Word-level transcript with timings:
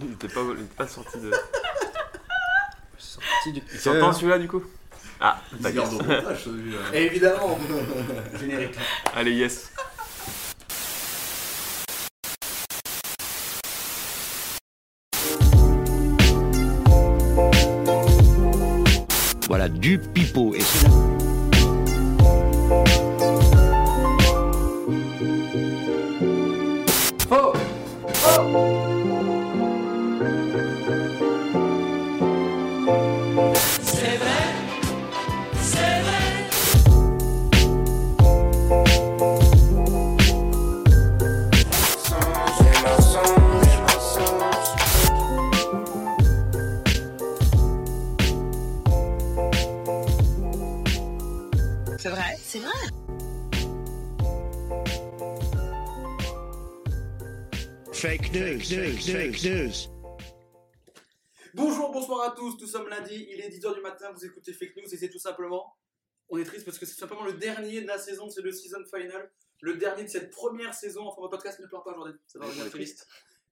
Il 0.00 0.12
était 0.12 0.28
pas, 0.28 0.40
il 0.56 0.62
était 0.64 0.74
pas 0.74 0.86
sorti 0.86 1.18
de. 1.18 1.30
Sorti 2.98 3.52
du 3.52 3.62
Il 3.72 3.78
s'entend 3.78 4.12
celui-là 4.12 4.38
du 4.38 4.48
coup 4.48 4.62
Ah, 5.20 5.40
d'accord. 5.60 5.90
montage, 5.92 6.44
celui-là. 6.44 6.78
Évidemment 6.92 7.58
Générique. 8.40 8.74
Allez, 9.14 9.32
yes. 9.32 9.70
Voilà, 19.48 19.68
du 19.68 19.98
pipeau. 19.98 20.54
Et 20.54 20.60
fake 59.12 59.44
news. 59.44 59.72
Bonjour, 61.54 61.92
bonsoir 61.92 62.32
à 62.32 62.34
tous, 62.34 62.60
nous 62.60 62.66
sommes 62.66 62.88
lundi, 62.88 63.28
il 63.30 63.40
est 63.40 63.48
10h 63.48 63.74
du 63.74 63.80
matin, 63.80 64.10
vous 64.12 64.24
écoutez 64.24 64.52
Fake 64.52 64.76
News 64.76 64.92
et 64.92 64.96
c'est 64.96 65.08
tout 65.08 65.20
simplement, 65.20 65.76
on 66.28 66.38
est 66.38 66.44
triste 66.44 66.64
parce 66.64 66.76
que 66.76 66.86
c'est 66.86 66.98
simplement 66.98 67.24
le 67.24 67.34
dernier 67.34 67.82
de 67.82 67.86
la 67.86 67.98
saison, 67.98 68.28
c'est 68.28 68.42
le 68.42 68.50
season 68.50 68.84
final, 68.92 69.30
le 69.60 69.76
dernier 69.76 70.02
de 70.02 70.08
cette 70.08 70.30
première 70.30 70.74
saison, 70.74 71.06
enfin 71.06 71.22
mon 71.22 71.28
podcast 71.28 71.60
ne 71.60 71.66
pleure 71.66 71.84
pas 71.84 71.94
Jordan, 71.94 72.18
ça 72.26 72.40
va 72.40 72.46
revenir 72.46 72.68
triste. 72.68 73.06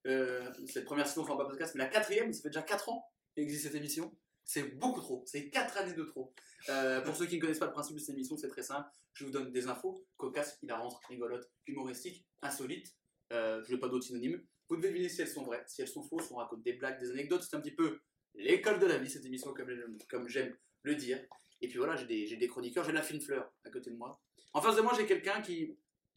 Euh, 0.07 0.51
cette 0.67 0.85
première 0.85 1.07
saison, 1.07 1.23
enfin 1.23 1.37
pas 1.37 1.47
podcast, 1.47 1.75
mais 1.77 1.85
la 1.85 1.89
quatrième, 1.89 2.33
ça 2.33 2.43
fait 2.43 2.49
déjà 2.49 2.63
4 2.63 2.89
ans 2.89 3.09
qu'existe 3.37 3.63
cette 3.63 3.77
émission, 3.77 4.13
c'est 4.45 4.77
beaucoup 4.77 5.01
trop, 5.01 5.23
c'est 5.27 5.51
4 5.51 5.79
années 5.79 5.95
de 5.95 6.05
trop. 6.05 6.35
Euh, 6.69 7.01
pour 7.01 7.15
ceux 7.15 7.27
qui 7.27 7.37
ne 7.37 7.41
connaissent 7.41 7.61
pas 7.61 7.67
le 7.67 7.73
principe 7.73 7.95
de 7.95 8.01
cette 8.01 8.15
émission, 8.17 8.37
c'est 8.37 8.49
très 8.49 8.65
simple, 8.65 8.91
je 9.13 9.25
vous 9.25 9.31
donne 9.31 9.53
des 9.53 9.69
infos, 9.69 10.05
cocasses, 10.17 10.59
hilarantes, 10.63 10.99
rigolotes, 11.09 11.49
humoristiques, 11.69 12.27
insolites, 12.43 12.93
euh, 13.33 13.63
je 13.65 13.73
n'ai 13.73 13.79
pas 13.79 13.89
d'autres 13.89 14.05
synonymes, 14.05 14.45
vous 14.69 14.77
devez 14.77 14.89
deviner 14.89 15.09
si 15.09 15.21
elles 15.23 15.29
sont 15.29 15.45
vraies, 15.45 15.63
si 15.67 15.83
elles 15.83 15.89
sont 15.89 16.03
fausses, 16.03 16.31
on 16.31 16.37
raconte 16.37 16.63
des 16.63 16.73
blagues, 16.75 17.01
des 17.01 17.11
anecdotes, 17.11 17.43
c'est 17.43 17.57
un 17.57 17.61
petit 17.61 17.75
peu 17.75 17.99
l'école 18.35 18.79
de 18.79 18.87
la 18.87 18.99
vie, 18.99 19.09
cette 19.11 19.25
émission, 19.25 19.53
comme, 19.55 19.69
comme 20.09 20.29
j'aime 20.29 20.57
le 20.83 20.95
dire. 20.95 21.21
Et 21.61 21.69
puis 21.69 21.79
voilà, 21.79 21.97
j'ai 21.97 22.07
des, 22.37 22.49
chroniqueurs, 22.49 22.85
j'ai 22.85 22.93
la 22.93 23.03
fine 23.03 23.21
fleur 23.21 23.51
à 23.65 23.71
côté 23.71 23.91
de 23.91 23.97
moi. 23.97 24.21
En 24.53 24.61
face 24.61 24.77
de 24.77 24.83
moi, 24.83 24.93
j'ai 24.97 25.07
quelqu'un 25.07 25.41
qui. 25.41 25.77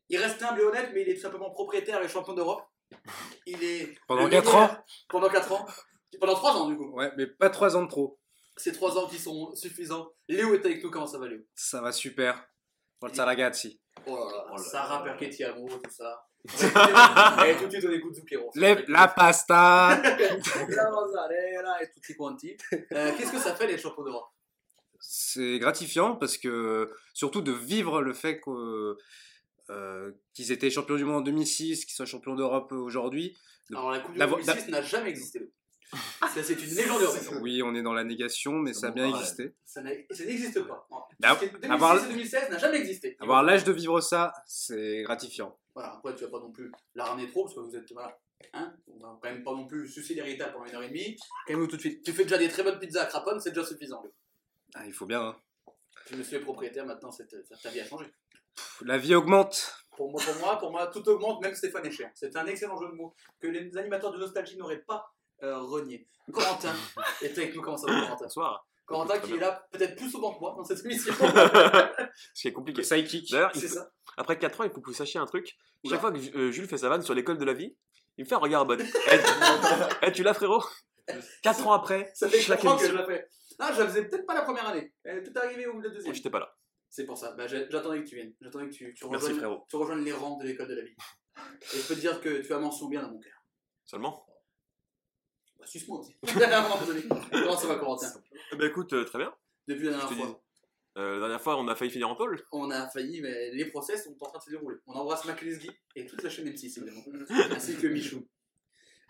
Il 0.10 0.18
reste 0.18 0.42
humble 0.42 0.62
et 0.62 0.64
honnête, 0.64 0.92
mais 0.94 1.02
il 1.02 1.10
est 1.10 1.16
tout 1.16 1.22
simplement 1.22 1.52
propriétaire 1.52 2.02
et 2.02 2.08
champion 2.08 2.34
d'Europe. 2.34 2.64
Il 3.46 3.64
est. 3.64 3.98
Pendant 4.08 4.24
le 4.24 4.30
4 4.30 4.46
meilleur- 4.46 4.72
ans 4.72 4.86
Pendant 5.10 5.30
4 5.30 5.52
ans. 5.52 5.66
Pendant 6.20 6.36
3 6.36 6.52
ans, 6.56 6.70
du 6.70 6.78
coup. 6.78 6.92
Ouais, 6.94 7.12
mais 7.18 7.28
pas 7.28 7.50
3 7.50 7.76
ans 7.76 7.84
de 7.84 7.90
trop. 7.90 8.20
Ces 8.56 8.72
3 8.72 8.98
ans 8.98 9.08
qui 9.08 9.18
sont 9.20 9.54
suffisants. 9.56 10.10
Léo 10.28 10.54
est 10.54 10.66
avec 10.66 10.84
nous, 10.84 10.90
comment 10.90 11.08
ça 11.08 11.20
va, 11.20 11.28
Léo? 11.28 11.42
Ça 11.56 11.82
va 11.82 11.92
super. 11.92 12.50
Forza 13.00 13.26
ragazzi. 13.26 13.80
Oh 14.06 14.16
là 14.16 14.32
là, 14.32 14.46
Oh 14.54 14.58
Sarah 14.58 15.06
là. 15.06 15.12
Perchetti 15.12 15.44
amour, 15.44 15.70
tout 15.84 15.92
ça. 15.92 16.24
et 17.48 17.56
tout 17.58 17.66
de 17.66 17.72
suite, 17.72 17.86
on 17.88 17.92
écoute 17.92 18.16
Zucchero. 18.16 18.50
Lève 18.56 18.86
la 18.88 19.08
pasta 19.08 20.02
La 20.70 20.90
mozzarella 20.92 21.82
et 21.84 21.90
tutti 21.92 22.16
quanti. 22.16 22.56
Euh, 22.94 23.12
Qu'est-ce 23.18 23.32
que 23.32 23.40
ça 23.40 23.54
fait 23.56 23.68
d'être 23.68 23.82
champion 23.82 24.04
d'Europe? 24.04 24.30
C'est 25.00 25.60
gratifiant 25.60 26.16
parce 26.16 26.38
que, 26.38 26.92
surtout 27.14 27.42
de 27.42 27.52
vivre 27.52 28.02
le 28.02 28.14
fait 28.14 28.40
que, 28.40 28.98
euh, 29.70 30.12
qu'ils 30.34 30.52
étaient 30.52 30.70
champions 30.70 30.96
du 30.96 31.06
monde 31.06 31.18
en 31.18 31.22
2006, 31.22 31.86
qu'ils 31.86 31.96
soient 31.96 32.06
champions 32.06 32.36
d'Europe 32.36 32.72
aujourd'hui. 32.72 33.38
Alors 33.72 33.92
la 33.92 34.00
Coupe 34.00 34.14
du 34.14 34.20
La 34.20 34.28
Monde 34.28 34.40
vo- 34.40 34.46
2006 34.46 34.70
n'a 34.72 34.82
jamais 34.82 35.10
existé. 35.10 35.52
Ça, 35.94 36.44
C'est 36.44 36.54
une 36.62 36.70
légende 36.76 37.02
urbaine. 37.02 37.40
Oui, 37.42 37.62
on 37.64 37.74
est 37.74 37.82
dans 37.82 37.94
la 37.94 38.04
négation, 38.04 38.54
mais 38.54 38.74
ça 38.74 38.88
a 38.88 38.92
bien 38.92 39.08
existé. 39.08 39.54
Ça 39.66 39.82
n'existe 39.82 40.62
pas. 40.68 40.88
Non. 40.92 40.98
Mais 41.20 41.28
Parce 41.28 41.40
que 41.40 41.46
2006 41.46 41.72
avoir- 41.72 41.98
et 42.04 42.08
2016 42.10 42.50
n'a 42.50 42.58
jamais 42.58 42.78
existé. 42.78 43.18
Avoir 43.20 43.44
l'âge 43.44 43.64
de 43.64 43.72
vivre 43.72 44.02
ça, 44.02 44.34
c'est 44.46 45.04
gratifiant. 45.04 45.58
Voilà, 45.74 45.94
après 45.94 46.16
tu 46.16 46.24
vas 46.26 46.32
pas 46.32 46.40
non 46.40 46.52
plus 46.52 46.72
la 46.96 47.06
ramener 47.06 47.30
trop 47.30 47.44
parce 47.46 47.56
que 47.56 47.60
vous 47.62 47.76
êtes 47.76 47.92
voilà. 47.94 48.18
Hein 48.54 48.74
on 48.88 49.00
va 49.00 49.18
quand 49.22 49.30
même 49.30 49.44
pas 49.44 49.52
non 49.54 49.66
plus 49.66 49.88
sucer 49.88 50.14
l'héritage 50.14 50.52
pendant 50.54 50.66
une 50.66 50.76
heure 50.76 50.84
et 50.84 50.90
demie. 50.90 51.18
Calme-nous 51.48 51.68
tout 51.68 51.76
de 51.78 51.82
suite. 51.82 52.04
Tu 52.04 52.12
fais 52.14 52.24
déjà 52.24 52.38
des 52.38 52.50
très 52.50 52.64
bonnes 52.64 52.80
pizzas 52.80 53.04
à 53.04 53.06
Craponne, 53.06 53.40
c'est 53.40 53.52
déjà 53.52 53.66
suffisant. 53.66 54.04
Ah, 54.76 54.86
il 54.86 54.94
faut 54.94 55.06
bien. 55.06 55.22
hein. 55.22 55.36
Je 56.12 56.16
me 56.16 56.24
suis 56.24 56.40
propriétaire 56.40 56.86
maintenant, 56.86 57.12
cette, 57.12 57.30
cette- 57.32 57.62
ta 57.62 57.70
vie 57.70 57.80
a 57.80 57.86
changé. 57.86 58.06
Pff, 58.56 58.84
La 58.86 58.98
vie 58.98 59.16
augmente. 59.16 59.76
Pour 59.96 60.12
moi, 60.12 60.22
pour 60.24 60.36
moi, 60.40 60.58
pour 60.60 60.72
moi, 60.72 60.88
tout 60.88 61.08
augmente, 61.10 61.42
même 61.42 61.56
Stéphane 61.56 61.86
est 61.86 61.92
cher. 61.92 62.12
C'est 62.14 62.36
un 62.36 62.46
excellent 62.46 62.80
jeu 62.80 62.88
de 62.90 62.94
mots 62.94 63.14
que 63.40 63.48
les 63.48 63.76
animateurs 63.78 64.12
de 64.12 64.18
nostalgie 64.20 64.58
n'auraient 64.58 64.82
pas 64.84 65.12
euh, 65.44 65.60
renié. 65.60 66.08
Corentin 66.32 66.74
est 67.22 67.38
avec 67.38 67.56
nous, 67.56 67.62
comment 67.62 67.78
ça 67.78 67.88
va 67.92 68.02
Corentin 68.02 68.26
Bonsoir. 68.26 68.68
Corentin 68.86 69.20
qui 69.20 69.34
est 69.34 69.38
là 69.40 69.68
peut-être 69.72 69.96
plus 69.98 70.10
souvent 70.10 70.34
que 70.34 70.40
moi 70.40 70.54
dans 70.58 70.64
cette 70.64 70.84
émission. 70.86 71.14
Ce 72.34 72.42
qui 72.42 72.48
est 72.48 72.54
compliqué. 72.54 72.82
Psychic. 72.82 73.30
D'ailleurs, 73.32 73.52
il 73.56 73.62
c'est 73.62 73.68
ça. 73.68 73.92
après 74.16 74.38
4 74.40 74.62
ans, 74.62 74.64
il 74.64 74.72
faut 74.72 74.80
que 74.82 74.88
vous 74.90 74.94
sachiez 74.96 75.20
un 75.20 75.26
truc. 75.26 75.56
Oula. 75.84 75.92
Chaque 75.96 76.02
fois 76.02 76.12
que 76.12 76.38
euh, 76.38 76.52
Jules 76.52 76.68
fait 76.68 76.78
sa 76.78 76.90
vanne 76.90 77.02
sur 77.02 77.14
l'école 77.14 77.38
de 77.38 77.46
la 77.46 77.54
vie, 77.54 77.76
il 78.18 78.24
me 78.24 78.30
fait 78.30 78.36
un 78.36 78.40
regard 78.40 78.64
en 78.64 78.66
mode 78.66 78.82
Eh, 78.82 79.20
eh, 80.04 80.12
tu 80.12 80.24
l'as 80.24 80.34
frérot? 80.34 80.64
4 81.44 81.68
ans 81.68 81.74
après, 81.74 82.12
Ça 82.16 82.30
fait 82.30 82.40
chaque 82.40 82.62
4 82.62 82.72
ans 82.74 82.78
que 82.78 82.84
je 82.86 82.88
émission. 82.92 83.08
la 83.08 83.16
fais. 83.18 83.28
Ah, 83.60 83.72
je 83.74 83.80
la 83.82 83.88
faisais 83.88 84.06
peut-être 84.06 84.26
pas 84.26 84.34
la 84.36 84.42
première 84.44 84.68
année. 84.68 84.94
Elle 85.04 85.18
est 85.18 85.22
peut-être 85.22 85.44
arrivée 85.44 85.68
au 85.68 85.74
bout 85.74 85.82
de 85.82 85.88
la 85.90 85.94
deuxième. 85.94 86.14
J'étais 86.14 86.30
pas 86.30 86.40
là. 86.40 86.54
C'est 86.90 87.06
pour 87.06 87.18
ça. 87.18 87.34
Bah, 87.34 87.48
j'ai- 87.48 87.68
J'attendais 87.70 88.04
que 88.04 88.08
tu 88.08 88.16
viennes. 88.16 88.34
J'attendais 88.40 88.68
que 88.70 88.74
tu, 88.74 88.94
tu, 88.94 89.08
Merci 89.10 89.26
rejoignes, 89.28 89.38
frérot. 89.40 89.66
tu 89.70 89.76
rejoignes 89.76 90.04
les 90.04 90.12
rangs 90.14 90.38
de 90.38 90.46
l'école 90.46 90.68
de 90.70 90.76
la 90.76 90.84
vie. 90.84 90.96
Et 91.74 91.78
je 91.80 91.88
peux 91.88 91.96
te 91.96 92.00
dire 92.00 92.22
que 92.22 92.42
tu 92.42 92.54
as 92.54 92.60
mention 92.60 92.88
bien 92.88 93.02
dans 93.02 93.10
mon 93.12 93.20
cœur. 93.20 93.34
Seulement? 93.86 94.26
Bah, 95.60 95.66
suce-moi 95.66 96.00
aussi. 96.00 96.16
Comment 97.32 97.58
ça 97.58 97.68
va, 97.68 97.76
Corentin? 97.76 98.08
Ben 98.58 98.70
écoute, 98.70 98.94
euh, 98.94 99.04
très 99.06 99.20
bien. 99.20 99.34
Depuis 99.68 99.86
la 99.86 99.92
Je 99.94 99.98
dernière 99.98 100.10
te 100.10 100.14
fois, 100.16 100.42
Euh, 100.98 101.14
la 101.16 101.20
dernière 101.20 101.42
fois, 101.42 101.58
on 101.60 101.68
a 101.68 101.76
failli 101.76 101.92
finir 101.92 102.10
en 102.10 102.16
pôle. 102.16 102.44
on 102.52 102.72
a 102.72 102.88
failli, 102.90 103.22
mais 103.22 103.52
les 103.52 103.66
procès 103.66 103.98
sont 103.98 104.16
en 104.20 104.26
train 104.26 104.40
de 104.40 104.44
se 104.44 104.50
dérouler. 104.50 104.78
On 104.88 104.94
embrasse 104.94 105.26
Maclesguy 105.26 105.70
et 105.96 106.06
toute 106.06 106.24
la 106.24 106.30
chaîne 106.30 106.48
M6, 106.48 106.78
évidemment. 106.80 107.04
ainsi 107.56 107.76
que 107.78 107.88
Michou. 107.88 108.26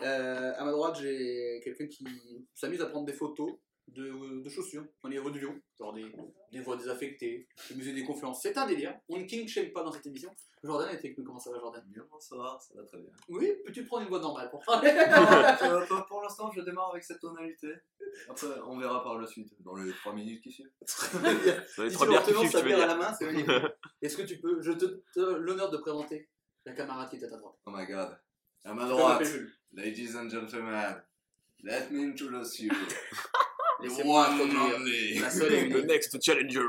Euh, 0.02 0.54
à 0.58 0.64
ma 0.66 0.72
droite, 0.72 0.98
j'ai 1.02 1.62
quelqu'un 1.64 1.88
qui 1.88 2.06
s'amuse 2.54 2.82
à 2.82 2.88
prendre 2.88 3.06
des 3.06 3.14
photos 3.14 3.52
de, 3.90 4.42
de 4.42 4.50
chaussures 4.50 4.86
dans 5.02 5.10
les 5.10 5.18
rues 5.20 5.32
de 5.32 5.40
Lyon, 5.40 5.60
genre 5.80 5.94
des, 5.94 6.06
des 6.52 6.60
voies 6.60 6.76
désaffectées, 6.78 7.48
des 7.70 7.76
musées 7.76 7.94
des 7.94 8.04
conférences. 8.04 8.42
C'est 8.42 8.58
un 8.58 8.66
délire. 8.68 8.98
On 9.10 9.18
ne 9.18 9.24
king 9.24 9.48
shame 9.48 9.72
pas 9.72 9.84
dans 9.84 9.92
cette 9.92 10.06
émission. 10.06 10.34
Jordan 10.64 10.90
est 10.90 10.98
avec 10.98 11.18
nous. 11.18 11.24
Comment 11.24 11.40
ça 11.40 11.52
va, 11.52 11.60
Jordan? 11.60 11.84
Bien, 11.88 12.04
ça 12.20 12.36
va, 12.36 12.58
ça 12.60 12.74
va 12.76 12.84
très 12.84 12.98
bien. 12.98 13.10
Oui, 13.30 13.54
peux-tu 13.66 13.86
prendre 13.86 14.04
une 14.04 14.10
voix 14.10 14.20
normale 14.20 14.50
pour 14.50 14.64
parler? 14.64 14.90
Euh, 15.62 15.86
pour- 16.08 16.22
l'instant, 16.22 16.52
je 16.52 16.62
démarre 16.62 16.92
avec 16.92 17.04
cette 17.04 17.20
tonalité. 17.20 17.74
Après, 18.30 18.48
on 18.66 18.78
verra 18.78 19.04
par 19.04 19.18
la 19.18 19.28
suite, 19.28 19.54
dans 19.62 19.76
les 19.76 19.92
3 19.92 20.14
minutes 20.14 20.42
qui 20.42 20.52
suivent. 20.52 20.72
Dans 21.78 21.84
les 21.84 21.90
Si 21.90 21.96
trois 21.96 22.06
tu 22.06 22.12
bières 22.12 22.24
qui 22.24 22.34
suivent, 22.34 22.52
tu 22.52 22.68
veux 22.68 22.82
à 22.82 22.86
la 22.88 22.96
main, 22.96 23.14
c'est. 23.14 23.26
Est-ce 24.02 24.18
que 24.18 24.24
tu 24.24 24.40
peux, 24.40 24.62
je 24.62 24.72
te, 24.74 24.86
te 25.14 25.20
l'honneur 25.20 25.70
de 25.70 25.78
présenter 25.78 26.28
la 26.66 26.74
camarade 26.74 27.10
qui 27.10 27.18
est 27.18 27.24
à 27.24 27.30
ta 27.30 27.38
droite. 27.38 27.56
Oh 27.66 27.72
my 27.74 27.86
god. 27.86 28.18
À 28.64 28.74
ma 28.74 28.86
droite, 28.88 29.28
ladies 29.74 30.16
and 30.16 30.30
gentlemen, 30.30 31.02
let 31.64 31.90
me 31.92 32.12
introduce 32.12 32.60
you. 32.60 32.72
The 33.80 33.84
Laissez-moi 33.84 34.28
introduire 34.30 34.80
la 35.22 35.30
seule 35.30 35.54
et 35.54 35.70
The 35.74 35.86
next 35.86 36.18
challenger. 36.24 36.62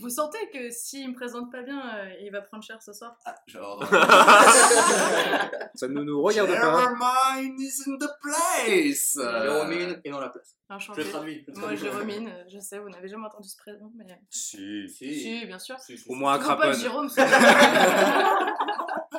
Vous 0.00 0.10
sentez 0.10 0.50
que 0.52 0.70
s'il 0.70 1.08
me 1.10 1.14
présente 1.14 1.50
pas 1.50 1.62
bien, 1.62 1.80
euh, 1.96 2.10
il 2.20 2.30
va 2.30 2.42
prendre 2.42 2.62
cher 2.62 2.82
ce 2.82 2.92
soir? 2.92 3.16
Ah, 3.24 3.34
Jordan. 3.46 3.88
Ça 5.74 5.88
ne 5.88 6.02
nous 6.02 6.20
regarde 6.22 6.50
pas. 6.50 6.82
Never 6.82 6.96
mind 7.00 7.58
is 7.60 7.82
in 7.86 7.96
the 7.98 8.10
place. 8.20 9.14
Jérôme 9.16 9.72
est 9.72 10.10
dans 10.10 10.20
la 10.20 10.28
place. 10.28 10.56
Je 10.68 10.74
Enchanté. 10.74 11.04
traduis. 11.04 11.44
je 11.48 11.52
Moi, 11.58 11.74
traduis. 11.74 11.84
Jérôme, 11.84 12.28
euh, 12.28 12.44
je 12.52 12.58
sais, 12.58 12.78
vous 12.78 12.88
n'avez 12.90 13.08
jamais 13.08 13.26
entendu 13.26 13.48
ce 13.48 13.56
prénom, 13.56 13.90
mais. 13.96 14.04
Si. 14.30 14.88
Si. 14.88 15.20
Si, 15.20 15.46
bien 15.46 15.58
sûr. 15.58 15.78
Si, 15.78 15.96
si, 15.96 16.04
Au 16.08 16.14
moins 16.14 16.36
pas 16.38 16.44
Craponne. 16.44 16.74
Jérôme, 16.74 17.08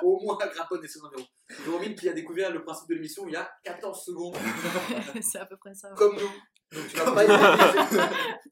Au 0.04 0.20
moins 0.20 0.38
à 0.42 0.48
Craponne 0.48 0.84
et 0.84 0.88
ses 0.88 1.00
environs. 1.04 1.26
Jérôme 1.64 1.96
qui 1.96 2.10
a 2.10 2.14
découvert 2.14 2.52
le 2.52 2.64
principe 2.64 2.90
de 2.90 2.96
l'émission 2.96 3.26
il 3.28 3.34
y 3.34 3.38
a 3.38 3.50
14 3.64 4.04
secondes, 4.04 4.36
c'est 5.22 5.40
à 5.40 5.46
peu 5.46 5.56
près 5.58 5.74
ça. 5.74 5.90
ouais. 5.90 5.96
comme 5.96 6.16
nous. 6.16 6.30
Donc 6.74 6.88
tu 6.88 6.98
vas 6.98 7.12
pas. 7.12 8.10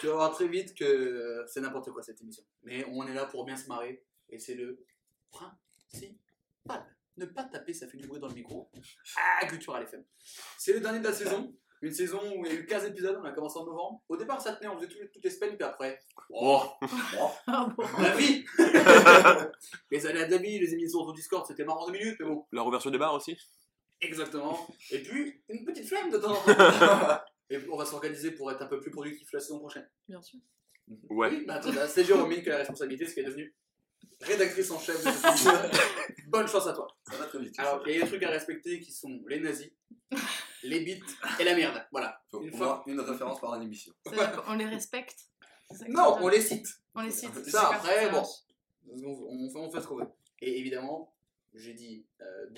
Tu 0.00 0.06
vas 0.06 0.14
voir 0.14 0.32
très 0.32 0.48
vite 0.48 0.74
que 0.74 0.84
euh, 0.84 1.46
c'est 1.46 1.60
n'importe 1.60 1.90
quoi 1.90 2.02
cette 2.02 2.22
émission. 2.22 2.42
Mais 2.62 2.86
on 2.90 3.06
est 3.06 3.12
là 3.12 3.26
pour 3.26 3.44
bien 3.44 3.58
se 3.58 3.68
marrer 3.68 4.02
et 4.30 4.38
c'est 4.38 4.54
le 4.54 4.82
principal. 5.30 6.16
Ne 7.18 7.26
pas 7.26 7.44
taper, 7.44 7.74
ça 7.74 7.86
fait 7.86 7.98
du 7.98 8.06
bruit 8.06 8.18
dans 8.18 8.28
le 8.28 8.34
micro. 8.34 8.70
Ah, 9.18 9.46
Cultural 9.46 9.82
FM. 9.82 10.02
C'est 10.56 10.72
le 10.72 10.80
dernier 10.80 11.00
de 11.00 11.04
la 11.04 11.12
saison. 11.12 11.54
Une 11.82 11.92
saison 11.92 12.18
où 12.34 12.46
il 12.46 12.52
y 12.52 12.56
a 12.56 12.58
eu 12.60 12.64
15 12.66 12.86
épisodes, 12.86 13.18
on 13.20 13.24
a 13.26 13.32
commencé 13.32 13.58
en 13.58 13.66
novembre. 13.66 14.02
Au 14.08 14.16
départ, 14.16 14.40
ça 14.40 14.54
tenait, 14.54 14.68
on 14.68 14.76
faisait 14.76 14.88
toutes 14.88 15.00
les, 15.00 15.10
toutes 15.10 15.24
les 15.24 15.30
semaines, 15.30 15.56
puis 15.56 15.64
après, 15.64 15.98
oh, 16.30 16.62
Ah 17.46 17.68
bon. 17.76 17.84
la 17.98 18.16
vie 18.16 18.44
Les 19.90 20.00
de 20.00 20.30
la 20.30 20.38
vie, 20.38 20.58
les 20.58 20.72
émissions 20.72 21.04
sur 21.04 21.12
Discord, 21.12 21.46
c'était 21.46 21.64
marrant 21.64 21.86
deux 21.86 21.92
minutes, 21.92 22.16
mais 22.20 22.26
bon. 22.26 22.46
La 22.52 22.62
réouverture 22.62 22.90
des 22.90 22.98
bars 22.98 23.14
aussi 23.14 23.36
Exactement. 24.00 24.66
Et 24.90 25.02
puis, 25.02 25.42
une 25.50 25.64
petite 25.66 25.86
flemme 25.86 26.10
de 26.10 26.16
temps 26.16 26.32
en 26.32 26.42
temps. 26.42 27.20
Et 27.50 27.58
on 27.70 27.76
va 27.76 27.84
s'organiser 27.84 28.30
pour 28.32 28.50
être 28.52 28.62
un 28.62 28.66
peu 28.66 28.80
plus 28.80 28.90
productif 28.90 29.32
la 29.32 29.40
saison 29.40 29.58
prochaine. 29.58 29.88
Bien 30.08 30.22
sûr. 30.22 30.38
Ouais. 31.08 31.28
Oui, 31.30 31.44
bah 31.46 31.54
attends, 31.54 31.72
là, 31.72 31.86
c'est 31.88 32.04
Jérôme 32.04 32.30
qui 32.32 32.48
a 32.48 32.52
la 32.52 32.58
responsabilité, 32.58 33.06
ce 33.06 33.14
qui 33.14 33.20
est 33.20 33.24
devenu 33.24 33.54
rédactrice 34.20 34.70
en 34.70 34.78
chef 34.78 35.04
de 35.04 35.10
cette. 35.10 35.80
Bonne 36.28 36.46
chance 36.46 36.66
à 36.66 36.72
toi. 36.72 36.86
Ça 37.10 37.16
va 37.16 37.26
très 37.26 37.38
vite. 37.40 37.58
Alors, 37.58 37.82
il 37.88 37.94
y 37.96 37.98
a 37.98 38.02
des 38.02 38.08
trucs 38.08 38.22
à 38.22 38.30
respecter 38.30 38.80
qui 38.80 38.92
sont 38.92 39.20
les 39.26 39.40
nazis, 39.40 39.70
les 40.62 40.80
bites 40.80 41.04
et 41.40 41.44
la 41.44 41.54
merde. 41.56 41.84
Voilà. 41.90 42.22
Faut 42.30 42.42
une 42.42 42.52
fois- 42.56 42.84
une 42.86 43.00
référence 43.00 43.40
par 43.40 43.60
émission. 43.60 43.92
C'est-à-dire 44.06 44.42
qu'on 44.44 44.54
les 44.54 44.66
respecte. 44.66 45.16
Non, 45.88 46.18
on 46.20 46.28
les 46.28 46.40
cite. 46.40 46.68
On 46.94 47.02
les 47.02 47.10
cite. 47.10 47.34
Ça, 47.48 47.70
après, 47.74 48.10
bon. 48.10 48.22
On, 48.88 48.94
on 49.06 49.50
fait, 49.50 49.58
on 49.58 49.70
fait 49.70 49.80
ce 49.80 49.86
qu'on 49.86 49.96
veut. 49.96 50.08
Et 50.40 50.58
évidemment, 50.58 51.12
j'ai 51.54 51.74
dit 51.74 52.04
euh, 52.20 52.50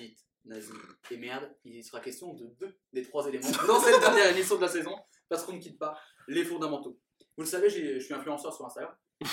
nazi 0.45 0.71
et 1.11 1.17
merde. 1.17 1.49
Il 1.65 1.83
sera 1.83 1.99
question 1.99 2.33
de 2.33 2.45
deux 2.59 2.75
des 2.91 3.03
trois 3.03 3.27
éléments 3.27 3.49
dans 3.67 3.79
cette 3.79 3.99
dernière 3.99 4.29
émission 4.35 4.55
de 4.57 4.61
la 4.61 4.67
saison, 4.67 4.95
parce 5.29 5.43
qu'on 5.43 5.53
ne 5.53 5.59
quitte 5.59 5.79
pas 5.79 5.97
les 6.27 6.43
fondamentaux. 6.43 6.97
Vous 7.35 7.43
le 7.43 7.49
savez, 7.49 7.69
je 7.69 7.99
suis 7.99 8.13
influenceur 8.13 8.53
sur 8.53 8.65
Instagram. 8.65 8.95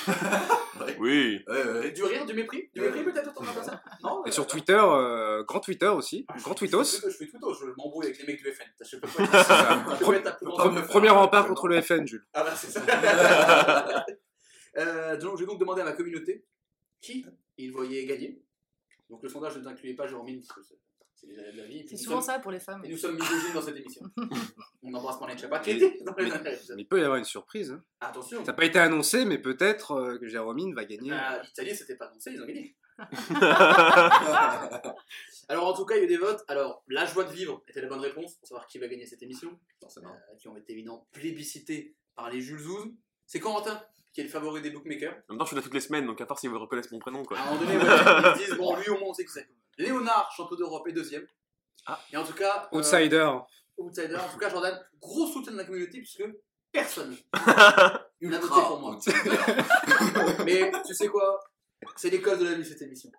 Oui. 0.99 1.43
Ouais, 1.47 1.62
ouais. 1.65 1.91
Du 1.93 2.03
rire, 2.05 2.25
du 2.25 2.35
mépris? 2.35 2.71
Du 2.75 2.81
mépris 2.81 3.05
peut-être 3.05 3.31
autant 3.31 3.53
que 3.53 3.65
ça? 3.65 3.83
Non 4.03 4.25
Et 4.25 4.29
euh, 4.29 4.33
sur 4.33 4.47
Twitter, 4.47 4.79
euh, 4.81 5.43
grand 5.45 5.61
Twitter 5.61 5.89
aussi, 5.89 6.25
ah, 6.29 6.35
je 6.39 6.43
grand 6.43 6.55
Tweetos. 6.55 6.85
Je 6.85 6.97
fais, 7.01 7.11
je 7.11 7.31
Tweetos, 7.31 7.55
je 7.55 7.67
m'embrouille 7.77 8.07
avec 8.07 8.19
les 8.19 8.27
mecs 8.27 8.43
du 8.43 8.51
FN. 8.53 8.65
Je 8.81 8.97
peux 8.97 9.09
pas 9.09 9.97
je 9.99 10.05
Premier- 10.05 10.83
Premier 10.87 11.09
rempart 11.11 11.47
contre 11.47 11.69
le 11.69 11.81
FN, 11.83 12.07
Jules. 12.07 12.25
Ah 12.33 12.45
bah 12.45 12.55
c'est 12.57 12.71
ça. 12.71 12.81
euh, 14.79 15.17
donc 15.19 15.39
j'ai 15.39 15.47
donc 15.47 15.59
demandé 15.59 15.83
à 15.83 15.85
ma 15.85 15.93
communauté 15.93 16.45
qui 17.01 17.27
ils 17.59 17.73
voyaient 17.73 18.05
gagner. 18.07 18.41
Donc 19.09 19.23
le 19.23 19.29
sondage 19.29 19.57
ne 19.59 19.65
t'incluait 19.65 19.95
pas 19.95 20.07
Jérôme 20.07 20.27
parce 20.47 20.53
que 20.69 20.75
c'est- 21.21 21.27
c'est 21.27 21.33
les 21.33 21.39
aléas 21.39 21.53
de 21.53 21.57
la 21.59 21.65
vie. 21.67 21.79
Et 21.81 21.85
puis 21.85 21.97
C'est 21.97 22.05
nous 22.05 22.11
souvent 22.11 22.21
sommes- 22.23 22.35
ça 22.35 22.39
pour 22.41 22.51
les 22.53 22.61
femmes. 22.61 22.85
Et 22.85 22.89
nous 22.89 22.97
sommes 22.97 23.15
misogynes 23.17 23.55
dans 23.55 23.63
cette 23.63 23.77
émission. 23.77 24.03
On 24.83 24.95
embrasse 24.95 25.19
Marlène 25.21 25.39
Schiappa 25.39 25.59
qui 25.61 25.71
était 25.73 25.99
dans 26.05 26.15
les 26.17 26.31
Mais-. 26.31 26.59
Mais 26.77 26.83
il 26.83 26.89
peut 26.89 27.01
y 27.01 27.05
avoir 27.05 27.19
une 27.19 27.25
surprise. 27.25 27.73
hein. 27.73 27.83
Attention. 28.01 28.45
Ça 28.45 28.53
n'a 28.53 28.57
pas 28.57 28.65
été 28.65 28.79
annoncé, 28.79 29.25
mais 29.25 29.39
peut-être 29.39 29.93
euh, 29.93 30.19
que 30.19 30.27
Jérôme 30.29 30.75
va 30.75 30.85
gagner. 30.85 31.13
Ah, 31.13 31.41
L'Italie, 31.45 31.75
c'était 31.77 31.97
pas 31.97 32.07
annoncé, 32.07 32.33
ils 32.33 32.43
ont 32.43 32.47
gagné. 32.47 32.77
Alors 35.49 35.67
en 35.69 35.73
tout 35.75 35.85
cas, 35.85 35.95
il 35.97 35.99
y 35.99 36.01
a 36.03 36.05
eu 36.05 36.09
des 36.09 36.17
votes. 36.17 36.43
Alors 36.49 36.83
la 36.89 37.07
joie 37.07 37.25
de 37.25 37.33
vivre 37.33 37.63
était 37.69 37.81
la 37.81 37.89
bonne 37.89 38.01
réponse 38.01 38.37
pour 38.37 38.49
savoir 38.49 38.67
qui 38.67 38.79
va 38.79 38.89
gagner 38.89 39.07
cette 39.07 39.23
émission, 39.23 39.59
Forcément. 39.81 40.11
euh, 40.11 40.37
qui 40.39 40.49
ont 40.49 40.57
été 40.57 40.73
évidemment 40.73 41.07
plébiscités 41.13 41.97
par 42.15 42.31
les 42.31 42.41
Jules 42.41 42.61
Zouz. 42.61 42.93
C'est 43.31 43.38
Corentin 43.38 43.81
qui 44.12 44.23
est 44.23 44.25
le 44.25 44.29
favori 44.29 44.61
des 44.61 44.71
bookmakers. 44.71 45.12
En 45.29 45.35
même 45.35 45.38
temps, 45.38 45.44
je 45.44 45.50
suis 45.50 45.56
là 45.56 45.62
toutes 45.62 45.75
les 45.75 45.81
semaines, 45.81 46.05
donc 46.05 46.21
à 46.21 46.27
part 46.27 46.37
s'ils 46.37 46.50
reconnaissent 46.50 46.91
mon 46.91 46.99
prénom, 46.99 47.25
quoi. 47.25 47.38
À 47.38 47.43
un 47.43 47.44
moment 47.55 47.61
donné, 47.61 47.77
ouais, 47.77 47.85
ils 47.85 48.41
se 48.41 48.44
disent 48.44 48.56
bon, 48.59 48.75
lui 48.75 48.88
au 48.88 48.99
moins 48.99 49.11
on 49.11 49.15
sait 49.15 49.25
que 49.25 49.31
c'est. 49.31 49.49
Léonard, 49.79 50.32
champion 50.37 50.56
d'Europe 50.56 50.88
et 50.88 50.93
deuxième. 50.93 51.25
Ah. 51.87 52.00
Et 52.12 52.17
en 52.17 52.25
tout 52.25 52.32
cas, 52.32 52.69
euh, 52.73 52.79
Outsider. 52.79 53.31
outsider. 53.77 54.17
En 54.17 54.29
tout 54.32 54.38
cas, 54.38 54.49
Jordan, 54.49 54.85
gros 55.00 55.29
soutien 55.29 55.53
de 55.53 55.59
la 55.59 55.65
communauté 55.65 55.99
puisque 55.99 56.25
personne 56.73 57.17
n'a 57.47 58.41
voté 58.41 58.49
pour 58.49 58.81
moi. 58.81 58.99
Mais 60.44 60.73
tu 60.85 60.93
sais 60.93 61.06
quoi? 61.06 61.38
C'est 61.94 62.11
l'école 62.11 62.41
de 62.41 62.47
la 62.47 62.55
vie 62.55 62.65
cette 62.65 62.83
émission. 62.83 63.12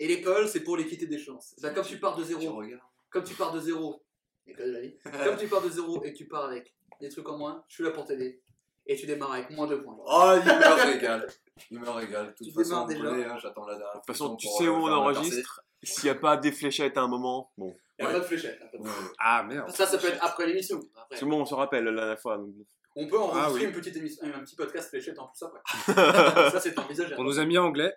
Et 0.00 0.08
l'école, 0.08 0.48
c'est 0.48 0.64
pour 0.64 0.76
l'équité 0.76 1.06
des 1.06 1.20
chances. 1.20 1.54
C'est 1.56 1.72
comme 1.72 1.86
tu 1.86 2.00
pars 2.00 2.16
de 2.16 2.24
Tu 2.24 2.30
zéro, 2.30 2.56
regardes. 2.56 2.82
comme 3.10 3.22
tu 3.22 3.34
pars 3.34 3.52
de 3.52 3.60
zéro, 3.60 4.04
l'école 4.44 4.66
de 4.66 4.72
la 4.72 4.80
vie. 4.80 4.98
Comme 5.24 5.36
tu 5.36 5.46
pars 5.46 5.62
de 5.62 5.70
zéro 5.70 6.02
et 6.02 6.12
que 6.12 6.18
tu 6.18 6.26
pars 6.26 6.46
avec 6.46 6.74
des 7.00 7.10
trucs 7.10 7.28
en 7.28 7.38
moins, 7.38 7.64
je 7.68 7.74
suis 7.74 7.84
là 7.84 7.92
pour 7.92 8.04
t'aider. 8.06 8.42
Et 8.88 8.96
tu 8.96 9.06
démarres 9.06 9.32
avec 9.32 9.50
moins 9.50 9.66
deux 9.66 9.82
points. 9.82 9.96
Oh, 9.98 10.32
il 10.36 10.44
me 10.44 10.84
régale. 10.92 11.26
Il 11.70 11.80
me 11.80 11.90
régale. 11.90 12.26
De 12.28 12.32
toute 12.32 12.46
Tu 12.46 12.52
façon, 12.52 12.86
déjà. 12.86 13.08
hein, 13.10 13.38
j'attends 13.42 13.66
la 13.66 13.74
dernière. 13.74 13.92
De 13.94 13.98
toute 13.98 14.06
façon, 14.06 14.36
tu 14.36 14.46
sais 14.48 14.64
euh, 14.66 14.70
où 14.70 14.74
on 14.74 14.86
faire 14.86 14.90
ma 14.90 14.96
enregistre. 14.98 15.62
S'il 15.82 16.04
n'y 16.04 16.10
a 16.10 16.14
pas 16.14 16.36
des 16.36 16.52
fléchettes 16.52 16.96
à 16.96 17.02
un 17.02 17.08
moment, 17.08 17.50
bon. 17.58 17.74
Il 17.98 18.04
n'y 18.04 18.10
a 18.10 18.14
pas 18.14 18.20
de 18.20 18.24
fléchette. 18.24 18.58
y 18.60 18.62
a 18.62 18.66
pas 18.68 18.78
de 18.78 18.82
percée. 18.82 18.92
fléchette. 18.92 19.08
Ouais. 19.08 19.14
Ah 19.18 19.42
merde. 19.42 19.70
Ça, 19.70 19.86
ça 19.86 19.98
peut 19.98 20.08
être 20.08 20.22
après 20.24 20.46
l'émission. 20.46 20.78
Tout 20.80 21.24
le 21.24 21.30
monde, 21.30 21.42
on 21.42 21.46
se 21.46 21.54
rappelle 21.54 21.84
la 21.84 21.92
dernière 21.92 22.20
fois. 22.20 22.36
donc. 22.38 22.50
On 22.98 23.06
peut 23.08 23.18
enregistrer 23.18 23.46
Ah 23.46 23.52
oui. 23.52 23.64
une 23.64 23.72
petite 23.72 23.96
émission, 23.96 24.26
un 24.34 24.40
petit 24.40 24.56
podcast 24.56 24.88
fléchette 24.88 25.18
en 25.18 25.26
plus 25.28 25.42
après. 25.42 25.60
ça, 26.50 26.60
c'est 26.60 26.78
envisageable. 26.78 27.14
Pour 27.16 27.24
nos 27.24 27.38
amis 27.38 27.58
anglais, 27.58 27.94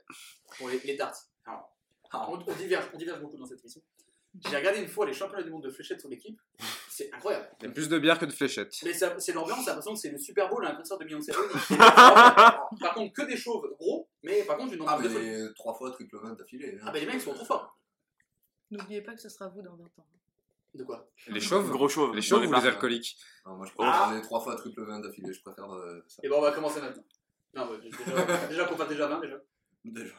Pour 0.57 0.67
les, 0.69 0.79
les 0.79 0.95
darts. 0.97 1.15
Alors, 2.11 2.29
on, 2.31 2.39
on 2.51 2.55
diverge, 2.55 2.85
on 2.93 2.97
diverge 2.97 3.21
beaucoup 3.21 3.37
dans 3.37 3.45
cette 3.45 3.59
émission. 3.59 3.81
J'ai 4.49 4.55
regardé 4.57 4.79
une 4.81 4.87
fois 4.87 5.05
les 5.05 5.13
championnats 5.13 5.43
du 5.43 5.51
monde 5.51 5.63
de 5.63 5.69
fléchettes 5.69 5.99
sur 6.01 6.09
l'équipe. 6.09 6.39
C'est 6.99 7.13
incroyable. 7.13 7.47
il 7.61 7.65
y 7.65 7.69
a 7.69 7.71
plus 7.71 7.87
de 7.87 7.97
bière 7.97 8.19
que 8.19 8.25
de 8.25 8.31
fléchettes. 8.33 8.75
Mais 8.83 8.93
ça- 8.93 9.17
c'est 9.19 9.31
l'ambiance, 9.31 9.59
j'ai 9.59 9.67
l'impression 9.67 9.93
que 9.93 9.99
c'est 9.99 10.09
le 10.09 10.17
Super 10.17 10.49
Bowl 10.49 10.65
à 10.65 10.71
un 10.71 10.75
concert 10.75 10.97
de 10.97 11.05
Beyoncé. 11.05 11.31
par 11.77 12.93
contre, 12.93 13.13
que 13.13 13.21
des 13.25 13.37
chauves 13.37 13.69
gros, 13.79 14.09
mais 14.23 14.43
par 14.43 14.57
contre, 14.57 14.73
une 14.73 14.83
Ah, 14.85 14.97
ambiance 14.97 15.13
mais 15.13 15.39
de 15.43 15.47
trois 15.53 15.73
fois 15.73 15.91
triple 15.91 16.17
20 16.21 16.33
d'affilée. 16.33 16.77
hein. 16.81 16.85
Ah, 16.87 16.91
bah 16.91 16.99
les 16.99 17.05
mecs 17.05 17.21
sont 17.21 17.33
trop 17.33 17.45
forts. 17.45 17.77
N'oubliez 18.71 19.01
pas 19.01 19.13
que 19.13 19.21
ce 19.21 19.29
sera 19.29 19.47
vous 19.47 19.61
dans 19.61 19.75
20 19.77 19.83
ans. 19.85 20.05
De 20.75 20.83
quoi? 20.83 21.09
Les 21.27 21.39
chauves? 21.39 21.69
Gros 21.71 21.87
chauve. 21.87 22.13
Les 22.15 22.21
chauves 22.21 22.45
ou 22.45 22.53
les 22.53 22.65
alcooliques? 22.67 23.17
Non, 23.45 23.55
moi 23.55 23.65
je 23.65 23.71
Ah. 23.79 23.91
préfère 23.91 24.15
les 24.15 24.21
trois 24.21 24.41
fois 24.41 24.55
triple 24.57 24.83
20 24.83 24.99
d'affilée. 24.99 25.31
Je 25.33 25.41
préfère 25.41 25.71
euh, 25.73 26.03
ça. 26.07 26.19
Et 26.23 26.27
bon, 26.29 26.37
on 26.39 26.41
va 26.41 26.51
commencer 26.51 26.81
maintenant. 26.81 27.03
Non, 27.55 27.65
bah, 27.65 27.77
déjà, 27.81 28.47
déjà 28.47 28.65
qu'on 28.67 28.75
passe 28.75 28.89
déjà 28.89 29.07
20 29.07 29.21
déjà. 29.21 29.37
Déjà. 29.85 30.13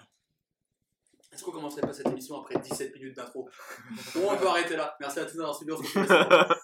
Est-ce 1.32 1.44
qu'on 1.44 1.52
commencerait 1.52 1.82
pas 1.82 1.92
cette 1.92 2.08
émission 2.08 2.40
après 2.40 2.58
17 2.58 2.92
minutes 2.94 3.14
d'intro? 3.16 3.48
Bon, 4.16 4.28
on 4.32 4.36
peut 4.36 4.48
arrêter 4.48 4.74
là. 4.76 4.96
Merci 4.98 5.20
à 5.20 5.26
tous 5.26 5.36
d'avoir 5.36 5.54
suivi. 5.54 5.72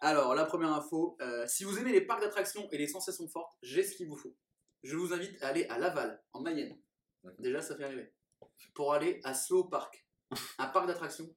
Alors, 0.00 0.34
la 0.34 0.44
première 0.46 0.72
info, 0.72 1.16
euh, 1.20 1.44
si 1.46 1.64
vous 1.64 1.78
aimez 1.78 1.92
les 1.92 2.00
parcs 2.00 2.20
d'attractions 2.22 2.66
et 2.72 2.78
les 2.78 2.86
sensations 2.86 3.28
fortes, 3.28 3.52
j'ai 3.62 3.82
ce 3.82 3.94
qu'il 3.96 4.08
vous 4.08 4.16
faut. 4.16 4.34
Je 4.82 4.96
vous 4.96 5.12
invite 5.12 5.42
à 5.42 5.48
aller 5.48 5.66
à 5.68 5.78
Laval, 5.78 6.22
en 6.32 6.40
Mayenne. 6.40 6.78
Déjà, 7.38 7.60
ça 7.60 7.76
fait 7.76 7.84
rêver. 7.86 8.12
Pour 8.74 8.94
aller 8.94 9.20
à 9.24 9.34
Slow 9.34 9.64
Park, 9.64 10.06
un 10.58 10.66
parc 10.68 10.86
d'attractions 10.86 11.28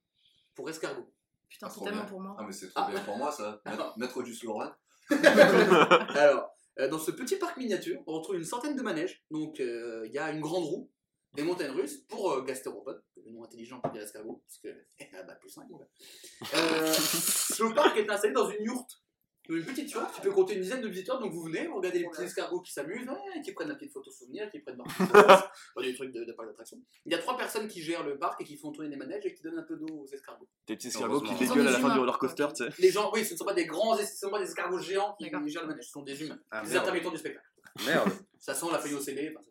pour 0.55 0.69
escargots. 0.69 1.11
Putain, 1.49 1.67
Ah, 1.67 1.73
c'est 1.77 1.83
tellement 1.83 2.05
pour 2.05 2.21
moi. 2.21 2.35
Ah, 2.39 2.43
mais 2.47 2.53
c'est 2.53 2.69
trop 2.69 2.83
Ah. 2.87 2.91
bien 2.91 3.01
pour 3.01 3.17
moi 3.17 3.31
ça. 3.31 3.61
Mettre- 3.65 3.97
Mettre 3.97 4.23
du 4.23 4.33
Sloran. 4.33 4.71
Alors, 5.09 6.55
euh, 6.79 6.87
dans 6.87 6.99
ce 6.99 7.11
petit 7.11 7.35
parc 7.35 7.57
miniature, 7.57 8.01
on 8.07 8.13
retrouve 8.13 8.35
une 8.37 8.45
centaine 8.45 8.75
de 8.77 8.81
manèges. 8.81 9.23
Donc, 9.29 9.59
euh, 9.59 10.03
il 10.07 10.13
y 10.13 10.17
a 10.19 10.31
une 10.31 10.39
grande 10.39 10.63
roue, 10.63 10.89
des 11.33 11.43
montagnes 11.43 11.71
russes 11.71 11.97
pour 12.07 12.31
euh, 12.31 12.43
gastéropodes, 12.43 13.03
le 13.25 13.31
nom 13.31 13.43
intelligent 13.43 13.79
pour 13.79 13.91
dire 13.91 14.03
escargot, 14.03 14.43
parce 14.45 14.59
que 14.59 14.69
ah 15.13 15.23
bah, 15.27 15.35
plus 15.35 15.49
5. 15.49 15.65
Euh, 16.53 16.93
ce 16.93 17.73
parc 17.73 17.97
est 17.97 18.09
installé 18.09 18.33
dans 18.33 18.49
une 18.49 18.63
yourte. 18.63 18.99
Dans 19.49 19.55
une 19.55 19.65
petite 19.65 19.91
yourte 19.91 20.13
qui 20.15 20.21
peut 20.21 20.31
compter 20.31 20.53
une 20.53 20.61
dizaine 20.61 20.79
de 20.79 20.87
visiteurs. 20.87 21.19
Donc, 21.19 21.33
vous 21.33 21.41
venez, 21.41 21.67
vous 21.67 21.75
regardez 21.75 21.99
les 21.99 22.07
petits 22.07 22.21
escargots 22.21 22.61
qui 22.61 22.71
s'amusent, 22.71 23.09
ouais, 23.09 23.41
qui 23.43 23.51
prennent 23.51 23.67
la 23.67 23.75
petite 23.75 23.91
photo 23.91 24.09
souvenir, 24.09 24.49
qui 24.49 24.59
prennent 24.59 24.77
des 25.81 25.93
trucs 25.95 26.13
de, 26.13 26.23
de 26.23 26.31
parc 26.31 26.47
d'attraction. 26.47 26.77
Il 27.05 27.11
y 27.11 27.15
a 27.15 27.17
trois 27.17 27.35
personnes 27.35 27.67
qui 27.67 27.81
gèrent 27.81 28.03
le 28.03 28.17
parc 28.17 28.39
et 28.39 28.45
qui 28.45 28.55
font 28.55 28.71
tourner 28.71 28.89
les 28.89 28.95
manèges 28.95 29.25
et 29.25 29.33
qui 29.33 29.43
donnent 29.43 29.59
un 29.59 29.63
peu 29.63 29.75
d'eau 29.75 30.03
aux 30.03 30.07
escargots. 30.07 30.47
Des 30.67 30.77
petits 30.77 30.87
escargots 30.87 31.19
qui 31.19 31.33
dégueulent 31.33 31.67
à 31.67 31.71
la 31.71 31.79
fin 31.79 31.93
du 31.93 31.99
roller 31.99 32.17
coaster, 32.17 32.47
tu 32.55 32.63
sais. 32.63 32.69
Les 32.79 32.91
gens, 32.91 33.11
oui, 33.13 33.25
ce 33.25 33.33
ne 33.33 33.39
sont 33.39 33.45
pas 33.45 33.53
des 33.53 33.65
grands, 33.65 33.97
ce 33.97 34.05
sont 34.05 34.29
pas 34.29 34.39
des 34.39 34.47
escargots 34.47 34.79
géants 34.79 35.15
qui 35.19 35.25
gèrent 35.25 35.63
le 35.63 35.67
manège, 35.67 35.85
ce 35.85 35.91
sont 35.91 36.03
des 36.03 36.21
humains. 36.23 36.39
Ah 36.51 36.63
des 36.63 36.77
intermittents 36.77 37.11
du 37.11 37.17
spectacle. 37.17 37.45
Merde. 37.85 38.11
Ça 38.39 38.53
sent 38.53 38.67
la 38.71 38.79
feuille 38.79 38.93
au 38.93 38.99
CD. 38.99 39.33
enfin, 39.35 39.45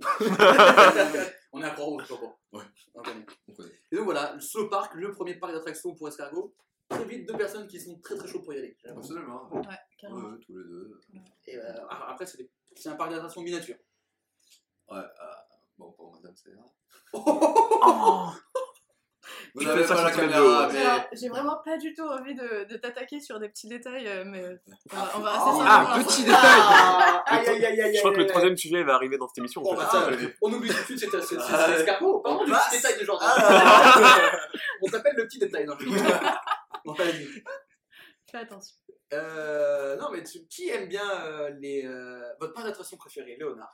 on 1.52 1.60
est 1.62 1.64
à 1.64 1.70
Croix-Rouge, 1.70 2.04
je 2.08 2.14
crois. 2.14 2.38
Ouais. 2.52 2.64
On 2.94 3.02
connaît. 3.02 3.26
On 3.48 3.52
connaît. 3.52 3.80
Et 3.92 3.96
donc 3.96 4.04
voilà, 4.04 4.36
ce 4.40 4.58
parc, 4.68 4.94
le 4.94 5.12
premier 5.12 5.34
parc 5.34 5.52
d'attractions 5.52 5.94
pour 5.94 6.08
escargots. 6.08 6.54
Très 6.88 7.04
vite, 7.04 7.26
deux 7.28 7.36
personnes 7.36 7.68
qui 7.68 7.80
sont 7.80 7.98
très 8.00 8.16
très 8.16 8.26
chaudes 8.26 8.42
pour 8.44 8.52
y 8.54 8.58
aller. 8.58 8.76
Absolument. 8.84 9.48
Ouais, 9.52 9.60
Ouais, 9.60 9.76
carrément. 9.98 10.28
ouais, 10.30 10.38
tous 10.44 10.56
les 10.56 10.64
deux. 10.64 11.00
Et 11.46 11.56
euh, 11.56 11.86
après, 11.88 12.26
c'est 12.26 12.38
des- 12.38 12.50
un 12.88 12.96
parc 12.96 13.10
d'attractions 13.12 13.42
miniature. 13.42 13.76
Ouais, 14.90 14.98
euh, 14.98 15.34
bon, 15.78 15.92
pour 15.92 16.12
madame, 16.14 16.34
c'est 16.36 16.50
grave. 16.52 16.66
Oh 17.82 18.30
Vous 19.54 19.64
n'avez 19.64 19.84
pas 19.84 20.02
la 20.04 20.10
caméra, 20.10 20.68
mais. 20.72 20.84
J'ai 21.12 21.28
vraiment 21.28 21.56
pas 21.64 21.76
du 21.78 21.92
tout 21.94 22.02
envie 22.06 22.34
de, 22.34 22.64
de 22.64 22.76
t'attaquer 22.76 23.20
sur 23.20 23.38
des 23.40 23.48
petits 23.48 23.68
détails, 23.68 24.06
euh, 24.06 24.24
mais 24.26 24.44
on 24.92 24.96
va, 24.96 25.10
on 25.16 25.20
rester 25.22 25.64
Ah, 25.66 25.84
sur 25.86 25.94
Ah, 25.94 25.98
petit 26.04 26.22
détail 26.24 26.40
Ah, 26.42 27.22
aïe, 27.26 27.94
Je 27.94 27.98
crois 28.00 28.12
que 28.12 28.18
le 28.18 28.26
troisième 28.26 28.56
sujet 28.56 28.82
va 28.82 28.94
arriver 28.94 29.18
dans 29.18 29.28
cette 29.28 29.38
émission. 29.38 29.64
Fait. 29.64 29.76
bah, 29.76 29.88
ça, 29.90 30.08
on 30.42 30.52
oublie 30.52 30.68
tout 30.70 30.92
de 30.92 30.98
suite, 30.98 30.98
c'est 30.98 31.20
c'est- 31.22 31.22
c'est- 31.22 31.40
c'est 31.40 31.70
l'escargot. 31.76 32.20
Par 32.20 32.32
contre, 32.38 32.46
le 32.46 32.52
passe. 32.52 32.68
petit 32.68 32.76
détail 32.76 33.00
de 33.00 33.04
genre. 33.04 33.22
on 34.82 34.86
s'appelle 34.88 35.14
le 35.16 35.24
petit 35.26 35.38
détail. 35.38 35.66
Non, 35.66 35.74
Bon, 36.84 36.92
vas-y. 36.94 37.26
Fais 38.30 38.38
attention. 38.38 38.76
Euh, 39.12 39.96
non, 39.96 40.08
mais 40.12 40.22
tu- 40.22 40.46
qui 40.46 40.68
aime 40.68 40.86
bien 40.88 41.02
euh, 41.24 41.50
les, 41.60 41.84
euh, 41.84 42.22
votre 42.38 42.52
parc 42.54 42.66
d'attraction 42.66 42.96
préféré, 42.96 43.36
Léonard? 43.38 43.72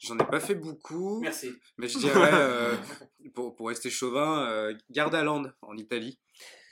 J'en 0.00 0.16
ai 0.18 0.24
pas 0.24 0.40
fait 0.40 0.54
beaucoup, 0.54 1.20
Merci. 1.20 1.52
mais 1.76 1.88
je 1.88 1.98
dirais, 2.22 2.30
euh, 2.32 2.74
pour, 3.34 3.54
pour 3.56 3.68
rester 3.68 3.90
chauvin, 3.90 4.46
euh, 4.48 4.74
Gardaland 4.90 5.44
en 5.62 5.76
Italie. 5.76 6.18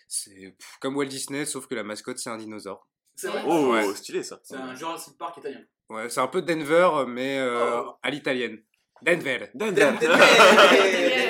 C'est 0.08 0.56
comme 0.80 0.96
Walt 0.96 1.06
Disney, 1.06 1.44
sauf 1.44 1.66
que 1.66 1.74
la 1.74 1.82
mascotte 1.82 2.18
c'est 2.18 2.30
un 2.30 2.36
dinosaure. 2.36 2.88
C'est 3.16 3.28
vrai. 3.28 3.42
Oh, 3.46 3.72
Ouais. 3.72 3.94
stylé 3.94 4.22
ça. 4.22 4.38
C'est 4.44 4.54
un 4.56 4.74
Jurassic 4.74 5.18
Park 5.18 5.36
italien. 5.38 5.60
Ouais, 5.88 6.08
c'est 6.08 6.20
un 6.20 6.28
peu 6.28 6.42
Denver, 6.42 7.04
mais 7.08 7.38
euh, 7.38 7.82
Oh. 7.82 7.92
à 8.02 8.10
l'italienne. 8.10 8.62
Denver. 9.02 9.50
Denver. 9.54 9.92
De. 10.00 10.06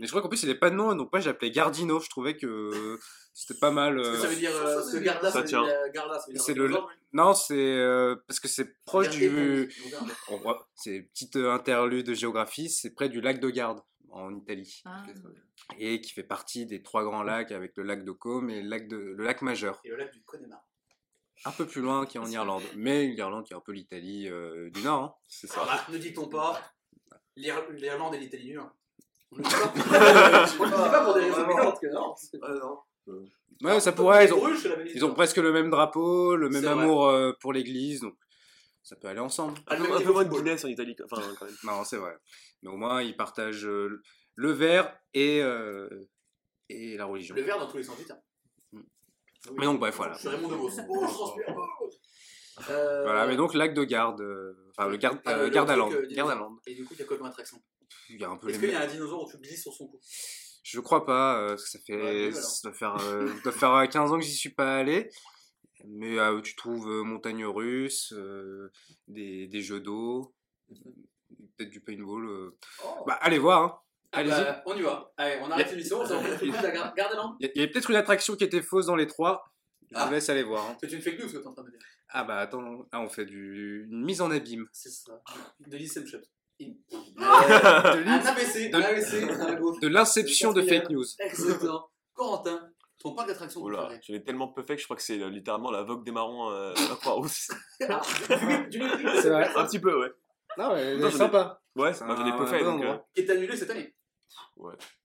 Mais 0.00 0.06
je 0.06 0.08
crois 0.08 0.22
qu'en 0.22 0.28
plus 0.28 0.42
il 0.42 0.48
n'est 0.48 0.54
pas 0.54 0.70
de 0.70 0.74
nom, 0.74 0.94
donc 0.94 1.10
moi 1.12 1.20
j'appelais 1.20 1.50
Gardino. 1.50 2.00
Je 2.00 2.08
trouvais 2.08 2.36
que 2.36 2.98
c'était 3.34 3.58
pas 3.58 3.70
mal. 3.72 3.98
Est-ce 4.00 4.08
que 4.10 4.14
euh, 4.16 4.20
ça 4.22 4.28
veut 4.28 4.36
dire 4.36 4.50
euh, 4.56 4.82
ce 4.82 5.30
Ça 5.30 5.42
tient. 5.42 5.62
dire 5.64 6.20
C'est 6.40 6.54
le- 6.54 6.70
Non, 7.12 7.34
c'est 7.34 7.54
euh, 7.58 8.16
parce 8.26 8.40
que 8.40 8.48
c'est 8.48 8.82
proche 8.84 9.10
du. 9.10 9.68
On 10.28 10.36
voit, 10.38 10.68
c'est 10.74 11.02
petite 11.12 11.36
euh, 11.36 11.52
interlude 11.52 12.06
de 12.06 12.14
géographie, 12.14 12.70
c'est 12.70 12.94
près 12.94 13.08
du 13.08 13.20
lac 13.20 13.40
de 13.40 13.50
Garde, 13.50 13.80
en 14.10 14.34
Italie. 14.34 14.80
Ah. 14.84 15.02
Et 15.78 16.00
qui 16.00 16.12
fait 16.12 16.22
partie 16.22 16.64
des 16.66 16.82
trois 16.82 17.02
grands 17.04 17.22
lacs 17.22 17.50
avec 17.52 17.76
le 17.76 17.82
lac 17.82 18.04
de 18.04 18.12
Côme 18.12 18.50
et 18.50 18.62
le 18.62 18.68
lac, 18.68 18.86
de, 18.88 18.96
le 18.96 19.24
lac 19.24 19.42
majeur. 19.42 19.80
Et 19.84 19.88
le 19.88 19.96
lac 19.96 20.12
du 20.12 20.22
Connemara. 20.22 20.62
Un 21.46 21.50
peu 21.50 21.66
plus 21.66 21.82
loin 21.82 22.06
qui 22.06 22.16
est 22.16 22.20
en 22.20 22.26
Irlande. 22.30 22.62
Mais 22.76 23.06
l'Irlande 23.06 23.44
qui 23.44 23.52
est 23.52 23.56
un 23.56 23.60
peu 23.60 23.72
l'Italie 23.72 24.28
euh, 24.28 24.70
du 24.70 24.82
Nord. 24.82 25.02
hein. 25.02 25.14
C'est 25.28 25.50
Alors 25.52 25.66
ça. 25.66 25.74
là, 25.74 25.84
ne 25.90 25.98
dit-on 25.98 26.28
pas 26.28 26.60
l'Ir- 27.36 27.64
l'Irlande 27.70 28.14
et 28.14 28.18
l'Italie 28.18 28.44
du 28.50 28.54
Nord. 28.54 28.70
On 29.32 29.36
ne 29.38 29.42
dit 29.42 29.50
pas. 29.50 31.04
Pour 31.04 31.14
des 31.14 31.20
raisons 31.22 31.46
piquantes 31.48 31.80
que 31.80 31.86
non. 31.92 32.14
Ah 32.42 32.52
non. 32.52 32.78
Ouais, 33.62 33.80
ça 33.80 33.92
pourrait. 33.92 34.26
Ils 34.26 34.34
ont, 34.34 34.48
ils 34.48 34.86
histoire. 34.92 35.14
presque 35.14 35.36
le 35.36 35.52
même 35.52 35.70
drapeau, 35.70 36.36
le 36.36 36.48
même 36.48 36.66
amour 36.66 37.06
euh, 37.08 37.32
pour 37.40 37.52
l'église. 37.52 38.00
Donc 38.00 38.14
ça 38.82 38.96
peut 38.96 39.08
aller 39.08 39.20
ensemble. 39.20 39.58
Un 39.68 39.76
peu, 39.76 39.84
un 39.84 40.12
moins 40.12 40.24
de. 40.24 40.28
Guinness 40.30 40.64
en 40.64 40.68
Italie. 40.68 40.96
Enfin, 41.04 41.22
quand 41.38 41.46
même. 41.46 41.54
Non, 41.64 41.84
c'est 41.84 41.96
vrai. 41.96 42.14
Mais 42.62 42.70
au 42.70 42.76
moins, 42.76 43.02
ils 43.02 43.16
partagent 43.16 43.66
euh, 43.66 44.02
le 44.34 44.50
vert 44.52 44.94
et, 45.12 45.40
euh, 45.42 45.88
et 46.68 46.96
la 46.96 47.04
religion. 47.06 47.34
Le 47.34 47.42
verre 47.42 47.58
dans 47.58 47.70
tous 47.70 47.76
les 47.76 47.82
sens 47.84 47.96
du 47.98 48.04
terme. 48.04 48.20
Mm. 48.72 48.80
Oui. 48.80 49.54
Mais 49.58 49.64
donc, 49.66 49.78
bref, 49.80 49.94
voilà. 49.96 50.14
Je 50.14 50.18
suis 50.20 50.28
Raymond 50.28 50.48
DeVos. 50.48 50.70
Oh, 50.88 51.06
je 51.06 51.12
transpire. 51.12 51.54
Voilà, 52.56 53.26
mais 53.26 53.36
donc 53.36 53.52
lac 53.54 53.74
de 53.74 53.84
garde, 53.84 54.20
euh, 54.20 54.52
enfin 54.76 54.88
le 54.88 54.96
garde, 54.96 55.20
Ah, 55.24 55.36
le- 55.36 55.44
le 55.44 55.48
garde 55.50 55.70
à 55.70 55.74
truc, 55.76 55.92
land, 55.92 55.98
euh, 55.98 56.06
dinosaure. 56.06 56.16
garde 56.28 56.30
à 56.30 56.34
land. 56.40 56.56
Et 56.66 56.74
du 56.74 56.84
coup, 56.84 56.94
il 56.94 57.00
y 57.00 57.02
a 57.02 57.06
quoi 57.06 57.16
comme 57.18 57.26
attraction? 57.26 57.60
Il 58.10 58.20
y 58.20 58.24
a 58.24 58.30
un 58.30 58.36
peu 58.36 58.48
Est-ce 58.48 58.58
qu'il 58.60 58.70
y 58.70 58.74
a 58.74 58.80
un 58.82 58.86
dinosaure 58.86 59.24
où 59.26 59.30
tu 59.30 59.38
glisses 59.38 59.62
sur 59.62 59.72
son 59.72 59.88
cou? 59.88 59.98
Je 60.64 60.80
crois 60.80 61.04
pas, 61.06 61.38
euh, 61.38 61.48
parce 61.50 61.64
que 61.64 61.68
ça 61.70 61.78
fait, 61.86 62.02
Ouais, 62.28 62.32
ça 62.32 62.68
doit 62.68 62.72
faire, 62.76 62.96
euh, 63.02 63.28
ça 63.28 63.42
doit 63.44 63.52
faire 63.52 63.72
euh, 63.74 63.86
15 63.86 64.12
ans 64.12 64.18
que 64.18 64.24
j'y 64.24 64.32
suis 64.34 64.48
pas 64.50 64.76
allé. 64.78 65.10
Mais 65.86 66.18
euh, 66.18 66.40
tu 66.40 66.56
trouves 66.56 66.88
euh, 66.90 67.02
montagne 67.02 67.44
russe, 67.44 68.12
euh, 68.16 68.72
des, 69.06 69.46
des 69.46 69.60
jeux 69.60 69.80
d'eau, 69.80 70.34
peut-être 71.58 71.68
du 71.70 71.80
paintball. 71.80 72.26
euh. 72.26 72.56
Oh. 72.84 73.04
Bah, 73.06 73.18
allez 73.20 73.38
voir, 73.38 73.62
hein. 73.62 73.78
Ah 74.12 74.18
allez-y. 74.20 74.30
bah, 74.32 74.62
on 74.66 74.74
y 74.76 74.80
va. 74.82 75.12
Allez, 75.18 75.38
on 75.42 75.50
arrête 75.50 75.70
l'émission, 75.70 76.00
on 76.00 76.06
s'en 76.06 76.20
fait 76.22 76.46
de 76.46 76.52
la 76.52 76.70
gar- 76.70 76.94
garde 76.94 77.12
à 77.12 77.16
land. 77.16 77.36
Il 77.40 77.46
y, 77.46 77.48
a- 77.48 77.52
il 77.56 77.60
y 77.60 77.64
a 77.64 77.68
peut-être 77.68 77.90
une 77.90 77.96
attraction 77.96 78.34
qui 78.36 78.44
était 78.44 78.62
fausse 78.62 78.86
dans 78.86 78.96
les 78.96 79.06
trois. 79.06 79.44
Je 79.90 79.96
Ah. 79.98 80.06
vous 80.06 80.12
laisse 80.12 80.28
aller 80.30 80.44
voir. 80.44 80.64
hein. 80.70 80.76
C'est 80.80 80.90
une 80.92 81.02
fake 81.02 81.18
news 81.18 81.26
que 81.28 81.36
t'es 81.36 81.46
en 81.46 81.52
train 81.52 81.64
de 81.64 81.70
dire. 81.70 81.78
Ah 82.08 82.24
bah 82.24 82.38
attends, 82.38 82.62
là 82.62 83.00
on 83.00 83.08
fait 83.08 83.26
du... 83.26 83.86
une 83.90 84.04
mise 84.04 84.20
en 84.22 84.30
abîme. 84.30 84.66
C'est 84.72 84.88
ça. 84.90 85.20
De 85.66 85.76
l'Inception. 85.76 86.20
De 89.80 89.88
l'inception 89.88 90.52
de 90.52 90.62
fake 90.62 90.90
news. 90.90 91.04
Exactement. 91.18 91.88
Corentin, 92.14 92.70
ton 93.00 93.14
parc 93.14 93.28
d'attractions 93.28 93.60
Oula, 93.62 93.78
préféré 93.86 94.00
je 94.06 94.12
l'ai 94.12 94.22
tellement 94.22 94.48
peu 94.48 94.62
fait 94.62 94.76
que 94.76 94.80
je 94.80 94.86
crois 94.86 94.96
que 94.96 95.02
c'est 95.02 95.20
euh, 95.20 95.28
littéralement 95.28 95.70
la 95.72 95.82
vogue 95.82 96.04
des 96.04 96.12
marrons 96.12 96.50
euh, 96.50 96.72
à 96.92 96.94
Croix-Rousse. 96.96 97.50
C'est 97.80 97.86
vrai. 99.30 99.50
Un 99.56 99.66
petit 99.66 99.80
peu, 99.80 99.98
ouais. 100.00 100.12
Non, 100.56 100.74
mais 100.74 100.96
ai- 101.08 101.10
sympa. 101.10 101.60
Ouais, 101.74 101.92
C'est 101.92 102.04
moi 102.04 102.14
j'en 102.16 102.24
ai 102.26 102.30
un 102.30 102.38
peu 102.38 102.46
fait, 102.46 102.58
bon 102.60 102.64
donc. 102.66 102.74
endroit. 102.80 102.94
euh, 102.94 102.98
Qui 103.14 103.20
est 103.22 103.30
annulé 103.30 103.56
cette 103.56 103.70
année. 103.70 103.94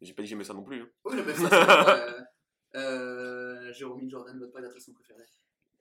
J'ai 0.01 0.13
pas 0.13 0.21
dit 0.21 0.27
que 0.27 0.29
j'aimais 0.29 0.43
ça 0.43 0.53
non 0.53 0.63
plus. 0.63 0.81
hein. 0.83 0.87
Oui, 1.05 1.17
ça, 1.35 1.49
c'est 1.49 1.69
euh, 1.95 2.21
euh, 2.75 3.73
Jérôme 3.73 4.07
Jordan, 4.09 4.37
votre 4.39 4.51
parc 4.51 4.63
d'attractions 4.65 4.93
préféré. 4.93 5.23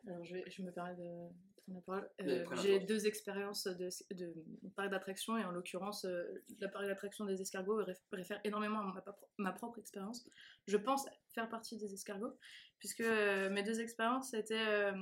Alors, 0.06 0.25
je, 0.25 0.32
vais, 0.32 0.44
je 0.50 0.62
me 0.62 0.72
permets 0.72 0.94
de 0.96 1.28
prendre 1.68 1.78
la 1.78 1.82
parole. 1.82 2.10
Oui, 2.20 2.26
Euh, 2.32 2.56
J'ai 2.62 2.80
deux 2.80 3.06
expériences 3.06 3.66
de, 3.66 3.88
de 4.14 4.34
parc 4.76 4.90
d'attractions 4.90 5.37
et 5.37 5.44
en 5.44 5.50
l'occurrence, 5.50 6.04
euh, 6.04 6.25
la 6.60 6.68
parc 6.68 6.87
d'attractions 6.87 7.25
des 7.25 7.40
escargots 7.40 7.82
réf- 7.82 8.02
réfère 8.12 8.40
énormément 8.44 8.80
à 8.80 9.04
ma, 9.38 9.52
propre 9.52 9.78
expérience. 9.78 10.25
Je 10.66 10.76
pense 10.76 11.06
faire 11.34 11.48
partie 11.48 11.76
des 11.76 11.92
escargots, 11.92 12.37
puisque 12.78 13.00
euh, 13.00 13.50
mes 13.50 13.62
deux 13.62 13.80
expériences 13.80 14.30
c'était 14.30 14.66
euh, 14.66 14.92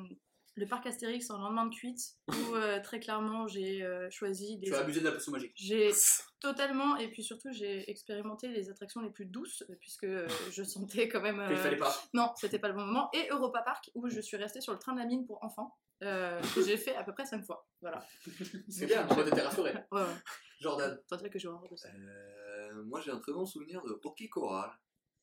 le 0.56 0.66
parc 0.66 0.86
Astérix 0.86 1.30
en 1.30 1.38
lendemain 1.38 1.66
de 1.66 1.75
cuite, 1.75 2.16
où 2.28 2.54
euh, 2.54 2.80
très 2.82 2.98
clairement 2.98 3.46
j'ai 3.46 3.82
euh, 3.82 4.10
choisi 4.10 4.58
Tu 4.62 4.70
des. 4.70 4.76
as 4.76 4.80
abusé 4.80 5.00
de 5.00 5.04
la 5.04 5.12
potion 5.12 5.32
magique. 5.32 5.52
J'ai 5.54 5.92
totalement, 6.40 6.96
et 6.96 7.08
puis 7.08 7.22
surtout, 7.22 7.52
j'ai 7.52 7.88
expérimenté 7.90 8.48
les 8.48 8.70
attractions 8.70 9.00
les 9.00 9.10
plus 9.10 9.26
douces, 9.26 9.64
puisque 9.80 10.04
euh, 10.04 10.28
je 10.50 10.62
sentais 10.62 11.08
quand 11.08 11.20
même. 11.20 11.36
Qu'il 11.46 11.56
euh, 11.56 11.62
fallait 11.62 11.76
pas. 11.76 11.94
non, 12.14 12.32
c'était 12.36 12.58
pas 12.58 12.68
le 12.68 12.75
bon 12.75 12.84
moment. 12.84 13.10
Et 13.12 13.28
Europa 13.30 13.62
Park, 13.62 13.90
où 13.94 14.08
je 14.08 14.20
suis 14.20 14.36
restée 14.36 14.60
sur 14.60 14.72
le 14.72 14.78
train 14.78 14.94
de 14.94 14.98
la 14.98 15.06
mine 15.06 15.26
pour 15.26 15.42
enfants, 15.44 15.76
euh, 16.02 16.40
que 16.54 16.62
j'ai 16.62 16.76
fait 16.76 16.94
à 16.94 17.04
peu 17.04 17.12
près 17.12 17.25
5 17.25 17.44
fois. 17.44 17.66
Voilà. 17.80 18.04
C'est 18.68 18.86
bien, 18.86 19.06
on 19.10 19.26
était 19.26 19.40
rassuré. 19.40 19.72
Ouais, 19.90 20.02
ouais. 20.02 20.14
Jordan. 20.60 20.98
Que 21.10 21.26
de 21.26 21.76
ça. 21.76 21.88
Euh, 21.88 22.82
moi, 22.84 23.00
j'ai 23.00 23.10
un 23.10 23.18
très 23.18 23.32
bon 23.32 23.46
souvenir 23.46 23.82
de 23.82 23.98
Hockey 24.04 24.28
Coral. 24.28 24.70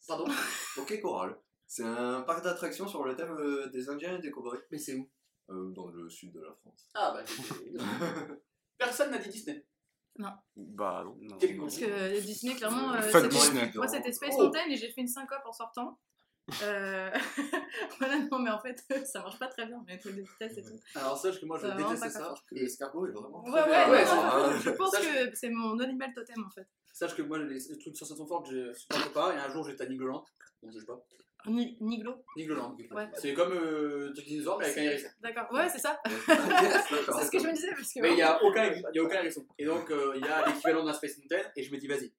Pardon 0.07 0.25
Hockey 0.77 0.99
Coral. 0.99 1.37
C'est 1.67 1.83
un 1.83 2.21
parc 2.21 2.43
d'attractions 2.43 2.87
sur 2.87 3.03
le 3.03 3.15
thème 3.15 3.35
des 3.71 3.89
Indiens 3.89 4.17
et 4.17 4.21
des 4.21 4.31
cowboys. 4.31 4.59
Mais 4.71 4.77
c'est 4.77 4.95
où? 4.95 5.09
Euh, 5.49 5.71
dans 5.71 5.87
le 5.87 6.09
sud 6.09 6.31
de 6.33 6.39
la 6.41 6.53
France. 6.53 6.89
Ah 6.93 7.13
bah. 7.13 7.23
c'est- 7.25 7.73
Personne 8.77 9.11
n'a 9.11 9.17
dit 9.17 9.29
Disney. 9.29 9.65
Bah 10.55 11.03
non. 11.05 11.17
Non. 11.21 11.37
Quel 11.39 11.57
Parce 11.57 11.77
que 11.77 12.19
Disney, 12.21 12.55
clairement. 12.55 12.93
euh, 12.93 13.01
Fuck 13.01 13.23
c'était- 13.23 13.27
Disney. 13.35 13.71
Moi, 13.75 13.87
c'était 13.87 14.11
Space 14.11 14.35
Oh. 14.37 14.43
Mountain 14.43 14.69
et 14.69 14.75
j'ai 14.77 14.89
fait 14.91 15.01
une 15.01 15.07
syncope 15.07 15.41
en 15.45 15.51
sortant. 15.51 15.99
Euh, 16.61 17.09
voilà, 17.99 18.19
non, 18.31 18.39
mais 18.39 18.49
en 18.51 18.59
fait, 18.59 18.83
ça 19.07 19.21
marche 19.21 19.39
pas 19.39 19.47
très 19.47 19.65
bien, 19.65 19.81
mais 19.87 19.97
trucs 19.97 20.15
de 20.15 20.21
vitesse 20.21 20.57
et 20.57 20.63
tout. 20.63 20.77
Alors 20.95 21.17
sache 21.17 21.39
que 21.39 21.45
moi 21.45 21.57
je 21.57 21.63
Ça 21.63 21.67
va 21.69 21.73
vraiment 21.75 21.93
déteste 21.93 22.13
pas 22.13 22.19
ça. 22.25 22.33
Que 22.49 22.55
l'escargot 22.55 23.07
est 23.07 23.11
vraiment 23.11 23.43
Ouais, 23.45 23.51
très 23.61 23.61
ouais, 23.61 23.85
bien. 23.85 23.89
ouais, 23.91 24.03
ouais, 24.05 24.53
non, 24.53 24.59
je 24.59 24.69
pense 24.71 24.91
Ça, 24.91 24.99
que 24.99 25.35
c'est 25.35 25.49
mon 25.49 25.79
animal 25.79 26.13
totem 26.13 26.43
en 26.45 26.49
fait. 26.49 26.67
Sache 26.91 27.15
que 27.15 27.21
moi 27.21 27.37
les, 27.39 27.55
les 27.59 27.77
trucs 27.79 27.93
de 27.93 27.97
sensation 27.97 28.27
forte 28.27 28.49
je 28.51 28.73
supporte 28.73 29.13
pas 29.13 29.33
et 29.33 29.37
un 29.37 29.49
jour 29.49 29.67
j'étais 29.67 29.83
à 29.83 29.87
Nigloland. 29.87 30.25
On 30.63 30.69
juge 30.69 30.85
pas. 30.85 31.01
Ni- 31.47 31.77
Niglo. 31.81 32.23
Nigloland. 32.37 32.75
Ouais. 32.91 33.09
C'est 33.15 33.33
comme 33.33 33.51
euh, 33.53 34.13
Truc 34.13 34.25
Dinosaure 34.25 34.59
mais 34.59 34.65
avec 34.65 34.77
un 34.77 34.81
hérisson. 34.83 35.07
D'accord, 35.19 35.51
ouais, 35.51 35.67
c'est 35.69 35.79
ça. 35.79 35.99
C'est 36.05 37.25
ce 37.25 37.31
que 37.31 37.39
je 37.39 37.47
me 37.47 37.53
disais. 37.53 37.71
Parce 37.71 37.91
que 37.93 37.99
Mais 37.99 38.11
il 38.11 38.15
n'y 38.15 38.21
a 38.21 38.41
aucun, 38.43 38.71
il 38.73 38.95
y 38.95 38.99
a 38.99 39.03
aucun 39.03 39.15
hérisson. 39.19 39.45
Et 39.57 39.65
donc, 39.65 39.91
euh, 39.91 40.13
il 40.15 40.25
y 40.25 40.27
a 40.29 40.47
l'équivalent 40.47 40.83
d'un 40.85 40.93
Space 40.93 41.17
Mountain, 41.17 41.41
et 41.55 41.63
je 41.63 41.71
me 41.71 41.77
dis, 41.77 41.87
vas-y, 41.87 42.13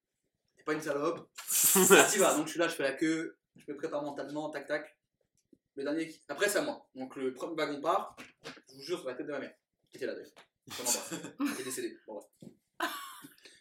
t'es 0.57 0.63
pas 0.65 0.75
une 0.75 0.83
salope, 0.83 1.29
ça 1.47 2.05
t'y 2.11 2.19
va. 2.19 2.35
Donc, 2.37 2.47
je 2.47 2.51
suis 2.53 2.59
là, 2.61 2.69
je 2.69 2.75
fais 2.75 2.83
la 2.83 2.93
queue, 2.93 3.37
je 3.57 3.73
me 3.73 3.77
prépare 3.79 4.03
mentalement, 4.03 4.51
tac 4.51 4.67
tac. 4.67 4.97
Le 5.77 5.83
dernier, 5.85 6.07
qui- 6.09 6.23
après, 6.29 6.49
c'est 6.49 6.59
à 6.59 6.63
moi. 6.63 6.87
Donc, 6.95 7.17
le 7.17 7.33
premier 7.33 7.55
wagon 7.57 7.81
part, 7.81 8.17
je 8.69 8.75
vous 8.75 8.83
jure, 8.83 8.99
sur 9.01 9.09
la 9.09 9.15
tête 9.15 9.27
de 9.27 9.33
ma 9.33 9.41
mère, 9.41 9.55
qui 9.91 9.97
était 9.97 10.07
là 10.07 10.15
d'ailleurs. 10.15 10.31
Qui 11.57 11.63
est 11.63 11.65
décédée. 11.65 11.99
Bon, 12.07 12.15
bref. 12.15 12.53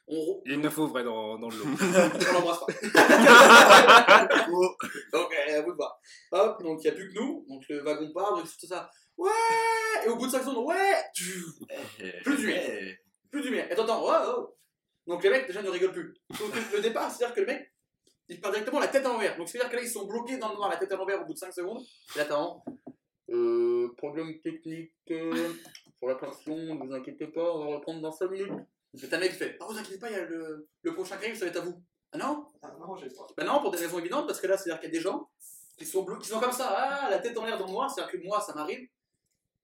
On, 0.08 0.42
Il 0.46 0.52
y 0.52 0.56
a 0.56 0.58
une 0.58 0.66
info 0.66 0.88
vraie 0.88 1.04
dans, 1.04 1.38
dans 1.40 1.50
le 1.50 1.58
lot. 1.58 1.66
on 2.30 2.34
l'embrasse 2.34 2.60
pas. 2.60 2.66
donc, 5.14 5.34
euh, 5.34 5.58
à 5.58 5.62
vous 5.62 5.72
de 5.72 5.78
voir. 5.78 5.98
Hop, 6.32 6.62
donc 6.62 6.80
il 6.84 6.88
n'y 6.88 6.90
a 6.90 6.94
plus 6.94 7.10
que 7.14 7.20
nous. 7.20 7.46
Donc, 7.48 7.64
le 7.70 7.82
wagon 7.84 8.12
part, 8.14 8.36
donc 8.36 8.46
tout 8.46 8.68
ça. 8.68 8.90
Ouais 9.18 9.30
Et 10.06 10.10
au 10.10 10.16
bout 10.18 10.26
de 10.26 10.32
5 10.32 10.42
secondes, 10.42 10.66
ouais 10.66 10.96
Plus 12.24 12.38
du 12.38 12.48
mien. 12.48 12.60
plus 13.32 13.42
du 13.42 13.52
mien. 13.52 13.66
Et 13.70 13.76
t'entends, 13.76 14.04
oh, 14.04 14.12
oh. 14.38 14.56
Donc 15.08 15.24
les 15.24 15.30
mecs 15.30 15.48
déjà 15.48 15.62
ne 15.62 15.70
rigolent 15.70 15.94
plus. 15.94 16.14
Le 16.74 16.82
départ, 16.82 17.12
c'est-à-dire 17.12 17.36
que 17.36 17.42
le 17.42 17.48
mec, 17.48 17.74
il 18.30 18.40
part 18.40 18.52
directement 18.52 18.80
la 18.80 18.88
tête 18.88 19.06
à 19.06 19.10
l'envers. 19.10 19.38
Donc 19.38 19.48
c'est-à-dire 19.50 19.70
que 19.70 19.76
là, 19.76 19.82
ils 19.82 19.90
sont 19.90 20.06
bloqués 20.06 20.38
dans 20.38 20.50
le 20.50 20.56
noir, 20.56 20.70
la 20.70 20.78
tête 20.78 20.92
à 20.92 20.96
l'envers 20.96 21.22
au 21.22 21.26
bout 21.26 21.34
de 21.34 21.38
5 21.38 21.54
secondes. 21.54 21.84
Et 22.16 22.20
là, 22.20 22.26
t'entends, 22.26 22.64
euh, 23.30 23.94
problème 23.98 24.40
technique 24.42 24.94
euh, 25.12 25.54
pour 26.00 26.10
l'attraction, 26.10 26.56
ne 26.56 26.86
vous 26.86 26.94
inquiétez 26.94 27.28
pas, 27.28 27.54
on 27.54 27.66
va 27.66 27.76
reprendre 27.78 28.02
dans 28.02 28.12
5 28.12 28.30
minutes. 28.32 28.52
Et 29.02 29.08
t'as 29.08 29.18
un 29.18 29.20
mec 29.20 29.32
qui 29.32 29.38
fait, 29.38 29.58
ah, 29.60 29.66
vous 29.68 29.78
inquiétez 29.78 29.98
pas, 29.98 30.10
il 30.10 30.14
y 30.14 30.20
a 30.20 30.26
le, 30.26 30.68
le 30.82 30.94
prochain 30.94 31.16
arrive, 31.16 31.36
ça 31.36 31.46
va 31.46 31.52
être 31.52 31.58
à 31.58 31.62
vous. 31.62 31.82
Ah 32.12 32.18
non? 32.18 32.46
Ah 32.62 32.76
non, 32.80 32.96
j'ai 32.96 33.10
pas. 33.10 33.26
Bah 33.36 33.44
non, 33.44 33.60
pour 33.60 33.72
des 33.72 33.80
raisons 33.80 33.98
évidentes, 34.00 34.28
parce 34.28 34.40
que 34.40 34.48
là, 34.48 34.56
c'est-à-dire 34.56 34.80
qu'il 34.80 34.90
y 34.90 34.94
a 34.94 34.98
des 34.98 35.04
gens 35.04 35.30
qui 35.78 35.86
sont 35.86 36.04
bloqués, 36.04 36.22
qui 36.22 36.30
sont 36.30 36.40
comme 36.40 36.52
ça, 36.52 36.68
ah, 36.70 37.10
la 37.10 37.18
tête 37.18 37.36
en 37.38 37.46
l'air 37.46 37.58
dans 37.58 37.66
le 37.66 37.72
noir, 37.72 37.90
c'est-à-dire 37.90 38.12
que 38.12 38.24
moi, 38.26 38.40
ça 38.40 38.54
m'arrive. 38.54 38.88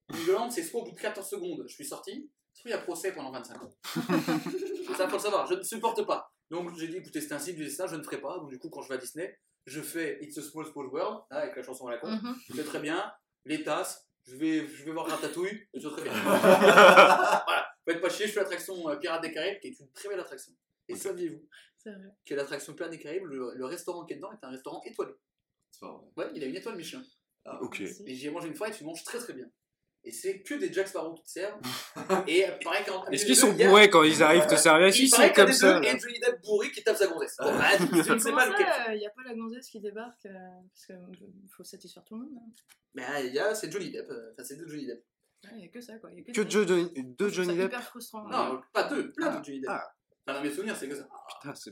Une 0.10 0.16
violente, 0.18 0.52
c'est 0.52 0.64
soit 0.64 0.82
au 0.82 0.86
bout 0.86 0.92
de 0.92 1.00
14 1.00 1.28
secondes, 1.28 1.64
je 1.68 1.74
suis 1.74 1.86
sorti, 1.86 2.28
soit 2.54 2.70
il 2.70 2.72
y 2.72 2.74
a 2.74 2.80
procès 2.80 3.14
pendant 3.14 3.32
25 3.32 3.62
ans. 3.62 3.72
ça, 4.98 5.08
faut 5.08 5.18
le 5.18 5.22
savoir, 5.22 5.46
je 5.46 5.54
ne 5.54 5.62
supporte 5.62 6.06
pas. 6.08 6.32
Donc 6.50 6.76
j'ai 6.76 6.88
dit, 6.88 6.98
écoutez, 6.98 7.22
c'est 7.22 7.34
ainsi, 7.34 7.56
je 7.56 7.70
ça, 7.70 7.86
je 7.86 7.96
ne 7.96 8.02
ferai 8.02 8.20
pas. 8.20 8.40
Donc 8.40 8.50
du 8.50 8.58
coup, 8.58 8.70
quand 8.70 8.82
je 8.82 8.90
vais 8.90 8.96
à 8.96 8.98
Disney, 8.98 9.38
je 9.68 9.82
fais 9.82 10.18
It's 10.24 10.36
a 10.40 10.42
Small 10.42 10.66
Small 10.66 10.88
World, 10.88 11.20
là, 11.30 11.38
avec 11.38 11.56
la 11.56 11.62
chanson 11.62 11.86
à 11.88 11.92
la 11.92 11.98
con. 12.00 12.10
Mhm. 12.10 12.36
C'est 12.56 12.64
très 12.64 12.80
bien. 12.80 13.12
Les 13.46 13.64
tasses, 13.64 14.09
je 14.30 14.36
vais, 14.36 14.68
je 14.68 14.84
vais 14.86 14.92
voir 14.92 15.08
Ratatouille, 15.08 15.68
et 15.74 15.80
c'est 15.80 15.90
très 15.90 16.04
bien. 16.04 16.14
voilà, 16.24 17.76
faites 17.86 18.02
pas 18.02 18.10
chier, 18.10 18.28
je 18.28 18.32
fais 18.34 18.40
l'attraction 18.42 18.90
euh, 18.90 18.96
Pirates 18.98 19.22
des 19.22 19.32
Caraïbes, 19.32 19.60
qui 19.60 19.68
est 19.68 19.80
une 19.80 19.92
très 19.92 20.10
belle 20.10 20.20
attraction. 20.20 20.54
Et 20.88 20.96
saviez-vous 20.96 21.48
que 22.26 22.36
l'attraction 22.36 22.74
Pirates 22.74 22.92
des 22.92 23.00
Caraïbes, 23.00 23.26
le, 23.26 23.54
le 23.56 23.66
restaurant 23.66 24.06
qui 24.06 24.14
est 24.14 24.18
dedans 24.18 24.32
est 24.32 24.44
un 24.46 24.50
restaurant 24.50 24.82
étoilé. 24.86 25.14
C'est 25.72 25.82
pas 25.82 25.92
vrai. 25.94 26.06
Ouais, 26.26 26.32
il 26.36 26.44
a 26.44 26.48
une 26.48 26.56
étoile 26.56 26.76
Michelin. 26.76 27.04
Ah, 27.46 27.60
Ok. 27.62 27.80
Merci. 27.80 28.04
Et 28.06 28.16
j'y 28.16 28.28
ai 28.28 28.32
mangé 28.32 28.48
une 28.48 28.56
fois 28.56 28.70
et 28.70 28.72
tu 28.72 28.84
manges 28.84 29.04
très 29.04 29.18
très 29.20 29.34
bien. 29.34 29.50
Et 30.06 30.12
c'est 30.12 30.42
que 30.42 30.54
des 30.56 30.72
Jack 30.72 30.88
Sparrow 30.88 31.14
qui 31.14 31.24
te 31.24 31.30
servent. 31.30 31.60
et 32.28 32.48
euh, 32.48 32.52
pareil 32.64 32.84
quand. 32.88 33.06
Est-ce 33.10 33.26
qu'ils 33.26 33.36
sont 33.36 33.52
bourrés 33.54 33.90
quand 33.90 34.04
ils 34.04 34.24
arrivent 34.24 34.48
te 34.48 34.56
servir? 34.56 34.88
Est-ce 34.88 34.98
Il 34.98 35.00
qu'ils 35.02 35.10
sont 35.10 35.30
comme 35.36 35.46
des 35.48 35.54
ça 35.54 35.80
et 35.84 36.00
Johnny 36.00 36.20
Depp 36.20 36.42
bourré 36.44 36.72
qui 36.72 36.82
tape 36.84 36.96
sa 36.96 37.08
gonzesse. 37.08 37.36
Bon, 37.40 37.58
bah, 37.58 37.66
je 37.78 38.14
ne 38.14 38.18
sais 38.20 38.32
pas 38.32 38.46
lequel. 38.48 38.68
il 38.96 39.00
n'y 39.00 39.06
a 39.06 39.10
pas 39.10 39.24
la 39.26 39.36
gonzesse 39.36 39.68
qui 39.70 39.80
débarque 39.82 40.26
euh, 40.26 40.32
Parce 40.72 40.86
qu'il 40.86 41.50
faut 41.56 41.64
satisfaire 41.64 42.04
tout 42.06 42.16
le 42.16 42.22
monde. 42.22 42.32
hein. 42.38 42.52
Mais 42.96 43.04
euh, 43.04 43.20
il 43.28 43.34
y 43.34 43.40
a, 43.40 43.54
c'est 43.54 43.70
Johnny 43.72 43.92
Depp. 43.92 44.10
euh, 44.10 44.32
Enfin, 44.34 44.44
c'est 44.44 44.56
deux 44.56 44.68
Johnny 44.68 44.88
Depp. 44.88 45.04
Il 45.52 45.58
n'y 45.58 45.66
a 45.66 45.68
que 45.68 45.82
ça, 45.82 45.98
quoi. 46.00 46.10
Que 46.34 46.42
deux 46.42 47.30
Johnny 47.30 47.48
ça 47.48 47.56
Depp 47.56 47.66
hyper 47.68 47.84
frustrant. 47.84 48.28
Non, 48.30 48.62
pas 48.74 48.84
deux, 48.90 49.12
plein 49.12 49.32
Ah. 49.34 49.40
de 49.40 49.46
Johnny 49.46 49.60
Depp. 49.62 49.70
Ah. 49.72 49.92
Enfin, 50.28 50.40
dans 50.40 50.44
mes 50.44 50.52
souvenirs, 50.52 50.76
c'est 50.78 50.88
que 50.88 50.96
ça. 50.96 51.08
Putain, 51.42 51.56
c'est 51.56 51.72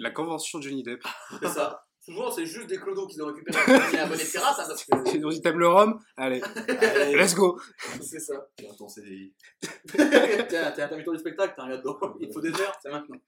la 0.00 0.10
convention 0.10 0.60
Johnny 0.60 0.82
Depp. 0.82 1.02
C'est 1.42 1.48
ça. 1.48 1.84
Souvent, 2.08 2.30
c'est 2.30 2.46
juste 2.46 2.68
des 2.68 2.78
clodos 2.78 3.06
qu'ils 3.06 3.22
ont 3.22 3.26
récupérés 3.26 3.66
gagner 3.66 3.98
un 3.98 4.08
bonnet 4.08 4.24
de 4.24 4.30
pirate. 4.30 4.56
hein, 4.58 4.64
parce 4.66 4.82
que... 4.82 5.40
T'aimes 5.42 5.58
le 5.58 5.68
rhum 5.68 6.00
Allez, 6.16 6.40
Allez, 6.42 7.14
let's 7.14 7.34
go 7.34 7.60
C'est 8.00 8.18
ça. 8.18 8.48
Tiens, 8.56 8.72
ton 8.78 8.88
CDI. 8.88 9.34
Tiens, 9.60 10.72
t'es 10.72 10.80
intermittent 10.80 11.10
du 11.10 11.18
spectacle, 11.18 11.52
t'as 11.54 11.64
un. 11.64 11.82
Il 12.20 12.32
faut 12.32 12.40
des 12.40 12.50
heures, 12.52 12.74
c'est 12.82 12.90
maintenant. 12.90 13.18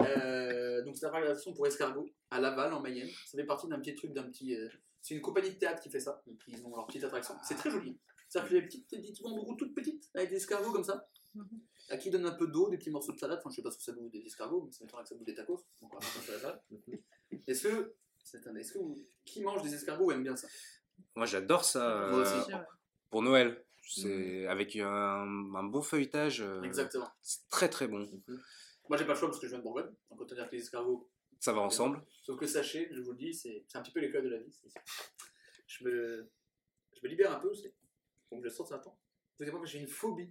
Euh, 0.00 0.82
donc 0.84 0.96
c'est 0.96 1.04
un 1.04 1.10
parc 1.10 1.22
d'attraction 1.22 1.52
pour 1.52 1.66
escargots 1.66 2.08
à 2.30 2.40
Laval 2.40 2.72
en 2.72 2.80
Mayenne. 2.80 3.10
Ça 3.26 3.36
fait 3.36 3.44
partie 3.44 3.68
d'un 3.68 3.78
petit 3.78 3.94
truc, 3.94 4.14
d'un 4.14 4.24
petit. 4.24 4.56
euh, 4.56 4.68
c'est 5.02 5.14
une 5.14 5.20
compagnie 5.20 5.50
de 5.50 5.58
théâtre 5.58 5.82
qui 5.82 5.90
fait 5.90 6.00
ça. 6.00 6.22
Donc 6.26 6.38
ils 6.48 6.64
ont 6.64 6.74
leur 6.74 6.86
petite 6.86 7.04
attraction. 7.04 7.34
C'est 7.46 7.56
très 7.56 7.70
joli. 7.70 7.98
Ça 8.30 8.42
fait 8.42 8.54
des 8.54 8.62
petites, 8.62 8.90
des 8.90 9.00
petites 9.00 9.20
toutes 9.58 9.74
petites 9.74 10.10
avec 10.14 10.30
des 10.30 10.36
escargots 10.36 10.72
comme 10.72 10.82
ça. 10.82 11.06
Mhm. 11.34 11.46
À 11.90 11.98
qui 11.98 12.08
donne 12.08 12.24
un 12.24 12.32
peu 12.32 12.46
d'eau, 12.46 12.70
des 12.70 12.78
petits 12.78 12.90
morceaux 12.90 13.12
de 13.12 13.18
salade. 13.18 13.38
Enfin, 13.38 13.50
je 13.50 13.56
sais 13.56 13.62
pas 13.62 13.70
ce 13.70 13.76
que 13.76 13.82
ça 13.82 13.92
bouffe 13.92 14.10
des 14.10 14.24
escargots, 14.24 14.62
mais 14.64 14.72
ça 14.72 14.82
m'étonnerait 14.82 15.02
que 15.02 15.08
ça 15.10 15.14
bouffe 15.14 15.26
des 15.26 15.34
tacos. 15.34 15.62
Donc 15.82 15.92
on 15.92 15.98
va 15.98 16.00
faire 16.00 16.22
ça 16.22 16.30
à 16.30 16.34
la 16.36 16.40
salade. 16.40 16.60
Est-ce 17.46 17.68
que. 17.68 17.94
C'est 18.24 18.46
un- 18.48 18.56
Est-ce 18.56 18.72
que 18.72 18.78
vous- 18.78 19.06
qui 19.24 19.42
mange 19.42 19.62
des 19.62 19.72
escargots 19.74 20.10
aime 20.10 20.22
bien 20.22 20.34
ça? 20.36 20.48
Moi, 21.14 21.26
j'adore 21.26 21.64
ça. 21.64 22.08
Moi 22.10 22.20
aussi. 22.20 22.34
euh, 22.52 22.56
vrai. 22.56 22.66
pour 23.10 23.22
Noël. 23.22 23.64
C'est 23.86 24.46
avec 24.46 24.74
un, 24.76 24.86
un 24.88 25.62
bon 25.64 25.82
feuilletage. 25.82 26.40
euh, 26.40 26.62
Exactement. 26.62 27.08
C'est 27.20 27.46
très 27.50 27.68
très 27.68 27.86
bon. 27.86 28.10
Moi 28.88 28.96
j'ai 28.96 29.04
pas 29.04 29.12
le 29.12 29.18
choix 29.18 29.28
parce 29.28 29.38
que 29.38 29.46
je 29.46 29.50
viens 29.50 29.58
de 29.58 29.62
Bourgogne. 29.64 29.90
Donc 30.10 30.20
autant 30.22 30.34
dire 30.34 30.48
que 30.48 30.56
les 30.56 30.62
escargots 30.62 31.10
Ça 31.38 31.52
va 31.52 31.60
ensemble. 31.60 32.02
Sauf 32.22 32.38
que 32.40 32.46
sachez, 32.46 32.88
je 32.92 33.00
vous 33.02 33.10
le 33.12 33.18
dis, 33.18 33.34
c'est 33.34 33.64
un 33.74 33.82
petit 33.82 33.92
peu 33.92 34.00
l'école 34.00 34.24
de 34.24 34.30
la 34.30 34.38
vie. 34.38 34.58
Je 35.66 35.84
me, 35.84 36.30
je 36.94 37.00
me 37.02 37.08
libère 37.08 37.32
un 37.32 37.40
peu, 37.40 37.52
faut 38.30 38.38
que 38.40 38.48
je 38.48 38.54
sorte 38.54 38.70
ça 38.70 38.78
temps. 38.78 38.98
Vous 39.38 39.44
savez 39.44 39.50
moi 39.56 39.66
j'ai 39.66 39.80
une 39.80 39.88
phobie 39.88 40.30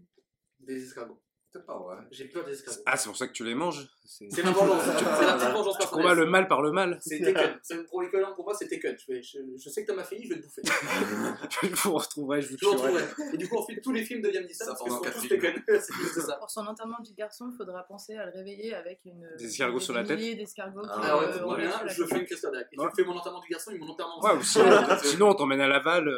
des 0.59 0.83
escargots. 0.83 1.21
Pas. 1.59 1.99
J'ai 2.11 2.25
peur 2.25 2.43
des 2.45 2.53
escargots. 2.53 2.81
Ah, 2.85 2.97
c'est 2.97 3.07
pour 3.09 3.17
ça 3.17 3.27
que 3.27 3.33
tu 3.33 3.43
les 3.43 3.55
manges. 3.55 3.87
C'est 4.05 4.43
ma 4.43 4.51
vengeance, 4.51 4.81
c'est 4.83 5.25
la 5.25 5.33
petite 5.35 5.49
vengeance 5.53 5.77
tu 5.79 5.87
combats 5.87 6.01
personnelle. 6.03 6.17
le 6.17 6.25
mal 6.25 6.47
par 6.47 6.61
le 6.61 6.71
mal. 6.71 6.97
C'est 7.01 7.19
Tekken. 7.19 7.57
C'est 7.61 7.83
pour 7.87 8.01
l'équivalent 8.01 8.33
pour 8.35 8.45
moi, 8.45 8.53
c'est 8.53 8.67
Tekken. 8.67 8.95
Je, 8.99 9.11
vais- 9.13 9.23
je, 9.23 9.37
je 9.57 9.69
sais 9.69 9.83
que 9.83 9.87
t'as 9.91 9.95
ma 9.95 10.03
fille, 10.03 10.23
je 10.23 10.33
vais 10.33 10.41
te 10.41 10.45
bouffer. 10.45 10.61
je 11.63 11.67
vous 11.75 11.93
retrouverai, 11.97 12.41
je 12.41 12.49
vous 12.49 12.57
Je 12.59 12.65
retrouverai. 12.65 13.03
Et 13.33 13.37
du 13.37 13.47
coup, 13.47 13.57
ensuite, 13.57 13.81
tous 13.81 13.91
les 13.91 14.03
films 14.03 14.21
de 14.21 14.29
Liam 14.29 14.43
Neeson, 14.43 14.65
Ça 14.65 14.71
parce 14.71 14.79
que 14.81 14.85
pendant 14.85 14.97
sont 14.97 15.01
quatre 15.03 15.13
tous 15.15 15.27
films. 15.27 15.39
Tekken. 15.41 15.63
C'est 15.81 15.93
juste 15.95 16.19
ça. 16.21 16.33
Pour 16.37 16.49
son 16.49 16.65
enterrement 16.67 16.99
du 17.01 17.13
garçon, 17.13 17.49
il 17.51 17.55
faudra 17.57 17.83
penser 17.83 18.15
à 18.15 18.25
le 18.25 18.31
réveiller 18.31 18.73
avec 18.73 18.99
une. 19.05 19.27
Des 19.37 19.45
escargots 19.45 19.79
sur 19.79 19.93
la 19.93 20.03
tête 20.03 20.17
milliers 20.19 20.35
d'escargots 20.35 20.81
qui 20.81 20.89
Ah 20.91 21.17
ouais, 21.19 21.25
euh, 21.27 21.41
moi, 21.45 21.57
bien, 21.57 21.71
je 21.87 22.03
fais 22.05 22.19
une 22.19 22.25
cardiaque. 22.25 22.67
Et 22.71 22.75
tu 22.77 22.83
fais 22.95 23.03
mon 23.05 23.15
enterrement 23.17 23.39
du 23.41 23.49
garçon 23.49 23.71
et 23.71 23.77
mon 23.77 23.89
enterrement 23.89 24.19
Ouais, 24.21 24.31
aussi. 24.37 24.59
ou 24.59 24.63
sinon, 24.63 24.97
sinon, 25.03 25.29
on 25.29 25.33
t'emmène 25.35 25.61
à 25.61 25.67
Laval 25.67 26.07
euh, 26.07 26.17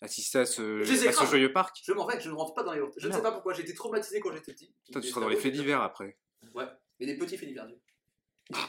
assister 0.00 0.38
à 0.40 0.46
ce, 0.46 0.62
les 0.82 1.08
à 1.08 1.12
ce 1.12 1.24
joyeux 1.24 1.52
parc. 1.52 1.78
Je 1.84 1.92
m'en 1.92 2.06
vais, 2.06 2.20
je 2.20 2.28
ne 2.30 2.34
rentre 2.34 2.54
pas 2.54 2.62
dans 2.62 2.72
les 2.72 2.80
hortes. 2.80 2.94
Je 2.96 3.08
ne 3.08 3.12
sais 3.12 3.22
pas 3.22 3.32
pourquoi, 3.32 3.52
j'ai 3.54 3.62
été 3.62 3.74
traumatisé 3.74 4.20
quand 4.20 4.32
j'étais 4.32 4.52
petit. 4.52 4.72
Toi, 4.92 5.00
tu 5.00 5.08
seras 5.08 5.20
dans 5.20 5.28
les 5.28 5.36
faits 5.36 5.52
divers 5.52 5.82
après. 5.82 6.16
Ouais, 6.54 6.66
mais 7.00 7.06
des 7.06 7.16
petits 7.16 7.36
faits 7.38 7.48
divers. 7.48 7.66
Dieu. 7.66 7.78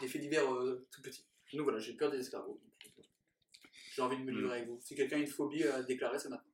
Des 0.01 0.07
faits 0.07 0.21
divers 0.21 0.51
euh, 0.53 0.87
tout 0.91 1.01
petits. 1.01 1.25
Donc 1.53 1.63
voilà, 1.63 1.79
j'ai 1.79 1.93
peur 1.93 2.09
des 2.11 2.19
escargots. 2.19 2.59
J'ai 3.95 4.01
envie 4.01 4.17
de 4.17 4.23
me 4.23 4.31
livrer 4.31 4.57
avec 4.57 4.67
vous. 4.69 4.79
Si 4.83 4.95
quelqu'un 4.95 5.15
a 5.17 5.19
une 5.19 5.27
phobie 5.27 5.63
à 5.63 5.81
déclarer, 5.81 6.19
c'est 6.19 6.29
maintenant. 6.29 6.51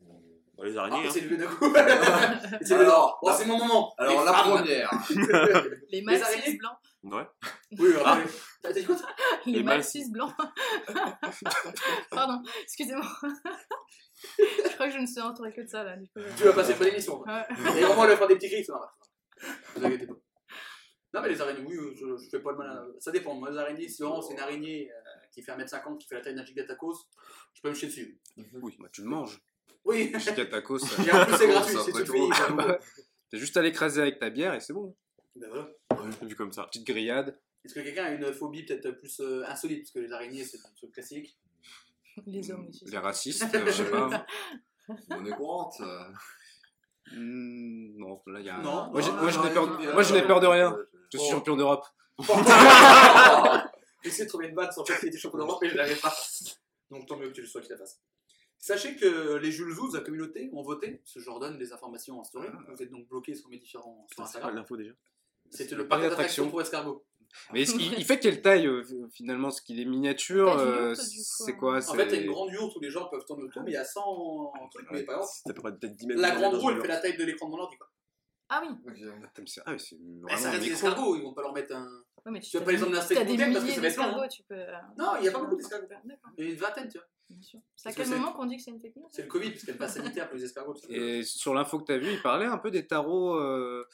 Bon, 0.00 0.62
les 0.62 0.76
Ah, 0.76 0.80
araignées, 0.82 1.06
hein. 1.06 1.10
c'est 1.12 1.20
levé 1.20 1.36
d'un 1.36 1.46
coup. 1.46 1.72
c'est 2.62 2.74
Alors, 2.74 3.18
Oh, 3.22 3.30
c'est 3.36 3.44
mon 3.46 3.58
moment. 3.58 3.94
Alors 3.98 4.20
Les 4.20 4.24
la 4.26 4.32
femmes. 4.32 4.50
première. 4.56 4.90
Les 5.90 5.98
araignées 5.98 6.02
malcis 6.02 6.56
blancs. 6.58 6.76
Ouais. 7.04 7.26
Oui, 7.78 7.92
alors, 7.92 8.16
t'as 8.62 8.72
dit 8.72 8.84
quoi 8.84 8.94
toi 8.96 9.08
Les, 9.46 9.62
malcis 9.62 10.10
blancs. 10.10 10.32
Pardon, 12.10 12.40
excusez-moi. 12.62 13.04
je 14.38 14.74
crois 14.74 14.86
que 14.86 14.92
je 14.94 14.98
ne 14.98 15.06
suis 15.06 15.20
entourée 15.20 15.52
que 15.52 15.62
de 15.62 15.66
ça 15.66 15.82
là. 15.82 15.96
Du 15.96 16.06
coup, 16.08 16.20
Tu 16.36 16.44
vas 16.44 16.52
passer 16.52 16.72
une 16.72 16.78
bonne 16.78 16.88
émission. 16.88 17.20
Ouais. 17.22 17.42
Et 17.50 17.54
vraiment, 17.82 18.02
on 18.02 18.06
va 18.06 18.16
faire 18.16 18.28
des 18.28 18.36
petits 18.36 18.48
cris, 18.50 18.64
ça 18.64 18.74
va. 18.74 18.94
Vous 19.74 19.84
inquiétez 19.84 20.06
pas. 20.06 20.14
Non, 21.14 21.20
mais 21.22 21.28
les 21.28 21.40
araignées, 21.40 21.64
oui, 21.66 21.76
je, 21.96 22.16
je 22.16 22.28
fais 22.30 22.40
pas 22.40 22.52
le 22.52 22.58
mal. 22.58 22.68
à- 22.70 22.86
Ça 23.00 23.10
dépend. 23.10 23.34
Moi, 23.34 23.50
les 23.50 23.58
araignées, 23.58 23.88
si 23.88 24.02
vraiment 24.02 24.22
c'est 24.22 24.34
une 24.34 24.40
araignée 24.40 24.90
euh, 24.90 25.26
qui 25.32 25.42
fait 25.42 25.52
1m50, 25.52 25.98
qui 25.98 26.06
fait 26.08 26.14
la 26.16 26.20
taille 26.22 26.34
d'un 26.34 26.44
giga 26.44 26.64
tacos, 26.64 27.08
je 27.54 27.60
peux 27.60 27.68
me 27.70 27.74
chier 27.74 27.88
dessus. 27.88 28.20
Oui, 28.54 28.76
bah, 28.80 28.88
tu 28.92 29.02
le 29.02 29.08
manges. 29.08 29.40
Oui, 29.84 30.12
Giga 30.18 30.46
tacos, 30.46 30.78
et 30.78 31.12
en 31.12 31.24
plus, 31.26 31.36
c'est 31.36 31.48
gratuit, 31.48 31.74
Ça, 31.74 31.80
c'est 31.84 32.04
tout 32.04 32.30
T'as 33.30 33.38
juste 33.38 33.56
à 33.56 33.62
l'écraser 33.62 34.00
avec 34.00 34.18
ta 34.18 34.30
bière 34.30 34.54
et 34.54 34.60
c'est 34.60 34.72
bon. 34.72 34.96
Ben 35.36 35.48
voilà. 35.48 35.68
Vu 36.22 36.34
comme 36.36 36.52
ça. 36.52 36.64
Petite 36.64 36.86
grillade. 36.86 37.38
Est-ce 37.64 37.74
que 37.74 37.80
quelqu'un 37.80 38.04
a 38.04 38.10
une 38.10 38.32
phobie 38.32 38.64
peut-être 38.64 38.90
plus 38.92 39.20
euh, 39.20 39.44
insolite? 39.48 39.82
Parce 39.84 39.90
que 39.92 39.98
les 40.00 40.12
araignées, 40.12 40.44
c'est 40.44 40.58
un 40.58 40.70
truc 40.76 40.92
classique. 40.92 41.36
Les 42.26 42.50
hommes 42.50 42.68
aussi. 42.68 42.84
Les 42.86 42.98
racistes, 42.98 43.44
euh, 43.54 43.66
je 43.66 43.70
sais 43.72 43.90
pas. 43.90 44.26
On 45.10 45.24
est 45.24 45.30
courante. 45.32 45.74
euh. 45.80 46.04
Hmm, 47.12 47.96
non, 47.98 48.20
là, 48.26 48.40
il 48.40 48.46
y 48.46 48.50
a 48.50 48.56
un- 48.56 48.62
Non. 48.62 48.90
Moi, 48.90 49.00
j'ai- 49.00 49.10
Non, 49.12 49.16
moi, 49.22 49.30
je 49.30 49.38
non, 49.38 49.44
n'ai 49.44 49.50
peur, 49.52 49.66
non, 49.66 49.92
moi, 49.92 50.02
je 50.02 50.14
n'ai 50.14 50.22
peur 50.22 50.40
de 50.40 50.46
rien. 50.46 50.72
euh, 50.72 50.84
Je 51.12 51.18
suis 51.18 51.28
Oh. 51.30 51.36
champion 51.36 51.56
d'Europe. 51.56 51.84
J'essaie 54.02 54.24
de 54.24 54.28
trouver 54.28 54.48
une 54.48 54.54
balle 54.54 54.72
sans 54.72 54.84
faire 54.84 54.98
qu'il 54.98 55.08
était 55.08 55.18
champion 55.18 55.38
d'Europe, 55.38 55.58
mais 55.62 55.68
je 55.70 55.76
n'arrive 55.76 56.00
pas. 56.00 56.14
Donc 56.90 57.06
tant 57.06 57.16
mieux 57.16 57.28
que 57.28 57.32
tu 57.34 57.40
le 57.40 57.46
sois, 57.46 57.60
qu'il 57.62 57.70
la 57.72 57.78
fasse. 57.78 58.00
Sachez 58.58 58.96
que 58.96 59.36
les 59.36 59.50
Jules 59.50 59.72
Zouz, 59.74 59.94
la 59.94 60.00
communauté, 60.00 60.50
ont 60.52 60.62
voté. 60.62 61.00
Ce 61.04 61.18
je 61.18 61.26
leur 61.26 61.38
donne 61.40 61.58
des 61.58 61.72
informations 61.72 62.20
en 62.20 62.24
story. 62.24 62.48
Vous 62.68 62.82
êtes 62.82 62.90
donc 62.90 63.08
bloqués 63.08 63.34
sur 63.34 63.48
mes 63.48 63.58
différents 63.58 64.06
sur 64.12 64.22
Instagram. 64.22 64.54
l'info 64.54 64.76
déjà 64.76 64.92
C'était 65.54 65.74
Le 65.74 65.88
parc 65.88 66.02
d'attractions 66.02 66.48
pour 66.50 66.60
escargots. 66.60 67.04
Mais 67.52 67.62
est-ce 67.62 67.74
qu'il- 67.74 67.92
il 67.98 68.04
fait 68.04 68.20
quelle 68.20 68.42
taille 68.42 68.66
euh, 68.68 68.84
finalement 69.12 69.50
Ce 69.50 69.60
qu'il 69.60 69.80
est 69.80 69.84
miniature 69.84 70.56
euh, 70.56 70.94
C'est 70.94 71.56
quoi 71.56 71.78
En 71.78 71.94
fait, 71.94 72.04
il 72.06 72.12
y 72.14 72.18
a 72.18 72.20
une 72.22 72.30
grande 72.30 72.52
yourte 72.52 72.76
où 72.76 72.80
les 72.80 72.90
gens 72.90 73.08
peuvent 73.08 73.24
tourner 73.26 73.42
autour, 73.44 73.62
mais 73.64 73.72
il 73.72 73.74
y 73.74 73.76
a 73.76 73.84
100 73.84 74.52
trucs. 74.70 74.86
Mais 74.92 75.02
par 75.02 75.16
exemple, 75.16 75.32
C'est 75.44 75.50
à 75.50 75.54
peu 75.54 75.60
près 75.62 75.72
peut-être 75.76 75.96
10 75.96 76.06
mètres. 76.06 76.20
la 76.20 76.30
de 76.30 76.40
grande 76.40 76.54
roue, 76.54 76.70
elle 76.70 76.80
fait 76.80 76.88
la 76.88 76.96
taille 76.98 77.16
de 77.16 77.24
l'écran 77.24 77.46
de 77.46 77.52
mon 77.52 77.58
ordi. 77.58 77.76
Quoi. 77.76 77.88
Ah 78.50 78.62
oui. 78.62 78.76
C'est- 79.46 79.60
ah, 79.66 79.72
mais 79.72 79.78
c'est 79.78 79.96
Mais 79.98 80.20
vraiment 80.22 80.38
ça 80.42 80.50
reste 80.50 80.62
des 80.64 80.72
escargots, 80.72 81.16
ils 81.16 81.22
vont 81.22 81.34
pas 81.34 81.42
leur 81.42 81.52
mettre 81.54 81.74
un. 81.74 81.88
Ouais, 82.24 82.32
mais 82.32 82.40
Tu 82.40 82.56
vas 82.56 82.64
pas 82.64 82.72
les 82.72 82.82
emmener 82.84 82.98
à 82.98 83.02
Space 83.02 83.18
des 83.18 83.24
parce 83.24 83.28
que 83.28 83.44
milliers 83.46 83.54
ça 83.54 83.60
va 83.60 83.66
être 83.66 83.74
long, 83.74 83.82
d'escargots, 83.82 84.20
hein. 84.22 84.28
tu 84.28 84.42
peux. 84.44 84.54
euh, 84.54 84.72
Non, 84.96 85.12
il 85.18 85.24
y 85.24 85.28
a 85.28 85.32
pas 85.32 85.40
beaucoup 85.40 85.56
d'escargots. 85.56 85.86
Il 86.38 86.44
y 86.44 86.48
a 86.48 86.50
une 86.52 86.56
vingtaine, 86.58 86.88
tu 86.88 86.98
vois. 86.98 87.06
bien 87.30 87.42
sûr. 87.42 87.60
C'est 87.74 87.88
à 87.88 87.92
quel 87.92 88.08
moment 88.08 88.32
qu'on 88.32 88.46
dit 88.46 88.56
que 88.58 88.62
c'est 88.62 88.70
une 88.70 88.76
news 88.78 89.08
C'est 89.10 89.22
le 89.22 89.28
Covid, 89.28 89.50
parce 89.50 89.60
qu'il 89.60 89.68
y 89.68 89.70
a 89.70 89.74
le 89.74 89.78
pass 89.78 89.94
sanitaire 89.94 90.28
pour 90.28 90.36
les 90.36 90.44
escargots. 90.44 90.74
Et 90.88 91.22
sur 91.24 91.52
l'info 91.52 91.80
que 91.80 91.86
tu 91.86 91.92
as 91.92 91.98
vu, 91.98 92.12
il 92.12 92.22
parlait 92.22 92.46
un 92.46 92.58
peu 92.58 92.70
des 92.70 92.86
tarots 92.86 93.34
euh, 93.36 93.84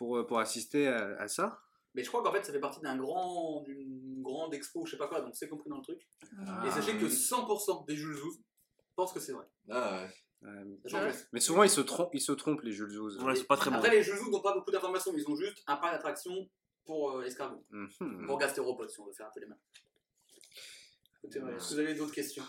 pour, 0.00 0.26
pour 0.26 0.38
assister 0.38 0.88
à, 0.88 1.20
à 1.20 1.28
ça. 1.28 1.60
Mais 1.92 2.02
je 2.02 2.08
crois 2.08 2.22
qu'en 2.22 2.32
fait, 2.32 2.42
ça 2.42 2.52
fait 2.54 2.58
partie 2.58 2.80
d'un 2.80 2.96
grand, 2.96 3.60
d'une 3.66 4.22
grande 4.22 4.54
expo, 4.54 4.86
je 4.86 4.92
sais 4.92 4.96
pas 4.96 5.08
quoi, 5.08 5.20
donc 5.20 5.36
c'est 5.36 5.46
compris 5.46 5.68
dans 5.68 5.76
le 5.76 5.82
truc. 5.82 6.00
Ah. 6.46 6.64
Et 6.66 6.70
sachez 6.70 6.96
que 6.96 7.04
100% 7.04 7.84
des 7.86 7.96
Jules 7.96 8.16
Zouz 8.16 8.40
pensent 8.96 9.12
que 9.12 9.20
c'est 9.20 9.32
vrai. 9.32 9.44
Ah 9.68 10.02
ouais. 10.02 10.48
Euh, 10.48 10.64
Ah 10.94 11.04
ouais. 11.04 11.12
mais 11.32 11.40
souvent, 11.40 11.64
ils 11.64 11.70
se 11.70 11.82
trompent, 11.82 12.14
ils 12.14 12.20
se 12.22 12.32
trompent 12.32 12.62
les 12.62 12.72
Jules 12.72 12.88
Zouz. 12.90 13.22
Ouais, 13.22 13.34
pas 13.44 13.58
très 13.58 13.68
bon. 13.68 13.76
Après, 13.76 13.90
les 13.90 14.02
Jules 14.02 14.16
Zouz 14.16 14.30
n'ont 14.30 14.40
pas 14.40 14.54
beaucoup 14.54 14.70
d'informations, 14.70 15.12
ils 15.14 15.28
ont 15.28 15.36
juste 15.36 15.62
un 15.66 15.76
parc 15.76 15.92
d'attractions 15.92 16.48
pour 16.86 17.18
euh, 17.18 17.24
escargots. 17.24 17.66
Mhm. 17.68 18.24
Pour 18.26 18.38
gastéropodes, 18.38 18.88
si 18.88 19.00
on 19.00 19.06
veut 19.06 19.12
faire 19.12 19.26
un 19.26 19.30
peu 19.34 19.40
les 19.40 19.46
mains. 19.48 19.58
Écoutez, 21.22 21.40
ouais, 21.42 21.54
Est-ce 21.56 21.68
que 21.68 21.74
vous 21.74 21.80
avez 21.80 21.94
d'autres 21.94 22.14
questions? 22.14 22.44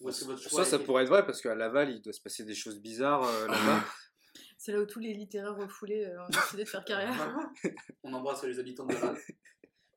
Ou 0.00 0.08
est-ce 0.08 0.20
que 0.22 0.26
votre 0.26 0.40
choix 0.40 0.64
Ça, 0.64 0.70
ça 0.70 0.78
pourrait 0.78 1.02
être 1.02 1.08
vrai 1.10 1.26
parce 1.26 1.42
qu'à 1.42 1.54
Laval, 1.54 1.90
il 1.90 2.00
doit 2.00 2.12
se 2.14 2.20
passer 2.22 2.44
des 2.44 2.54
choses 2.54 2.80
bizarres 2.80 3.24
euh, 3.24 3.46
là-bas. 3.48 3.84
C'est 4.66 4.72
là 4.72 4.80
où 4.80 4.84
tous 4.86 4.98
les 4.98 5.14
littéraires 5.14 5.54
refoulés 5.54 6.06
euh, 6.06 6.24
ont 6.24 6.28
décidé 6.28 6.64
de 6.64 6.68
faire 6.68 6.84
carrière. 6.84 7.38
On 8.02 8.12
embrasse 8.12 8.42
les 8.42 8.58
habitants 8.58 8.84
de 8.84 8.94
Laval. 8.94 9.16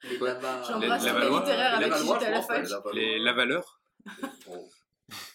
Les 0.03 0.17
J'embrasse 0.19 1.03
les 1.05 1.29
littéraires 1.29 1.75
avec 1.77 1.91
qui 1.93 2.05
j'étais 2.07 2.25
à 2.27 2.29
la 2.29 2.41
fac. 2.43 2.67
les. 2.93 3.17
Lavaleurs, 3.17 3.81
Oh. 4.47 4.69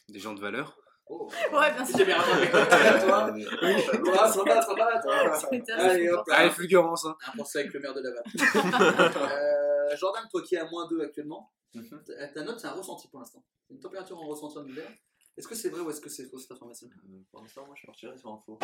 des 0.09 0.20
gens 0.20 0.35
de 0.35 0.40
valeur. 0.40 0.79
Oh. 1.09 1.29
Ouais, 1.53 1.73
bien 1.73 1.85
sûr. 1.85 1.99
J'ai 1.99 2.05
bien 2.05 2.16
rattrapé. 2.16 2.49
Toi, 2.53 3.99
toi, 4.05 4.33
sympa, 4.33 4.62
sympa, 4.62 5.01
toi. 5.03 5.38
Allez, 5.79 6.09
hop 6.11 6.14
fort. 6.25 6.25
Ah, 6.31 6.44
les 6.44 6.51
fulgurances, 6.51 7.05
hein. 7.05 7.16
Un 7.27 7.33
procès 7.33 7.59
avec 7.59 7.73
le 7.75 7.81
maire 7.81 7.92
de 7.92 8.03
Laval. 8.03 8.23
euh, 9.33 9.97
Jordan, 9.97 10.23
toi 10.31 10.42
qui 10.42 10.55
es 10.55 10.59
à 10.59 10.70
moins 10.70 10.87
2 10.88 11.03
actuellement, 11.03 11.51
Mhm. 11.75 12.05
ta 12.07 12.29
ta 12.29 12.42
note 12.44 12.61
c'est 12.61 12.68
un 12.68 12.73
ressenti 12.73 13.09
pour 13.09 13.18
l'instant. 13.18 13.44
C'est 13.66 13.75
une 13.75 13.81
température 13.81 14.16
en 14.16 14.29
ressenti 14.29 14.59
en 14.59 14.64
hiver. 14.64 14.88
Est-ce 15.37 15.49
que 15.49 15.57
c'est 15.57 15.70
vrai 15.70 15.81
ou 15.81 15.90
est-ce 15.90 16.01
que 16.01 16.09
c'est 16.09 16.25
faux 16.31 16.38
cette 16.38 16.53
information? 16.53 16.87
Euh, 16.87 17.18
Pour 17.33 17.42
l'instant, 17.42 17.66
moi 17.66 17.75
je 17.77 17.85
partirais 17.85 18.16
sur 18.16 18.31
info. 18.33 18.57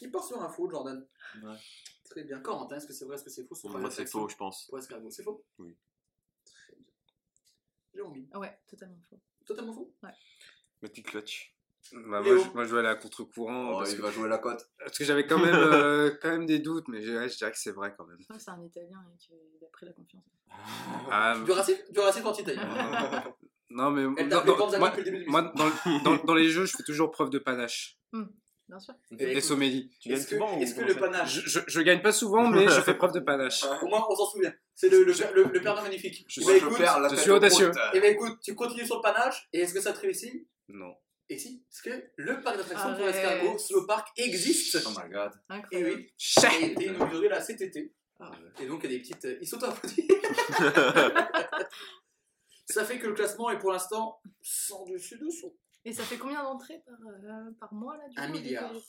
Il 0.00 0.10
part 0.10 0.24
sur 0.24 0.40
info, 0.42 0.68
Jordan. 0.70 1.06
Ouais. 1.42 1.56
Très 2.04 2.24
bien. 2.24 2.40
Corentin, 2.40 2.76
est-ce 2.76 2.86
que 2.86 2.92
c'est 2.92 3.04
vrai, 3.04 3.16
est-ce 3.16 3.24
que 3.24 3.30
c'est 3.30 3.44
faux? 3.46 3.56
Pour 3.60 3.78
moi, 3.78 3.90
c'est 3.90 4.06
faux, 4.06 4.28
je 4.28 4.36
pense. 4.36 4.66
Pour 4.66 4.78
escargot, 4.78 5.10
c'est 5.10 5.22
faux? 5.22 5.44
Oui. 5.58 5.76
Très 6.44 6.74
bien. 6.76 6.84
Jérôme, 7.94 8.26
Ouais, 8.34 8.58
totalement 8.66 9.00
faux. 9.08 9.20
totalement 9.44 9.72
faux? 9.72 9.94
Le 10.82 10.88
petit 10.88 11.02
clutch. 11.02 11.52
Bah, 11.92 12.20
moi, 12.20 12.24
je, 12.24 12.50
moi, 12.52 12.64
je 12.64 12.72
vais 12.74 12.80
aller 12.80 12.88
à 12.88 12.96
contre-courant 12.96 13.70
Oh, 13.70 13.78
parce, 13.78 13.92
il 13.92 13.96
que, 13.98 14.02
va 14.02 14.10
jouer 14.10 14.28
la 14.28 14.38
cote. 14.38 14.68
parce 14.78 14.98
que 14.98 15.04
j'avais 15.04 15.24
quand 15.26 15.38
même, 15.38 15.54
euh, 15.54 16.16
quand 16.20 16.30
même 16.30 16.46
des 16.46 16.58
doutes, 16.58 16.88
mais 16.88 17.00
je, 17.02 17.12
ouais, 17.12 17.28
je 17.28 17.36
dirais 17.36 17.52
que 17.52 17.58
c'est 17.58 17.70
vrai 17.70 17.94
quand 17.96 18.04
même. 18.06 18.18
C'est 18.38 18.50
un 18.50 18.60
Italien 18.62 19.04
et 19.14 19.16
qu'il 19.18 19.36
a 19.64 19.68
pris 19.70 19.86
la 19.86 19.92
confiance. 19.92 20.24
Ah, 21.10 21.36
Du 21.44 21.50
racisme 21.52 21.82
Du 21.92 22.00
racisme 22.00 22.26
anti-italien. 22.26 22.68
non, 23.70 23.90
mais 23.90 24.02
Elle 24.20 24.28
dans, 24.28 24.44
moi, 24.78 24.90
depuis 24.90 24.98
le 24.98 25.04
début 25.04 25.24
du 25.24 25.30
moi, 25.30 25.52
dans, 26.24 26.34
les 26.34 26.48
jeux, 26.48 26.64
je 26.66 26.76
fais 26.76 26.82
toujours 26.82 27.10
preuve 27.10 27.30
de 27.30 27.38
panache 27.38 27.98
Bien 28.68 28.80
sûr. 28.80 28.94
et, 29.18 29.22
et 29.22 29.30
écoute, 29.30 29.42
Somélie. 29.44 29.90
Tu 30.00 30.08
gagnes 30.08 30.18
Est-ce 30.18 30.26
que, 30.26 30.34
souvent 30.36 30.58
ou 30.58 30.62
est-ce 30.62 30.74
que 30.74 30.80
le 30.82 30.94
panache, 30.96 31.40
Je, 31.68 31.80
gagne 31.82 32.02
pas 32.02 32.12
souvent, 32.12 32.48
mais 32.48 32.66
je 32.68 32.80
fais 32.80 32.94
preuve 32.94 33.12
de 33.12 33.20
panache. 33.20 33.62
au 33.82 33.86
moins 33.86 34.04
on 34.08 34.16
s'en 34.16 34.26
souvient, 34.26 34.52
c'est 34.74 34.88
le, 34.88 35.04
le, 35.04 35.12
père- 35.14 35.32
le, 35.34 35.44
le 35.44 35.60
père 35.60 35.76
de 35.76 35.82
magnifique. 35.82 36.24
Je 36.28 36.40
Eh 36.40 36.44
ben, 36.44 36.56
écoute, 36.56 36.76
je 37.10 37.16
suis 37.16 37.30
au 37.30 37.36
audacieux. 37.36 37.72
foot. 37.72 37.80
eh 37.94 38.00
ben, 38.00 38.12
écoute, 38.14 38.38
tu 38.42 38.54
continues 38.56 38.84
sur 38.86 38.96
le 38.96 39.02
panache, 39.02 39.48
et 39.52 39.60
est-ce 39.60 39.72
que 39.72 39.80
ça 39.80 39.92
te 39.92 40.00
réussit? 40.00 40.46
Non. 40.68 40.94
Et 41.28 41.38
si? 41.38 41.64
Est-ce 41.72 41.82
que 41.82 42.04
le 42.16 42.40
parc 42.40 42.56
d'attractions 42.56 42.94
pour 42.94 43.02
Arrête. 43.04 43.14
escargots, 43.16 43.58
Slow 43.58 43.86
Park, 43.86 44.08
existe 44.16 44.78
Oh 44.86 44.90
my 44.90 45.10
god. 45.10 45.32
Et 45.32 45.54
Incroyable. 45.54 45.94
oui, 45.96 46.12
il 46.38 46.44
a 46.46 46.66
été 46.66 46.84
inauguré 46.86 47.28
là 47.28 47.40
cet 47.40 47.60
été. 47.60 47.92
Et 48.60 48.66
donc 48.66 48.80
il 48.84 48.90
y 48.90 48.94
a 48.94 48.96
des 48.96 49.02
petites. 49.02 49.24
euh, 49.26 49.38
Ils 49.40 49.46
sont 49.48 49.62
applaudis. 49.62 50.08
Ça 52.68 52.84
fait 52.84 52.98
que 52.98 53.06
le 53.06 53.14
classement 53.14 53.50
est 53.50 53.58
pour 53.58 53.72
l'instant 53.72 54.20
sans 54.42 54.84
dessus 54.86 55.18
dessous. 55.18 55.56
Et 55.88 55.92
ça 55.92 56.02
fait 56.02 56.16
combien 56.18 56.42
d'entrées 56.42 56.82
par, 56.84 56.94
euh, 57.06 57.50
par 57.60 57.72
mois 57.72 57.96
là 57.96 58.08
du 58.08 58.18
Un 58.18 58.26
coup, 58.26 58.32
milliard. 58.32 58.72
de- 58.72 58.80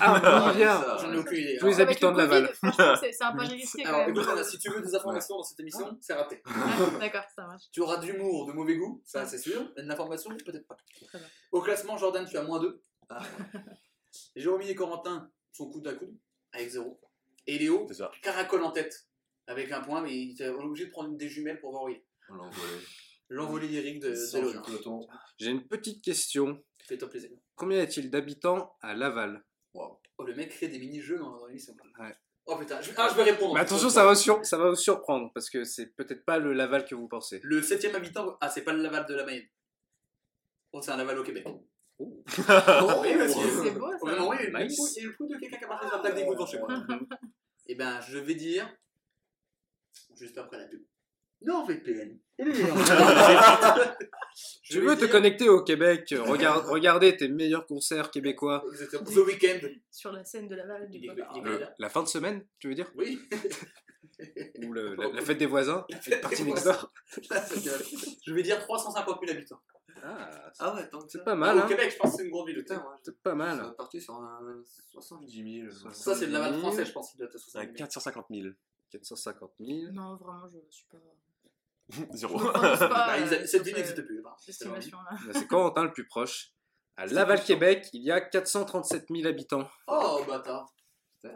Ah, 0.00 0.48
un 0.48 0.52
milliard. 0.52 0.98
J'en 0.98 1.12
ai 1.12 1.18
aucune 1.18 1.38
idée. 1.38 1.56
Tous 1.58 1.66
les 1.66 1.74
Alors, 1.74 1.80
Avec 1.88 1.88
habitants 2.02 2.10
le 2.10 2.14
de 2.16 2.18
Laval. 2.20 2.54
Franchement, 2.54 2.96
c'est 3.00 3.12
c'est 3.12 3.24
un 3.24 3.32
pari 3.36 3.48
risqué 3.54 3.82
quand 3.84 3.88
Alors, 3.90 4.00
même. 4.00 4.10
écoute, 4.10 4.26
Anna, 4.28 4.42
si 4.44 4.58
tu 4.58 4.68
veux 4.70 4.80
des 4.82 4.94
informations 4.94 5.36
dans 5.36 5.42
cette 5.44 5.60
émission, 5.60 5.96
c'est 6.00 6.14
raté. 6.14 6.42
Ouais, 6.44 6.52
D'accord, 7.00 7.24
ça 7.36 7.46
marche. 7.46 7.62
Tu 7.70 7.80
auras 7.80 7.98
de 7.98 8.06
l'humour, 8.06 8.46
de 8.46 8.52
mauvais 8.52 8.76
goût, 8.76 9.00
ça 9.06 9.24
c'est 9.24 9.38
sûr, 9.38 9.72
mais 9.76 9.84
de 9.84 9.88
l'information, 9.88 10.30
peut-être 10.44 10.66
pas. 10.66 10.76
Très 11.06 11.18
bien. 11.20 11.28
Au 11.52 11.60
classement, 11.62 11.96
Jordan, 11.96 12.26
tu 12.28 12.36
as 12.36 12.42
moins 12.42 12.58
2. 12.60 12.82
Ah. 13.08 13.20
Jérôme 14.36 14.62
et 14.62 14.74
Corentin 14.74 15.30
sont 15.52 15.70
coude 15.70 15.86
à 15.86 15.94
coude, 15.94 16.16
avec 16.52 16.68
0. 16.70 17.00
Et 17.46 17.58
Léo, 17.58 17.86
caracole 18.22 18.62
en 18.64 18.72
tête, 18.72 19.06
avec 19.46 19.70
un 19.72 19.80
point, 19.80 20.00
mais 20.02 20.14
il 20.16 20.32
était 20.32 20.48
obligé 20.48 20.86
de 20.86 20.90
prendre 20.90 21.08
une 21.10 21.16
des 21.16 21.28
jumelles 21.28 21.60
pour 21.60 21.70
voir 21.70 21.84
où 21.84 21.88
il 21.88 21.96
est. 21.96 22.04
On 22.30 22.34
l'a 22.34 22.42
envolé. 22.44 22.72
L'envolée 23.34 23.66
lyrique 23.68 24.00
de, 24.00 24.10
de 24.10 24.64
peloton. 24.66 25.06
J'ai 25.38 25.50
une 25.50 25.66
petite 25.66 26.04
question. 26.04 26.62
Fais-toi 26.84 27.08
plaisir. 27.08 27.30
Combien 27.54 27.78
y 27.78 27.80
a-t-il 27.80 28.10
d'habitants 28.10 28.76
à 28.82 28.94
Laval? 28.94 29.42
Oh, 29.74 29.98
le 30.26 30.34
mec 30.34 30.50
crée 30.50 30.68
des 30.68 30.78
mini-jeux 30.78 31.18
dans, 31.18 31.38
dans 31.38 31.46
l'émission. 31.46 31.74
Ouais. 31.98 32.14
Oh 32.44 32.56
putain, 32.58 32.80
je, 32.82 32.90
ah, 32.96 33.08
je 33.10 33.14
vais 33.16 33.22
répondre. 33.22 33.54
Mais 33.54 33.60
attention, 33.60 33.88
ça 33.88 34.04
va, 34.04 34.14
sur- 34.14 34.44
ça 34.44 34.58
va 34.58 34.68
vous 34.68 34.76
surprendre 34.76 35.30
parce 35.32 35.48
que 35.48 35.64
c'est 35.64 35.94
peut-être 35.94 36.24
pas 36.26 36.38
le 36.38 36.52
Laval 36.52 36.84
que 36.84 36.94
vous 36.94 37.08
pensez. 37.08 37.40
Le 37.42 37.62
septième 37.62 37.94
habitant, 37.94 38.36
ah, 38.40 38.48
c'est 38.50 38.62
pas 38.62 38.72
le 38.74 38.82
Laval 38.82 39.06
de 39.06 39.14
la 39.14 39.24
Mayenne. 39.24 39.46
Oh, 40.72 40.82
c'est 40.82 40.90
un 40.90 40.96
Laval 40.98 41.18
au 41.18 41.22
Québec. 41.24 41.46
Oh. 41.46 42.22
oui, 43.00 43.14
monsieur. 43.14 43.48
C'est 43.64 43.70
beau 43.78 43.92
ça. 43.92 43.98
Vraiment, 44.02 44.28
oui, 44.28 44.36
Nice. 44.54 44.76
bruit- 44.76 44.92
et 44.98 45.00
le 45.02 45.12
bruit 45.12 45.28
de 45.28 45.38
quelqu'un 45.38 45.56
qui 45.58 45.64
a 45.64 45.68
marché 45.68 45.86
sur 45.86 45.96
la 45.96 46.02
plaque 46.02 46.14
d'égout 46.16 46.34
devant 46.34 46.46
chez 46.46 46.58
moi. 46.58 46.68
Eh 47.68 47.74
ben, 47.76 48.00
je 48.02 48.18
vais 48.18 48.34
dire, 48.34 48.68
juste 50.16 50.36
après 50.36 50.58
la 50.58 50.66
pub. 50.66 50.82
Non, 51.42 51.64
VPN. 51.64 52.18
Tu 54.64 54.80
veux 54.80 54.96
te 54.96 55.04
connecter 55.06 55.48
au 55.48 55.62
Québec, 55.62 56.14
regarde, 56.18 56.64
regarder 56.66 57.16
tes 57.16 57.28
meilleurs 57.28 57.66
concerts 57.66 58.10
québécois. 58.10 58.64
The 58.90 59.16
Weeknd. 59.16 59.68
Sur 59.90 60.12
la 60.12 60.24
scène 60.24 60.48
de 60.48 60.54
Laval 60.54 60.88
du 60.90 60.98
Le- 61.00 61.66
la 61.78 61.88
fin 61.88 62.02
de 62.02 62.08
semaine, 62.08 62.44
tu 62.58 62.68
veux 62.68 62.74
dire? 62.74 62.90
Oui. 62.96 63.20
Ou 64.64 64.72
le- 64.72 64.94
la, 64.94 65.08
la 65.12 65.22
fête 65.22 65.38
des 65.38 65.46
voisins 65.46 65.84
La 66.08 66.16
partie 66.18 66.44
next 66.44 66.64
door 66.64 66.92
je 68.26 68.32
vais 68.34 68.42
dire 68.42 68.58
350 68.60 69.20
000 69.26 69.36
habitants. 69.36 69.60
Ah, 70.04 70.30
Ah 70.58 70.74
ouais, 70.74 70.88
tant 70.88 71.00
que 71.00 71.08
c'est 71.10 71.22
pas 71.24 71.32
Ah, 71.32 71.36
mal, 71.36 71.56
au 71.56 71.60
hein 71.60 71.66
Québec, 71.68 71.90
je 71.92 71.96
pense 71.96 72.10
que 72.12 72.16
c'est 72.18 72.24
une 72.24 72.30
grande 72.30 72.48
ville. 72.48 72.64
C'est 73.02 73.16
pas 73.22 73.30
je 73.30 73.36
mal. 73.36 73.64
suis 73.64 73.74
parti 73.76 74.00
sur 74.00 74.14
un 74.14 74.40
70 74.90 75.70
000. 75.70 75.92
Ça, 75.92 76.14
c'est 76.14 76.26
le 76.26 76.32
Laval 76.32 76.58
français, 76.58 76.84
je 76.84 76.92
pense 76.92 77.10
qu'il 77.10 77.18
doit 77.18 77.28
être 77.28 77.36
à 77.36 77.38
60 77.38 77.62
À 77.62 77.64
000. 77.64 77.74
450 77.76 78.26
000. 78.30 78.48
450 78.90 79.50
000. 79.60 79.92
Non, 79.92 80.16
vraiment, 80.16 80.48
je 80.52 80.74
suis 80.74 80.86
pas. 80.90 80.98
Zéro. 82.12 82.38
Bah, 82.38 83.14
euh, 83.18 83.46
cette 83.46 83.62
ville 83.62 83.74
n'existe 83.74 84.02
plus. 84.04 84.22
hein. 84.26 84.30
cette 84.38 84.50
estimation 84.50 84.98
là. 85.10 85.16
Là, 85.26 85.32
C'est 85.34 85.46
Corentin 85.46 85.84
le 85.84 85.92
plus 85.92 86.06
proche. 86.06 86.50
À 86.96 87.06
Laval. 87.06 87.42
Québec, 87.42 87.88
il 87.94 88.02
y 88.02 88.10
a 88.10 88.20
437 88.20 89.06
000 89.10 89.26
habitants. 89.26 89.66
Oh, 89.86 90.20
bâtard. 90.28 90.72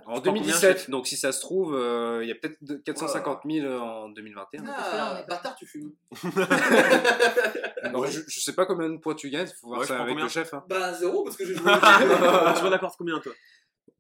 En 0.05 0.15
combien, 0.15 0.33
2017, 0.33 0.79
chef 0.79 0.91
donc 0.91 1.07
si 1.07 1.17
ça 1.17 1.31
se 1.31 1.41
trouve, 1.41 1.75
euh, 1.77 2.19
il 2.25 2.29
y 2.29 2.33
a 2.33 2.35
peut-être 2.35 2.59
de- 2.63 2.75
450 2.75 3.43
000 3.49 3.73
en 3.73 4.09
2021. 4.09 4.65
parce 4.65 4.91
que 4.91 4.97
là, 4.97 5.13
on 5.13 5.17
Ah, 5.17 5.23
bâtard, 5.29 5.55
tu 5.55 5.65
fumes. 5.65 5.93
Non, 7.93 8.05
je, 8.07 8.21
je 8.27 8.41
sais 8.41 8.53
pas 8.55 8.67
combien 8.67 8.89
de 8.91 8.97
points 8.97 9.15
tu 9.15 9.31
gagnes, 9.31 9.47
faut 9.47 9.69
voir 9.69 9.81
Ouais, 9.81 9.87
ça 9.87 9.97
avec 10.01 10.09
combien 10.09 10.25
le 10.25 10.31
chef. 10.31 10.53
hein. 10.55 10.65
Bah, 10.69 10.93
zéro, 10.95 11.23
parce 11.25 11.37
que 11.37 11.47
j'ai 11.47 11.55
joué. 11.55 11.63
tu 11.65 11.71
vas 11.71 12.71
d'accord 12.71 12.97
combien 12.99 13.19
toi? 13.21 13.33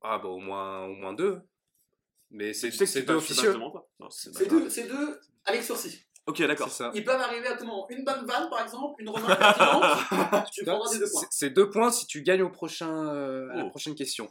Ah 0.02 0.18
bah 0.18 0.28
au 0.28 0.38
moins, 0.38 0.84
au 0.86 0.94
moins 0.94 1.12
deux. 1.14 1.40
Mais 2.30 2.52
c'est 2.52 2.68
deux 3.02 3.14
officieux. 3.14 3.56
c'est 4.10 4.48
deux, 4.48 4.68
c'est 4.68 4.88
deux 4.88 5.20
avec 5.44 5.62
sursis. 5.62 6.05
Ok, 6.26 6.42
d'accord. 6.42 6.68
C'est 6.68 6.78
ça. 6.84 6.90
Ils 6.94 7.04
peuvent 7.04 7.20
arriver 7.20 7.46
à 7.46 7.56
tout 7.56 7.64
moment. 7.64 7.86
Une 7.88 8.04
bonne 8.04 8.26
vanne, 8.26 8.48
par 8.50 8.62
exemple, 8.62 9.00
une 9.00 9.08
remarque 9.10 9.38
pertinente, 9.38 10.46
tu 10.52 10.64
prendras 10.64 10.92
des 10.92 10.98
deux 10.98 11.10
points. 11.10 11.22
C'est- 11.30 11.50
deux 11.50 11.70
points 11.70 11.90
si 11.92 12.06
tu 12.06 12.22
gagnes 12.22 12.42
au 12.42 12.50
prochain, 12.50 13.06
euh, 13.14 13.48
à 13.50 13.56
la 13.56 13.64
Oh. 13.66 13.70
prochaine 13.70 13.94
question. 13.94 14.28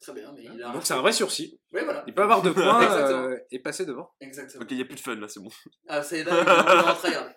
Très 0.00 0.12
bien, 0.14 0.32
mais 0.32 0.44
il 0.44 0.62
a. 0.62 0.72
Donc 0.72 0.84
c'est 0.86 0.94
un 0.94 1.00
vrai 1.00 1.12
sursis. 1.12 1.58
Oui, 1.72 1.80
voilà. 1.84 2.04
Il 2.06 2.14
peut 2.14 2.22
avoir 2.22 2.40
deux 2.42 2.52
points 2.54 2.80
Exactement. 2.82 3.24
euh, 3.24 3.38
et 3.50 3.58
passer 3.58 3.84
devant. 3.86 4.10
Exactement. 4.20 4.62
Ok, 4.62 4.68
il 4.70 4.76
n'y 4.78 4.82
a 4.82 4.86
plus 4.86 4.94
de 4.96 5.00
fun 5.00 5.14
là, 5.16 5.28
c'est 5.28 5.40
bon. 5.40 5.50
Ah, 5.88 6.02
c'est 6.02 6.24
là, 6.24 6.32
on 6.40 6.44
va 6.44 6.92
regarder. 6.94 7.34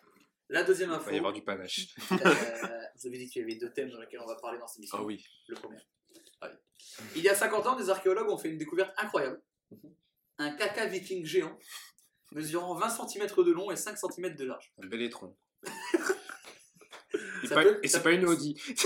La 0.49 0.63
deuxième 0.63 0.89
Il 0.89 0.93
info. 0.95 1.05
va 1.05 1.11
y 1.13 1.17
avoir 1.17 1.33
du 1.33 1.41
panache. 1.43 1.87
euh, 2.11 2.15
vous 2.95 3.07
avez 3.07 3.17
dit 3.17 3.29
qu'il 3.29 3.41
y 3.41 3.45
avait 3.45 3.55
deux 3.55 3.71
thèmes 3.71 3.89
dans 3.89 3.99
lesquels 3.99 4.19
on 4.21 4.27
va 4.27 4.35
parler 4.35 4.59
dans 4.59 4.67
cette 4.67 4.77
émission. 4.79 4.97
Ah 4.99 5.03
oui. 5.03 5.25
Le 5.47 5.55
premier. 5.55 5.77
Allez. 6.41 6.55
Il 7.15 7.21
y 7.23 7.29
a 7.29 7.35
50 7.35 7.65
ans, 7.67 7.75
des 7.75 7.89
archéologues 7.89 8.29
ont 8.29 8.37
fait 8.37 8.49
une 8.49 8.57
découverte 8.57 8.93
incroyable. 8.97 9.41
Un 10.37 10.51
caca 10.55 10.85
viking 10.85 11.25
géant, 11.25 11.57
mesurant 12.33 12.75
20 12.75 12.89
cm 13.07 13.27
de 13.27 13.51
long 13.51 13.71
et 13.71 13.75
5 13.75 13.97
cm 13.97 14.35
de 14.35 14.45
large. 14.45 14.73
Un 14.81 14.87
bel 14.87 15.01
étron. 15.01 15.35
Et, 17.43 17.47
Ça 17.47 17.55
pas- 17.55 17.63
peut- 17.63 17.79
et 17.83 17.87
ça- 17.87 17.97
c'est 17.97 18.03
pas 18.03 18.11
une 18.11 18.25
Audi. 18.25 18.55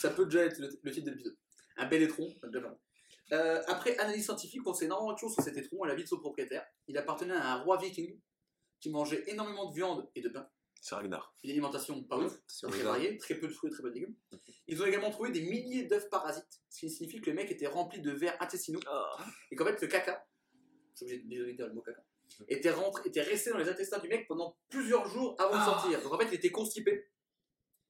Ça 0.00 0.10
peut 0.10 0.24
déjà 0.24 0.44
être 0.44 0.58
le, 0.58 0.68
le 0.82 0.90
titre 0.90 1.06
de 1.06 1.10
l'épisode. 1.12 1.36
Un 1.76 1.86
bel 1.86 2.02
étron. 2.02 2.32
pas. 2.40 2.78
Euh, 3.36 3.62
après 3.68 3.96
analyse 3.98 4.24
scientifique, 4.24 4.62
on 4.66 4.72
sait 4.72 4.86
énormément 4.86 5.12
de 5.12 5.18
choses 5.18 5.34
sur 5.34 5.42
cet 5.42 5.56
étron 5.56 5.84
et 5.84 5.88
la 5.88 5.94
vie 5.94 6.02
de 6.04 6.08
son 6.08 6.18
propriétaire. 6.18 6.64
Il 6.86 6.96
appartenait 6.98 7.34
à 7.34 7.52
un 7.52 7.62
roi 7.62 7.76
viking 7.78 8.18
qui 8.80 8.90
mangeait 8.90 9.22
énormément 9.28 9.70
de 9.70 9.74
viande 9.76 10.08
et 10.14 10.20
de 10.22 10.28
pain. 10.30 10.48
C'est 10.80 10.94
Ragnar. 10.94 11.34
Une 11.44 11.50
alimentation 11.50 12.02
pas 12.04 12.16
ouf, 12.18 12.32
C'est 12.46 12.66
très 12.68 12.82
variée, 12.82 13.18
très 13.18 13.34
peu 13.34 13.48
de 13.48 13.52
fruits, 13.52 13.70
très 13.70 13.82
peu 13.82 13.90
de 13.90 13.94
légumes. 13.94 14.14
Ils 14.68 14.80
ont 14.82 14.86
également 14.86 15.10
trouvé 15.10 15.30
des 15.30 15.42
milliers 15.42 15.84
d'œufs 15.84 16.08
parasites, 16.08 16.62
ce 16.70 16.80
qui 16.80 16.90
signifie 16.90 17.20
que 17.20 17.28
le 17.30 17.34
mec 17.36 17.50
était 17.50 17.66
rempli 17.66 18.00
de 18.00 18.12
vers 18.12 18.40
intestinaux 18.40 18.80
et 19.50 19.56
qu'en 19.56 19.64
fait 19.66 19.80
le 19.82 19.88
caca, 19.88 20.24
suis 20.98 21.04
obligé 21.04 21.22
de 21.22 21.28
désolé 21.28 21.56
le 21.58 21.72
mot 21.74 21.82
caca, 21.82 22.74
rentré, 22.74 23.08
était 23.08 23.22
resté 23.22 23.50
dans 23.50 23.58
les 23.58 23.68
intestins 23.68 23.98
du 23.98 24.08
mec 24.08 24.26
pendant 24.28 24.56
plusieurs 24.68 25.06
jours 25.08 25.34
avant 25.38 25.58
de 25.58 25.64
sortir. 25.64 26.02
Donc 26.02 26.12
en 26.12 26.18
fait 26.18 26.26
il 26.26 26.34
était 26.34 26.50
constipé 26.50 27.08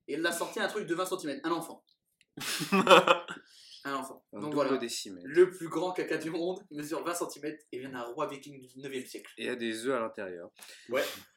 et 0.07 0.15
il 0.15 0.27
a 0.27 0.33
sorti 0.33 0.61
un 0.61 0.69
truc 0.69 0.87
de 0.87 0.95
20 0.95 1.07
cm, 1.07 1.41
un 1.45 1.51
enfant. 1.51 1.85
un 3.85 3.95
enfant. 3.95 4.25
Un 4.33 4.41
Donc 4.41 4.51
double 4.51 4.55
voilà, 4.55 4.77
décimètre. 4.79 5.27
le 5.29 5.51
plus 5.51 5.69
grand 5.69 5.93
caca 5.93 6.19
du 6.19 6.31
monde 6.31 6.65
mesure 6.71 7.05
20 7.05 7.15
cm 7.15 7.57
et 7.73 7.79
vient 7.79 7.91
d'un 7.91 8.03
roi 8.03 8.27
viking 8.27 8.61
du 8.61 8.81
9e 8.81 9.07
siècle. 9.07 9.33
Et 9.39 9.43
il 9.45 9.47
y 9.47 9.51
a 9.51 9.57
des 9.57 9.87
œufs 9.87 9.95
à 9.95 10.01
l'intérieur. 10.01 10.51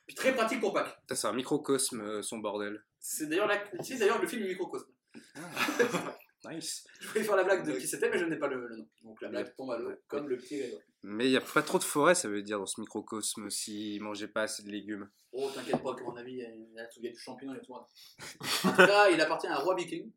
Puis 0.07 0.15
très 0.15 0.33
pratique 0.33 0.59
pour 0.59 0.73
Pâques. 0.73 0.95
Putain, 1.01 1.15
C'est 1.15 1.27
un 1.27 1.33
microcosme, 1.33 2.01
euh, 2.01 2.21
son 2.21 2.39
bordel. 2.39 2.83
C'est 2.99 3.27
d'ailleurs 3.27 3.47
la... 3.47 3.63
c'est 3.81 3.97
d'ailleurs 3.97 4.21
le 4.21 4.27
film 4.27 4.45
Microcosme. 4.45 4.91
Nice. 6.49 6.85
Je 6.99 7.07
voulais 7.07 7.23
faire 7.23 7.35
la 7.35 7.43
blague 7.43 7.65
de 7.65 7.73
qui 7.77 7.87
c'était, 7.87 8.09
mais 8.09 8.17
je 8.17 8.25
n'ai 8.25 8.37
pas 8.37 8.47
le, 8.47 8.67
le 8.67 8.77
nom. 8.77 8.87
Donc 9.03 9.21
la 9.21 9.29
blague 9.29 9.55
tombe 9.55 9.71
à 9.71 9.77
l'eau, 9.77 9.91
comme 10.07 10.27
le 10.27 10.37
petit 10.37 10.57
Grégoire. 10.57 10.81
Mais 11.03 11.25
il 11.25 11.29
n'y 11.31 11.37
a 11.37 11.41
pas 11.41 11.61
trop 11.61 11.77
de 11.77 11.83
forêt, 11.83 12.15
ça 12.15 12.27
veut 12.29 12.41
dire, 12.41 12.57
dans 12.59 12.65
ce 12.65 12.79
microcosme, 12.81 13.49
s'il 13.49 14.01
mangeait 14.01 14.27
pas 14.27 14.43
assez 14.43 14.63
de 14.63 14.69
légumes. 14.69 15.09
Oh, 15.33 15.49
t'inquiète 15.53 15.81
pas, 15.83 15.93
que 15.95 16.03
mon 16.03 16.15
avis, 16.15 16.33
il 16.33 16.37
y 16.39 16.45
a- 16.45 16.49
il 16.53 16.73
y 16.73 16.79
a 16.79 16.85
tout- 16.85 16.99
il 16.99 17.05
y 17.05 17.09
a 17.09 17.11
du 17.11 17.19
champignon, 17.19 17.53
il 17.53 17.57
y 17.57 17.59
a 17.59 17.63
tout. 17.63 17.73
En 17.73 18.71
tout 18.71 18.75
cas, 18.77 19.09
il 19.09 19.21
appartient 19.21 19.47
à 19.47 19.55
un 19.55 19.59
roi 19.59 19.75
viking. 19.75 20.11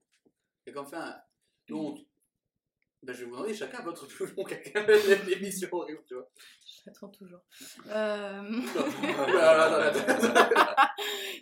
Et 0.67 0.73
comme 0.73 0.87
fait 0.87 0.97
un. 0.97 1.15
Donc, 1.69 1.99
ben, 3.03 3.13
je 3.13 3.19
vais 3.21 3.25
vous 3.27 3.33
demander 3.33 3.55
chacun 3.55 3.83
votre 3.83 4.07
plus 4.07 4.35
long 4.35 4.45
caca 4.45 4.83
de 4.83 5.29
l'émission, 5.31 5.69
tu 6.07 6.15
vois. 6.15 6.31
J'attends 6.87 7.09
toujours. 7.09 7.41
Euh... 7.89 8.43
Oula, 8.43 9.89
attends, 9.89 9.99
attends. 10.05 10.83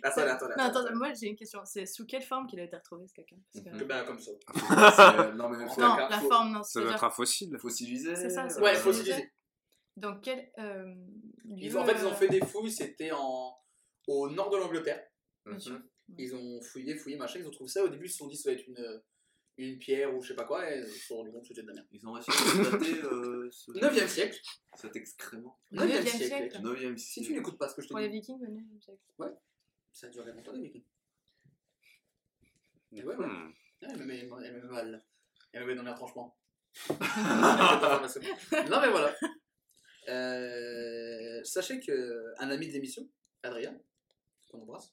Attends, 0.03 0.21
attends, 0.21 0.47
Non, 0.57 0.63
attends, 0.63 0.95
moi 0.95 1.13
j'ai 1.19 1.27
une 1.27 1.35
question. 1.35 1.61
C'est 1.65 1.85
sous 1.85 2.05
quelle 2.05 2.21
forme 2.21 2.47
qu'il 2.47 2.59
a 2.59 2.63
été 2.63 2.75
retrouvé 2.75 3.05
ce 3.07 3.13
caca? 3.13 3.35
Parce 3.53 3.65
que- 3.65 3.69
Mhm. 3.71 3.83
Ben, 3.87 4.05
comme 4.05 4.19
ça. 4.19 4.31
C'est- 4.53 5.33
Non, 5.33 5.49
mais 5.49 5.57
Non, 5.77 5.97
la 6.09 6.19
faut- 6.19 6.29
forme, 6.29 6.51
non. 6.53 6.63
Ça 6.63 6.81
doit 6.81 6.91
être 6.93 7.03
un 7.03 7.09
fossile. 7.09 7.57
fossiliser. 7.59 8.15
C'est 8.15 8.29
ça, 8.29 8.47
c'est 8.49 8.61
Ouais, 8.61 8.71
Euh, 8.75 8.79
fossilisé. 8.79 9.31
Dans 9.97 10.19
quel 10.19 10.49
euh, 10.59 10.93
Ils 11.57 11.69
lieu, 11.69 11.77
ont, 11.77 11.81
en 11.81 11.85
fait, 11.85 11.93
ils 11.99 12.05
ont 12.05 12.11
euh, 12.11 12.15
fait 12.15 12.27
des 12.27 12.39
fouilles, 12.41 12.71
c'était 12.71 13.11
en... 13.11 13.55
au 14.07 14.29
nord 14.29 14.49
de 14.49 14.57
l'Angleterre. 14.57 15.03
sûr. 15.59 15.79
Ils 16.17 16.35
ont 16.35 16.61
fouillé, 16.61 16.95
fouillé, 16.95 17.15
machin, 17.15 17.39
ils 17.39 17.47
ont 17.47 17.51
trouvé 17.51 17.69
ça. 17.69 17.83
Au 17.83 17.87
début, 17.89 18.05
ils 18.05 18.09
se 18.11 18.17
sont 18.17 18.27
dit 18.27 18.35
ça 18.35 18.49
va 18.49 18.55
être 18.55 18.67
une, 18.67 19.01
une 19.57 19.77
pierre 19.77 20.13
ou 20.15 20.21
je 20.21 20.29
sais 20.29 20.35
pas 20.35 20.45
quoi, 20.45 20.69
et 20.71 20.79
ils 20.79 20.85
se 20.87 21.07
sont 21.07 21.17
rendus 21.17 21.31
compte 21.31 21.41
que 21.43 21.47
c'était 21.49 21.61
de 21.63 21.67
la 21.67 21.73
merde. 21.73 21.87
Ils 21.91 22.07
ont 22.07 22.13
réussi 22.13 22.31
à 22.31 22.71
dater 22.71 23.03
euh, 23.03 23.49
ce... 23.51 23.71
9ème 23.71 24.07
siècle. 24.07 24.39
cet 24.75 24.95
excrément. 24.95 25.59
9ème 25.71 25.79
Neuvième 25.79 26.05
siècle. 26.07 26.25
siècle. 26.25 26.57
9ème 26.61 26.97
Si 26.97 27.21
tu 27.21 27.33
n'écoutes 27.33 27.57
pas 27.57 27.69
ce 27.69 27.75
que 27.75 27.81
je 27.81 27.87
te 27.87 27.93
Pour 27.93 27.99
les 27.99 28.09
dis, 28.09 28.19
Vikings, 28.19 28.39
le 28.41 28.47
9e 28.47 28.81
siècle. 28.81 29.01
ça 29.91 30.07
a 30.07 30.09
duré 30.09 30.31
longtemps 30.33 30.53
les 30.53 30.61
vikings. 30.63 30.83
Et 32.93 33.03
ouais, 33.03 33.15
ouais. 33.15 33.25
Hmm. 33.27 33.53
Ah, 33.83 33.87
Elle 33.91 33.97
me 33.99 34.05
met, 34.05 34.19
elle 34.19 34.27
me 34.53 34.61
met 34.61 34.67
mal. 34.67 35.05
Elle 35.51 35.61
me 35.61 35.67
met 35.67 35.75
dans 35.75 35.83
mes 35.83 35.91
retranchements. 35.91 36.37
non 36.89 38.81
mais 38.81 38.89
voilà. 38.89 39.15
Euh, 40.09 41.43
sachez 41.43 41.79
que 41.79 42.33
un 42.39 42.49
ami 42.49 42.67
de 42.67 42.73
l'émission, 42.73 43.07
Adrien, 43.43 43.79
qu'on 44.49 44.61
embrasse, 44.61 44.91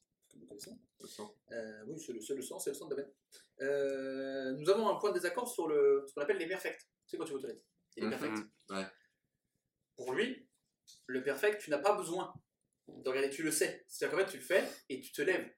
connaissons, 0.50 0.78
Le 1.00 1.06
sang. 1.06 1.34
euh, 1.52 1.84
oui 1.86 1.98
c'est 1.98 2.12
le, 2.12 2.20
c'est 2.20 2.34
le 2.34 2.42
sang, 2.42 2.58
c'est 2.58 2.70
le 2.70 2.74
sang 2.74 2.86
de 2.88 2.94
la 2.94 3.02
bête. 3.02 3.14
Euh, 3.62 4.52
nous 4.52 4.68
avons 4.70 4.88
un 4.88 4.96
point 4.96 5.10
de 5.10 5.14
désaccord 5.14 5.48
sur 5.48 5.66
le, 5.68 6.04
ce 6.06 6.12
qu'on 6.14 6.20
appelle 6.22 6.38
les 6.38 6.46
perfects. 6.48 6.78
Tu 7.06 7.10
sais 7.10 7.16
quand 7.16 7.24
tu 7.24 7.32
vas 7.32 7.38
aux 7.38 7.40
toilettes 7.40 7.62
a 7.96 8.00
les 8.00 8.06
Mhm. 8.06 8.10
perfects. 8.10 8.46
Ouais. 8.70 8.86
Pour 9.96 10.12
lui, 10.12 10.48
le 11.06 11.22
perfect, 11.22 11.60
tu 11.62 11.70
n'as 11.70 11.78
pas 11.78 11.94
besoin 11.96 12.32
de 12.88 13.08
regarder, 13.08 13.30
tu 13.30 13.42
le 13.42 13.50
sais. 13.50 13.84
C'est-à-dire 13.88 14.16
qu'en 14.18 14.24
fait, 14.24 14.30
tu 14.30 14.38
le 14.38 14.42
fais 14.44 14.64
et 14.88 15.00
tu 15.00 15.12
te 15.12 15.22
lèves. 15.22 15.50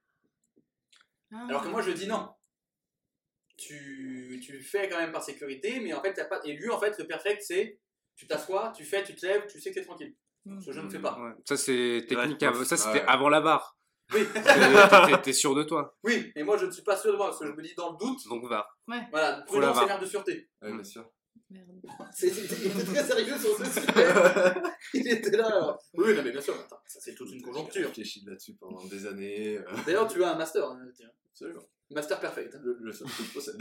Ah. 1.33 1.46
Alors 1.48 1.62
que 1.62 1.68
moi, 1.68 1.83
je 1.83 1.90
dis 1.92 2.07
non. 2.07 2.28
Tu, 3.57 4.40
tu 4.42 4.52
le 4.52 4.61
fais 4.61 4.88
quand 4.88 4.98
même 4.98 5.12
par 5.12 5.22
sécurité, 5.22 5.78
mais 5.81 5.92
en 5.92 6.02
fait, 6.02 6.14
t'as 6.14 6.24
pas. 6.24 6.40
Et 6.44 6.55
lui, 6.55 6.68
en 6.70 6.81
fait, 6.81 6.98
le 6.98 7.07
perfect, 7.07 7.42
c'est 7.42 7.78
tu 8.16 8.26
t'assois, 8.26 8.72
tu 8.76 8.85
fais, 8.85 9.05
tu 9.05 9.14
te 9.14 9.24
lèves, 9.24 9.46
tu 9.46 9.61
sais 9.61 9.70
que 9.70 9.74
t'es 9.78 9.85
tranquille. 9.85 10.14
Ce 10.61 10.66
que 10.66 10.72
je 10.72 10.81
ne 10.81 10.90
fais 10.90 10.98
pas. 10.98 11.18
Ouais. 11.20 11.33
Ça, 11.46 11.57
c'est 11.57 12.05
technique. 12.09 12.40
Ouais. 12.40 12.48
av- 12.48 12.64
Ça, 12.64 12.76
c'était 12.76 13.00
Ouais. 13.00 13.07
avant 13.07 13.28
la 13.28 13.40
barre. 13.40 13.78
Oui, 14.14 14.27
T'es- 14.35 15.12
T'es 15.16 15.22
t'es 15.22 15.33
sûr 15.33 15.55
de 15.55 15.62
toi, 15.62 15.96
oui, 16.05 16.33
et 16.37 16.42
moi 16.42 16.57
je 16.57 16.66
ne 16.66 16.70
suis 16.70 16.83
pas 16.83 16.96
sûr 16.96 17.12
de 17.12 17.16
moi 17.16 17.27
parce 17.29 17.38
que 17.40 17.46
je 17.46 17.53
me 17.53 17.62
dis 17.62 17.75
dans 17.77 17.92
le 17.92 17.96
doute. 17.98 18.18
donc 18.29 18.44
va. 18.48 18.66
Voilà, 18.87 19.38
la 19.38 19.42
prudence 19.42 19.75
VAR. 19.75 19.85
et 19.85 19.87
mère 19.87 20.01
de 20.01 20.07
sûreté. 20.07 20.51
Ouais, 20.61 20.72
bien 20.72 20.85
sûr. 20.85 21.11
Merde. 21.51 21.68
C'est- 22.14 22.29
Il 22.29 22.66
était 22.66 22.85
très 22.85 23.05
sérieux 23.05 23.38
sur 23.38 23.57
ce 23.59 23.64
sujet. 23.64 23.87
Il 24.94 25.09
était 25.09 25.37
là 25.37 25.46
alors. 25.46 25.79
Oui, 25.94 26.14
non, 26.14 26.22
mais 26.22 26.31
bien 26.33 26.40
sûr, 26.40 26.55
attends, 26.55 26.81
ça 26.87 26.98
c'est 27.01 27.14
toute 27.14 27.31
une 27.31 27.38
J'ai 27.38 27.42
conjoncture. 27.44 27.87
réfléchi 27.88 28.22
là-dessus 28.27 28.55
pendant 28.57 28.85
des 28.87 29.07
années. 29.07 29.59
euh, 29.59 29.64
D'ailleurs, 29.87 30.07
tu 30.09 30.22
as 30.25 30.33
un 30.33 30.37
master. 30.37 30.64
hein, 30.64 30.79
tiens. 30.94 31.11
Absolument. 31.31 31.62
Master 31.90 32.20
perfect. 32.20 32.55
hein. 32.55 32.61
Le, 32.62 32.77
le 32.81 32.92
seul 32.92 33.07
que 33.09 33.22
je 33.22 33.33
possède. 33.33 33.57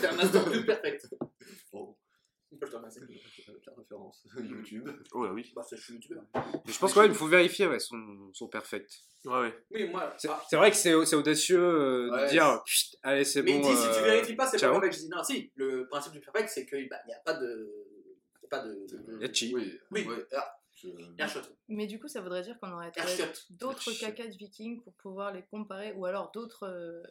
T'as 0.00 0.12
un 0.12 0.16
master 0.16 0.44
plus 0.44 0.64
perfect. 0.64 1.06
Bon, 1.72 1.96
Je 2.52 2.66
te 2.66 2.76
remercie. 2.76 3.00
Référence 3.84 4.26
YouTube. 4.36 4.88
Oh 5.12 5.24
là 5.24 5.32
oui. 5.32 5.52
Bah, 5.54 5.62
c'est- 5.68 5.76
je 5.76 5.82
suis 5.82 5.94
youtubeur. 5.94 6.24
Mais 6.34 6.72
je 6.72 6.78
pense 6.78 6.92
quand 6.92 7.02
même 7.02 7.12
il 7.12 7.16
faut 7.16 7.26
vérifier 7.26 7.66
ouais, 7.66 7.78
son, 7.78 8.30
son 8.32 8.48
perfect. 8.48 8.90
Ouais, 9.24 9.40
ouais. 9.40 9.54
Oui, 9.70 9.88
moi. 9.88 10.12
C'est 10.18 10.28
ah, 10.28 10.56
vrai 10.56 10.70
que 10.70 10.76
c'est 10.76 10.92
c'est 11.06 11.16
audacieux 11.16 11.58
euh, 11.58 12.10
Ouais, 12.10 12.24
de 12.26 12.30
dire 12.30 12.62
Chut, 12.66 12.96
allez 13.02 13.24
c'est 13.24 13.42
mais 13.42 13.52
bon. 13.58 13.70
il 13.70 13.74
dit 13.74 13.76
si 13.80 13.88
tu 13.88 13.98
euh, 13.98 14.02
vérifies 14.02 14.34
pas, 14.36 14.46
c'est 14.46 14.60
pas 14.60 14.70
perfect. 14.72 14.94
Je 14.94 15.00
dis 15.00 15.08
non, 15.08 15.22
si. 15.22 15.52
Le 15.54 15.86
principe 15.88 16.12
du 16.12 16.20
perfect, 16.20 16.48
c'est 16.50 16.66
qu'il 16.66 16.88
bah, 16.88 16.96
n'y 17.06 17.14
a 17.14 17.18
pas 17.24 17.34
de. 17.34 17.72
y 18.42 18.46
a 18.46 18.48
pas 18.48 18.60
de. 18.64 18.86
Yachi. 19.20 19.54
Oui. 19.54 19.78
Oui. 19.90 20.06
ouais, 20.06 20.26
ah. 20.36 20.58
Mais 21.68 21.86
du 21.86 21.98
coup, 21.98 22.08
ça 22.08 22.20
voudrait 22.20 22.42
dire 22.42 22.58
qu'on 22.60 22.72
aurait 22.72 22.90
trouvé 22.90 23.24
d'autres 23.50 23.92
cacas 23.98 24.26
de 24.26 24.36
vikings 24.36 24.82
pour 24.82 24.92
pouvoir 24.94 25.32
les 25.32 25.42
comparer, 25.42 25.92
ou 25.92 26.04
alors 26.04 26.30
d'autres. 26.32 26.64
euh, 26.64 27.02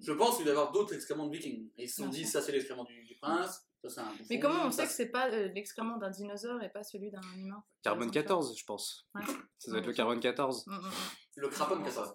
Je 0.00 0.12
pense 0.12 0.36
qu'il 0.36 0.44
va 0.44 0.50
y 0.50 0.52
avoir 0.52 0.72
d'autres 0.72 0.94
excréments 0.94 1.26
de 1.26 1.32
vikings. 1.36 1.68
Et 1.78 1.84
ils 1.84 1.88
se 1.88 1.96
sont 1.96 2.08
dit, 2.08 2.24
ça 2.24 2.42
c'est 2.42 2.52
l'excrément 2.52 2.84
du, 2.84 3.04
du 3.04 3.14
prince, 3.16 3.66
ça 3.82 3.88
c'est 3.88 4.00
un 4.00 4.10
bouffon, 4.10 4.24
Mais 4.30 4.40
comment 4.40 4.64
on 4.66 4.70
sait 4.70 4.84
que 4.86 4.92
c'est 4.92 5.10
pas 5.10 5.30
euh, 5.30 5.48
l'excrément 5.48 5.96
d'un 5.96 6.10
dinosaure 6.10 6.62
et 6.62 6.68
pas 6.68 6.82
celui 6.82 7.10
d'un 7.10 7.20
humain? 7.36 7.62
Carbone 7.82 8.08
exemple 8.08 8.26
14, 8.26 8.58
je 8.58 8.64
pense. 8.64 9.08
Ouais. 9.14 9.22
Ça 9.58 9.70
doit 9.70 9.80
être 9.80 9.86
le 9.86 9.92
carbone 9.92 10.20
14. 10.20 10.66
Mm, 10.66 10.72
mm, 10.72 10.76
mm. 10.78 10.90
Le 11.36 11.48
crapon 11.48 11.82
14. 11.82 12.14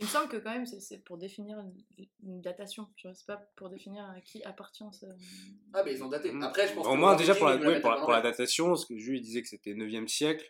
Il 0.00 0.04
me 0.04 0.10
semble 0.10 0.28
que 0.28 0.36
quand 0.36 0.52
même 0.52 0.64
c'est- 0.64 0.98
pour 0.98 1.18
définir 1.18 1.58
une, 2.22 2.40
datation, 2.40 2.88
vois, 3.08 3.14
c'est 3.14 3.26
pas 3.26 3.36
pour 3.56 3.68
définir 3.68 4.04
à 4.04 4.20
qui 4.20 4.42
appartient 4.44 4.84
ce. 4.92 5.06
Ah, 5.72 5.82
mais 5.84 5.92
ils 5.94 6.04
ont 6.04 6.08
daté. 6.08 6.32
Après, 6.40 6.68
je 6.68 6.74
pense 6.74 6.86
Au 6.86 6.94
moins, 6.94 7.16
déjà 7.16 7.34
pour 7.34 7.48
la, 7.48 7.58
pour, 7.80 7.96
pour 8.00 8.12
datation, 8.20 8.68
parce 8.68 8.84
que 8.84 8.96
Jules 8.96 9.16
il 9.16 9.22
disait 9.22 9.42
que 9.42 9.48
c'était 9.48 9.74
9e 9.74 10.06
siècle. 10.06 10.48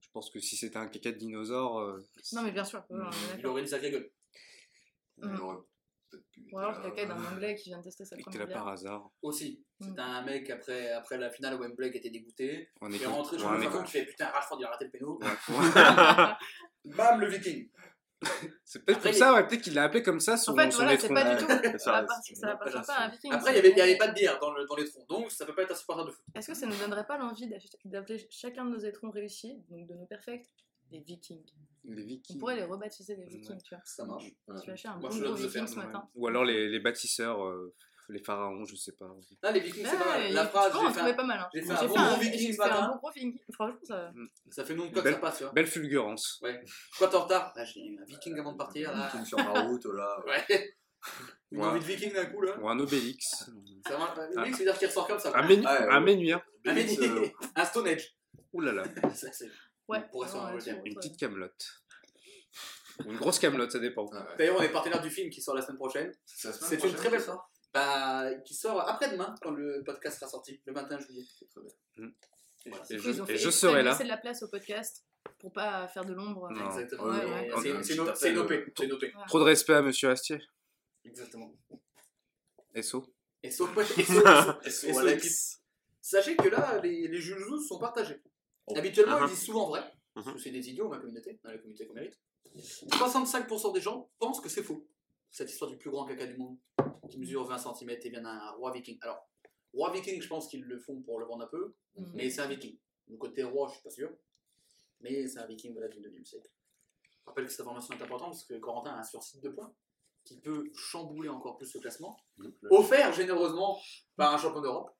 Je 0.00 0.08
pense 0.12 0.30
que 0.30 0.38
si 0.38 0.56
c'était 0.56 0.76
un 0.76 0.86
caca 0.86 1.10
de 1.10 1.16
dinosaure. 1.18 1.80
euh, 1.80 2.06
Non, 2.32 2.42
mais 2.42 2.52
bien 2.52 2.62
sûr. 2.64 2.84
Il 3.38 3.46
aurait 3.46 3.62
une 3.62 3.66
sacrée 3.66 3.90
gueule. 3.90 4.10
il 5.18 5.40
Ou 6.52 6.58
alors 6.58 6.80
caca 6.82 7.06
d'un 7.06 7.24
anglais 7.24 7.54
qui 7.56 7.70
vient 7.70 7.78
de 7.78 7.84
tester 7.84 8.04
sa 8.04 8.16
il 8.16 8.20
était 8.20 8.30
première 8.30 8.46
là 8.48 8.52
par 8.54 8.64
bière. 8.64 8.72
hasard. 8.72 9.10
Aussi. 9.22 9.64
Mm. 9.80 9.84
C'était 9.88 10.00
un 10.00 10.22
mec, 10.22 10.50
après, 10.50 10.92
après 10.92 11.18
la 11.18 11.30
finale, 11.30 11.58
Wembley 11.60 11.90
qui 11.90 11.98
était 11.98 12.10
dégoûté. 12.10 12.70
On 12.80 12.90
Il 12.90 13.02
est 13.02 13.06
rentré 13.06 13.38
chez 13.38 13.44
ouais, 13.44 13.50
le 13.52 13.56
on 13.58 13.60
est- 13.62 13.66
Viking 13.68 13.84
qui 13.84 13.92
fait 13.92 14.04
putain, 14.04 14.26
Rashford 14.26 14.58
il 14.60 14.64
a 14.64 14.70
raté 14.70 14.84
le 14.86 14.90
péno. 14.90 15.18
Ouais. 15.20 15.28
Bam, 16.96 17.20
le 17.20 17.28
Viking. 17.28 17.68
C'est 18.64 18.84
peut-être 18.84 19.02
comme 19.02 19.12
ça, 19.12 19.34
ouais, 19.34 19.46
peut-être 19.46 19.62
qu'il 19.62 19.74
l'a 19.74 19.84
appelé 19.84 20.02
comme 20.02 20.20
ça 20.20 20.36
son, 20.36 20.52
En 20.52 20.56
fait, 20.56 20.70
son 20.70 20.82
voilà, 20.84 20.98
c'est 20.98 21.08
pas 21.12 21.34
du 21.34 21.44
tout. 21.44 21.46
Ça 21.78 22.06
pas 22.56 22.94
à 22.94 23.04
un 23.04 23.08
viking. 23.10 23.32
Après, 23.32 23.50
il 23.50 23.54
n'y 23.54 23.58
avait, 23.58 23.70
il 23.70 23.76
y 23.76 23.80
avait 23.80 23.96
pas 23.98 24.08
de 24.08 24.14
bière 24.14 24.38
dans, 24.38 24.52
le, 24.52 24.64
dans 24.64 24.76
les 24.76 24.88
troncs, 24.88 25.06
donc 25.08 25.30
ça 25.30 25.44
peut 25.44 25.54
pas 25.54 25.62
être 25.62 25.72
insupportable 25.72 26.08
de 26.08 26.14
foot. 26.14 26.24
Est-ce 26.34 26.48
que 26.48 26.54
ça 26.54 26.66
nous 26.66 26.76
donnerait 26.76 27.06
pas 27.06 27.18
l'envie 27.18 27.50
d'appeler 27.84 28.26
chacun 28.30 28.64
de 28.64 28.70
nos 28.70 28.78
étrons 28.78 29.10
réussis, 29.10 29.62
donc 29.68 29.86
de 29.86 29.94
nos 29.94 30.06
perfects, 30.06 30.46
des 30.98 31.04
vikings 31.04 31.44
Les 31.84 32.02
On 32.02 32.06
vikings. 32.06 32.38
pourrait 32.38 32.56
les 32.56 32.64
rebaptiser 32.64 33.16
les 33.16 33.26
vikings, 33.26 33.60
tu 33.62 33.74
vois. 33.74 33.82
Ça 33.84 34.04
marche. 34.04 34.24
Tu 34.24 34.66
vas 34.66 34.72
acheter 34.72 34.88
un 34.88 34.96
bon 34.98 35.08
gros 35.08 35.34
viking 35.34 35.50
faire, 35.50 35.68
ce 35.68 35.76
Ouais. 35.78 35.86
matin. 35.86 36.08
Ou 36.14 36.26
alors 36.28 36.44
les, 36.44 36.68
les 36.68 36.80
bâtisseurs, 36.80 37.44
euh, 37.44 37.74
les 38.10 38.22
pharaons, 38.22 38.64
je 38.66 38.76
sais 38.76 38.92
pas. 38.92 39.06
Là, 39.42 39.50
les 39.50 39.60
Vikings, 39.60 39.86
c'est 39.86 39.96
pas 39.98 40.04
Ouais, 40.16 40.24
mal. 40.24 40.32
La 40.34 40.46
phrase, 40.46 40.72
j'ai 40.72 40.78
on 40.86 40.92
fait, 40.92 41.16
pas 41.16 41.24
mal. 41.24 41.38
hein. 41.40 41.48
j'ai 41.54 41.62
fait 41.62 41.72
un 41.72 41.86
bon 41.86 41.94
gros 41.94 42.20
Viking 42.20 42.52
ce 42.52 42.56
fait 42.56 42.62
un 42.62 42.68
matin. 42.68 42.88
bon 42.92 42.96
gros 42.98 43.10
viking. 43.10 43.38
Franchement, 43.52 43.78
ça. 43.82 44.12
ça 44.50 44.64
fait 44.64 44.74
nom 44.74 44.86
de 44.86 44.92
code, 44.94 45.04
Belle- 45.04 45.14
ça 45.14 45.18
passe, 45.20 45.38
tu 45.38 45.44
vois. 45.44 45.52
Belle 45.54 45.66
fulgurance. 45.66 46.38
Quoi, 46.98 47.08
t'es 47.08 47.14
en 47.16 47.22
retard 47.24 47.52
Là, 47.56 47.64
j'ai 47.64 47.96
un 48.00 48.04
Viking 48.04 48.38
avant 48.38 48.52
de 48.52 48.58
partir. 48.58 48.94
Un. 48.94 49.06
Viking 49.06 49.24
sur 49.24 49.38
ma 49.38 49.62
route, 49.62 49.84
là. 49.86 50.18
Ouais. 50.26 50.74
Une 51.50 51.60
Ouais. 51.60 51.66
envie 51.66 51.80
de 51.80 51.84
Viking 51.84 52.12
d'un 52.12 52.26
coup, 52.26 52.40
là. 52.42 52.58
Ou 52.60 52.68
un 52.68 52.78
obélix. 52.78 53.50
Ça 53.86 53.98
marche. 53.98 54.18
Un 54.18 54.42
Viking, 54.42 54.54
c'est-à-dire 54.54 54.78
qu'il 54.78 54.88
ressort 54.88 55.06
comme 55.06 55.18
ça. 55.18 55.32
Un, 55.34 55.46
ménu- 55.46 55.64
Ouais, 55.64 55.88
un 55.90 56.02
ouais. 56.04 56.74
Viking. 56.74 57.04
euh, 57.10 57.26
Un 57.56 57.64
Stone 57.64 57.86
Age. 57.88 58.16
Ouh 58.52 58.60
là 58.60 58.72
là. 58.72 58.82
C'est- 59.88 60.72
Ouais. 60.72 60.82
Une 60.84 60.94
petite 60.94 61.18
camelote. 61.18 61.66
Ou 63.04 63.10
une 63.10 63.16
grosse 63.18 63.38
camelote, 63.38 63.72
ça 63.72 63.78
dépend. 63.80 64.08
ah 64.12 64.20
ouais. 64.20 64.36
D'ailleurs, 64.38 64.56
on 64.58 64.62
est 64.62 64.68
partenaire 64.72 65.02
du 65.02 65.10
film 65.10 65.28
qui 65.30 65.42
sort 65.42 65.54
la 65.54 65.62
semaine 65.62 65.76
prochaine. 65.78 66.12
C'est 66.24 66.52
C'est 66.52 66.82
une 66.84 66.94
très 66.94 67.10
belle 67.10 67.20
fois. 67.20 67.48
Bah, 67.72 68.32
qui 68.44 68.54
sort 68.54 68.80
après-demain, 68.88 69.34
quand 69.42 69.50
le 69.50 69.82
podcast 69.84 70.20
sera 70.20 70.30
sorti, 70.30 70.60
le 70.64 70.72
21 70.72 70.98
juillet. 71.00 71.24
Très 71.50 71.60
bien. 71.60 72.10
Voilà. 72.66 72.84
Et 72.88 72.98
je, 72.98 73.02
coup, 73.02 73.08
ils 73.08 73.20
ont 73.22 73.24
et 73.24 73.32
fait 73.32 73.36
je 73.36 73.50
serai 73.50 73.72
de 73.80 73.84
là. 73.84 73.90
laisser 73.90 74.04
de 74.04 74.08
la 74.08 74.16
place 74.16 74.42
au 74.44 74.48
podcast 74.48 75.04
pour 75.40 75.52
pas 75.52 75.88
faire 75.88 76.04
de 76.04 76.12
l'ombre. 76.14 76.48
Non. 76.52 76.66
Exactement. 76.70 77.04
Ouais, 77.04 77.18
Ouais, 77.18 77.24
ouais. 77.24 77.50
C'est 77.62 77.72
Ouais, 77.72 77.82
c'est 77.82 77.92
tu 77.94 77.98
no- 77.98 78.04
t'appelles, 78.06 78.20
c'est 78.20 78.30
une 78.30 78.38
OP. 78.38 78.50
euh, 78.52 78.64
C'est. 79.18 79.26
Trop 79.26 79.38
de 79.40 79.44
respect 79.44 79.74
à 79.74 79.82
Monsieur 79.82 80.08
Astier. 80.10 80.40
Exactement. 81.04 81.52
SO. 82.80 83.12
Et 83.42 83.48
et 83.48 83.50
Et 83.50 84.00
Et 84.00 84.04
sur 84.04 84.16
sur 84.70 84.98
Alex. 85.00 85.60
Sachez 86.00 86.36
que 86.36 86.48
là, 86.48 86.80
les, 86.82 87.08
les 87.08 87.20
Jules 87.20 87.44
sont 87.68 87.78
partagés. 87.78 88.22
Oh. 88.66 88.76
Habituellement, 88.76 89.16
Uh-huh. 89.18 89.26
ils 89.26 89.30
disent 89.30 89.44
souvent 89.44 89.68
vrai, 89.68 89.82
parce 90.14 90.32
que 90.32 90.38
c'est 90.38 90.50
des 90.50 90.68
idiots, 90.70 90.88
ma 90.88 90.98
communauté, 90.98 91.38
dans 91.42 91.50
la 91.50 91.58
communauté 91.58 91.86
qu'on 91.86 91.94
mérite. 91.94 92.18
65% 92.56 93.72
des 93.74 93.80
gens 93.80 94.10
pensent 94.18 94.40
que 94.40 94.48
c'est 94.48 94.62
faux. 94.62 94.86
Cette 95.30 95.50
histoire 95.50 95.70
du 95.70 95.76
plus 95.76 95.90
grand 95.90 96.04
caca 96.06 96.26
du 96.26 96.36
monde, 96.36 96.56
qui 97.10 97.18
mesure 97.18 97.44
20 97.44 97.58
cm 97.58 97.90
et 97.90 98.08
vient 98.10 98.22
d'un 98.22 98.50
roi 98.52 98.70
viking. 98.72 98.98
Alors, 99.02 99.28
roi 99.72 99.90
viking, 99.92 100.20
je 100.22 100.28
pense 100.28 100.48
qu'ils 100.48 100.62
le 100.64 100.78
font 100.78 101.00
pour 101.02 101.18
le 101.18 101.26
vendre 101.26 101.44
un 101.44 101.48
peu, 101.48 101.74
Mhm. 101.96 102.12
mais 102.14 102.30
c'est 102.30 102.40
un 102.40 102.46
viking. 102.46 102.78
Le 103.08 103.16
côté 103.16 103.42
roi, 103.42 103.68
je 103.68 103.74
suis 103.74 103.82
pas 103.82 103.90
sûr. 103.90 104.10
Mais 105.00 105.26
c'est 105.26 105.38
un 105.40 105.46
viking 105.46 105.72
voilà, 105.72 105.88
du 105.88 106.00
9e 106.00 106.24
siècle. 106.24 106.48
Je 107.02 107.26
rappelle 107.26 107.44
que 107.46 107.50
cette 107.50 107.60
information 107.60 107.94
est 107.98 108.02
importante 108.02 108.30
parce 108.30 108.44
que 108.44 108.54
Corentin 108.54 108.90
a 108.92 108.98
un 108.98 109.02
sursis 109.02 109.40
de 109.40 109.48
points 109.50 109.74
qui 110.24 110.40
peut 110.40 110.70
chambouler 110.74 111.28
encore 111.28 111.56
plus 111.58 111.66
ce 111.66 111.78
classement, 111.78 112.16
offert 112.70 113.12
généreusement 113.12 113.78
par 114.16 114.32
un 114.32 114.38
champion 114.38 114.60
d'Europe. 114.62 114.90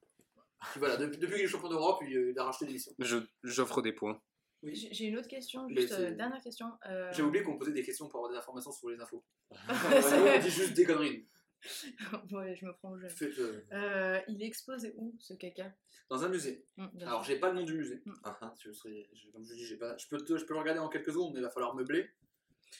Voilà, 0.76 0.96
depuis, 0.96 1.18
depuis 1.18 1.34
qu'il 1.36 1.44
est 1.44 1.48
champion 1.48 1.68
d'Europe, 1.68 1.98
il, 2.02 2.12
il 2.30 2.38
a 2.38 2.44
racheté 2.44 2.66
des 2.66 2.72
missions. 2.72 2.92
Je- 2.98 3.18
J'offre 3.42 3.82
des 3.82 3.92
points. 3.92 4.20
Oui. 4.62 4.74
J'ai 4.92 5.06
une 5.06 5.18
autre 5.18 5.28
question, 5.28 5.68
juste 5.68 5.92
euh, 5.92 6.10
dernière 6.12 6.40
question. 6.40 6.66
euh, 6.88 7.10
J'ai 7.12 7.22
oublié 7.22 7.44
qu'on 7.44 7.58
posait 7.58 7.72
des 7.72 7.82
questions 7.82 8.08
pour 8.08 8.20
avoir 8.20 8.32
des 8.32 8.38
informations 8.38 8.72
sur 8.72 8.88
les 8.88 8.98
infos. 9.00 9.22
C'est- 9.50 10.36
On 10.38 10.40
dit 10.42 10.50
juste 10.50 10.72
des 10.74 10.84
conneries. 10.84 11.26
ouais, 12.32 12.54
je 12.56 12.66
me 12.66 12.72
prends 12.74 12.90
au 12.92 12.98
jeu. 12.98 13.08
Faites, 13.08 13.38
euh, 13.38 13.60
Euh, 13.72 14.20
il 14.28 14.42
est 14.42 14.46
exposé 14.46 14.92
où 14.96 15.14
ce 15.18 15.34
caca? 15.34 15.72
Dans 16.10 16.22
un 16.24 16.28
musée. 16.28 16.66
Bien 16.76 17.06
Alors, 17.06 17.24
j'ai 17.24 17.38
pas 17.38 17.48
le 17.50 17.56
nom 17.56 17.64
du 17.64 17.74
musée. 17.74 18.02
Mm. 18.04 18.12
Ah, 18.24 18.38
ah. 18.42 18.54
Je 18.58 18.72
serais- 18.72 19.08
je- 19.14 19.30
comme 19.30 19.44
je 19.46 19.54
dis, 19.54 19.76
pas. 19.76 19.96
Je 19.96 20.06
peux, 20.08 20.18
te- 20.18 20.36
je 20.36 20.44
peux 20.44 20.54
le 20.54 20.60
regarder 20.60 20.80
en 20.80 20.88
quelques 20.88 21.12
secondes, 21.12 21.32
mais 21.32 21.40
il 21.40 21.42
va 21.42 21.50
falloir 21.50 21.74
meubler. 21.74 22.10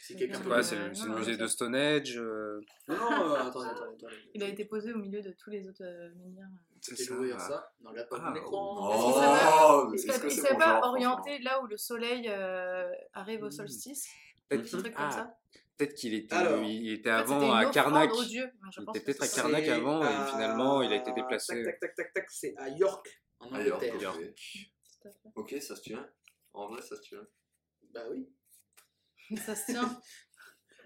Si 0.02 0.16
quelqu'un 0.16 0.40
peut. 0.40 0.62
C'est 0.62 0.76
le, 0.76 1.08
non, 1.08 1.18
musée 1.18 1.36
de 1.36 1.46
Stonehenge. 1.46 2.16
euh, 2.18 2.60
Non, 2.88 2.94
non, 2.96 3.34
euh, 3.34 3.34
attendez, 3.36 3.68
attendez, 3.70 3.94
attendez. 3.96 4.14
Il 4.34 4.42
a 4.42 4.48
été 4.48 4.64
posé 4.64 4.92
au 4.92 4.98
milieu 4.98 5.22
de 5.22 5.32
tous 5.32 5.50
les 5.50 5.66
autres 5.68 5.84
euh, 5.84 6.10
menhirs. 6.16 6.48
c'est 6.80 6.96
ça. 6.96 7.14
ouvrir 7.14 7.40
ça? 7.40 7.72
Ne 7.80 7.88
regarde 7.88 8.08
pas 8.08 8.16
Ah, 8.20 8.30
mon 8.30 8.36
écran. 8.36 8.76
Oh, 8.80 9.92
Il 9.94 10.42
mon 10.52 10.58
pas 10.58 10.80
orienté 10.86 11.38
là 11.38 11.62
où 11.62 11.66
le 11.66 11.76
soleil 11.76 12.26
euh, 12.28 12.90
arrive 13.12 13.42
au 13.42 13.50
solstice 13.50 14.08
Peut-être 14.48 14.68
truc 14.68 14.94
comme 14.94 15.06
ah, 15.08 15.10
ça 15.10 15.36
peut-être 15.76 15.94
qu'il 15.94 16.14
était, 16.14 16.34
Alors, 16.34 16.62
il 16.62 16.92
était 16.92 17.10
avant 17.10 17.52
à 17.52 17.66
Karnak. 17.66 18.12
aux 18.12 18.24
dieux, 18.24 18.50
mais 18.62 18.68
je 18.72 18.80
Il 18.80 18.88
était 18.90 19.00
peut-être 19.00 19.22
à 19.22 19.28
Karnak 19.28 19.68
avant 19.68 20.02
et 20.02 20.06
à- 20.06 20.26
finalement 20.26 20.82
il 20.82 20.92
a 20.92 20.96
été 20.96 21.12
déplacé. 21.12 21.62
Tac, 21.64 21.80
tac, 21.80 21.94
tac, 21.94 21.96
tac, 21.96 22.12
tac. 22.14 22.30
C'est 22.30 22.54
à 22.56 22.68
York, 22.68 23.22
en 23.40 23.58
York, 23.58 23.82
Angleterre. 23.82 24.10
à 24.10 24.12
fait. 24.12 24.34
Ok, 25.34 25.56
ça 25.60 25.76
se 25.76 25.82
tient. 25.82 26.06
En 26.52 26.68
vrai, 26.68 26.80
ça 26.82 26.96
se 26.96 27.02
tient. 27.02 27.26
Bah 27.92 28.02
oui. 28.10 28.28
Ça 29.44 29.54
se 29.54 29.72
tient. 29.72 30.00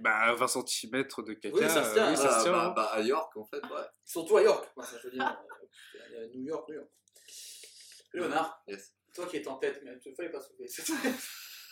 Bah 0.01 0.33
20 0.33 0.46
cm 0.46 1.03
de 1.27 1.33
caca. 1.35 1.57
Oui, 1.57 1.62
ça 1.68 1.83
se 1.83 1.94
tient. 1.94 2.07
euh, 2.07 2.11
oui, 2.11 2.16
ça 2.16 2.29
Ah, 2.31 2.38
se 2.38 2.42
tient, 2.44 2.53
bah, 2.53 2.66
hein. 2.66 2.72
bah, 2.77 2.85
à 2.92 3.01
York, 3.01 3.37
en 3.37 3.44
fait, 3.46 3.61
ouais. 3.64 3.87
Surtout 4.05 4.37
à 4.37 4.42
York. 4.44 4.70
Enfin, 4.77 4.96
je 5.03 5.09
veux 5.09 5.12
dire, 5.12 5.27
euh, 5.27 6.07
il 6.11 6.14
y 6.14 6.16
a 6.22 6.27
New 6.29 6.44
York, 6.44 6.68
New 6.68 6.74
York. 6.77 6.88
Léonard, 8.14 8.62
Yes. 8.68 8.94
toi 9.12 9.27
qui 9.27 9.38
es 9.38 9.48
en 9.48 9.57
tête, 9.57 9.81
mais 9.85 9.98
tu 9.98 10.11
ne 10.11 10.14
fallait 10.14 10.31
pas 10.31 10.40
soulever. 10.40 10.68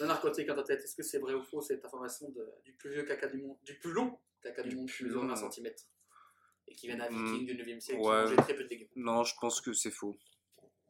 Léonard, 0.01 0.21
quand 0.21 0.33
tu 0.33 0.41
es 0.43 0.51
en 0.51 0.63
tête, 0.65 0.81
est-ce 0.83 0.97
que 0.97 1.05
c'est 1.05 1.19
vrai 1.19 1.35
ou 1.35 1.43
faux? 1.45 1.61
Cette 1.63 1.85
information 1.85 2.29
de- 2.31 2.53
du 2.65 2.75
plus 2.75 2.91
vieux 2.93 3.05
caca 3.05 3.29
du 3.29 3.39
monde, 3.41 3.59
du 3.63 3.79
plus 3.79 3.93
long 3.93 4.19
caca 4.43 4.63
du, 4.65 4.71
Du 4.71 4.77
monde, 4.77 4.89
plus 4.89 5.09
long 5.09 5.23
long. 5.23 5.29
20 5.35 5.51
cm 5.53 5.73
et 6.67 6.75
qui 6.75 6.89
vient 6.89 6.97
d'un 6.97 7.09
Hmm. 7.09 7.33
viking 7.33 7.47
du 7.47 7.55
9e 7.57 7.81
siècle 7.81 8.01
Ouais. 8.01 8.25
qui 8.25 8.31
mangeait 8.31 8.37
très 8.43 8.55
peu 8.57 8.65
de 8.65 8.69
légumes 8.69 8.89
Non, 8.97 9.23
je 9.23 9.35
pense 9.41 9.61
que 9.61 9.73
c'est 9.73 9.93
faux. 9.93 10.17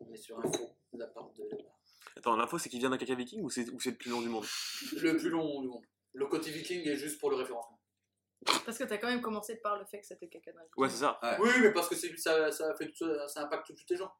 On 0.00 0.10
est 0.10 0.16
sur 0.16 0.38
un 0.38 0.42
faux 0.50 0.74
de 0.94 0.98
la 0.98 1.06
part 1.08 1.30
de 1.32 1.44
Léonard. 1.44 1.75
Attends, 2.16 2.36
l'info 2.36 2.58
c'est 2.58 2.68
qu'il 2.68 2.78
vient 2.80 2.90
d'un 2.90 2.96
caca 2.98 3.14
viking 3.14 3.42
ou 3.42 3.50
c'est 3.50 3.68
ou 3.70 3.78
c'est 3.80 3.90
le 3.90 3.96
plus 3.96 4.10
long 4.10 4.20
du 4.22 4.28
monde? 4.28 4.44
Le 5.00 5.16
plus 5.16 5.28
long 5.30 5.60
du 5.60 5.68
monde. 5.68 5.84
Le 6.14 6.26
côté 6.26 6.50
viking 6.50 6.86
est 6.88 6.96
juste 6.96 7.20
pour 7.20 7.30
le 7.30 7.36
référencement. 7.36 7.78
Parce 8.64 8.78
que 8.78 8.84
t'as 8.84 8.98
quand 8.98 9.08
même 9.08 9.20
commencé 9.20 9.56
par 9.56 9.78
le 9.78 9.84
fait 9.86 10.00
que 10.00 10.06
c'était 10.06 10.28
caca 10.28 10.52
d'un 10.52 10.60
viking. 10.60 10.72
Ouais, 10.82 10.88
c'est 10.88 10.98
ça. 10.98 11.18
Ouais. 11.22 11.36
Oui, 11.40 11.50
mais 11.60 11.72
parce 11.72 11.88
que 11.88 11.94
c'est- 11.94 12.16
ça, 12.16 12.50
ça, 12.52 12.74
fait 12.76 12.86
tout 12.86 12.96
ça, 13.06 13.28
ça 13.28 13.42
impacte 13.42 13.66
tous 13.66 13.74
les 13.90 13.96
gens. 13.96 14.12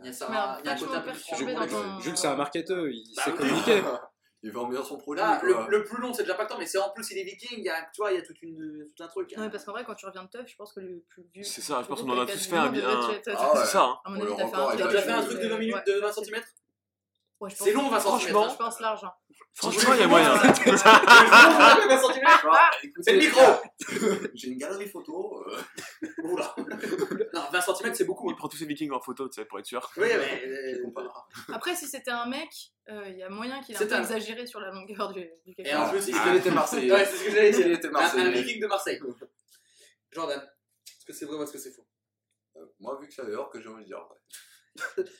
Il 0.00 0.06
y 0.06 0.08
a, 0.08 0.12
ça, 0.12 0.26
Mais 0.28 0.34
il 0.62 0.66
y 0.66 0.68
a 0.68 0.72
un 0.72 0.76
côté 0.78 0.94
un 0.94 1.00
peu 1.00 1.06
perturbé 1.12 1.44
différent 1.44 1.60
dans 1.60 1.66
pour 1.68 1.78
les 1.78 1.84
ton- 1.84 1.90
gens. 1.90 2.00
Jules, 2.00 2.16
c'est 2.16 2.26
un 2.26 2.36
marketeur, 2.36 2.86
il 2.88 3.04
Bah 3.16 3.22
sait 3.24 3.30
oui. 3.30 3.36
communiquer. 3.36 3.82
Il 4.46 4.52
vend 4.52 4.68
bien 4.68 4.82
son 4.84 4.98
produit. 4.98 5.22
Là, 5.22 5.38
quoi. 5.40 5.48
le, 5.70 5.78
le 5.78 5.84
plus 5.84 5.96
long, 6.02 6.12
c'est 6.12 6.24
déjà 6.24 6.34
impactant, 6.34 6.58
mais 6.58 6.66
c'est 6.66 6.76
en 6.76 6.90
plus, 6.90 7.10
il 7.12 7.16
est 7.16 7.24
viking, 7.24 7.60
il 7.60 7.64
y 7.64 7.70
a, 7.70 7.80
tu 7.94 8.02
vois, 8.02 8.12
il 8.12 8.16
y 8.16 8.18
a 8.18 8.22
toute 8.22 8.42
une, 8.42 8.84
tout 8.94 9.02
un 9.02 9.08
truc. 9.08 9.30
Non, 9.34 9.38
hein. 9.38 9.46
mais 9.46 9.50
parce 9.50 9.64
qu'en 9.64 9.72
vrai, 9.72 9.84
quand 9.86 9.94
tu 9.94 10.04
reviens 10.04 10.22
de 10.24 10.28
teuf, 10.28 10.46
je 10.46 10.54
pense 10.56 10.74
que 10.74 10.80
le 10.80 11.02
plus 11.08 11.22
vieux. 11.32 11.42
C'est 11.42 11.62
ça, 11.62 11.80
je 11.82 11.88
pense 11.88 12.02
qu'on 12.02 12.10
en 12.10 12.20
a 12.20 12.26
tous 12.26 12.46
fait 12.46 12.54
un 12.54 12.64
monde 12.66 12.74
bi- 12.74 12.82
devait 12.82 12.92
un- 12.92 13.10
être- 13.10 13.30
Ah 13.34 13.54
ouais. 13.54 13.60
C'est 13.60 13.66
ça, 13.72 13.84
hein. 13.84 13.96
T'as 14.04 14.76
truc. 14.76 14.86
déjà 14.88 15.00
fait 15.02 15.10
un 15.12 15.22
truc 15.22 15.40
de 15.40 15.48
20 15.48 15.56
minutes 15.58 15.74
Ouais. 15.76 15.82
de 15.94 15.98
20 15.98 16.12
cm 16.12 16.42
Ouais, 17.44 17.50
C'est 17.56 17.72
long, 17.72 17.88
20 17.88 18.00
centimètres. 18.00 18.32
Franchement, 18.32 18.48
je 18.50 18.56
pense 18.56 18.80
large. 18.80 19.04
hein. 19.04 19.12
Franchement, 19.54 19.94
il 19.94 20.00
y 20.00 20.02
a 20.02 20.08
moyen. 20.08 20.34
C'est 23.02 23.12
le 23.12 23.18
micro 23.18 23.40
J'ai 24.34 24.48
une 24.48 24.58
galerie 24.58 24.88
photo. 24.88 25.44
euh, 25.48 25.60
Oula. 26.24 26.54
Non, 27.34 27.42
20 27.52 27.60
cm 27.60 27.94
c'est 27.94 28.04
beaucoup. 28.04 28.30
Il 28.30 28.32
hein. 28.32 28.36
prend 28.38 28.48
tous 28.48 28.56
ses 28.56 28.66
vikings 28.66 28.90
en 28.92 29.00
photo, 29.00 29.28
tu 29.28 29.34
sais, 29.40 29.44
pour 29.44 29.58
être 29.58 29.66
sûr. 29.66 29.88
Oui, 29.96 30.08
mais. 30.08 30.42
euh. 30.46 30.90
Après, 31.52 31.74
si 31.74 31.86
c'était 31.86 32.10
un 32.10 32.26
mec, 32.26 32.48
euh, 32.88 33.08
il 33.08 33.18
y 33.18 33.22
a 33.22 33.28
moyen 33.28 33.60
qu'il 33.62 33.74
ait 33.74 33.76
un 33.76 33.80
C'est 33.80 33.88
peu 33.88 33.94
un- 33.94 34.00
exagéré 34.02 34.46
sur 34.46 34.60
la 34.60 34.70
longueur 34.70 35.12
du, 35.12 35.28
du 35.46 35.54
Et 35.58 35.74
en 35.74 35.88
plus, 35.90 36.08
il 36.08 36.36
était 36.36 36.50
Marseillais. 36.50 36.92
Ouais, 36.92 37.04
c'est 37.04 37.16
ce 37.16 37.24
que 37.24 37.30
j'allais 37.30 37.50
dire. 37.50 37.66
Il 37.66 37.72
était 37.74 37.88
Un, 37.88 37.94
un 37.96 38.30
viking 38.30 38.60
de 38.60 38.66
Marseille. 38.66 39.00
Jordan, 40.12 40.40
est-ce 40.86 41.04
que 41.04 41.12
c'est 41.12 41.26
vrai 41.26 41.36
ou 41.36 41.42
est-ce 41.42 41.52
que 41.52 41.58
c'est 41.58 41.72
faux? 41.72 41.86
Moi, 42.80 42.96
vu 43.00 43.08
que 43.08 43.14
c'est 43.14 43.22
ailleurs, 43.22 43.50
que 43.50 43.60
j'ai 43.60 43.68
envie 43.68 43.82
de 43.82 43.88
dire. 43.88 43.98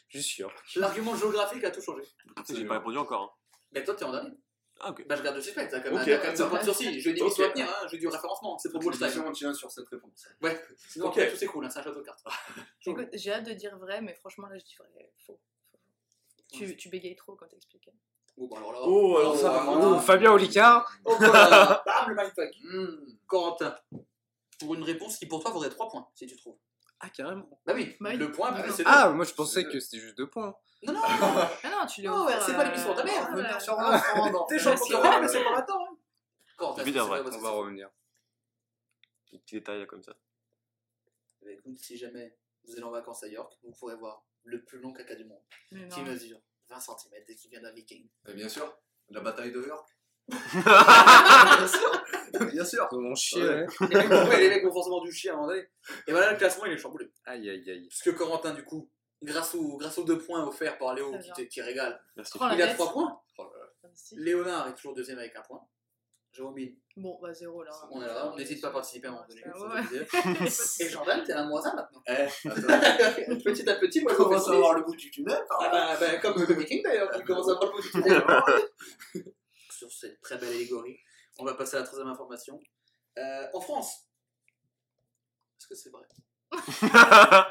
Je 0.08 0.18
suis 0.18 0.22
sûr. 0.22 0.52
L'argument 0.76 1.14
géographique 1.16 1.64
a 1.64 1.70
tout 1.70 1.80
changé. 1.80 2.02
J'ai 2.48 2.64
pas 2.64 2.74
répondu 2.78 2.98
encore. 2.98 3.22
hein. 3.22 3.30
Mais 3.72 3.84
toi, 3.84 3.94
t'es 3.94 4.04
en 4.04 4.12
dernier. 4.12 4.30
Ah, 4.80 4.90
ok. 4.90 5.06
Bah, 5.06 5.14
je 5.16 5.22
garde 5.22 5.36
le 5.36 5.42
suspect. 5.42 5.68
T'as 5.68 5.80
quand 5.80 5.90
même, 5.92 6.00
Ok. 6.00 6.06
t'as 6.06 6.18
quand 6.18 6.32
même 6.32 6.42
un 6.42 6.48
point 6.48 6.58
de 6.58 6.64
sursis. 6.64 7.00
Je 7.00 7.10
dis, 7.10 7.16
il 7.18 7.22
Ok. 7.22 7.36
faut 7.36 7.48
tenir, 7.48 7.68
hein. 7.68 7.86
Au 7.86 8.10
référencement. 8.10 8.58
C'est 8.58 8.70
pour 8.72 8.80
le 8.82 8.92
Si 8.96 8.98
time. 9.12 9.24
on 9.26 9.32
tient 9.32 9.54
sur 9.54 9.70
cette 9.70 9.88
réponse. 9.88 10.26
Ouais. 10.42 10.60
Sinon, 10.88 11.06
Ok. 11.06 11.12
après, 11.18 11.30
tout 11.30 11.36
s'écroule. 11.36 11.64
Hein. 11.64 11.70
C'est 11.70 11.78
un 11.78 11.82
château 11.84 12.00
de 12.00 12.04
cartes. 12.04 12.24
Écoute, 12.84 13.08
j'ai 13.12 13.32
hâte 13.32 13.46
de 13.46 13.52
dire 13.52 13.76
vrai, 13.78 14.00
mais 14.00 14.14
franchement, 14.14 14.48
là, 14.48 14.58
je 14.58 14.64
dis 14.64 14.74
vrai. 14.76 15.12
Faux. 15.26 15.40
Tu, 16.52 16.76
tu 16.76 16.88
bégayes 16.88 17.16
trop 17.16 17.34
quand 17.36 17.46
t'expliques. 17.46 17.88
Oh, 18.36 18.48
bah 18.48 18.56
alors 18.58 18.72
là. 18.72 18.80
Oh, 18.82 19.16
alors 19.18 19.36
ça, 19.36 19.50
par 19.50 19.64
vraiment. 19.64 19.96
Oh, 19.96 20.00
Fabien 20.00 20.32
Olicard 20.32 20.90
Oh, 21.04 21.14
voilà. 21.18 21.82
Bam, 21.86 22.08
le 22.08 22.14
mindfuck. 22.16 22.50
Hmm. 22.64 23.16
Corentin. 23.28 23.76
Pour 24.58 24.74
une 24.74 24.82
réponse 24.82 25.18
qui 25.18 25.26
pour 25.26 25.40
toi 25.40 25.50
vaudrait 25.52 25.70
3 25.70 25.88
points, 25.88 26.08
si 26.14 26.26
tu 26.26 26.36
trouves. 26.36 26.56
Ah, 27.04 27.10
carrément. 27.10 27.60
Bah 27.66 27.72
oui, 27.74 27.96
Bah 28.00 28.10
oui. 28.12 28.16
le 28.16 28.32
point, 28.32 28.50
D'accord. 28.50 28.64
plus 28.66 28.74
c'est 28.76 28.82
Ah, 28.86 29.10
moi 29.10 29.24
je 29.24 29.34
pensais 29.34 29.64
que 29.64 29.78
c'était 29.80 29.98
juste 29.98 30.16
deux 30.16 30.28
points. 30.28 30.54
Non, 30.82 30.92
non, 30.94 31.00
Ah 31.64 31.70
non, 31.70 31.86
tu 31.86 32.02
l'as 32.02 32.10
Non, 32.10 32.24
offert, 32.24 32.42
c'est 32.42 32.54
pas 32.54 32.60
euh, 32.62 32.64
l'émission 32.64 32.92
de 32.92 32.96
ta 32.96 33.04
mère, 33.04 33.30
non. 34.32 34.44
T'es 34.46 34.58
champion 34.58 34.84
c'est 34.84 34.90
de. 34.92 34.96
Europe, 34.96 35.14
mais 35.20 35.28
c'est 35.28 35.44
pas 35.44 35.50
maintenant. 35.52 35.84
hein. 35.84 35.96
C'est 36.76 36.90
vrai, 36.90 37.20
est-ce 37.20 37.36
On 37.36 37.40
va 37.40 37.50
revenir. 37.50 37.90
Des 39.32 39.38
petits 39.38 39.56
détails 39.56 39.86
comme 39.86 40.02
ça. 40.02 40.14
Eh 41.42 41.46
ben, 41.46 41.54
écoute, 41.58 41.78
si 41.78 41.96
jamais 41.96 42.36
vous 42.64 42.72
allez 42.74 42.82
en 42.84 42.90
vacances 42.90 43.22
à 43.24 43.28
York, 43.28 43.52
vous 43.62 43.72
pourrez 43.72 43.96
voir 43.96 44.24
le 44.44 44.62
plus 44.64 44.78
long 44.78 44.92
caca 44.92 45.14
du 45.14 45.24
monde, 45.24 45.42
Mais 45.72 45.88
qui 45.88 46.00
mesure 46.02 46.40
20 46.68 46.80
cm 46.80 47.22
et 47.28 47.34
qui 47.34 47.48
vient 47.48 47.60
d'un 47.60 47.72
viking. 47.72 48.08
Et 48.28 48.34
bien 48.34 48.48
sûr, 48.48 48.78
la 49.08 49.20
bataille 49.20 49.52
de 49.52 49.62
York. 49.62 49.88
Bien 50.28 51.66
sûr 51.66 52.04
Bien 52.52 52.64
sûr. 52.64 52.88
Chier, 53.16 53.42
Ouais. 53.42 53.66
ouais. 53.80 53.88
les, 53.90 54.48
mecs, 54.48 54.54
les 54.54 54.62
vont 54.62 54.72
forcément 54.72 55.00
du 55.02 55.12
chien 55.12 55.32
à 55.32 55.34
un 55.34 55.40
moment 55.40 55.48
donné. 55.52 55.68
Et 56.06 56.10
voilà, 56.12 56.32
le 56.32 56.38
classement, 56.38 56.64
il 56.64 56.72
est 56.72 56.78
chamboulé. 56.78 57.10
Aïe, 57.26 57.48
aïe, 57.48 57.70
aïe. 57.70 57.86
Puisque 57.88 58.14
Corentin, 58.16 58.52
du 58.54 58.64
coup, 58.64 58.90
grâce, 59.22 59.54
au, 59.54 59.76
grâce 59.76 59.98
aux 59.98 60.04
deux 60.04 60.18
points 60.18 60.44
offerts 60.46 60.78
par 60.78 60.94
Léo, 60.94 61.14
qui, 61.36 61.48
qui 61.48 61.62
régale, 61.62 62.00
il 62.16 62.22
a. 62.62 62.74
3 62.74 62.92
points. 62.92 63.20
Oh. 63.38 63.44
Léonard 64.16 64.68
est 64.68 64.74
toujours 64.74 64.94
deuxième 64.94 65.18
avec 65.18 65.36
un 65.36 65.42
point. 65.42 65.60
Jérôme, 66.32 66.56
Bon, 66.96 67.18
bah 67.22 67.32
zéro 67.32 67.62
là. 67.62 67.70
on 67.92 68.02
est 68.02 68.06
là. 68.06 68.32
N'hésite 68.36 68.60
pas 68.60 68.68
à 68.68 68.72
participer 68.72 69.06
à 69.06 69.10
un 69.10 69.14
moment 69.14 69.26
donné. 69.28 69.42
Dire. 69.88 70.04
Et 70.80 70.88
Jordan, 70.88 71.22
t'es 71.24 71.32
à 71.32 71.44
moins 71.44 71.64
1 71.64 71.74
maintenant. 71.76 72.02
Eh, 72.08 73.34
petit 73.44 73.68
à 73.68 73.76
petit, 73.76 74.00
moi, 74.02 74.12
je 74.16 74.20
On 74.20 74.24
commence 74.24 74.48
à 74.48 74.56
voir 74.56 74.74
le 74.74 74.82
bout 74.82 74.96
du 74.96 75.10
tunnel 75.12 75.38
Ah 75.60 75.68
bah, 75.70 75.96
bah, 76.00 76.18
comme 76.18 76.40
le 76.44 76.54
viking 76.54 76.82
d'ailleurs, 76.82 77.10
qui 77.12 77.22
commence 77.22 77.48
à 77.50 77.54
voir 77.54 77.66
le 77.66 77.70
bout 77.72 77.82
du 77.82 77.90
tunnel. 77.92 78.22
Très 80.24 80.38
belle 80.38 80.54
allégorie, 80.54 80.98
on 81.38 81.44
va 81.44 81.54
passer 81.54 81.76
à 81.76 81.80
la 81.80 81.84
troisième 81.86 82.08
information. 82.08 82.58
Euh, 83.18 83.46
en 83.52 83.60
France, 83.60 84.08
est-ce 85.58 85.68
que 85.68 85.74
c'est 85.74 85.90
vrai? 85.90 86.06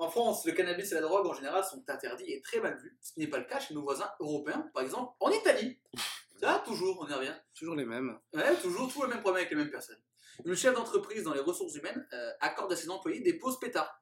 En 0.00 0.08
France, 0.08 0.46
le 0.46 0.52
cannabis 0.52 0.92
et 0.92 0.94
la 0.94 1.00
drogue 1.00 1.26
en 1.26 1.34
général 1.34 1.64
sont 1.64 1.82
interdits 1.88 2.32
et 2.32 2.40
très 2.40 2.60
mal 2.60 2.78
vus, 2.80 2.96
ce 3.02 3.12
qui 3.12 3.18
n'est 3.18 3.26
pas 3.26 3.38
le 3.38 3.46
cas 3.46 3.58
chez 3.58 3.74
nos 3.74 3.82
voisins 3.82 4.08
européens, 4.20 4.70
par 4.72 4.84
exemple 4.84 5.12
en 5.18 5.28
Italie. 5.28 5.76
Là, 6.40 6.62
toujours, 6.64 7.00
on 7.00 7.08
y 7.08 7.12
revient. 7.12 7.34
Toujours 7.52 7.74
les 7.74 7.84
mêmes. 7.84 8.16
Ouais, 8.32 8.54
toujours 8.62 8.92
tout 8.92 9.02
le 9.02 9.08
même 9.08 9.22
problème 9.22 9.40
avec 9.40 9.50
les 9.50 9.56
mêmes 9.56 9.72
personnes. 9.72 10.00
Une 10.44 10.54
chef 10.54 10.72
d'entreprise 10.72 11.24
dans 11.24 11.34
les 11.34 11.40
ressources 11.40 11.74
humaines 11.74 12.06
euh, 12.12 12.30
accorde 12.38 12.72
à 12.72 12.76
ses 12.76 12.88
employés 12.90 13.18
des 13.22 13.34
pauses 13.38 13.58
pétards. 13.58 14.00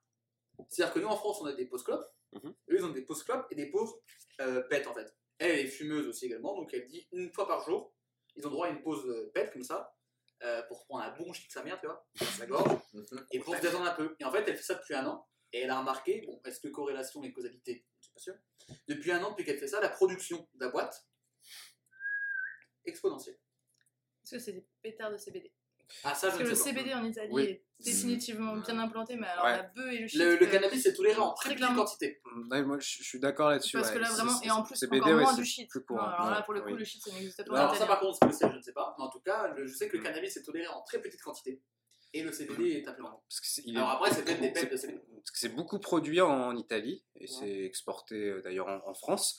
C'est-à-dire 0.69 0.93
que 0.93 0.99
nous 1.01 1.09
en 1.09 1.17
France, 1.17 1.39
on 1.41 1.47
a 1.47 1.55
des 1.55 1.65
pauses 1.65 1.83
clopes, 1.83 2.05
Mhm. 2.33 2.51
eux 2.51 2.77
ils 2.77 2.85
ont 2.85 2.91
des 2.91 3.01
pauses 3.01 3.23
clopes 3.23 3.47
et 3.51 3.55
des 3.55 3.71
pauses 3.71 3.95
euh, 4.43 4.61
pètes 4.69 4.87
en 4.87 4.93
fait. 4.93 5.17
Elle, 5.38 5.59
est 5.61 5.66
fumeuse 5.66 6.07
aussi 6.09 6.27
également, 6.27 6.55
donc 6.55 6.72
elle 6.72 6.87
dit 6.87 7.07
une 7.12 7.33
fois 7.33 7.46
par 7.46 7.62
jour, 7.64 7.94
ils 8.37 8.46
ont 8.46 8.51
droit 8.51 8.66
à 8.68 8.70
une 8.70 8.83
pause 8.83 9.05
euh, 9.07 9.31
pète 9.35 9.53
comme 9.53 9.62
ça, 9.64 9.94
euh, 10.42 10.62
pour 10.64 10.85
prendre 10.87 11.05
un 11.05 11.16
bon 11.16 11.33
shit 11.33 11.46
de 11.46 11.53
sa 11.53 11.62
mère, 11.62 11.79
tu 11.81 11.87
vois, 11.87 12.07
sa 12.14 12.46
gorge, 12.46 12.79
Mhm. 12.94 13.27
et 13.31 13.38
pour 13.40 13.55
se 13.57 13.61
détendre 13.61 13.87
un 13.87 13.94
peu. 13.94 14.16
Et 14.20 14.25
en 14.25 14.33
fait, 14.33 14.44
elle 14.46 14.57
fait 14.57 14.62
ça 14.62 14.75
depuis 14.75 14.94
un 14.94 15.07
an, 15.07 15.27
et 15.53 15.61
elle 15.61 15.70
a 15.70 15.79
remarqué, 15.79 16.22
bon, 16.27 16.40
est-ce 16.44 16.61
que 16.61 16.68
corrélation 16.68 17.22
et 17.22 17.33
causalité 17.33 17.87
Je 18.01 18.05
suis 18.07 18.12
pas 18.14 18.20
sûr. 18.20 18.35
Depuis 18.88 19.12
un 19.12 19.22
an, 19.22 19.31
depuis 19.31 19.44
qu'elle 19.44 19.59
fait 19.59 19.68
ça, 19.68 19.81
la 19.81 19.88
production 19.88 20.49
de 20.55 20.64
la 20.64 20.70
boîte, 20.70 21.07
exponentielle. 22.85 23.38
Est-ce 24.25 24.37
que 24.37 24.38
c'est 24.38 24.53
des 24.53 24.66
pétards 24.83 25.12
de 25.12 25.16
CBD 25.18 25.53
Ah, 26.05 26.14
ça, 26.14 26.29
Parce 26.29 26.38
je 26.38 26.44
que 26.44 26.49
le 26.49 26.55
sais 26.55 26.72
pas. 26.72 26.79
CBD 26.81 26.94
en 26.94 27.05
Italie 27.05 27.29
Oui. 27.33 27.42
est 27.44 27.64
définitivement 27.81 28.57
bien 28.57 28.79
implanté, 28.79 29.16
mais 29.16 29.27
alors 29.27 29.44
Ouais. 29.44 29.57
la 29.57 29.62
bœuf 29.64 29.92
et 29.92 29.99
le 29.99 30.09
shit. 30.09 30.18
Le, 30.18 30.37
le 30.37 30.46
euh, 30.46 30.51
cannabis 30.51 30.85
est 30.87 30.94
toléré 30.94 31.18
en 31.18 31.33
très 31.35 31.51
très 31.55 31.59
petite 31.64 31.77
quantité. 31.77 32.20
Ouais, 32.51 32.62
moi 32.62 32.79
je 32.79 32.88
je 32.99 33.03
suis 33.03 33.20
d'accord 33.20 33.51
là-dessus. 33.51 33.77
Parce 33.77 33.88
ouais. 33.90 33.94
que 33.94 33.99
là 34.01 34.11
vraiment, 34.11 34.40
et 34.42 34.51
en 34.51 34.62
plus 34.62 34.77
CBD, 34.77 35.01
encore 35.03 35.14
ouais, 35.16 35.22
moins 35.22 35.35
du 35.35 35.44
shit. 35.44 35.68
plus 35.70 35.81
Non, 35.81 35.87
courant. 35.87 36.09
alors 36.09 36.31
là 36.31 36.42
pour 36.42 36.55
le 36.55 36.61
coup 36.62 36.68
oui. 36.70 36.77
le 36.79 36.85
shit 36.85 37.03
ça 37.03 37.12
n'existe 37.12 37.44
pas. 37.46 37.59
Alors, 37.61 37.77
ça, 37.77 37.87
par 37.87 38.01
contre, 38.01 38.18
ce 38.20 38.27
que 38.27 38.33
c'est, 38.33 38.51
je 38.51 38.57
ne 38.57 38.62
sais 38.62 38.72
pas. 38.72 38.94
Mais 38.99 39.05
en 39.05 39.11
tout 39.11 39.20
cas, 39.20 39.49
le- 39.49 39.66
je 39.66 39.75
sais 39.75 39.88
que 39.88 39.96
le 39.96 40.01
Mm. 40.03 40.07
cannabis 40.07 40.37
est 40.37 40.42
toléré 40.42 40.66
en 40.68 40.83
très 40.83 41.01
petite 41.01 41.22
quantité. 41.22 41.61
Et 42.12 42.22
le 42.22 42.33
CBD 42.33 42.70
est 42.70 42.79
est- 42.79 43.77
Alors 43.77 43.90
après, 43.90 44.11
c'est 44.12 44.25
peut-être 44.25 44.40
des 44.40 44.53
pètes 44.53 44.70
de 44.72 44.77
CBD. 44.77 44.99
Parce 45.16 45.31
que 45.33 45.38
c'est 45.38 45.55
beaucoup 45.55 45.79
produit 45.79 46.20
en 46.20 46.57
Italie 46.57 47.05
et 47.16 47.27
c'est 47.27 47.64
exporté 47.64 48.14
euh, 48.14 48.40
d'ailleurs 48.42 48.68
en, 48.68 48.81
en 48.88 48.94
France. 48.94 49.38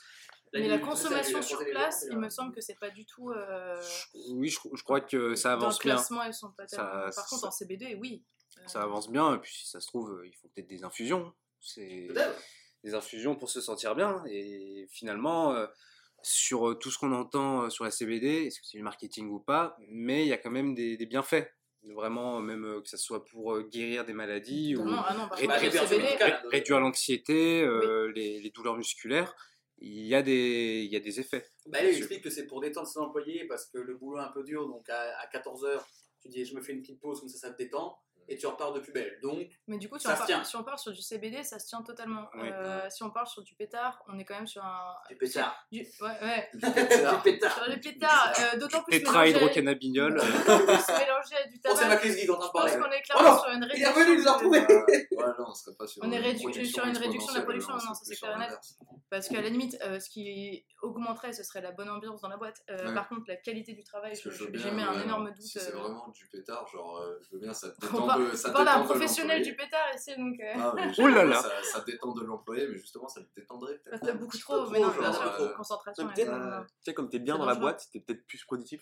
Mais 0.54 0.68
la 0.68 0.80
consommation 0.80 1.42
sur 1.42 1.60
place, 1.66 2.06
il 2.10 2.18
me 2.18 2.30
semble 2.30 2.54
que 2.54 2.62
c'est 2.62 2.80
pas 2.80 2.90
du 2.90 3.06
tout. 3.06 3.30
euh, 3.32 3.82
Oui, 4.32 4.50
je, 4.50 4.60
je 4.74 4.84
crois 4.84 5.02
que 5.02 5.36
ça 5.36 5.50
dans 5.52 5.56
le 5.58 5.62
avance 5.64 5.80
bien. 5.80 5.96
classement, 5.96 6.24
ils 6.24 6.34
sont 6.34 6.52
pas 6.52 6.68
Ça- 6.68 6.78
tellement. 6.78 6.92
Par 7.04 7.14
ça- 7.14 7.26
contre, 7.30 7.48
en 7.48 7.52
CBD, 7.52 7.98
oui. 8.02 8.24
Euh, 8.58 8.62
Ça 8.68 8.82
avance 8.82 9.10
bien 9.12 9.36
et 9.36 9.40
puis 9.40 9.54
si 9.54 9.68
ça 9.70 9.80
se 9.80 9.88
trouve, 9.88 10.12
euh, 10.12 10.26
il 10.28 10.34
faut 10.36 10.48
peut-être 10.48 10.68
des 10.68 10.84
infusions. 10.84 11.32
C'est 11.60 12.08
Peut-être. 12.10 12.42
des 12.84 12.94
infusions 12.96 13.36
pour 13.36 13.50
se 13.50 13.62
sentir 13.62 13.94
bien 13.96 14.24
et 14.30 14.88
finalement 14.90 15.54
euh, 15.54 15.68
sur 16.24 16.78
tout 16.80 16.90
ce 16.90 16.98
qu'on 16.98 17.12
entend 17.14 17.70
sur 17.70 17.84
la 17.84 17.92
CBD, 17.92 18.46
est-ce 18.48 18.60
que 18.60 18.66
c'est 18.66 18.78
du 18.78 18.84
marketing 18.84 19.30
ou 19.30 19.40
pas, 19.40 19.78
mais 19.90 20.24
il 20.26 20.28
y 20.30 20.34
a 20.34 20.38
quand 20.38 20.50
même 20.52 20.74
des, 20.74 20.98
des 20.98 21.06
bienfaits. 21.06 21.48
Vraiment, 21.84 22.40
même 22.42 22.82
que 22.84 22.90
ce 22.90 22.98
soit 22.98 23.24
pour 23.24 23.62
guérir 23.62 24.04
des 24.04 24.12
maladies 24.14 24.76
ou 24.76 24.82
ah 24.90 25.14
non, 25.16 25.30
le 25.40 26.50
réduire 26.50 26.80
l'anxiété, 26.80 27.62
euh, 27.62 28.12
les, 28.14 28.42
les 28.42 28.50
douleurs 28.50 28.76
musculaires, 28.76 29.36
il 29.80 30.08
y 30.08 30.16
a 30.16 30.22
des, 30.22 30.84
il 30.86 30.92
y 30.92 30.96
a 30.96 31.00
des 31.00 31.20
effets. 31.20 31.46
Bah, 31.68 31.80
elle 31.82 31.96
explique 31.96 32.24
que 32.24 32.30
c'est 32.30 32.48
pour 32.48 32.62
détendre 32.62 32.88
ses 32.88 33.00
employés 33.00 33.46
parce 33.46 33.66
que 33.66 33.78
le 33.78 33.96
boulot 33.96 34.20
est 34.20 34.24
un 34.24 34.32
peu 34.32 34.44
dur. 34.44 34.68
Donc 34.68 34.90
à, 34.90 35.28
14h, 35.32 35.82
tu 36.22 36.30
dis 36.30 36.46
je 36.46 36.56
me 36.56 36.62
fais 36.62 36.74
une 36.74 36.82
petite 36.82 37.00
pause, 37.00 37.20
comme 37.20 37.30
ça, 37.30 37.38
ça 37.38 37.52
te 37.52 37.58
détend. 37.58 37.98
Et 38.30 38.36
tu 38.38 38.46
repars 38.48 38.74
de 38.74 38.80
plus 38.82 38.92
belle. 38.92 39.20
Donc, 39.22 39.48
Mais 39.68 39.78
du 39.78 39.88
coup, 39.88 39.98
si 39.98 40.04
Ça 40.04 40.12
on, 40.12 40.14
se 40.14 40.18
part, 40.20 40.28
tient. 40.28 40.44
si 40.44 40.56
on 40.58 40.64
part 40.64 40.78
sur 40.80 40.92
du 40.92 41.02
CBD, 41.02 41.44
ça 41.44 41.60
se 41.60 41.68
tient 41.68 41.82
totalement. 41.82 42.28
Oui. 42.36 42.50
Euh, 42.52 42.90
si 42.90 43.02
on 43.04 43.10
parle 43.10 43.28
sur 43.28 43.42
du 43.42 43.56
pétard, 43.56 44.04
on 44.08 44.20
est 44.20 44.26
quand 44.26 44.36
même 44.36 44.48
sur 44.48 44.64
un. 44.66 44.96
du 45.10 45.16
pétard. 45.16 45.56
Du... 45.72 45.80
Ouais, 46.02 46.08
ouais. 46.22 46.50
du 46.54 46.60
pétard. 47.24 47.54
Sur 47.58 47.68
les 47.70 47.78
pétards, 47.80 48.34
euh, 48.54 48.58
d'autant 48.60 48.84
plus 48.84 49.00
Tétrahydrocannabignol. 49.00 50.20
se 50.20 50.26
mélanger 51.00 51.36
à 51.44 51.48
du 51.48 51.60
Oh, 51.66 51.70
c'est 51.74 51.82
tabac. 51.82 51.88
ma 51.88 51.96
crise 51.98 52.30
en 52.30 52.38
train 52.38 52.38
de 52.38 52.44
Je 52.46 52.52
pense 52.52 52.52
parler. 52.52 52.78
qu'on 52.84 52.92
est 52.92 53.02
Oh 53.02 53.14
clairement 53.18 53.32
non, 53.34 53.40
sur 53.40 53.50
une 53.52 53.64
Il 53.76 53.82
est 53.82 53.88
réduction. 53.88 53.94
revenu, 54.02 54.18
nous 54.18 54.28
a 54.28 54.32
retrouvé. 54.34 54.60
Ouais, 54.60 55.26
non, 55.40 55.46
on 55.48 55.54
serait 55.54 55.76
pas 55.76 55.88
sur 55.88 56.04
On 56.04 56.12
est 56.12 56.66
sur 56.66 56.86
une 56.86 56.98
réduction 56.98 57.34
de 57.34 57.38
la 57.38 57.44
production, 57.44 57.74
non, 57.74 57.80
non, 57.86 57.94
ça, 57.94 58.02
c'est 58.04 58.12
plus 58.12 58.20
clair 58.20 58.38
net. 58.38 58.60
Parce 59.10 59.30
qu'à 59.30 59.42
la 59.42 59.50
limite, 59.50 59.78
euh, 59.84 60.00
ce 60.00 60.10
qui 60.10 60.66
augmenterait, 60.82 61.32
ce 61.34 61.44
serait 61.44 61.62
la 61.62 61.72
bonne 61.72 61.90
ambiance 61.90 62.22
dans 62.22 62.30
la 62.30 62.38
boîte. 62.38 62.62
Euh, 62.70 62.88
Ouais. 62.88 62.94
Par 62.94 63.10
contre, 63.10 63.24
la 63.28 63.36
qualité 63.36 63.74
du 63.74 63.84
travail, 63.84 64.14
j'ai 64.16 64.72
mis 64.72 64.82
un 64.82 65.02
énorme 65.02 65.30
doute. 65.32 65.42
Si 65.42 65.60
c'est 65.60 65.72
vraiment 65.72 66.08
du 66.10 66.26
pétard, 66.28 66.68
genre, 66.68 67.02
je 67.22 67.36
veux 67.36 67.40
bien, 67.42 67.54
ça 67.54 67.70
te 67.70 67.82
détend 67.82 68.08
de. 68.20 68.36
Ça 68.36 68.52
parle 68.52 68.66
d'un 68.66 68.80
de 68.82 68.86
professionnel 68.86 69.42
du 69.42 69.56
pétard 69.56 69.88
ici, 69.96 70.16
donc. 70.18 70.40
euh, 70.40 70.54
Ah, 70.56 70.74
je- 70.92 71.02
Ouh 71.02 71.08
là 71.08 71.24
là. 71.26 71.42
Ça, 71.42 71.50
ça 71.64 71.80
détend 71.82 72.14
de 72.14 72.24
l'employé, 72.24 72.68
mais 72.68 72.78
justement, 72.78 73.08
ça 73.08 73.20
le 73.22 73.28
détendrait 73.36 73.78
peut-être. 73.80 74.02
T'as 74.06 74.14
beaucoup 74.14 74.38
trop, 74.38 74.66
peu 74.66 74.72
mais 74.72 74.80
non, 74.80 74.92
genre, 74.92 75.00
bien 75.00 75.14
sûr, 75.14 75.22
euh, 75.42 75.54
concentration. 75.54 76.10
Et 76.10 76.14
peut-être, 76.14 76.30
tout, 76.32 76.36
euh, 76.36 76.58
non. 76.60 76.64
Tu 76.64 76.74
sais, 76.82 76.94
comme 76.94 77.10
t'es 77.10 77.20
bien 77.20 77.38
dans 77.38 77.46
la 77.46 77.56
boîte, 77.56 77.88
t'es 77.92 78.00
peut-être 78.00 78.26
plus 78.28 78.44
productif. 78.46 78.82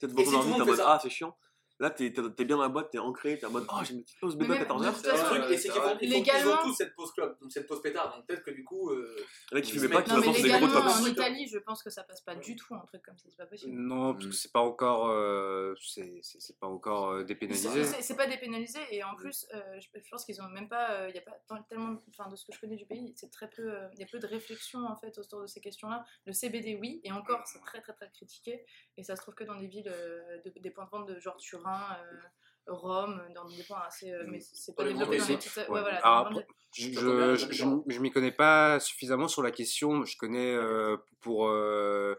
Peut-être 0.00 0.12
beaucoup 0.14 0.30
d'envie, 0.30 0.54
t'es 0.54 0.60
en 0.62 0.66
mode 0.66 0.80
Ah, 0.84 0.98
c'est 1.02 1.10
chiant. 1.10 1.36
Là, 1.78 1.90
t'es 1.90 2.10
t'es 2.10 2.44
bien 2.46 2.56
dans 2.56 2.62
la 2.62 2.68
boîte, 2.70 2.90
t'es 2.90 2.98
ancré, 2.98 3.38
t'es 3.38 3.44
en 3.46 3.50
mode 3.50 3.66
Oh, 3.70 3.76
j'ai 3.84 3.92
une 3.94 4.02
petite 4.02 4.18
pause 4.18 4.36
bébé 4.36 4.54
à 4.54 4.58
même, 4.60 4.66
14h. 4.66 4.88
de 4.90 4.94
toute 4.96 5.06
façon, 5.06 5.34
Le 5.34 5.40
truc, 5.40 5.52
et 5.52 5.58
c'est 5.58 5.68
qu'ils 5.68 5.80
font, 5.82 5.98
ils 6.00 6.48
ont 6.48 6.56
tous 6.62 6.74
cette 6.74 6.94
pause 6.94 7.12
club, 7.12 7.36
donc 7.40 7.52
cette 7.52 7.66
pause 7.66 7.82
pétard. 7.82 8.16
Donc 8.16 8.26
peut-être 8.26 8.42
que 8.42 8.50
du 8.50 8.64
coup. 8.64 8.90
euh, 8.90 9.14
mec 9.52 9.64
qui 9.64 9.78
pas, 9.88 10.02
qui 10.02 10.42
des 10.42 10.48
gros 10.48 10.68
tops. 10.68 11.00
en. 11.02 11.06
Italie, 11.06 11.46
je 11.48 11.58
pense 11.58 11.82
que 11.82 11.90
ça 11.90 12.02
passe 12.04 12.22
pas 12.22 12.34
du 12.34 12.56
tout, 12.56 12.74
un 12.74 12.86
truc 12.86 13.02
comme 13.02 13.18
ça, 13.18 13.26
c'est 13.28 13.36
pas 13.36 13.46
possible. 13.46 13.72
Non, 13.78 14.14
parce 14.14 14.26
que 14.26 14.32
c'est 14.32 14.52
pas 14.52 14.60
encore, 14.60 15.08
euh, 15.08 15.74
c'est 15.82 16.20
c'est- 16.22 16.40
c'est 16.40 16.58
pas 16.58 16.66
encore 16.66 17.10
euh, 17.10 17.24
dépénalisé. 17.24 17.84
C'est 17.84 18.00
c'est 18.02 18.16
pas 18.16 18.26
dépénalisé 18.26 18.78
et 18.90 19.04
en 19.04 19.14
plus, 19.14 19.46
euh, 19.54 19.60
je, 19.80 20.10
pense 20.10 20.24
qu'ils 20.24 20.40
ont 20.40 20.48
même 20.48 20.68
pas, 20.68 21.08
il 21.10 21.14
y 21.14 21.18
a 21.18 21.22
pas 21.22 21.36
tellement, 21.68 21.96
enfin 22.08 22.30
de 22.30 22.36
ce 22.36 22.46
que 22.46 22.52
je 22.54 22.60
connais 22.60 22.76
du 22.76 22.86
pays, 22.86 23.12
c'est 23.16 23.30
très 23.30 23.50
peu, 23.50 23.70
il 23.94 24.00
y 24.00 24.02
a 24.02 24.06
peu 24.06 24.18
de 24.18 24.26
réflexion 24.26 24.86
en 24.86 24.96
fait 24.96 25.18
autour 25.18 25.42
de 25.42 25.46
ces 25.46 25.60
questions-là. 25.60 26.04
Le 26.24 26.32
CBD 26.32 26.78
oui, 26.80 27.00
et 27.04 27.12
encore 27.12 27.42
c'est 27.46 27.60
très 27.60 27.80
très 27.82 27.92
très 27.92 28.08
critiqué 28.10 28.64
et 28.96 29.02
ça 29.02 29.14
se 29.16 29.20
trouve 29.20 29.34
que 29.34 29.44
dans 29.44 29.56
des 29.60 29.66
villes, 29.66 29.88
euh, 29.94 30.38
de- 30.44 30.52
des 30.58 30.70
points 30.70 30.84
de 30.86 30.90
vente 30.90 31.08
de 31.08 31.18
genre 31.20 31.36
Turin, 31.36 31.65
euh, 31.68 32.20
Rome, 32.68 33.22
dans 33.34 33.44
des 33.44 33.62
points 33.62 33.82
assez. 33.86 34.10
euh, 34.10 34.24
mais 34.26 34.40
c'est 34.40 34.74
pas 34.74 34.84
développé 34.84 35.18
dans 35.18 35.26
les 35.26 35.36
petites. 35.36 35.56
Ouais. 35.56 35.62
Ouais, 35.68 35.80
voilà. 35.80 35.98
Alors, 36.04 36.30
dans 36.30 36.42
Je, 36.74 36.90
Je 36.92 37.00
bien, 37.00 37.34
je, 37.36 37.94
je 37.94 38.00
m'y 38.00 38.10
connais 38.10 38.32
pas 38.32 38.80
suffisamment 38.80 39.28
sur 39.28 39.42
la 39.42 39.50
question. 39.52 40.04
Je 40.04 40.16
connais 40.16 40.52
euh, 40.54 40.96
pour, 41.20 41.48
euh, 41.48 42.16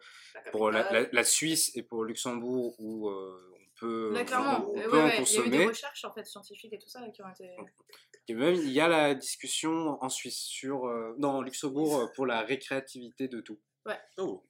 pour 0.51 0.71
la, 0.71 0.89
la- 0.91 1.07
la 1.11 1.23
Suisse 1.23 1.71
et 1.75 1.83
pour 1.83 2.03
Luxembourg 2.05 2.75
où 2.79 3.09
euh, 3.09 3.53
on 3.55 3.79
peut, 3.79 4.11
Là, 4.13 4.23
clairement, 4.23 4.71
on 4.73 4.77
euh, 4.79 4.83
peut 4.83 4.91
ouais, 4.97 5.01
en 5.01 5.05
ouais, 5.05 5.09
il 5.09 5.09
y 5.09 5.11
a 5.11 5.15
eu 5.15 5.19
consommer. 5.19 5.57
des 5.57 5.65
recherches 5.67 6.05
en 6.05 6.13
fait 6.13 6.25
scientifiques 6.25 6.73
et 6.73 6.79
tout 6.79 6.89
ça 6.89 7.01
qui 7.09 7.21
ont 7.21 7.29
été. 7.29 7.49
Et 8.29 8.33
même 8.33 8.55
il 8.55 8.71
y 8.71 8.79
a 8.81 8.87
la 8.87 9.13
discussion 9.15 10.01
en 10.03 10.09
Suisse 10.09 10.39
sur 10.39 10.85
euh, 10.87 11.13
non 11.19 11.41
Luxembourg 11.41 11.99
euh, 11.99 12.07
pour 12.15 12.25
la 12.25 12.41
récréativité 12.41 13.27
de 13.27 13.41
tout. 13.41 13.59
Oh. 14.17 14.43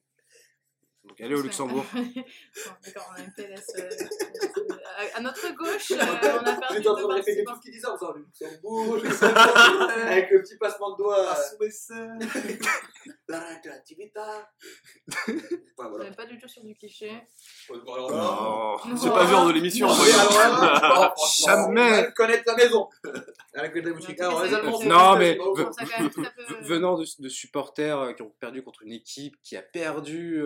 Donc 1.04 1.20
allez 1.20 1.34
au 1.34 1.42
Luxembourg. 1.42 1.84
Bon, 1.94 2.72
D'accord, 2.84 3.10
on 3.12 3.20
a 3.20 3.24
une 3.24 3.32
PLS. 3.34 3.66
euh, 4.88 5.04
à, 5.14 5.18
à 5.18 5.20
notre 5.20 5.54
gauche, 5.54 5.90
euh, 5.92 5.96
on 5.96 6.46
a 6.46 6.54
perdu 6.54 6.76
J'étais 6.76 6.88
en 6.88 6.94
train 6.94 7.08
de 7.08 7.14
répéter 7.14 7.44
tout 7.44 7.54
ce 7.54 7.60
qu'il 7.60 7.72
disait 7.72 7.86
en 7.86 7.96
faisant 7.96 8.14
Luxembourg, 8.14 8.96
Luxembourg, 8.96 9.90
avec 10.06 10.30
le 10.30 10.42
petit 10.42 10.56
passement 10.56 10.92
de 10.92 10.96
doigts. 10.98 11.26
La 13.28 13.40
récréativité. 13.40 14.20
Ouais, 15.28 15.34
On 15.78 15.98
n'est 15.98 16.10
pas 16.12 16.26
du 16.26 16.38
tout 16.38 16.48
sur 16.48 16.64
du 16.64 16.74
cliché. 16.74 17.10
C'est 17.66 19.10
pas 19.10 19.24
le 19.24 19.28
genre 19.28 19.46
de 19.46 19.52
l'émission. 19.52 19.88
Franchement, 19.88 21.14
Jamais. 21.46 22.12
connaître 22.14 22.44
la 22.46 22.56
maison. 22.56 22.88
La 23.54 23.68
Non, 24.86 25.16
mais-. 25.16 25.38
Venant 26.62 26.98
de, 26.98 27.28
supporters 27.28 27.98
euh, 27.98 28.12
qui 28.12 28.22
ont 28.22 28.32
perdu 28.40 28.62
contre 28.62 28.82
une 28.82 28.92
équipe 28.92 29.36
qui 29.42 29.56
a 29.56 29.62
perdu 29.62 30.42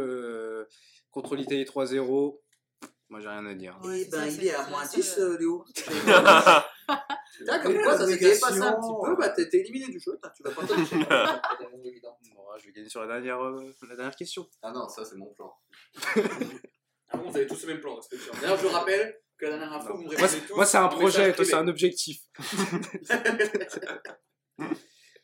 contre 1.12 1.36
l'Italie 1.36 1.64
3-0, 1.64 2.38
moi 3.12 3.20
j'ai 3.20 3.28
rien 3.28 3.44
à 3.44 3.54
dire. 3.54 3.78
Ouais, 3.84 4.04
c'est 4.04 4.10
ben, 4.10 4.20
ça, 4.22 4.26
il 4.28 4.46
est 4.46 4.54
à 4.54 4.66
moins 4.68 4.80
la 4.82 4.88
10, 4.88 5.02
seule- 5.02 5.32
euh, 5.34 5.38
Léo. 5.38 5.64
Là, 6.06 7.58
comme 7.62 7.74
quoi, 7.82 7.98
ça 7.98 8.06
s'est 8.06 8.16
dépassé 8.16 8.60
un 8.62 8.72
petit 8.72 8.94
peu, 9.04 9.16
bah 9.16 9.28
t'es 9.28 9.48
éliminé 9.52 9.86
du 9.92 10.00
jeu, 10.00 10.18
tu 10.34 10.42
vas 10.42 10.50
pas. 10.50 10.62
Bon, 12.34 12.58
je 12.58 12.66
vais 12.66 12.72
gagner 12.72 12.88
sur 12.88 13.00
la 13.02 13.06
dernière, 13.06 13.40
euh, 13.42 13.70
la 13.88 13.96
dernière 13.96 14.16
question. 14.16 14.48
Ah 14.62 14.72
non, 14.72 14.88
ça 14.88 15.04
c'est 15.04 15.16
mon 15.16 15.32
plan. 15.34 15.52
Ah 17.14 17.18
bon, 17.18 17.28
vous 17.28 17.36
avez 17.36 17.46
tous 17.46 17.60
le 17.66 17.74
même 17.74 17.80
plan, 17.82 18.00
c'est 18.00 18.16
sûr. 18.16 18.32
D'ailleurs, 18.40 18.56
je 18.58 18.66
rappelle 18.68 19.20
que 19.36 19.44
la 19.44 19.58
dernière 19.58 19.82
fois, 19.82 19.92
vous 19.92 19.98
me 19.98 20.04
Moi, 20.04 20.14
répondez 20.14 20.28
c'est- 20.32 20.46
tous. 20.46 20.54
moi, 20.54 20.64
c'est 20.64 20.78
un 20.78 20.88
projet, 20.88 21.34
toi 21.34 21.44
c'est 21.44 21.52
un 21.54 21.68
objectif. 21.68 22.22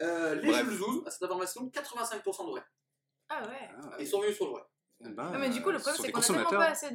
Euh, 0.03 0.34
les. 0.36 0.53
Jules 0.53 0.70
Zouz, 0.76 1.03
à 1.07 1.11
cette 1.11 1.22
information, 1.22 1.70
85% 1.70 2.45
de 2.47 2.51
vrai. 2.51 2.62
Ah 3.30 3.43
ouais. 3.47 3.68
Ils 4.01 4.07
sont 4.07 4.20
venus 4.20 4.36
sur 4.36 4.47
le 4.47 4.53
vrai. 4.53 4.62
Eh 5.05 5.09
ben, 5.11 5.31
Non, 5.31 5.39
mais 5.39 5.49
du 5.51 5.63
coup, 5.63 5.71
le 5.71 5.79
problème, 5.79 6.01
c'est 6.03 6.11
qu'on 6.11 6.21
a 6.21 6.25
tellement 6.25 6.51
pas 6.51 6.71
assez 6.71 6.89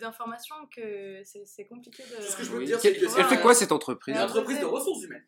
d'informations 0.00 0.54
que 0.74 1.22
c'est 1.24 1.66
compliqué 1.66 2.02
de. 2.04 2.22
Ce 2.22 2.36
que 2.36 2.42
je 2.42 2.52
Oui. 2.52 2.60
te 2.60 2.64
dire, 2.66 2.80
c'est 2.80 2.92
Quelle- 2.94 3.06
que 3.10 3.18
Elle 3.20 3.26
fait 3.26 3.40
quoi 3.40 3.54
cette 3.54 3.72
entreprise 3.72 4.14
une 4.16 4.22
entreprise 4.22 4.60
de 4.60 4.64
ressources 4.64 5.02
humaines. 5.04 5.26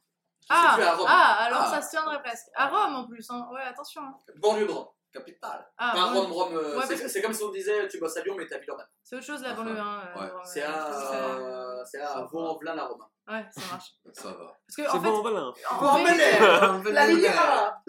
Ah, 0.49 0.71
situe 0.75 0.83
à 0.89 0.95
Rome. 0.95 1.07
ah, 1.09 1.37
alors 1.45 1.63
Ah. 1.67 1.71
ça 1.71 1.83
se 1.83 1.91
tiendrait 1.91 2.21
presque. 2.23 2.47
À 2.55 2.69
Rome 2.69 2.95
en 2.97 3.07
plus, 3.07 3.29
hein. 3.31 3.47
ouais, 3.53 3.61
attention. 3.63 4.03
hein. 4.03 4.17
Banlieue 4.37 4.67
de 4.67 4.73
Rome. 4.73 4.89
Capitale. 5.13 5.67
Ah, 5.79 5.93
Pas 5.95 6.13
bon, 6.13 6.23
Rome, 6.23 6.33
Rome. 6.33 6.57
euh, 6.57 6.79
Ouais, 6.79 6.85
c'est 6.89 7.21
que- 7.21 7.23
comme 7.27 7.33
si 7.35 7.43
on 7.43 7.51
disait 7.51 7.87
tu 7.89 7.99
bosses 7.99 8.17
à 8.17 8.23
Lyon, 8.23 8.35
mais 8.39 8.47
t'es 8.47 8.55
à 8.55 8.59
Villeurbanne. 8.59 8.87
c'est 9.05 9.17
autre 9.17 9.25
chose 9.27 9.43
la 9.43 9.53
banlieue. 9.55 9.79
Hein, 9.79 10.03
ouais. 10.17 10.23
euh, 10.23 10.39
C'est 10.45 10.63
à, 10.63 11.83
c'est 11.85 12.01
à 12.01 12.23
Vaux-en-Velin, 12.31 12.75
la 12.75 12.85
Rome. 12.87 13.05
Ouais, 13.29 13.47
ça 13.53 13.61
marche. 13.71 13.93
Ça 14.15 14.29
va. 14.33 14.35
Parce 14.67 14.77
que, 14.77 14.83
C'est 14.83 14.99
voilà. 14.99 15.03
en 15.71 15.99
vérité, 16.81 16.93
La 16.93 17.05
Riviera, 17.05 17.83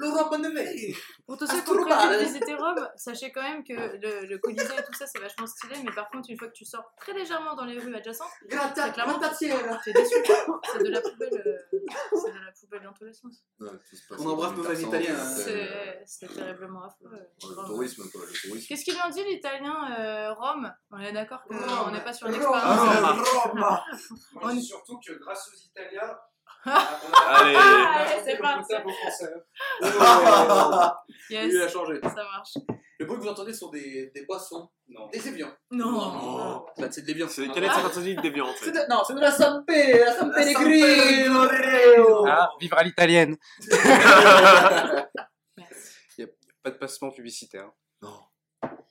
pour 1.26 1.38
tous 1.38 1.48
ceux 1.48 1.62
qui 1.62 1.72
ont 1.72 1.84
prévu 1.84 2.20
de 2.20 2.24
visiter 2.24 2.54
Rome, 2.54 2.88
sachez 2.96 3.32
quand 3.32 3.42
même 3.42 3.64
que 3.64 3.74
le, 3.74 4.28
le 4.28 4.38
Colisée 4.38 4.64
et 4.78 4.84
tout 4.84 4.94
ça, 4.94 5.08
c'est 5.08 5.20
vachement 5.20 5.48
stylé, 5.48 5.76
mais 5.84 5.92
par 5.92 6.10
contre, 6.12 6.30
une 6.30 6.38
fois 6.38 6.48
que 6.50 6.54
tu 6.54 6.66
sors 6.66 6.84
très 7.00 7.14
légèrement 7.14 7.56
dans 7.56 7.66
les 7.66 7.80
rues 7.80 7.96
adjacentes, 7.96 8.28
C'est 8.42 8.48
clairement- 8.94 9.20
t'es 9.84 9.94
déçu. 9.94 10.16
C'est 10.72 10.84
de 10.84 10.90
la 10.92 11.02
poubelle, 11.02 11.30
euh, 11.46 11.78
c'est 12.14 12.32
de 12.32 12.38
la 12.46 12.52
poubelle 12.52 12.84
dans 12.84 12.94
tous 12.94 13.06
les 13.06 13.14
sens. 13.14 13.44
On 14.20 14.30
embrasse 14.30 14.52
nos 14.56 14.64
le 14.64 14.70
amis 14.70 14.84
italiens, 14.84 15.16
euh, 15.16 15.36
C'est 15.36 16.04
c'est 16.06 16.28
terriblement 16.34 16.84
affreux. 16.84 17.13
Le 17.14 17.56
Rome. 17.56 17.66
tourisme, 17.68 18.04
quoi, 18.12 18.22
le 18.26 18.34
tourisme. 18.50 18.66
Qu'est-ce 18.68 18.84
qu'il 18.84 18.98
en 19.02 19.10
dit 19.10 19.24
l'italien 19.24 19.92
euh, 20.00 20.34
Rome? 20.34 20.72
On 20.92 21.00
est 21.00 21.12
d'accord 21.14 21.44
qu'on 21.44 21.92
n'est 21.92 22.04
pas 22.04 22.14
sur 22.14 22.28
une 22.28 22.36
Rome. 22.36 22.56
expérience. 22.56 23.28
Ah, 23.62 23.84
On 24.42 24.50
est- 24.58 24.62
surtout 24.62 25.00
que 25.06 25.14
grâce 25.20 25.48
aux 25.50 25.58
Italiens, 25.68 26.18
Allez. 26.66 27.56
Ah, 27.58 28.06
allez, 28.06 28.22
c'est 28.24 28.38
parti. 28.38 28.74
Il 31.30 31.38
a 31.38 31.44
Yes, 31.46 31.72
changé. 31.74 32.00
ça 32.02 32.16
marche. 32.24 32.54
Le 33.00 33.06
bruit 33.06 33.18
que 33.18 33.24
vous 33.24 33.30
entendez 33.30 33.54
sont 33.54 33.70
des, 33.70 34.12
des 34.16 34.26
boissons, 34.26 34.70
Non. 34.88 35.10
des 35.12 35.28
évians. 35.28 35.52
Non. 35.72 36.64
Bah, 36.78 36.88
c'est 36.90 37.02
de 37.02 37.08
l'évian. 37.08 37.28
C'est 37.28 37.50
quelle 37.50 37.66
est 37.66 37.70
fantasy 37.70 38.16
des 38.16 38.30
viandes 38.30 38.50
en 38.50 38.54
C'est 38.58 38.66
fait 38.66 38.72
de- 38.72 38.90
Non, 38.90 39.02
c'est 39.06 39.14
de 39.14 39.20
la 39.20 39.32
San 39.32 39.66
Pe, 39.66 39.74
la 39.74 40.16
La 40.16 40.34
Pellegrino. 40.34 41.48
San 41.50 42.28
Ah, 42.30 42.50
vivre 42.62 42.78
à 42.78 42.84
l'italienne. 42.84 43.36
Pas 46.64 46.72
de 46.72 46.78
passement 46.78 47.12
publicitaire. 47.12 47.72
Non. 48.02 48.24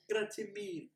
Grazie 0.07 0.51
mille. 0.51 0.92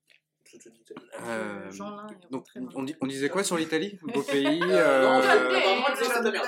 Euh, 1.21 1.69
est 1.69 2.31
donc, 2.31 2.45
on, 2.75 2.83
dit- 2.83 2.95
on 3.01 3.07
disait 3.07 3.29
quoi 3.29 3.43
sur 3.43 3.57
l'Italie 3.57 3.97
Beau 4.01 4.21
pays. 4.23 4.59
Euh, 4.63 5.21
euh, 5.21 6.31
la. 6.31 6.41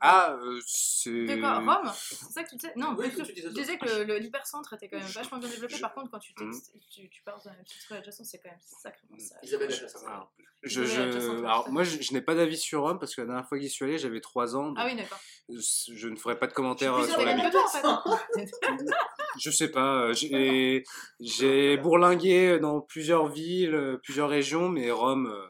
Ah, 0.00 0.36
euh, 0.40 0.60
c'est. 0.66 1.38
Quoi 1.40 1.58
Rome? 1.58 1.92
C'est 1.94 2.32
ça 2.32 2.44
que 2.44 2.50
tu 2.50 2.56
disais 2.56 2.72
Non, 2.76 2.94
Oui, 2.98 3.06
tu 3.10 3.22
disais 3.22 3.34
je 3.36 3.42
ça. 3.42 3.48
disais 3.50 3.78
que 3.78 4.02
le- 4.04 4.18
l'hypercentre 4.18 4.72
était 4.74 4.88
quand 4.88 4.98
même 4.98 5.06
vachement 5.06 5.38
bien 5.38 5.48
développé. 5.48 5.74
Je- 5.76 5.80
Par 5.80 5.94
contre, 5.94 6.10
quand 6.10 6.18
tu, 6.18 6.32
Mhm. 6.40 6.52
tu, 6.90 7.08
tu 7.08 7.22
pars 7.22 7.38
dans 7.42 7.50
une 7.50 7.56
petite 7.64 7.84
rue 7.90 7.96
adjacente, 7.96 8.26
c'est 8.26 8.38
quand 8.38 8.50
même 8.50 8.58
sacrément 8.60 9.18
ça. 9.18 9.36
Isabelle 9.42 9.70
Je- 9.70 10.06
alors, 10.06 10.32
je, 10.62 10.80
Adjacent, 10.82 11.28
ouais, 11.34 11.38
alors, 11.38 11.70
moi, 11.70 11.84
je, 11.84 12.00
je 12.02 12.12
n'ai 12.12 12.20
pas 12.22 12.34
d'avis 12.34 12.56
sur 12.58 12.82
Rome 12.82 12.98
parce 12.98 13.14
que 13.14 13.20
la 13.20 13.26
dernière 13.28 13.46
fois 13.48 13.58
que 13.58 13.62
j'y 13.64 13.70
suis 13.70 13.84
allé, 13.84 13.98
j'avais 13.98 14.20
3 14.20 14.56
ans. 14.56 14.68
donc 14.68 14.76
Ah 14.80 14.86
oui, 14.86 14.96
d'accord. 14.96 15.18
je, 15.48 15.60
je 15.94 16.08
ne 16.08 16.16
ferai 16.16 16.38
pas 16.38 16.46
de 16.46 16.52
commentaires 16.52 16.94
euh, 16.94 17.06
sur 17.06 17.24
la 17.24 17.34
même 17.36 17.50
ville. 17.50 17.52
Je 19.38 19.50
sais 19.50 19.68
pas. 19.70 19.96
euh, 20.06 20.12
J'ai 20.14 20.82
j'ai 21.20 21.76
bourlingué 21.76 22.58
dans 22.58 22.80
plusieurs 22.80 23.28
villes, 23.28 23.45
euh, 23.74 23.98
plusieurs 24.02 24.28
régions, 24.28 24.68
mais 24.68 24.90
Rome, 24.90 25.26
euh, 25.26 25.46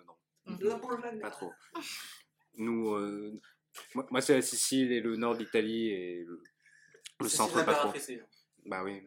non, 0.47 0.79
pas 1.21 1.31
trop. 1.31 1.53
Nous, 2.57 2.95
euh, 2.95 3.33
moi, 3.95 4.07
moi, 4.11 4.21
c'est 4.21 4.35
la 4.35 4.43
Sicile 4.43 4.93
et 4.93 5.01
le 5.01 5.17
nord 5.17 5.35
de 5.35 5.41
l'Italie 5.41 5.89
et 5.89 6.25
le, 6.25 6.43
le 7.21 7.29
centre, 7.29 7.55
pas 7.65 7.73
trop. 7.75 7.89
Parafessé. 7.89 8.23
Bah 8.65 8.83
oui. 8.85 9.03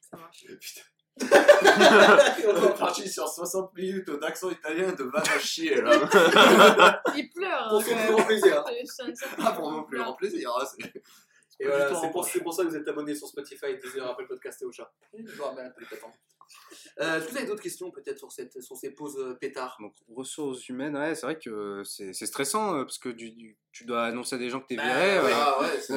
Ça 0.00 0.16
marche. 0.16 0.44
Putain. 0.46 0.80
On 1.20 1.26
est 1.26 2.78
parti 2.78 3.08
sur 3.08 3.28
60 3.28 3.74
minutes 3.76 4.10
d'accent 4.10 4.50
italien 4.50 4.92
de 4.92 5.10
à 5.14 5.38
chier 5.38 5.80
là. 5.82 7.02
Il 7.14 7.30
pleure. 7.30 7.68
Pour 7.68 7.80
hein, 7.80 7.84
son 7.84 7.94
plus 7.96 8.12
grand 8.12 8.24
plaisir. 8.24 8.64
Ah, 9.38 9.52
pour 9.52 9.70
mon 9.70 9.82
plus 9.84 9.98
grand 9.98 10.14
plaisir. 10.14 10.50
hein, 10.58 10.64
c'est- 10.64 11.02
Et 11.60 11.66
voilà, 11.66 11.88
c'est 11.88 12.10
pour, 12.10 12.22
poche. 12.22 12.30
c'est 12.32 12.40
pour 12.42 12.54
ça 12.54 12.64
que 12.64 12.68
vous 12.68 12.76
êtes 12.76 12.88
abonné 12.88 13.14
sur 13.14 13.28
Spotify, 13.28 13.76
Deezer, 13.76 14.08
Apple 14.08 14.26
Podcast 14.26 14.62
et 14.62 14.64
Ocha. 14.64 14.90
Je 15.12 15.22
vous 15.22 15.44
plateformes. 15.76 16.12
Euh, 17.00 17.16
Est-ce 17.18 17.26
que 17.26 17.30
vous 17.30 17.36
avez 17.38 17.46
d'autres 17.46 17.62
questions 17.62 17.90
peut-être 17.90 18.18
sur, 18.18 18.30
cette, 18.32 18.60
sur 18.62 18.76
ces 18.76 18.90
pauses 18.90 19.16
euh, 19.18 19.34
pétards? 19.34 19.76
Donc, 19.80 19.94
ressources 20.14 20.68
humaines, 20.68 20.96
ouais, 20.96 21.14
c'est 21.14 21.26
vrai 21.26 21.38
que 21.38 21.82
c'est 21.84 22.12
c'est 22.12 22.26
stressant 22.26 22.76
euh, 22.76 22.84
parce 22.84 22.98
que 22.98 23.08
du, 23.08 23.30
du- 23.30 23.56
tu 23.72 23.84
dois 23.84 24.04
annoncer 24.04 24.34
à 24.36 24.38
des 24.38 24.50
gens 24.50 24.60
que 24.60 24.66
t'es 24.66 24.76
Bah, 24.76 24.82
viré. 24.84 25.18
euh, 25.18 25.24
ouais. 25.24 25.32
Ah 25.34 25.60
ouais, 25.60 25.80
c'est. 25.80 25.94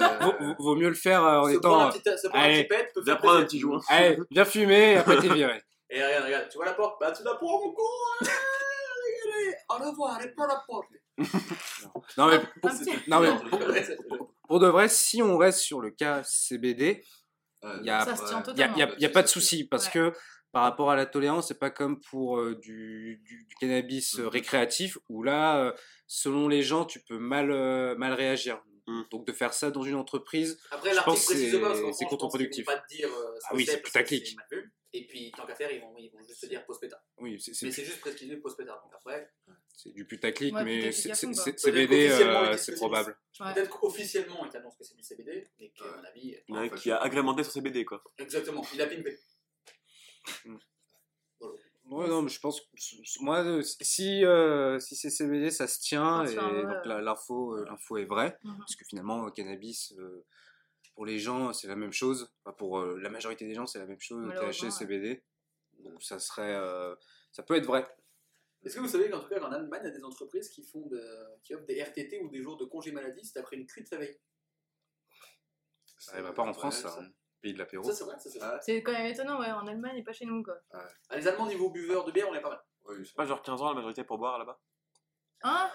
vaut, 0.59 0.75
mieux 0.75 0.89
le 0.89 0.95
faire 0.95 1.23
euh, 1.25 1.39
en 1.39 1.45
Se 1.49 1.53
étant. 1.57 1.87
euh, 1.87 1.91
petit, 1.91 1.99
se 2.17 2.27
prendre 2.27 2.43
un 2.43 2.47
allez, 2.47 2.63
petit 2.63 2.67
pet 2.69 2.91
peut 2.93 3.01
Viens 3.03 3.15
prendre 3.17 3.39
un 3.39 3.43
petit 3.45 3.59
joint. 3.59 3.79
Allez, 3.89 4.17
viens 4.31 4.45
fumer 4.45 4.91
et 4.93 4.97
après 4.97 5.19
t'es 5.19 5.29
viré. 5.33 5.61
Et 5.91 6.03
regarde, 6.03 6.25
regarde, 6.25 6.49
tu 6.49 6.57
vois 6.57 6.65
la 6.65 6.73
porte? 6.73 6.99
Bah 6.99 7.11
tu 7.11 7.23
la 7.23 7.35
prends 7.35 7.59
mon 7.63 7.71
con. 7.71 7.83
Allez, 8.21 9.55
Au 9.69 9.89
revoir, 9.89 10.15
allez, 10.15 10.29
prends 10.35 10.47
la 10.47 10.63
porte 10.67 10.87
Non 12.17 12.27
mais, 12.27 12.35
Un 12.63 12.77
petit- 12.77 12.91
non, 13.07 13.19
mais 13.19 13.29
pour 14.47 14.59
de 14.59 14.67
vrai, 14.67 14.89
si 14.89 15.21
on 15.21 15.37
reste 15.37 15.59
sur 15.59 15.81
le 15.81 15.91
cas 15.91 16.21
CBD, 16.23 17.03
il 17.81 17.89
a- 17.89 18.05
Ça 18.05 18.13
n'y 18.67 19.05
a, 19.05 19.09
pas 19.09 19.21
de 19.23 19.27
souci 19.27 19.63
parce 19.63 19.85
Ouais. 19.87 19.91
que 19.93 20.13
par 20.55 20.63
rapport 20.63 20.89
à 20.89 20.95
la 20.95 21.05
tolérance, 21.05 21.49
c'est 21.49 21.59
pas 21.59 21.69
comme 21.69 21.99
pour 21.99 22.39
euh, 22.39 22.55
du, 22.55 23.21
du- 23.25 23.43
du 23.43 23.55
cannabis 23.55 24.17
euh, 24.19 24.21
Mhm. 24.23 24.27
récréatif 24.29 24.97
où 25.09 25.21
là, 25.21 25.57
euh, 25.61 25.73
selon 26.07 26.47
les 26.47 26.63
gens, 26.63 26.85
tu 26.85 27.01
peux 27.01 27.17
mal, 27.17 27.51
euh, 27.51 27.93
mal 27.97 28.13
réagir. 28.13 28.63
Mhm. 28.87 29.03
Donc 29.11 29.27
de 29.27 29.33
faire 29.33 29.53
ça 29.53 29.69
dans 29.69 29.83
une 29.83 29.95
entreprise, 29.95 30.57
Après, 30.71 30.93
Je 30.93 31.01
pense 31.01 31.27
que 31.27 31.33
c'est- 31.33 31.51
qu'en 31.51 31.57
c'est 31.59 31.59
France, 31.59 31.97
je 31.99 32.03
pense 32.03 32.09
contre-productif. 32.09 32.63
pas 32.65 32.77
te 32.77 32.87
dire 32.87 33.09
euh, 33.09 33.35
ce 33.35 33.45
Ah 33.47 33.51
que 33.51 33.55
oui, 33.57 33.65
c'est 33.65 33.81
putaclic. 33.81 34.37
Et 34.93 35.05
puis, 35.07 35.29
tant 35.35 35.45
qu'à 35.45 35.55
faire, 35.55 35.69
ils 35.73 35.81
vont, 35.81 35.93
ils 35.97 36.09
vont 36.09 36.23
juste 36.25 36.39
te 36.39 36.45
dire 36.45 36.65
post 36.65 36.79
pétard. 36.79 37.01
oui, 37.17 37.37
c'est- 37.37 37.53
c'est 37.53 37.65
Mais 37.65 37.71
c'est 37.73 37.83
juste 37.83 37.99
précisé 37.99 38.37
post 38.37 38.55
pétard. 38.55 38.81
Donc 38.81 38.93
après, 38.95 39.29
c'est 39.75 39.91
du 39.93 40.05
putaclic, 40.05 40.55
Ouais, 40.55 40.63
mais 40.63 40.89
CBD, 40.93 42.09
euh, 42.11 42.55
c'est 42.55 42.75
probable. 42.75 43.17
Ouais. 43.41 43.53
peut-être 43.53 43.69
qu'officiellement, 43.77 44.45
ils 44.45 44.51
t'annoncent 44.51 44.77
que 44.77 44.85
c'est 44.85 44.95
du 44.95 45.03
CBD, 45.03 45.49
mais 45.59 45.69
qu'à 45.71 45.83
mon 45.97 46.03
avis, 46.05 46.37
Il 46.47 46.55
y 46.55 46.57
en 46.57 46.61
a 46.61 46.61
un 46.61 46.67
En 46.67 46.69
fait, 46.69 46.75
qui 46.77 46.91
a 46.91 46.97
agrémenté 47.01 47.43
sur 47.43 47.51
CBD 47.51 47.83
quoi. 47.83 48.01
exactement, 48.19 48.65
il 48.73 48.81
a 48.81 48.87
pimpé. 48.87 49.19
Ouais, 51.87 52.07
non, 52.07 52.23
mais 52.23 52.29
je 52.29 52.39
pense 52.39 52.61
que 52.61 53.23
moi, 53.23 53.43
euh, 53.43 53.61
si, 53.61 54.25
euh, 54.25 54.79
si 54.79 54.95
c'est 54.95 55.11
CBD, 55.11 55.51
ça 55.51 55.67
se 55.67 55.79
tient 55.79 56.25
et 56.25 56.35
ouais. 56.35 56.63
donc 56.63 56.83
l'info, 56.85 57.55
euh, 57.57 57.65
l'info 57.65 57.97
est 57.97 58.05
vraie 58.05 58.39
Mhm. 58.43 58.57
parce 58.57 58.75
que 58.75 58.85
finalement, 58.85 59.23
le 59.23 59.31
cannabis, 59.31 59.93
euh, 59.99 60.25
pour 60.95 61.05
les 61.05 61.19
gens, 61.19 61.53
c'est 61.53 61.67
la 61.67 61.75
même 61.75 61.91
chose. 61.93 62.33
Enfin, 62.43 62.55
pour 62.57 62.79
euh, 62.79 62.97
la 62.99 63.09
majorité 63.09 63.45
des 63.45 63.53
gens, 63.53 63.67
c'est 63.67 63.77
la 63.77 63.85
même 63.85 63.99
chose, 63.99 64.27
THC, 64.33 64.63
ouais. 64.63 64.71
CBD. 64.71 65.23
Donc 65.83 66.01
ça 66.01 66.17
serait, 66.17 66.55
euh, 66.55 66.95
ça 67.31 67.43
peut 67.43 67.55
être 67.55 67.67
vrai. 67.67 67.85
Est-ce 68.63 68.75
que 68.77 68.79
vous 68.79 68.87
savez 68.87 69.07
qu'en 69.11 69.19
tout 69.19 69.29
cas, 69.29 69.39
en 69.41 69.51
Allemagne, 69.51 69.81
il 69.83 69.89
y 69.89 69.91
a 69.91 69.95
des 69.95 70.03
entreprises 70.03 70.49
qui, 70.49 70.63
font 70.63 70.87
de... 70.87 70.99
qui 71.43 71.53
offrent 71.53 71.67
des 71.67 71.79
RTT 71.83 72.19
ou 72.21 72.29
des 72.29 72.41
jours 72.41 72.57
de 72.57 72.65
congé 72.65 72.91
maladie 72.91 73.29
t'as 73.31 73.43
pris 73.43 73.57
une 73.57 73.67
cuite 73.67 73.91
la 73.91 73.99
veille 73.99 74.17
Ça 75.99 76.13
arrive 76.13 76.33
pas 76.33 76.41
en 76.43 76.53
France, 76.53 76.79
ça. 76.81 76.97
hein. 76.99 77.11
Pays 77.45 77.53
de 77.53 77.59
l'apéro. 77.59 77.83
Ça, 77.83 77.93
c'est 77.93 78.05
vrai, 78.05 78.15
ça, 78.17 78.27
c'est 78.31 78.39
vrai. 78.39 78.57
C'est 78.59 78.81
quand 78.81 78.91
même 78.91 79.05
étonnant, 79.05 79.39
ouais, 79.39 79.51
en 79.51 79.67
Allemagne 79.67 79.97
et 79.97 80.03
pas 80.03 80.13
chez 80.13 80.25
nous, 80.25 80.41
quoi. 80.41 80.55
Ah, 80.73 81.15
les 81.15 81.27
Allemands, 81.27 81.45
niveau 81.45 81.69
buveur 81.69 82.03
de 82.03 82.11
bière, 82.11 82.25
on 82.27 82.33
est 82.33 82.41
pas 82.41 82.49
mal. 82.49 82.59
Oui, 82.85 83.05
C'est 83.05 83.13
pas 83.15 83.27
genre 83.27 83.43
15 83.43 83.61
ans 83.61 83.69
la 83.69 83.75
majorité 83.75 84.03
pour 84.03 84.17
boire 84.17 84.39
là-bas? 84.39 84.59
Hein? 85.43 85.69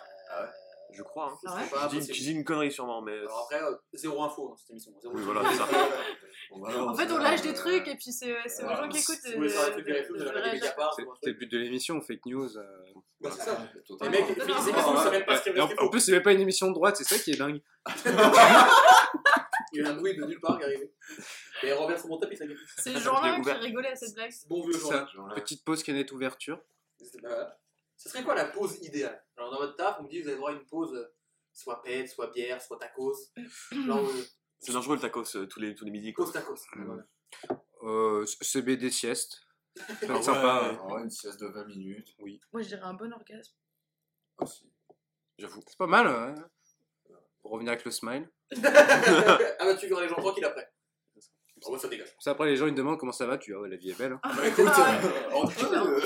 Je 0.92 1.02
crois. 1.02 1.26
Hein. 1.32 1.38
Ah 1.46 1.54
ouais 1.56 1.62
C'est 1.64 1.70
pas 1.70 1.82
Je 1.84 1.88
dis, 1.88 1.96
possible. 1.96 2.14
je 2.14 2.20
dis 2.22 2.32
une 2.32 2.44
connerie 2.44 2.72
sûrement, 2.72 3.02
mais. 3.02 3.16
Alors 3.18 3.40
après, 3.50 3.62
euh, 3.62 3.74
zéro 3.92 4.22
info 4.22 4.48
dans 4.48 4.56
cette 4.56 4.70
émission. 4.70 4.92
Zéro 5.00 5.14
Oui, 5.14 5.22
voilà, 5.24 5.42
c'est 5.50 5.56
ça. 5.58 5.68
En 6.52 6.94
fait, 6.94 7.08
on 7.12 7.18
lâche 7.18 7.42
des 7.42 7.54
trucs 7.54 7.86
et 7.86 7.94
puis 7.94 8.10
c'est 8.12 8.34
c'est 8.46 8.64
aux 8.64 8.66
Voilà. 8.66 8.82
gens 8.82 8.88
qui 8.88 8.98
écoutent. 8.98 9.18
Si 9.22 9.30
vous 9.30 9.36
voulez 9.36 9.48
faire 9.50 9.76
des 9.76 9.92
euh, 9.92 10.04
le 11.22 11.32
but 11.32 11.46
de 11.52 11.58
l'émission, 11.58 12.00
fake 12.00 12.26
news. 12.26 12.58
euh. 12.58 12.62
Bah, 13.20 13.30
c'est 13.32 13.42
ça. 13.42 13.68
Les 14.02 14.08
mecs, 14.08 14.36
les 14.36 14.42
émissions, 14.42 14.96
savent 14.96 15.12
même 15.12 15.24
pas 15.24 15.36
ce 15.36 15.42
qu'il 15.44 15.56
Et 15.56 15.60
en, 15.60 15.88
plus, 15.88 16.00
c'est 16.00 16.10
même 16.10 16.22
pas 16.22 16.32
une 16.32 16.40
émission 16.40 16.66
de 16.68 16.74
droite, 16.74 16.96
c'est 16.96 17.04
ça 17.04 17.18
qui 17.22 17.30
est 17.30 17.36
dingue. 17.36 17.60
Il 19.72 19.80
y 19.80 19.84
a 19.84 19.90
un 19.90 19.94
bruit 19.94 20.16
de 20.16 20.24
nulle 20.24 20.40
part 20.40 20.56
qui 20.58 20.64
est 20.64 20.66
arrivé. 20.66 20.92
Et 21.62 21.72
Robert 21.72 21.98
sur 22.00 22.08
mon 22.08 22.18
tapis, 22.18 22.36
ça. 22.36 22.44
C'est 22.78 22.94
le 22.94 22.98
journal 23.00 23.40
qui 23.42 23.50
rigolait 23.52 23.92
à 23.92 23.96
cette 23.96 24.14
blague. 24.14 24.32
Bon 24.48 24.62
vieux 24.64 24.72
Ça, 24.72 25.06
journal. 25.14 25.34
petite 25.36 25.64
pause 25.64 25.84
canette 25.84 26.10
ouverture. 26.10 26.60
Ce 28.02 28.08
serait 28.08 28.24
quoi 28.24 28.34
la 28.34 28.46
pause 28.46 28.78
idéale? 28.82 29.22
Alors 29.36 29.50
dans 29.50 29.58
votre 29.58 29.76
taf, 29.76 29.98
on 30.00 30.04
me 30.04 30.08
dit 30.08 30.22
vous 30.22 30.28
avez 30.28 30.36
droit 30.38 30.50
à 30.50 30.54
une 30.54 30.64
pause 30.64 30.94
euh, 30.94 31.12
soit 31.52 31.82
pète, 31.82 32.08
soit 32.08 32.28
bière, 32.28 32.60
soit 32.62 32.78
tacos. 32.78 33.14
Genre 33.72 33.98
euh, 33.98 34.24
C'est 34.60 34.72
dangereux 34.72 34.94
le 34.96 35.02
tacos 35.02 35.36
euh, 35.36 35.46
tous 35.46 35.60
les, 35.60 35.74
tous 35.74 35.84
les 35.84 35.90
midis. 35.90 36.14
Quoi. 36.14 36.24
pause 36.24 36.32
tacos. 36.32 36.56
Voilà. 36.76 37.04
Euh, 37.82 38.24
CBD 38.40 38.90
sieste. 38.90 39.40
Ça 39.76 39.84
va 40.06 40.14
Ah 40.14 40.16
être 40.16 40.24
sympa. 40.24 40.62
ouais. 40.62 40.74
euh. 40.74 40.78
Oh, 40.88 40.98
une 40.98 41.10
sieste 41.10 41.40
de 41.40 41.46
20 41.46 41.64
minutes. 41.66 42.16
Moi, 42.52 42.62
je 42.62 42.68
dirais 42.68 42.82
un 42.82 42.94
bon 42.94 43.12
orgasme. 43.12 43.52
Aussi. 44.38 44.72
J'avoue. 45.38 45.60
C'est 45.66 45.76
pas 45.78 45.86
mal. 45.86 46.06
hein. 46.06 46.34
Pour 47.42 47.52
revenir 47.52 47.72
avec 47.72 47.84
le 47.84 47.90
smile. 47.90 48.30
ah 48.64 49.38
bah 49.60 49.74
tu 49.76 49.86
verras 49.88 50.02
les 50.02 50.08
gens 50.08 50.16
tranquilles 50.16 50.44
après. 50.46 50.72
Oh 51.64 51.72
bah 51.72 51.78
ça 51.78 51.88
dégage. 51.88 52.08
Ça, 52.18 52.30
après, 52.32 52.46
les 52.46 52.56
gens 52.56 52.66
ils 52.66 52.72
te 52.72 52.78
demandent 52.78 52.98
comment 52.98 53.12
ça 53.12 53.26
va. 53.26 53.36
Tu 53.38 53.54
ah 53.54 53.60
ouais, 53.60 53.68
la 53.68 53.76
vie 53.76 53.90
est 53.90 53.98
belle. 53.98 54.12
hein. 54.12 54.20
Bah 54.22 54.46
écoute, 54.46 54.66
Ah, 54.68 54.98
euh, 55.04 55.30
en 55.32 55.46
tout 55.46 55.66
cas, 55.70 55.84
euh, 55.84 56.00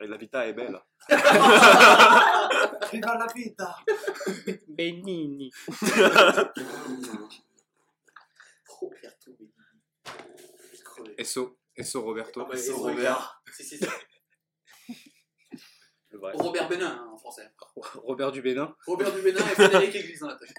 Et 0.00 0.06
la 0.08 0.16
vita 0.16 0.46
est 0.46 0.52
belle. 0.54 0.78
Viva 2.92 3.18
la 3.18 3.26
vita 3.34 3.76
Benini. 4.68 5.50
Roberto 8.68 9.32
crevé. 10.84 11.24
SO. 11.24 11.58
SO 11.82 12.02
Roberto. 12.02 12.40
Ah 12.40 12.48
bah, 12.50 12.56
Robert. 12.74 13.42
Si, 13.52 13.64
si, 13.64 13.78
si. 13.78 13.84
Le 16.10 16.18
vrai. 16.18 16.32
Robert 16.34 16.68
Bénin 16.68 16.86
hein, 16.86 17.10
en 17.12 17.18
français. 17.18 17.50
Robert 17.76 18.32
du 18.32 18.40
Bénin. 18.42 18.74
Robert 18.86 19.12
du 19.12 19.20
Bénin 19.22 19.40
et 19.40 19.54
Frédéric 19.54 19.94
Église 19.94 20.20
dans 20.20 20.28
la 20.28 20.36
tête. 20.36 20.54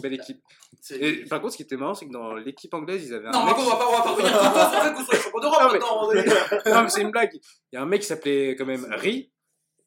Belle 0.00 0.14
équipe. 0.14 0.42
C'est- 0.84 0.98
Et 1.00 1.24
par 1.26 1.40
contre, 1.40 1.52
ce 1.52 1.58
qui 1.58 1.62
était 1.62 1.76
marrant, 1.76 1.94
c'est 1.94 2.08
que 2.08 2.12
dans 2.12 2.34
l'équipe 2.34 2.74
anglaise, 2.74 3.06
ils 3.06 3.14
avaient 3.14 3.28
un 3.28 3.30
Non, 3.30 3.46
mec. 3.46 3.54
on 3.56 3.62
va 3.64 3.76
pas, 3.76 3.88
on 3.88 3.92
va 3.92 4.02
pas 4.02 4.10
revenir 4.10 5.04
soyez 5.06 5.22
champion 5.22 5.38
d'Europe 5.38 5.78
Non, 5.80 6.12
mais- 6.12 6.24
non, 6.82 6.88
c'est 6.88 7.02
une 7.02 7.12
blague. 7.12 7.30
Il 7.34 7.76
y 7.76 7.78
a 7.78 7.82
un 7.82 7.86
mec 7.86 8.00
qui 8.00 8.08
s'appelait 8.08 8.56
quand 8.56 8.66
même 8.66 8.84
Ri. 8.90 9.32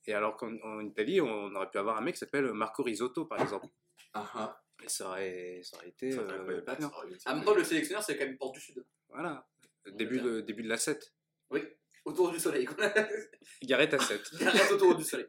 Et 0.08 0.14
alors 0.14 0.38
qu'en 0.38 0.54
en 0.64 0.80
Italie, 0.80 1.20
on 1.20 1.54
aurait 1.54 1.70
pu 1.70 1.78
avoir 1.80 1.98
un 1.98 2.02
mec 2.02 2.14
qui 2.16 2.20
s'appelle 2.20 2.46
Marco 2.54 2.82
Risotto, 2.82 3.26
par 3.26 3.42
exemple. 3.42 3.68
Ah 4.14 4.26
ah. 4.36 4.62
Et 4.86 4.88
ça 4.88 5.10
aurait, 5.10 5.60
ça 5.64 5.76
aurait 5.76 5.90
été. 5.90 6.12
Ça 6.14 6.22
aurait 6.22 6.34
euh, 6.34 6.52
été 6.54 6.62
pas 6.62 6.76
bien. 6.76 6.90
En 7.26 7.36
même 7.36 7.44
temps, 7.44 7.56
le 7.56 7.64
sélectionneur, 7.66 8.02
c'est 8.02 8.16
quand 8.18 8.26
même 8.26 8.38
Porte 8.38 8.54
du 8.54 8.62
Sud. 8.62 8.82
Voilà. 9.10 9.46
Début 9.86 10.22
de, 10.22 10.40
début 10.40 10.64
de 10.64 10.70
la 10.70 10.78
7. 10.78 11.14
Oui, 11.50 11.62
autour 12.06 12.32
du 12.32 12.40
soleil. 12.40 12.64
quoi. 12.66 12.86
Gareth 13.64 13.96
à 13.96 14.00
7. 14.00 14.22
Reste 14.40 14.72
autour 14.72 14.96
du 14.96 15.04
soleil. 15.04 15.28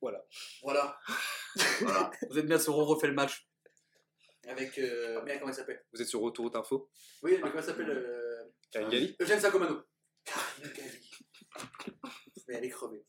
Voilà. 0.00 0.24
Voilà. 0.62 0.96
voilà. 1.80 2.10
Vous 2.30 2.38
êtes 2.38 2.46
bien 2.46 2.58
sur 2.58 2.78
On 2.78 2.84
refait 2.84 3.08
le 3.08 3.14
match. 3.14 3.48
Avec. 4.48 4.76
Euh, 4.78 5.22
merde, 5.22 5.40
comment 5.40 5.52
il 5.52 5.56
s'appelle? 5.56 5.84
Vous 5.92 6.00
êtes 6.02 6.08
sur 6.08 6.22
Autoroute 6.22 6.56
Info? 6.56 6.90
Oui, 7.22 7.32
mais 7.42 7.50
comment 7.50 7.62
il 7.62 7.64
s'appelle 7.64 7.90
euh, 7.90 8.44
Karine 8.70 8.88
Galli? 8.90 9.16
Eugène 9.20 9.40
Sacomano. 9.40 9.82
Karine 10.24 10.72
Galli. 10.74 11.10
Mais 12.48 12.54
elle 12.54 12.64
est 12.64 12.70
crevée. 12.70 13.04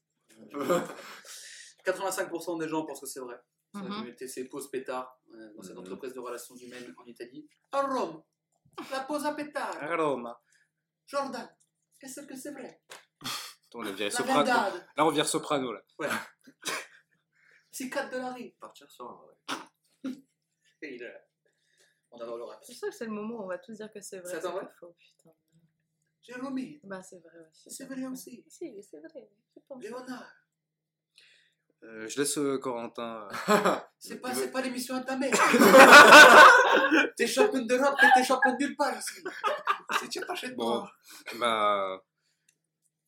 85% 1.85 2.59
des 2.59 2.67
gens 2.69 2.85
pensent 2.85 3.01
que 3.01 3.07
c'est 3.07 3.19
vrai. 3.19 3.35
Ça 3.73 3.79
a 3.81 4.07
été 4.07 4.27
ces 4.27 4.47
pauses 4.47 4.69
pétards 4.69 5.19
euh, 5.33 5.53
dans 5.55 5.63
cette 5.63 5.73
Mhm. 5.73 5.79
entreprise 5.79 6.13
de 6.13 6.19
relations 6.19 6.55
humaines 6.55 6.93
en 6.97 7.05
Italie. 7.05 7.47
À 7.71 7.81
Rome, 7.81 8.23
la 8.91 8.99
pause 9.01 9.25
à 9.25 9.33
pétard. 9.33 9.75
À 9.81 9.95
Roma. 9.95 10.39
Jordan, 11.07 11.49
est-ce 12.01 12.21
que 12.21 12.35
c'est 12.37 12.51
vrai? 12.51 12.81
On 13.73 13.83
a 13.83 13.91
viré 13.91 14.11
Soprano. 14.11 14.43
Là, 14.45 14.71
on 14.97 15.09
vire 15.09 15.27
Soprano. 15.27 15.73
Là. 15.73 15.81
c'est 17.71 17.89
4 17.89 18.11
de 18.11 18.17
la 18.17 18.31
rue. 18.33 18.51
Partir 18.59 18.89
sur 18.91 19.09
un 19.09 19.15
vrai. 19.15 19.63
Et 20.83 20.95
il, 20.95 21.03
euh, 21.03 21.09
On 22.11 22.19
a 22.19 22.25
le 22.25 22.43
rap. 22.43 22.59
C'est 22.63 22.73
sûr 22.73 22.89
que 22.89 22.93
c'est 22.95 23.05
le 23.05 23.11
moment 23.11 23.35
où 23.39 23.43
on 23.43 23.47
va 23.47 23.57
tous 23.57 23.73
dire 23.73 23.91
que 23.91 24.01
c'est 24.01 24.19
vrai. 24.19 24.29
C'est 24.29 24.37
attends, 24.37 24.53
pas 24.53 24.59
ouais 24.65 24.71
faux, 24.79 24.95
putain. 24.99 25.31
Jérémy, 26.21 26.79
Bah, 26.83 27.01
c'est 27.03 27.19
vrai 27.19 27.37
aussi. 27.49 27.69
c'est 27.71 27.85
vrai 27.85 28.05
aussi. 28.05 28.43
Si, 28.47 28.81
c'est 28.83 28.99
vrai. 28.99 29.29
je 29.55 29.59
pense. 29.67 29.81
Léonard, 29.83 30.31
Euh, 31.83 32.07
je 32.07 32.17
laisse 32.21 32.37
euh, 32.37 32.57
Corentin. 32.59 33.27
c'est 33.99 34.21
pas, 34.21 34.33
c'est 34.33 34.51
pas 34.51 34.61
l'émission 34.61 34.95
à 34.95 35.01
ta 35.01 35.17
mère. 35.17 35.33
t'es 37.17 37.27
champion 37.27 37.65
d'Europe, 37.65 37.95
mais 38.01 38.09
t'es 38.15 38.23
champion 38.23 38.53
de 38.53 38.57
nulle 38.63 38.75
part 38.77 38.97
ici. 38.97 39.21
Si 39.99 40.07
tu 40.09 40.21
pas 40.21 40.33
chez 40.35 40.51
Bon. 40.51 40.63
toi, 40.81 40.91
Bah. 41.39 42.01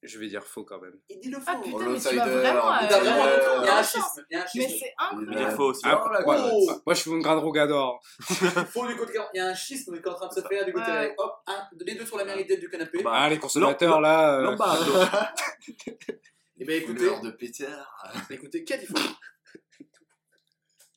Je 0.08 0.20
vais 0.20 0.28
dire 0.28 0.44
faux 0.46 0.64
quand 0.64 0.80
même. 0.80 1.00
il 1.10 1.20
dit 1.20 1.30
le 1.30 1.40
faux. 1.40 1.46
Ah 1.48 1.56
putain, 1.64 1.78
Oh, 1.78 1.80
mais 1.90 2.00
tu 2.00 2.16
vas 2.16 2.26
vraiment. 2.28 2.80
le 2.80 2.86
Il 2.86 2.90
y 2.90 2.94
a 2.94 2.98
euh, 2.98 3.00
vraiment 3.00 3.24
un 3.24 3.40
truc, 3.40 3.44
il 3.62 3.66
y 3.66 3.70
a 3.70 3.76
un 3.76 3.80
euh, 3.80 3.84
schisme. 3.84 4.26
Il 4.30 4.38
un 4.38 4.46
Mais 4.56 4.68
c'est 4.68 4.76
Il 4.78 4.94
incroyable. 5.00 5.52
est 5.52 5.56
faux 5.56 5.64
aussi. 5.64 5.82
Ah, 5.86 6.04
Oh. 6.28 6.50
Oh. 6.70 6.82
Moi, 6.86 6.94
je 6.96 7.02
suis 7.02 7.12
une 7.12 7.22
grande 7.22 7.40
rougador. 7.40 8.02
Faux 8.22 8.88
du 8.88 8.96
côté 8.96 9.20
Il 9.34 9.38
y 9.38 9.40
a 9.40 9.48
un 9.48 9.54
schisme 9.56 10.00
qui 10.00 10.08
est 10.08 10.12
en 10.12 10.14
train 10.14 10.28
de 10.28 10.34
se 10.34 10.42
faire 10.42 10.66
du 10.66 10.74
côté. 10.74 10.92
Ouais. 10.92 11.16
Hop, 11.18 11.34
un, 11.48 11.68
les 11.86 11.96
deux 11.96 12.06
sur 12.06 12.18
la 12.18 12.26
mérité 12.26 12.58
du 12.58 12.70
canapé. 12.70 13.02
Bah, 13.02 13.12
Ah, 13.14 13.30
les 13.30 13.40
consommateurs 13.40 14.00
là. 14.02 14.36
euh, 14.38 14.42
Lombardo. 14.44 14.92
Et 16.58 16.64
ben 16.66 16.82
écoutez, 16.82 17.10
de 17.22 17.32
Peter. 17.32 17.68
écoutez, 18.30 18.64
qui 18.64 18.74
a 18.74 18.78
dit 18.78 18.86
faux? 18.86 18.94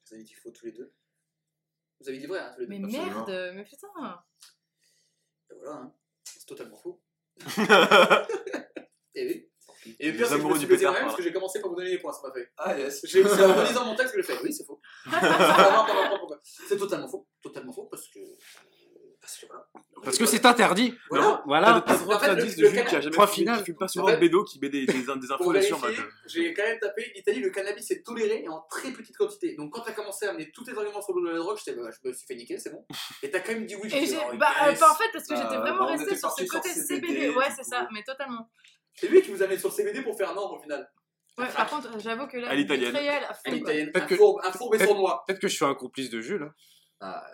Vous 0.06 0.14
avez 0.14 0.22
dit 0.22 0.34
faux 0.34 0.50
tous 0.50 0.66
les 0.66 0.72
deux. 0.72 0.92
Vous 2.00 2.09
avez 2.09 2.18
dit 2.18 2.26
vrai, 2.26 2.38
hein, 2.38 2.52
tous 2.54 2.61
les 2.61 2.66
deux. 2.66 2.72
Mais 2.72 2.78
merde, 2.78 3.52
mais 3.54 3.64
putain. 3.64 3.88
Et 5.50 5.54
voilà, 5.54 5.76
hein. 5.80 5.92
c'est 6.24 6.46
totalement 6.46 6.76
faux. 6.76 7.00
Et 9.19 9.27
oui. 9.27 9.95
Et 10.01 10.11
le 10.11 10.16
pire, 10.16 10.27
c'est 10.29 10.35
que 10.37 10.41
je 10.43 10.47
me 10.47 10.57
suis 10.59 10.66
pété 10.66 10.85
moi-même 10.85 11.05
parce 11.05 11.16
que 11.16 11.23
j'ai 11.23 11.33
commencé 11.33 11.61
par 11.61 11.71
vous 11.71 11.77
donner 11.77 11.91
les 11.91 11.99
points, 11.99 12.12
ça 12.12 12.27
m'a 12.27 12.33
fait. 12.35 12.51
Ah 12.59 12.77
yes. 12.79 13.01
J'ai- 13.05 13.23
C'est 13.23 13.45
en 13.45 13.55
relisant 13.55 13.85
mon 13.85 13.95
texte 13.97 14.14
que 14.14 14.23
je 14.23 14.29
le 14.29 14.37
fais. 14.37 14.43
Oui, 14.45 14.53
c'est 14.53 14.64
faux. 14.64 14.81
C'est 16.43 16.77
totalement 16.79 17.09
faux. 17.09 17.27
Totalement 17.43 17.73
faux 17.73 17.85
parce 17.91 18.09
que. 18.09 18.21
Parce 19.21 19.37
que 19.41 19.47
voilà. 19.47 19.66
Parce 20.03 20.16
que 20.19 20.27
c'est 20.27 20.47
interdit. 20.47 20.95
Voilà. 21.11 21.43
Voilà. 21.47 21.85
t'as 21.87 21.95
le 21.95 22.01
droit 22.01 22.16
En 22.16 22.19
fait, 22.21 22.35
de 22.37 22.41
de 22.43 22.47
Jules 22.49 22.85
qui 22.87 22.97
a 22.97 23.01
jamais 23.01 23.14
Point 23.14 23.27
fumé, 23.27 23.45
final. 23.47 23.59
qui 23.59 23.64
fume 23.66 23.77
pas 23.77 23.89
souvent 23.89 24.05
En 24.05 24.09
fait, 24.09 24.14
de 24.16 24.21
bédo, 24.21 24.45
qui 24.45 24.59
met 24.61 24.69
des, 24.71 24.87
des, 24.87 24.93
des 24.93 25.05
mode. 25.05 25.61
j'ai 26.27 26.55
quand 26.55 26.62
même 26.62 26.79
tapé 26.79 27.12
l'Italie, 27.14 27.41
le 27.41 27.51
cannabis 27.51 27.91
est 27.91 28.03
toléré 28.03 28.43
et 28.45 28.49
en 28.49 28.61
très 28.71 28.91
petite 28.91 29.16
quantité. 29.16 29.55
Donc 29.57 29.73
quand 29.73 29.83
t'as 29.83 29.93
commencé 29.93 30.27
à 30.27 30.31
amener 30.31 30.51
tous 30.53 30.64
tes 30.64 30.71
arguments 30.73 31.03
sur 31.03 31.14
le 31.19 31.37
drogue, 31.37 31.59
j'étais, 31.62 31.79
bah, 31.79 31.91
je 31.91 32.09
me 32.09 32.14
suis 32.14 32.27
fait 32.27 32.37
niquer, 32.37 32.59
c'est 32.59 32.71
bon. 32.71 32.87
Et 33.23 33.31
t'as 33.31 33.41
quand 33.41 33.53
même 33.53 33.66
dit 33.66 33.77
oui. 33.77 33.91
Et 33.95 34.07
j'ai. 34.07 34.16
Bah, 34.39 34.49
euh, 34.64 34.71
yes. 34.71 34.79
pas 34.81 34.93
en 34.93 34.95
fait, 34.95 35.11
parce 35.12 35.27
que 35.27 35.35
Bah, 35.35 35.41
j'étais 35.43 35.57
bah, 35.62 35.73
vraiment 35.73 35.95
était 35.95 36.16
sur 36.16 36.31
ce 36.31 36.45
côté 36.45 36.69
CBD, 36.71 37.07
CBD. 37.09 37.29
Ouais, 37.37 37.49
c'est 37.55 37.64
ça, 37.64 37.87
mais 37.93 38.03
totalement. 38.05 38.49
C'est 39.01 39.09
lui 39.09 39.22
qui 39.22 39.30
vous 39.30 39.42
a 39.42 39.46
mis 39.46 39.59
sur 39.59 39.72
CBD 39.72 40.03
pour 40.03 40.16
faire 40.16 40.34
norme 40.34 40.57
au 40.59 40.61
final. 40.62 40.90
Ouais, 41.38 41.46
par 41.55 41.68
contre, 41.70 41.99
j'avoue 42.01 42.26
que 42.26 42.36
là, 42.36 42.49
À 42.51 42.55
l'italienne. 42.55 42.94
réel 42.96 43.22
à 43.24 43.30
À 43.30 43.34
fond. 43.34 43.40
quoi. 43.44 43.53
l'italienne, 43.53 43.92
Peut-être 43.92 44.05
un 44.05 44.09
que- 44.09 44.16
fourbe, 44.16 44.40
un 44.44 44.53
fourbe 44.53 44.74
et 44.74 44.78
peut-être- 44.78 44.88
sournois. 44.90 45.24
Peut-être 45.26 45.40
que 45.40 45.49
je 45.49 45.55
suis 45.55 45.64
un 45.64 45.74
complice 45.74 46.11
de 46.11 46.20
Jules. 46.20 46.42
hein. 46.42 46.55
Ah, 47.01 47.24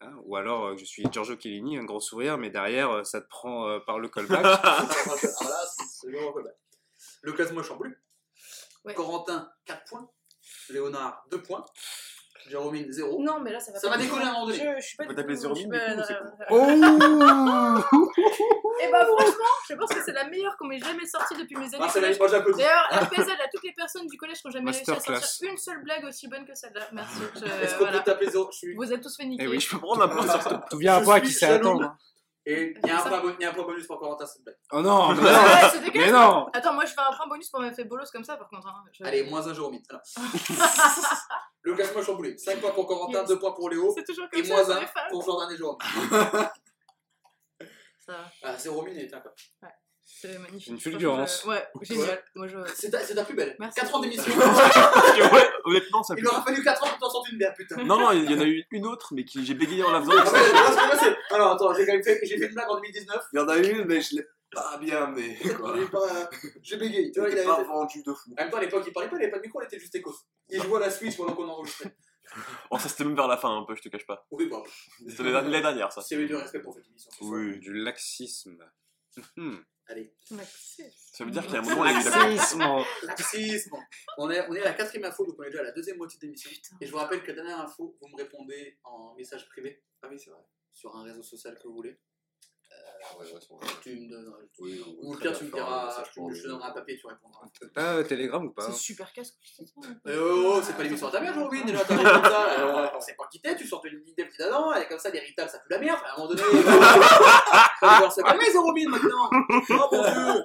Hein, 0.00 0.12
Ou 0.24 0.36
alors 0.36 0.66
euh, 0.66 0.74
que 0.74 0.80
je 0.80 0.84
suis 0.84 1.02
Giorgio 1.10 1.36
Chiellini, 1.38 1.78
un 1.78 1.84
grand 1.84 1.98
sourire, 2.00 2.36
mais 2.36 2.50
derrière, 2.50 2.90
euh, 2.90 3.04
ça 3.04 3.20
te 3.22 3.28
prend 3.28 3.68
euh, 3.68 3.78
par 3.80 3.98
le 3.98 4.08
callback. 4.08 4.44
Ah, 4.44 4.86
voilà, 5.40 5.56
c'est 5.76 6.06
le 6.08 6.20
moment 6.20 6.34
Le 7.22 7.32
classement 7.32 7.60
est 7.60 7.64
chamboulé. 7.64 7.90
Ouais. 8.84 8.92
Corentin, 8.94 9.50
4 9.64 9.84
points. 9.88 10.10
Léonard, 10.68 11.24
2 11.30 11.40
points. 11.42 11.64
Jérôme, 12.48 12.76
0. 12.90 13.22
Non, 13.22 13.40
mais 13.40 13.52
là, 13.52 13.60
ça 13.60 13.72
va 13.72 13.78
Ça 13.78 13.88
pas 13.88 13.96
va 13.96 14.02
du 14.02 14.08
tout. 14.08 14.14
décoller 14.14 14.26
à 14.26 14.30
un 14.30 14.32
moment 14.34 14.46
donné. 14.46 14.58
Je, 14.58 14.80
je 14.80 14.86
suis 14.86 14.96
pas 14.96 15.04
On 15.04 15.06
va 15.06 15.12
du 15.12 15.16
t'appeler 15.16 15.34
tout- 15.36 15.40
Zéro 15.42 15.54
je 15.54 15.60
suis 15.60 15.68
Mine, 15.68 15.78
pas- 15.80 15.94
du 15.94 16.00
coup, 16.00 16.06
c'est 16.06 16.14
non, 16.76 17.80
oh 17.90 17.98
Et 18.82 18.90
bah 18.90 19.06
franchement, 19.06 19.44
je 19.68 19.74
pense 19.74 19.88
que 19.90 20.02
c'est 20.04 20.12
la 20.12 20.24
meilleure 20.28 20.56
qu'on 20.58 20.66
m'ait 20.66 20.78
jamais 20.78 21.06
sortie 21.06 21.34
depuis 21.36 21.56
mes 21.56 21.64
années 21.66 21.78
Marcel, 21.78 22.02
collège. 22.02 22.18
moi 22.18 22.28
j'applaudis. 22.28 22.58
D'ailleurs, 22.62 22.88
RPZ 22.90 23.20
à 23.30 23.48
toutes 23.52 23.62
les 23.64 23.72
personnes 23.72 24.06
du 24.06 24.16
collège 24.18 24.38
qui 24.38 24.46
n'ont 24.46 24.52
jamais 24.52 24.70
réussi 24.72 24.90
à 24.90 24.94
Masterclass. 24.94 25.20
sortir 25.26 25.50
une 25.52 25.56
seule 25.58 25.82
blague 25.82 26.04
aussi 26.04 26.28
bonne 26.28 26.44
que 26.44 26.54
celle-là. 26.54 26.82
Merci. 26.92 27.16
je- 27.36 27.44
Est-ce 27.64 27.72
qu'on 27.74 27.84
voilà. 27.84 27.98
peut 27.98 28.04
taper 28.04 28.30
0 28.30 28.48
Je 28.52 28.56
suis. 28.58 28.74
Vous 28.74 28.92
êtes 28.92 29.00
tous 29.00 29.16
fait 29.16 29.24
niquer. 29.24 29.44
Eh 29.44 29.48
oui, 29.48 29.60
je 29.60 29.70
peux 29.70 29.78
Prends 29.78 30.00
un 30.00 30.08
point 30.08 30.28
sur 30.28 30.42
ce. 30.42 30.48
Tout 30.70 30.78
vient 30.78 30.96
à 30.96 31.00
Je 31.02 31.10
suis 31.10 31.20
qui 31.22 31.32
sait 31.32 31.46
jaloux. 31.46 31.68
attendre. 31.68 31.96
Et 32.46 32.74
il 32.82 32.86
y, 32.86 32.90
a 32.90 32.98
un 32.98 33.02
point 33.08 33.20
bon- 33.20 33.34
il 33.38 33.42
y 33.42 33.46
a 33.46 33.50
un 33.50 33.54
point 33.54 33.64
bonus 33.64 33.86
pour 33.86 33.98
Corentin, 33.98 34.26
s'il 34.26 34.40
te 34.40 34.50
plaît. 34.50 34.58
Oh 34.72 34.82
non, 34.82 35.12
mais 35.14 35.22
Ouais, 35.22 35.32
non, 35.32 35.38
ouais, 35.44 35.70
c'est 35.72 35.94
mais 35.94 36.10
non 36.12 36.46
Attends, 36.52 36.74
moi 36.74 36.84
je 36.84 36.92
fais 36.92 37.00
un 37.00 37.16
point 37.16 37.26
bonus 37.26 37.48
pour 37.48 37.60
m'avoir 37.60 37.74
fait 37.74 37.84
bolos 37.84 38.10
comme 38.10 38.24
ça 38.24 38.36
par 38.36 38.48
contre. 38.50 38.66
hein. 38.68 38.84
Je- 38.92 39.02
Allez, 39.04 39.22
moins 39.24 39.46
1 39.46 39.54
Jérôme. 39.54 39.78
Alors. 39.88 40.02
Le 41.62 41.74
classement 41.74 42.00
est 42.00 42.04
chamboulé. 42.04 42.36
5 42.36 42.60
points 42.60 42.72
pour 42.72 42.86
Corentin, 42.86 43.20
Yes. 43.20 43.28
2 43.28 43.38
points 43.38 43.52
pour 43.52 43.70
Léo. 43.70 43.90
C'est 43.96 44.04
toujours 44.04 44.26
Et 44.32 44.42
comme 44.42 44.44
ça 44.44 44.54
moins 44.56 44.64
pour 44.64 44.74
1 44.76 44.80
les 44.80 44.86
femmes. 44.86 45.08
pour 45.10 45.24
Jordan 45.24 45.50
et 45.52 45.56
Jérôme. 45.56 45.78
Ça 48.06 48.12
va. 48.12 48.24
Ah, 48.42 48.56
Jérôme 48.62 48.88
est 48.88 49.14
un 49.14 49.20
quoi. 49.20 49.32
Ouais. 49.62 49.68
C'est 50.06 50.38
magnifique. 50.38 50.68
Une 50.72 50.78
fulgurance. 50.80 51.42
je- 51.44 51.48
Ouais, 51.48 51.66
génial. 51.82 52.22
Moi, 52.34 52.46
je. 52.46 52.58
C'est 52.74 52.90
ta, 52.90 53.00
c'est 53.00 53.14
ta 53.14 53.24
plus 53.24 53.34
belle. 53.34 53.56
Merci. 53.58 53.80
4 53.80 53.94
ans 53.94 54.00
d'émission. 54.00 54.24
Ouais, 55.34 55.48
honnêtement, 55.64 56.02
ça 56.02 56.14
Il 56.16 56.22
pue. 56.22 56.28
aura 56.28 56.42
fallu 56.42 56.62
4 56.62 56.84
ans 56.84 56.88
pour 56.88 56.98
t'en 56.98 57.10
sortir 57.10 57.32
une 57.32 57.38
bière, 57.38 57.54
putain. 57.54 57.76
Non, 57.84 57.98
non, 57.98 58.12
il 58.12 58.30
y 58.30 58.34
en 58.34 58.40
a 58.40 58.44
eu 58.44 58.64
une 58.70 58.86
autre, 58.86 59.14
mais 59.14 59.24
qui 59.24 59.44
j'ai 59.44 59.54
bégayé 59.54 59.82
en 59.82 59.92
la 59.92 60.00
faisant. 60.00 60.12
Ah 60.16 60.32
ouais, 60.32 60.98
c'est- 60.98 61.34
Alors 61.34 61.52
attends, 61.52 61.74
j'ai 61.74 61.86
quand 61.86 61.92
même 61.94 62.02
fait, 62.04 62.20
j'ai 62.22 62.36
fait 62.38 62.46
une 62.46 62.54
blague 62.54 62.68
en 62.70 62.76
2019. 62.76 63.24
Il 63.32 63.36
y 63.38 63.42
en 63.42 63.48
a 63.48 63.56
une, 63.56 63.84
mais 63.86 64.00
je 64.02 64.16
l'ai 64.16 64.26
pas 64.50 64.76
bien, 64.78 65.06
mais 65.08 65.36
quoi. 65.90 66.28
J'ai 66.62 66.76
bégayé. 66.76 67.10
Tu 67.10 67.20
vois, 67.20 67.30
il 67.30 67.38
avait 67.38 67.46
pas 67.46 67.62
vendu 67.62 68.02
de 68.02 68.12
fou. 68.12 68.30
En 68.38 68.42
même 68.42 68.50
temps, 68.50 68.58
à 68.58 68.60
l'époque, 68.60 68.84
il 68.86 68.92
parlait 68.92 69.08
pas, 69.08 69.16
il 69.16 69.22
avait 69.22 69.30
pas 69.30 69.38
de 69.38 69.42
micro, 69.42 69.60
il 69.62 69.64
était 69.66 69.78
juste 69.78 69.94
écosse. 69.94 70.26
Il 70.50 70.62
jouait 70.62 70.76
à 70.76 70.80
la 70.80 70.90
Switch 70.90 71.16
pendant 71.16 71.32
qu'on 71.34 71.48
enregistrait. 71.48 71.96
Oh, 72.70 72.78
ça 72.78 72.88
c'était 72.88 73.04
même 73.04 73.14
vers 73.16 73.28
la 73.28 73.36
fin 73.36 73.56
un 73.56 73.64
peu, 73.64 73.74
je 73.76 73.82
te 73.82 73.88
cache 73.88 74.06
pas. 74.06 74.26
Oui, 74.30 74.48
bah, 74.50 74.62
C'était 75.08 75.22
les, 75.24 75.30
dernières, 75.60 75.92
ça. 75.92 76.02
avait 76.12 76.26
du 76.26 76.34
respect 76.34 76.60
pour 76.60 76.74
cette 76.74 76.86
émission. 76.88 77.10
Oui. 77.20 77.58
Du 77.60 77.72
laxisme. 77.72 78.58
Allez. 79.86 80.14
Ça 81.12 81.24
veut 81.24 81.30
dire 81.30 81.42
qu'il 81.42 81.52
y 81.52 81.56
a 81.56 81.60
un 81.60 81.62
moment, 81.62 81.84
il 81.84 81.92
y 81.92 81.94
a 81.96 82.00
eu 82.00 82.04
la 82.04 82.28
Laxisme. 82.34 82.64
Laxisme. 83.02 83.76
On 84.18 84.30
est, 84.30 84.46
on 84.48 84.54
est 84.54 84.60
à 84.62 84.64
la 84.64 84.72
quatrième 84.72 85.04
info, 85.04 85.26
donc 85.26 85.36
on 85.38 85.42
est 85.42 85.50
déjà 85.50 85.60
à 85.60 85.64
la 85.64 85.72
deuxième 85.72 85.98
moitié 85.98 86.18
de 86.18 86.24
l'émission. 86.26 86.50
Et 86.80 86.86
je 86.86 86.90
vous 86.90 86.96
rappelle 86.98 87.22
que 87.22 87.28
la 87.28 87.34
dernière 87.34 87.60
info, 87.60 87.96
vous 88.00 88.08
me 88.08 88.16
répondez 88.16 88.78
en 88.84 89.14
message 89.14 89.46
privé 89.48 89.82
Ah 90.02 90.08
oui, 90.10 90.18
c'est 90.18 90.30
vrai. 90.30 90.40
sur 90.72 90.96
un 90.96 91.02
réseau 91.04 91.22
social 91.22 91.54
que 91.58 91.68
vous 91.68 91.74
voulez. 91.74 91.98
Ah 92.86 93.18
ouais, 93.18 93.24
ouais, 93.32 93.38
c'est 93.40 93.48
vrai. 93.54 93.74
Tu 93.82 93.96
me 94.00 94.08
donnes. 94.10 94.34
Oui, 94.58 94.82
Ou 95.02 95.12
au 95.12 95.16
pire, 95.16 95.36
tu 95.36 95.44
me 95.44 95.50
diras, 95.52 96.02
je 96.04 96.10
te- 96.42 96.46
donnerai 96.48 96.68
un 96.68 96.72
papier, 96.72 96.98
tu 96.98 97.06
répondras. 97.06 97.46
T'as 97.74 97.94
euh, 97.96 98.02
Telegram 98.04 98.44
ou 98.44 98.50
pas 98.50 98.62
C'est 98.70 98.72
super 98.72 99.12
casse 99.12 99.34
c'est 99.42 99.66
ça 99.66 99.80
Eh 100.06 100.16
oh, 100.16 100.60
c'est 100.62 100.74
pas 100.76 100.82
l'émission 100.82 101.08
à 101.08 101.10
ta 101.10 101.20
mère, 101.20 101.34
Robin, 101.38 101.64
déjà, 101.64 101.84
t'as 101.84 101.96
dit 101.96 102.02
comme 102.02 102.24
ça. 102.24 102.92
On 102.96 103.00
sait 103.00 103.14
pas 103.14 103.26
qui 103.30 103.40
t'es, 103.40 103.56
tu 103.56 103.66
sors 103.66 103.82
de 103.82 103.88
l'idée 103.90 104.24
petit 104.24 104.42
elle 104.42 104.82
est 104.82 104.88
comme 104.88 104.98
ça, 104.98 105.10
l'héritage, 105.10 105.50
ça 105.50 105.58
pue 105.58 105.70
la 105.70 105.78
merde, 105.78 106.00
à 106.04 106.14
un 106.14 106.16
moment 106.16 106.28
donné. 106.34 106.42
Ça 107.80 108.00
va 108.00 108.10
se 108.10 108.20
calmer, 108.22 108.44
c'est 108.50 108.58
Robin 108.58 108.88
maintenant. 108.88 109.30
Oh 109.32 109.88
mon 109.92 110.02
dieu. 110.02 110.44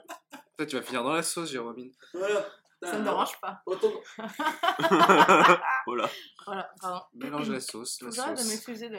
Toi, 0.58 0.66
tu 0.66 0.76
vas 0.76 0.82
finir 0.82 1.04
dans 1.04 1.14
la 1.14 1.24
sauce, 1.24 1.50
Jérôme. 1.50 1.90
Voilà. 2.14 2.46
Ça 2.84 2.98
me 2.98 3.04
dérange 3.04 3.40
pas. 3.42 3.62
Voilà. 5.86 6.10
Voilà, 6.46 6.72
pardon. 6.82 7.02
Mélange 7.14 7.50
la 7.50 7.60
sauce, 7.60 8.02
la 8.02 8.12
j'arrête 8.12 8.38
de 8.38 8.42
sauce. 8.42 8.50
m'excuser 8.50 8.90
de. 8.90 8.98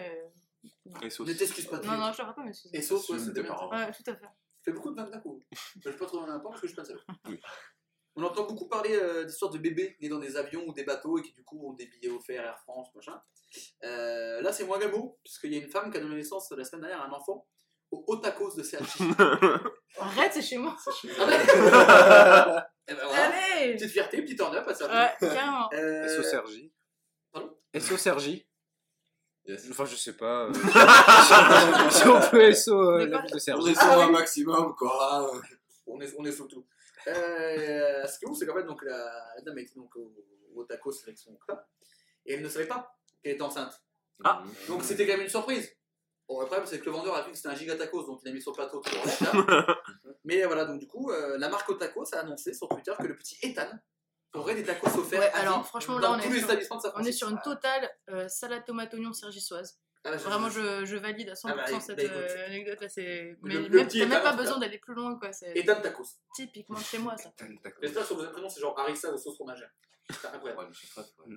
Sauces. 1.08 1.26
Ne 1.28 1.32
t'excuse 1.34 1.66
pas. 1.66 1.78
Non, 1.80 1.96
non, 1.96 2.12
je 2.12 2.18
devrais 2.18 2.34
pas 2.34 2.42
m'excuser. 2.44 2.76
Et 2.76 2.82
sauce, 2.82 3.08
ouais, 3.08 3.16
Assume 3.16 3.28
c'était 3.28 3.40
tes 3.40 3.46
bien. 3.46 3.54
parents. 3.54 3.70
Ouais, 3.70 3.90
tout 3.92 4.11
à 4.11 4.14
fait. 4.16 4.26
Je 4.61 4.64
fais 4.64 4.72
beaucoup 4.72 4.90
de 4.90 4.94
blagues 4.94 5.11
d'un 5.11 5.20
coup. 5.20 5.40
Je 5.82 5.88
vais 5.88 5.96
pas 5.96 6.06
trop 6.06 6.26
dans 6.26 6.40
parce 6.40 6.61
que 6.61 6.66
je 6.66 6.72
suis 6.72 6.76
pas 6.76 6.84
seul. 6.84 7.00
Oui. 7.26 7.40
On 8.16 8.22
entend 8.24 8.44
beaucoup 8.44 8.68
parler 8.68 8.94
euh, 8.94 9.24
d'histoires 9.24 9.50
de 9.52 9.58
bébés 9.58 9.96
nés 10.00 10.08
dans 10.08 10.18
des 10.18 10.36
avions 10.36 10.64
ou 10.66 10.72
des 10.74 10.84
bateaux 10.84 11.18
et 11.18 11.22
qui 11.22 11.32
du 11.32 11.44
coup 11.44 11.64
ont 11.66 11.72
des 11.74 11.86
billets 11.86 12.11
offerts 12.11 12.44
Air 12.44 12.58
France, 12.58 12.88
machin. 12.94 13.22
Euh, 13.84 14.42
là, 14.42 14.52
c'est 14.52 14.64
moins 14.64 14.78
gamo, 14.78 15.18
puisqu'il 15.24 15.54
y 15.54 15.56
a 15.56 15.62
une 15.62 15.70
femme 15.70 15.90
qui 15.90 15.96
a 15.96 16.00
donné 16.00 16.16
naissance 16.16 16.50
la 16.50 16.64
semaine 16.64 16.82
dernière 16.82 17.02
à 17.02 17.06
un 17.06 17.12
enfant 17.12 17.46
au 17.92 18.04
Otakos 18.08 18.56
de 18.56 18.62
CHI. 18.62 18.76
Arrête, 19.98 20.32
c'est 20.32 20.42
chez 20.42 20.58
moi. 20.58 20.76
Ah. 21.18 22.66
Eh 22.88 22.94
ben 22.94 23.06
voilà. 23.06 23.26
Allez 23.26 23.74
Petite 23.74 23.90
fierté, 23.90 24.20
petit 24.22 24.34
turn 24.34 24.52
up 24.52 24.66
à 24.66 24.74
ça. 24.74 24.86
Ouais, 24.88 25.14
carrément. 25.20 25.68
Euh, 25.72 26.08
SO 26.08 26.24
Sergi. 26.24 26.72
Pardon? 27.30 27.56
SO 27.78 27.96
Sergi. 27.96 28.44
Yes. 29.47 29.66
Enfin, 29.70 29.84
je 29.86 29.97
sais 29.97 30.16
pas. 30.16 30.47
euh, 30.47 30.53
si 31.91 32.07
on 32.07 32.20
peut 32.30 32.53
SO 32.53 32.72
euh, 32.78 33.07
la 33.07 33.20
ville 33.22 33.30
de 33.30 33.53
On 33.55 33.66
est 33.66 33.74
sur 33.74 33.82
Ah 33.82 34.03
un 34.03 34.07
oui. 34.07 34.12
maximum, 34.12 34.74
quoi. 34.76 35.32
on, 35.86 36.01
est, 36.01 36.12
on 36.18 36.24
est 36.24 36.32
sous 36.32 36.47
tout. 36.47 36.64
Euh, 37.09 38.07
ce 38.07 38.18
qui 38.18 38.24
est 38.26 38.28
ouf, 38.28 38.36
c'est 38.38 38.47
qu'en 38.47 38.55
fait, 38.55 38.64
donc, 38.64 38.82
la, 38.84 38.97
la 39.36 39.43
dame 39.43 39.59
était 39.59 39.74
donc 39.74 39.97
au, 39.97 40.12
au 40.55 40.64
tacos 40.64 40.93
avec 41.05 41.16
son 41.18 41.34
copain 41.34 41.61
et 42.26 42.34
elle 42.34 42.43
ne 42.43 42.49
savait 42.49 42.66
pas 42.66 42.95
qu'elle 43.22 43.32
était 43.32 43.43
enceinte. 43.43 43.72
Ah. 44.22 44.43
Donc 44.68 44.82
c'était 44.84 45.07
quand 45.07 45.14
même 45.14 45.22
une 45.22 45.28
surprise. 45.30 45.74
Bon, 46.28 46.41
le 46.41 46.47
problème, 46.47 46.66
c'est 46.66 46.78
que 46.78 46.84
le 46.84 46.93
vendeur 46.93 47.16
a 47.16 47.22
vu 47.22 47.30
que 47.30 47.36
c'était 47.36 47.49
un 47.49 47.55
giga 47.57 47.74
tacos, 47.74 48.05
donc 48.07 48.20
il 48.22 48.28
a 48.28 48.32
mis 48.32 48.43
sur 48.43 48.53
le 48.53 48.57
plateau 48.57 48.80
pour. 48.80 48.93
Mais 50.24 50.45
voilà, 50.45 50.66
donc 50.66 50.78
du 50.78 50.86
coup, 50.86 51.11
euh, 51.11 51.38
la 51.38 51.49
marque 51.49 51.68
Otacos 51.70 52.14
a 52.14 52.18
annoncé 52.20 52.53
sur 52.53 52.68
Twitter 52.68 52.93
que 53.01 53.07
le 53.07 53.16
petit 53.16 53.38
Ethan 53.43 53.70
aurait 54.35 54.55
des 54.55 54.64
tacos 54.64 54.87
offerts 54.99 55.20
Ouais, 55.20 55.31
alors 55.33 55.66
franchement, 55.66 55.99
là, 55.99 56.11
on 56.12 56.18
est 56.18 56.22
sur- 56.39 56.49
On 56.97 57.01
est 57.09 57.12
sur 57.12 57.28
une 57.28 57.41
totale 57.43 57.91
euh, 58.11 58.28
salade 58.28 58.64
tomate 58.64 58.93
oignon 58.95 59.12
sergissoise. 59.12 59.78
Ah, 60.05 60.16
je- 60.16 60.22
Vraiment, 60.24 60.48
je, 60.48 60.84
je 60.86 60.96
valide 60.96 61.28
à 61.28 61.34
100% 61.34 61.51
Ah 61.51 61.55
bah, 61.57 61.80
cette 61.80 61.96
bah, 61.96 62.03
euh, 62.11 62.46
anecdote 62.46 62.80
là. 62.80 62.88
C'est... 62.88 63.36
Le- 63.42 63.48
Mais 63.48 63.55
le 63.55 63.68
même, 63.68 63.86
petit 63.86 64.01
t'as 64.01 64.07
même 64.07 64.22
pas 64.22 64.32
besoin 64.32 64.59
d'aller 64.59 64.78
plus 64.78 64.94
loin, 64.94 65.18
quoi. 65.18 65.32
C'est 65.32 65.53
Ethan 65.57 65.80
Tacos. 65.82 66.07
typiquement 66.34 66.78
chez 66.78 66.98
moi, 66.98 67.16
ça. 67.18 67.30
D'accord. 67.64 67.78
J'espère 67.82 68.05
sur 68.07 68.16
vos 68.16 68.26
prénoms, 68.26 68.48
c'est 68.48 68.61
genre 68.61 68.78
harissa 68.78 69.12
ou 69.12 69.18
sauce 69.18 69.34
fromagère. 69.36 69.68
Incroyable. 70.34 70.72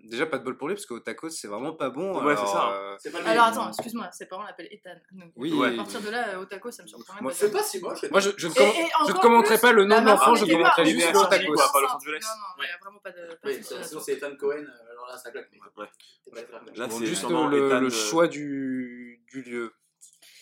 Déjà, 0.06 0.26
pas 0.26 0.40
de 0.40 0.44
bol 0.44 0.58
pour 0.58 0.68
lui, 0.68 0.74
parce 0.74 0.88
qu'au 0.88 1.00
tacos, 1.00 1.30
c'est 1.30 1.48
vraiment 1.48 1.74
pas 1.74 1.92
bon. 1.92 2.16
Ouais, 2.24 2.32
alors, 2.32 2.48
c'est 2.48 2.54
ça. 2.54 2.72
euh, 2.74 2.96
C'est 3.00 3.12
pas 3.12 3.20
le 3.20 3.28
Alors 3.28 3.46
attends, 3.46 3.68
excuse-moi, 3.70 4.10
ses 4.12 4.26
parents 4.26 4.42
l'appellent 4.42 4.70
Ethan. 4.72 4.96
Donc, 5.12 5.32
Oui, 5.36 5.54
Ouais. 5.54 5.74
à 5.74 5.76
partir 5.76 6.02
de 6.02 6.10
là, 6.10 6.30
euh, 6.30 6.40
au 6.42 6.46
taco, 6.46 6.72
ça 6.72 6.82
me 6.82 6.88
surprend 6.88 7.14
même 7.14 7.22
Moi, 7.22 7.32
pas. 7.34 7.38
C'est 7.38 7.52
pas 7.52 7.62
si 7.62 7.80
moche. 7.80 8.04
Moi, 8.10 8.20
je, 8.20 8.32
je 8.36 8.48
ne 8.48 8.52
Et- 8.54 9.10
et 9.10 9.14
commenterai 9.22 9.60
pas 9.60 9.74
le 9.74 9.86
nom 9.86 10.02
de 10.02 10.08
l'enfant, 10.08 10.34
je 10.34 10.46
commenterai 10.46 10.86
juste 10.88 11.06
le 11.08 11.14
Los 11.14 11.26
tacos. 11.28 11.54
Non, 11.54 11.54
non, 11.54 12.64
il 12.64 12.64
y 12.64 12.70
a 12.70 12.78
vraiment 12.82 13.00
pas 13.00 13.12
de. 13.12 13.62
Sinon 13.84 14.02
c'est 14.02 14.14
Ethan 14.14 14.36
Cohen, 14.38 14.66
euh, 14.66 14.93
alors 15.04 15.16
là 15.16 15.18
ça 15.18 15.32
claque. 15.32 15.50
mais- 15.52 15.60
Ouais. 15.82 15.90
C'est 16.24 16.32
pas 16.32 16.44
grave. 16.44 16.64
Là, 16.76 16.88
Bon, 16.88 17.00
c'est 17.00 17.06
juste 17.06 17.20
sûrement 17.22 17.48
le, 17.48 17.72
euh, 17.72 17.90
choix 17.90 18.28
du, 18.28 19.24
du 19.28 19.42
lieu. 19.44 19.74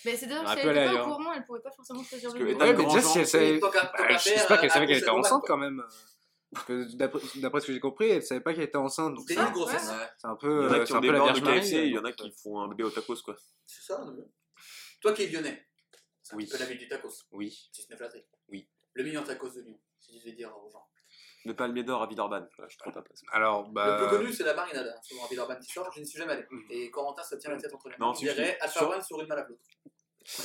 Mais 0.05 0.15
c'est 0.15 0.27
peut 0.55 0.61
qu'elle 0.61 0.77
aller 0.77 0.87
était 0.87 0.95
pas 0.97 1.03
au 1.07 1.15
courant, 1.15 1.33
elle 1.33 1.45
pouvait 1.45 1.59
pas 1.59 1.71
forcément 1.71 2.03
choisir 2.03 2.29
Parce 2.31 2.41
le. 2.43 2.49
Ethan 2.49 2.59
Ouais, 2.59 2.73
mais 2.73 2.85
déjà, 2.85 3.01
si 3.01 3.19
elle 3.19 3.27
savait. 3.27 3.59
Qu'à 3.59 4.17
je 4.17 4.17
sais 4.19 4.47
pas 4.47 4.57
qu'elle 4.57 4.71
savait 4.71 4.87
qu'elle 4.87 4.97
était 4.97 5.09
enceinte 5.09 5.43
quand 5.45 5.57
même. 5.57 5.83
Parce 6.53 6.65
que 6.65 6.95
d'après 7.39 7.61
ce 7.61 7.67
que 7.67 7.73
j'ai 7.73 7.79
compris, 7.79 8.09
elle 8.09 8.23
savait 8.23 8.41
pas 8.41 8.53
qu'elle 8.53 8.63
était 8.63 8.75
enceinte. 8.77 9.17
C'est 9.27 9.35
une 9.35 9.51
grossesse. 9.51 9.89
C'est 10.17 10.27
un 10.27 10.37
Il 10.41 10.45
y 10.45 10.49
peu, 10.49 10.67
en 10.67 10.71
a 10.71 10.77
euh, 10.79 10.83
qui 10.83 10.93
ont 10.93 10.99
des 10.99 11.07
peu 11.09 11.17
bords 11.17 11.33
de. 11.33 11.39
KFC, 11.39 11.85
il 11.85 11.93
y 11.93 11.97
en 11.97 12.03
a 12.03 12.11
qui 12.11 12.31
font 12.31 12.59
un 12.61 12.67
bébé 12.67 12.83
au 12.83 12.89
tacos, 12.89 13.21
quoi. 13.23 13.35
C'est 13.65 13.81
ça, 13.81 14.03
Toi 15.01 15.13
qui 15.13 15.23
es 15.23 15.27
lyonnais, 15.27 15.67
c'est 16.21 16.33
un 16.33 16.37
peu 16.37 16.57
la 16.59 16.65
ville 16.65 16.77
du 16.77 16.87
tacos, 16.89 17.23
Oui. 17.31 17.69
si 17.71 17.81
ce 17.83 17.89
n'est 17.89 17.95
flatterie. 17.97 18.25
Oui. 18.49 18.67
Le 18.93 19.03
meilleur 19.03 19.23
tacos 19.23 19.49
de 19.51 19.61
Lyon, 19.61 19.79
si 19.99 20.11
tu 20.11 20.19
devais 20.19 20.33
dire 20.35 20.51
aux 20.57 20.69
gens. 20.69 20.85
Le 21.45 21.55
palmier 21.55 21.83
d'or 21.83 22.03
à 22.03 22.07
Villeurbanne. 22.07 22.47
Voilà, 22.55 22.69
je 22.69 22.77
trouve 22.77 22.93
pas 22.93 23.01
que- 23.01 23.09
Alors, 23.31 23.67
Le 23.67 23.73
bah. 23.73 23.97
plus 23.97 24.17
connu, 24.17 24.31
c'est 24.31 24.43
la 24.43 24.53
marinade, 24.53 24.85
hein, 24.95 24.99
à 25.23 25.27
Villeurbanne 25.27 25.59
qui 25.59 25.71
sort, 25.71 25.91
je 25.91 25.99
n'y 25.99 26.05
suis 26.07 26.19
jamais 26.19 26.33
allé. 26.33 26.45
Mhm. 26.51 26.63
Et 26.69 26.91
Corentin 26.91 27.23
se 27.23 27.35
tient 27.35 27.49
la 27.49 27.57
tête 27.57 27.73
entre 27.73 27.89
les 27.89 27.95
Non, 27.99 28.09
mains. 28.09 28.13
si, 28.13 28.27
Je 28.27 28.31
dirais. 28.33 28.57
Alpha 28.61 28.87
One 28.87 29.01
sur 29.01 29.19
une 29.21 29.27
mal 29.27 29.39
à 29.39 29.47
l'autre. 29.47 29.61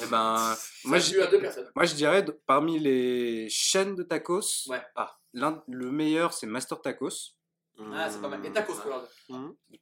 eh 0.02 0.06
ben, 0.06 0.56
moi, 0.84 0.98
je, 0.98 1.10
j'ai 1.10 1.16
eu 1.18 1.20
à 1.20 1.26
deux 1.26 1.38
personnes. 1.40 1.70
moi, 1.74 1.84
je 1.84 1.94
dirais, 1.94 2.22
de- 2.22 2.32
parmi 2.46 2.78
les 2.78 3.46
chaînes 3.50 3.94
de 3.94 4.02
tacos, 4.02 4.40
Ouais. 4.68 4.80
ah, 4.94 5.18
l'un- 5.34 5.62
le 5.68 5.90
meilleur, 5.90 6.32
c'est 6.32 6.46
Master 6.46 6.80
Tacos. 6.80 7.34
Ah, 7.92 8.08
c'est 8.10 8.22
pas 8.22 8.28
mal. 8.28 8.44
Et 8.46 8.50
Tacos 8.50 8.72
World. 8.86 9.06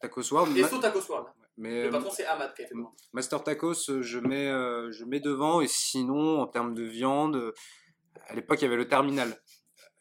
Tacos 0.00 0.32
World. 0.32 0.56
Et 0.56 0.62
ma- 0.62 0.68
sous 0.68 0.78
Tacos 0.80 1.08
World. 1.08 1.28
mais 1.56 1.82
Le 1.82 1.88
euh, 1.88 1.90
patron, 1.92 2.10
c'est 2.10 2.26
Ahmad 2.26 2.52
qui 2.54 2.64
a 2.64 2.66
fait 2.66 2.74
le 2.74 2.80
nom. 2.80 2.90
Master 3.12 3.44
Tacos, 3.44 3.88
euh, 3.88 4.02
je 4.02 4.18
mets, 4.18 4.48
euh, 4.48 4.90
je 4.90 5.04
mets 5.04 5.20
devant. 5.20 5.60
Et 5.60 5.68
sinon, 5.68 6.40
en 6.40 6.48
termes 6.48 6.74
de 6.74 6.82
viande, 6.82 7.36
euh, 7.36 7.54
à 8.26 8.34
l'époque, 8.34 8.60
il 8.60 8.64
y 8.64 8.66
avait 8.66 8.74
le 8.76 8.88
terminal 8.88 9.40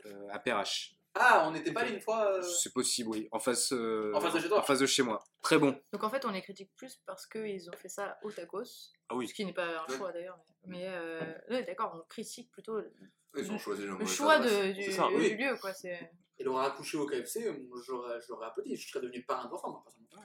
euh, 0.08 0.28
à 0.32 0.40
Perrache. 0.40 0.96
Ah, 1.16 1.46
on 1.48 1.52
n'était 1.52 1.72
pas 1.72 1.82
allé 1.82 1.94
une 1.94 2.02
fois. 2.02 2.26
euh, 2.38 2.42
C'est 2.42 2.74
possible, 2.74 3.10
oui. 3.10 3.28
En 3.32 3.40
face, 3.40 3.72
euh, 3.72 4.12
En 4.16 4.20
face 4.22 4.34
de 4.34 4.40
chez 4.40 4.48
toi 4.50 4.60
En 4.60 4.64
face 4.64 4.80
de 4.80 4.86
chez 4.88 5.04
moi. 5.04 5.24
Très 5.42 5.58
bon. 5.60 5.80
Donc 5.92 6.04
en 6.04 6.10
fait, 6.10 6.26
on 6.26 6.32
les 6.32 6.42
critique 6.42 6.72
plus 6.76 7.00
parce 7.06 7.28
qu'ils 7.28 7.70
ont 7.70 7.78
fait 7.78 7.90
ça 7.90 8.18
au 8.24 8.32
tacos. 8.32 8.64
Ah 9.10 9.16
oui. 9.16 9.28
Ce 9.28 9.34
qui 9.34 9.46
n'est 9.46 9.54
pas 9.54 9.84
un 9.88 9.96
choix 9.98 10.12
d'ailleurs. 10.12 10.40
Mais, 10.66 10.80
mais, 10.80 10.88
euh, 10.88 11.22
ouais, 11.52 11.64
d'accord, 11.64 11.94
on 11.96 12.08
critique 12.10 12.50
plutôt 12.52 12.78
le, 12.78 12.92
Ils 13.38 13.52
ont 13.52 13.60
choisi 13.60 13.82
le 13.84 13.88
le 13.90 13.94
mauvais 13.94 14.06
choix 14.08 14.34
adresse. 14.34 14.68
de, 14.68 14.72
du, 14.72 14.84
C'est 14.86 14.92
ça, 14.94 15.08
oui. 15.10 15.30
du 15.30 15.38
lieu. 15.38 15.56
Quoi, 15.62 15.74
c'est... 15.74 16.12
Il 16.40 16.48
aurait 16.48 16.66
accouché 16.66 16.98
au 16.98 17.06
KFC, 17.06 17.48
j'aurais 17.86 18.20
j'aurais 18.28 18.48
applaudi. 18.48 18.76
Je 18.76 18.90
serais 18.90 19.02
devenu 19.06 19.24
parrain 19.24 19.48
d'enfant, 19.50 19.70
moi, 19.70 19.84
personnellement. 19.86 20.24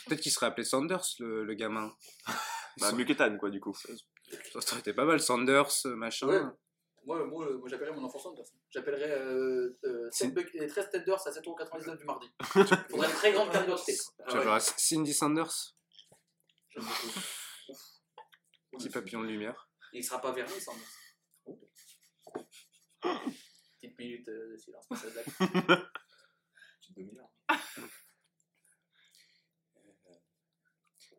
Peut-être 0.08 0.20
qu'il 0.20 0.32
serait 0.32 0.46
appelé 0.46 0.64
Sanders, 0.64 1.04
le, 1.20 1.44
le 1.44 1.54
gamin. 1.54 1.92
Bah, 2.80 2.90
mieux 2.92 3.04
qu'Ethan, 3.04 3.36
quoi, 3.38 3.50
du 3.50 3.60
coup. 3.60 3.74
Ça 3.74 3.88
aurait 4.72 4.80
été 4.80 4.92
pas 4.92 5.04
mal, 5.04 5.20
Sanders, 5.20 5.70
euh, 5.86 5.94
machin. 5.94 6.26
Ouais. 6.26 6.40
Moi, 7.06 7.24
moi, 7.26 7.48
moi 7.56 7.68
j'appellerais 7.68 7.94
mon 7.96 8.04
enfant 8.04 8.18
Sanders. 8.18 8.44
J'appellerais 8.68 9.10
euh, 9.12 9.78
euh, 9.84 10.08
C'est- 10.12 10.24
7 10.26 10.34
buck- 10.34 10.50
les 10.54 10.66
13 10.66 10.90
tenders 10.90 11.26
à 11.26 11.30
7,99€ 11.30 11.96
du 11.98 12.04
mardi. 12.04 12.28
Il 12.40 12.40
faudrait 12.90 13.08
une 13.08 13.14
très 13.14 13.32
grande 13.32 13.50
carte 13.52 13.64
d'identité. 13.64 13.96
Ah 14.26 14.38
verras 14.38 14.60
Cindy 14.60 15.14
Sanders, 15.14 15.74
J'aime 16.70 16.82
beaucoup. 16.84 17.20
petit 18.72 18.90
papillon 18.90 19.22
de 19.22 19.28
lumière. 19.28 19.68
Il 19.92 20.04
sera 20.04 20.20
pas 20.20 20.32
verni, 20.32 20.60
Sanders. 20.60 20.82
Petite 23.80 23.98
minute 23.98 24.28
euh, 24.28 24.52
de 24.52 24.56
silence 24.56 24.86
pour 24.88 24.96
cette 24.96 25.12
blague. 25.12 25.26
Petite 26.80 26.96
demi-heure. 26.96 27.30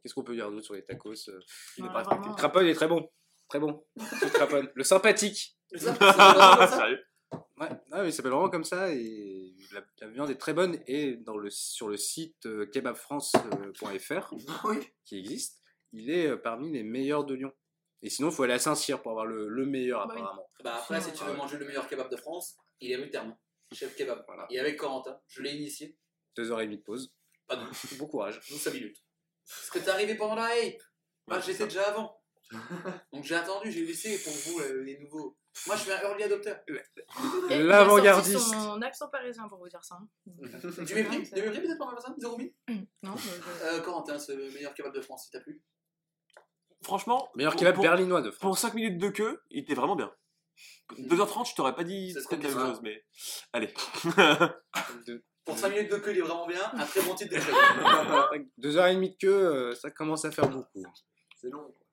Qu'est-ce 0.03 0.13
qu'on 0.13 0.23
peut 0.23 0.35
dire 0.35 0.49
d'autre 0.51 0.65
sur 0.65 0.73
les 0.73 0.83
tacos 0.85 1.29
euh 1.29 1.39
Il 1.77 1.85
est 1.85 1.87
Ouais, 1.87 1.93
pas. 2.03 2.33
Crapone 2.37 2.65
est 2.67 2.73
très 2.75 2.87
bon. 2.87 3.09
Très 3.49 3.59
bon. 3.59 3.83
Le 4.75 4.83
sympathique. 4.83 5.57
Ça. 5.75 5.93
Sérieux 6.77 7.03
Ouais, 7.59 7.67
ah, 7.91 8.01
oui, 8.03 8.09
il 8.09 8.13
s'appelle 8.13 8.31
vraiment 8.31 8.49
comme 8.49 8.63
ça 8.63 8.93
et 8.93 9.53
la, 9.73 9.81
la 9.99 10.07
viande 10.07 10.29
est 10.29 10.37
très 10.37 10.53
bonne 10.53 10.79
et 10.87 11.15
dans 11.17 11.35
le, 11.37 11.49
sur 11.49 11.89
le 11.89 11.97
site 11.97 12.45
euh, 12.45 12.67
kebabfrance.fr 12.67 14.33
Oui. 14.65 14.77
qui 15.03 15.17
existe, 15.19 15.61
il 15.91 16.09
est 16.09 16.27
euh, 16.27 16.37
parmi 16.37 16.71
les 16.71 16.83
meilleurs 16.83 17.25
de 17.25 17.33
Lyon. 17.33 17.51
Et 18.03 18.09
sinon, 18.09 18.29
il 18.29 18.35
faut 18.35 18.43
aller 18.43 18.53
à 18.53 18.59
Saint-Cyr 18.59 19.01
pour 19.01 19.11
avoir 19.11 19.25
le, 19.25 19.47
le 19.47 19.65
meilleur 19.65 20.07
Bah 20.07 20.13
apparemment. 20.13 20.49
Bah 20.63 20.75
après, 20.75 21.01
si 21.01 21.11
tu 21.13 21.23
veux 21.23 21.31
Ouais. 21.31 21.37
manger 21.37 21.57
le 21.57 21.65
meilleur 21.65 21.87
kebab 21.87 22.09
de 22.11 22.15
France, 22.17 22.55
il 22.79 22.91
est 22.91 22.95
rue 22.95 23.09
Terme. 23.09 23.35
Chef 23.73 23.95
kebab. 23.95 24.23
Voilà. 24.27 24.45
Et 24.51 24.59
avec 24.59 24.77
Corentin, 24.77 25.19
je 25.27 25.41
l'ai 25.41 25.51
initié. 25.55 25.97
Deux 26.35 26.51
heures 26.51 26.61
et 26.61 26.65
demie 26.65 26.77
de 26.77 26.83
pause. 26.83 27.11
Pas 27.47 27.55
nous. 27.55 27.67
Bon 27.97 28.05
courage. 28.07 28.39
Nous, 28.51 28.57
5 28.57 28.73
minutes. 28.73 29.03
Parce 29.47 29.69
que 29.71 29.79
t'es 29.79 29.89
arrivé 29.89 30.13
pendant 30.15 30.35
la 30.35 30.57
hype. 30.59 30.81
Bah, 31.27 31.37
Ouais, 31.37 31.41
j'étais 31.41 31.63
déjà 31.65 31.89
avant. 31.89 32.16
Donc 33.11 33.23
j'ai 33.23 33.35
attendu, 33.35 33.71
j'ai 33.71 33.85
laissé 33.85 34.17
pour 34.23 34.31
vous 34.33 34.59
euh, 34.61 34.83
les 34.83 34.97
nouveaux. 34.99 35.37
Moi 35.65 35.75
je 35.75 35.81
suis 35.81 35.91
un 35.91 35.99
early 36.01 36.23
adopter. 36.23 36.53
Et 36.69 36.73
il 37.49 37.53
a 37.53 37.63
L'avant-gardiste. 37.63 38.37
sorti 38.37 38.51
son 38.51 38.81
accent 38.81 39.09
parisien 39.09 39.47
pour 39.47 39.59
vous 39.59 39.67
dire 39.69 39.83
ça. 39.83 39.95
hein. 39.95 40.07
Tu 40.85 40.95
mépris 40.95 41.23
Tu 41.29 41.35
mépris 41.41 41.61
peut-être 41.61 41.77
par 41.77 41.87
ma 41.87 41.93
personne 41.93 42.15
Zéro 42.17 42.37
mille? 42.37 42.53
Non, 43.03 43.15
je- 43.17 43.65
euh, 43.65 43.81
Corentin, 43.81 44.17
ce 44.19 44.31
meilleur 44.53 44.73
kebab 44.73 44.93
de 44.93 45.01
France, 45.01 45.27
il 45.27 45.31
t'a 45.31 45.39
plu 45.41 45.61
Franchement, 46.83 47.29
Meilleur 47.35 47.53
pour- 47.53 47.59
kebab 47.59 47.75
pour- 47.75 47.83
berlinois 47.83 48.21
de 48.21 48.31
France. 48.31 48.41
Pour 48.41 48.57
5 48.57 48.73
minutes 48.75 48.99
de 48.99 49.09
queue, 49.09 49.41
il 49.49 49.59
était 49.59 49.73
vraiment 49.73 49.95
bien. 49.95 50.13
2h30, 50.97 51.49
je 51.49 51.55
t'aurais 51.55 51.75
pas 51.75 51.83
dit 51.83 52.13
peut-être 52.13 52.31
la 52.31 52.37
même 52.37 52.47
dit, 52.47 52.53
chose, 52.53 52.81
mais 52.81 53.05
allez. 53.53 53.73
Pour 55.45 55.57
5 55.57 55.69
minutes 55.69 55.91
de 55.91 55.97
queue, 55.97 56.11
il 56.11 56.17
est 56.17 56.21
vraiment 56.21 56.45
bien. 56.47 56.61
Un 56.73 56.85
très 56.85 57.01
bon 57.01 57.15
titre 57.15 57.33
de 57.33 57.39
jeu. 58.39 58.45
Deux 58.57 58.77
heures 58.77 58.87
et 58.87 58.95
demie 58.95 59.11
de 59.11 59.15
queue, 59.17 59.33
euh, 59.33 59.75
ça 59.75 59.89
commence 59.91 60.25
à 60.25 60.31
faire 60.31 60.49
beaucoup. 60.49 60.83
C'est 61.39 61.49
long. 61.49 61.73
il 61.73 61.86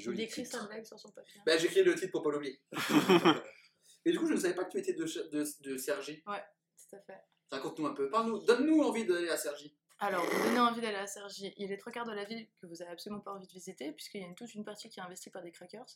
Joli 0.00 0.22
écrit 0.22 0.42
titre. 0.42 0.60
sa 0.60 0.66
blague 0.66 0.84
sur 0.84 0.98
son 0.98 1.10
papier. 1.10 1.40
Bah, 1.46 1.56
j'ai 1.56 1.66
écrit 1.66 1.82
le 1.84 1.94
titre 1.94 2.10
pour 2.12 2.22
pas 2.22 2.30
l'oublier. 2.30 2.60
Et 4.04 4.12
du 4.12 4.18
coup, 4.18 4.26
je 4.26 4.34
ne 4.34 4.38
savais 4.38 4.54
pas 4.54 4.64
que 4.64 4.70
tu 4.72 4.78
étais 4.78 4.92
de, 4.92 5.04
de, 5.04 5.44
de 5.70 5.76
Sergi. 5.78 6.22
Tout 6.22 6.96
à 6.96 7.00
fait. 7.00 7.20
Raconte-nous 7.50 7.86
un 7.86 7.94
peu. 7.94 8.10
Parle-nous, 8.10 8.38
donne-nous 8.44 8.80
envie 8.82 9.04
d'aller 9.04 9.28
à 9.30 9.36
Sergi. 9.36 9.74
Alors, 10.00 10.24
vous 10.24 10.44
donnez 10.44 10.58
envie 10.60 10.80
d'aller 10.80 10.96
à 10.96 11.06
Sergi. 11.06 11.54
Il 11.56 11.68
les 11.68 11.78
trois 11.78 11.92
quarts 11.92 12.04
de 12.04 12.12
la 12.12 12.24
ville 12.24 12.46
que 12.60 12.66
vous 12.66 12.82
avez 12.82 12.90
absolument 12.90 13.20
pas 13.20 13.32
envie 13.32 13.46
de 13.46 13.52
visiter, 13.52 13.92
puisqu'il 13.92 14.20
y 14.20 14.24
a 14.24 14.26
une, 14.26 14.34
toute 14.34 14.52
une 14.54 14.64
partie 14.64 14.88
qui 14.88 15.00
est 15.00 15.02
investie 15.02 15.30
par 15.30 15.42
des 15.42 15.52
crackers. 15.52 15.86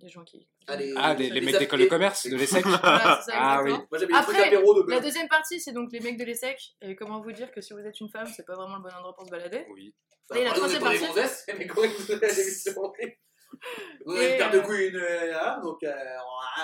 Des 0.00 0.08
gens 0.08 0.24
qui. 0.24 0.48
Allez, 0.68 0.94
Ah, 0.96 1.14
les 1.14 1.40
mecs 1.40 1.54
app- 1.54 1.60
d'école 1.60 1.80
de 1.80 1.86
commerce, 1.86 2.26
de 2.26 2.36
l'ESSEC. 2.36 2.64
Voilà, 2.66 3.20
c'est 3.24 3.32
ça, 3.32 3.36
Ah 3.38 3.62
oui. 3.62 3.70
Moi 3.70 3.86
j'avais 3.98 4.14
Après, 4.14 4.50
de 4.50 4.90
La 4.90 5.00
deuxième 5.00 5.28
partie, 5.28 5.60
c'est 5.60 5.72
donc 5.72 5.92
les 5.92 6.00
mecs 6.00 6.16
de 6.16 6.24
l'ESSEC. 6.24 6.58
Et 6.80 6.96
comment 6.96 7.20
vous 7.20 7.32
dire 7.32 7.52
que 7.52 7.60
si 7.60 7.72
vous 7.72 7.80
êtes 7.80 8.00
une 8.00 8.08
femme, 8.08 8.26
c'est 8.34 8.46
pas 8.46 8.54
vraiment 8.54 8.76
le 8.76 8.82
bon 8.82 8.88
endroit 8.90 9.14
pour 9.14 9.26
se 9.26 9.30
balader. 9.30 9.66
Oui. 9.70 9.94
Et 10.34 10.44
la 10.44 10.50
Pardon, 10.52 10.60
troisième 10.60 10.82
est 10.82 10.84
partie 10.84 11.04
vous 14.06 14.12
avez 14.12 14.32
une 14.32 14.38
paire 14.38 14.50
de 14.50 14.58
euh, 14.58 14.62
couilles, 14.62 14.88
une, 14.88 14.96
euh, 14.96 15.38
hein, 15.40 15.60
donc. 15.62 15.82
euh, 15.82 15.92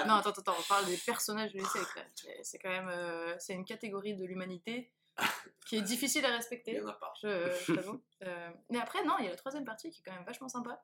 on- 0.02 0.06
Non, 0.08 0.14
attends, 0.14 0.30
attends, 0.30 0.54
on 0.58 0.62
parle 0.62 0.86
des 0.86 0.96
personnages 0.98 1.52
de 1.52 1.58
l'ESSEC. 1.58 1.96
là. 1.96 2.02
C'est- 2.42 2.58
quand 2.58 2.68
même. 2.70 2.88
euh, 2.88 3.34
c'est 3.38 3.54
une 3.54 3.64
catégorie 3.64 4.14
de 4.16 4.24
l'humanité 4.24 4.92
qui 5.68 5.76
est 5.76 5.82
difficile 5.82 6.24
à 6.24 6.28
Il 6.30 6.34
respecter. 6.36 6.74
y 6.74 6.80
en 6.80 6.86
a 6.88 6.92
pas. 6.92 7.12
Je, 7.22 7.50
je 7.66 7.74
t'avoue. 7.74 8.02
Euh, 8.24 8.50
mais 8.70 8.78
après, 8.78 9.02
non, 9.04 9.14
il 9.18 9.24
y 9.24 9.28
a 9.28 9.30
la 9.30 9.36
troisième 9.36 9.64
partie 9.64 9.90
qui 9.90 10.00
est 10.00 10.02
quand 10.04 10.14
même 10.14 10.24
vachement 10.24 10.48
sympa. 10.48 10.82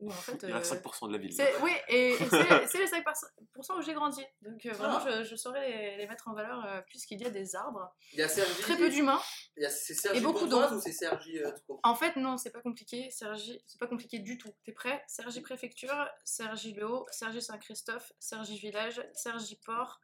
Où 0.00 0.08
en 0.10 0.12
fait. 0.12 0.38
Il 0.42 0.48
y 0.48 0.52
a 0.52 0.56
euh, 0.56 0.60
5% 0.60 1.06
de 1.08 1.12
la 1.12 1.18
ville. 1.18 1.32
c'est- 1.32 1.56
oui, 1.62 1.70
et, 1.88 2.10
et 2.10 2.16
c'est 2.16 2.18
c'est 2.68 2.78
les 2.78 2.86
5% 2.86 3.78
où 3.78 3.82
j'ai 3.82 3.94
grandi. 3.94 4.22
Donc 4.42 4.66
euh, 4.66 4.72
vraiment, 4.72 4.98
Ah. 5.00 5.22
je, 5.22 5.24
je 5.24 5.36
saurais 5.36 5.68
les, 5.70 5.96
les 5.98 6.06
mettre 6.08 6.26
en 6.28 6.34
valeur 6.34 6.64
euh, 6.66 6.80
puisqu'il 6.88 7.20
y 7.20 7.24
a 7.24 7.30
des 7.30 7.54
arbres, 7.54 7.94
Il 8.12 8.18
y 8.18 8.22
a 8.22 8.28
Sergi. 8.28 8.60
très 8.60 8.76
peu 8.76 8.90
d'humains. 8.90 9.20
Il 9.56 9.62
y 9.62 9.66
a- 9.66 9.70
C'est 9.70 9.94
Sergi 9.94 10.18
et 10.18 10.20
beaucoup 10.20 10.46
d'eau. 10.46 10.60
ou 10.62 10.80
c'est 10.80 10.92
Sergi 10.92 11.38
euh, 11.38 11.50
tout 11.52 11.62
court? 11.66 11.80
En 11.84 11.94
fait, 11.94 12.16
non, 12.16 12.36
c'est 12.38 12.50
pas 12.50 12.60
compliqué. 12.60 13.08
Sergi, 13.10 13.62
c'est 13.66 13.78
pas 13.78 13.86
compliqué 13.86 14.18
du 14.18 14.36
tout. 14.36 14.52
T'es 14.64 14.72
prêt? 14.72 15.02
Sergi 15.06 15.40
Préfecture, 15.40 16.08
Sergi 16.24 16.72
Le 16.74 16.90
Haut, 16.90 17.06
Sergi 17.12 17.40
Saint-Christophe, 17.40 18.12
Sergi 18.18 18.58
Village, 18.58 19.00
Sergi 19.14 19.56
Port 19.64 20.00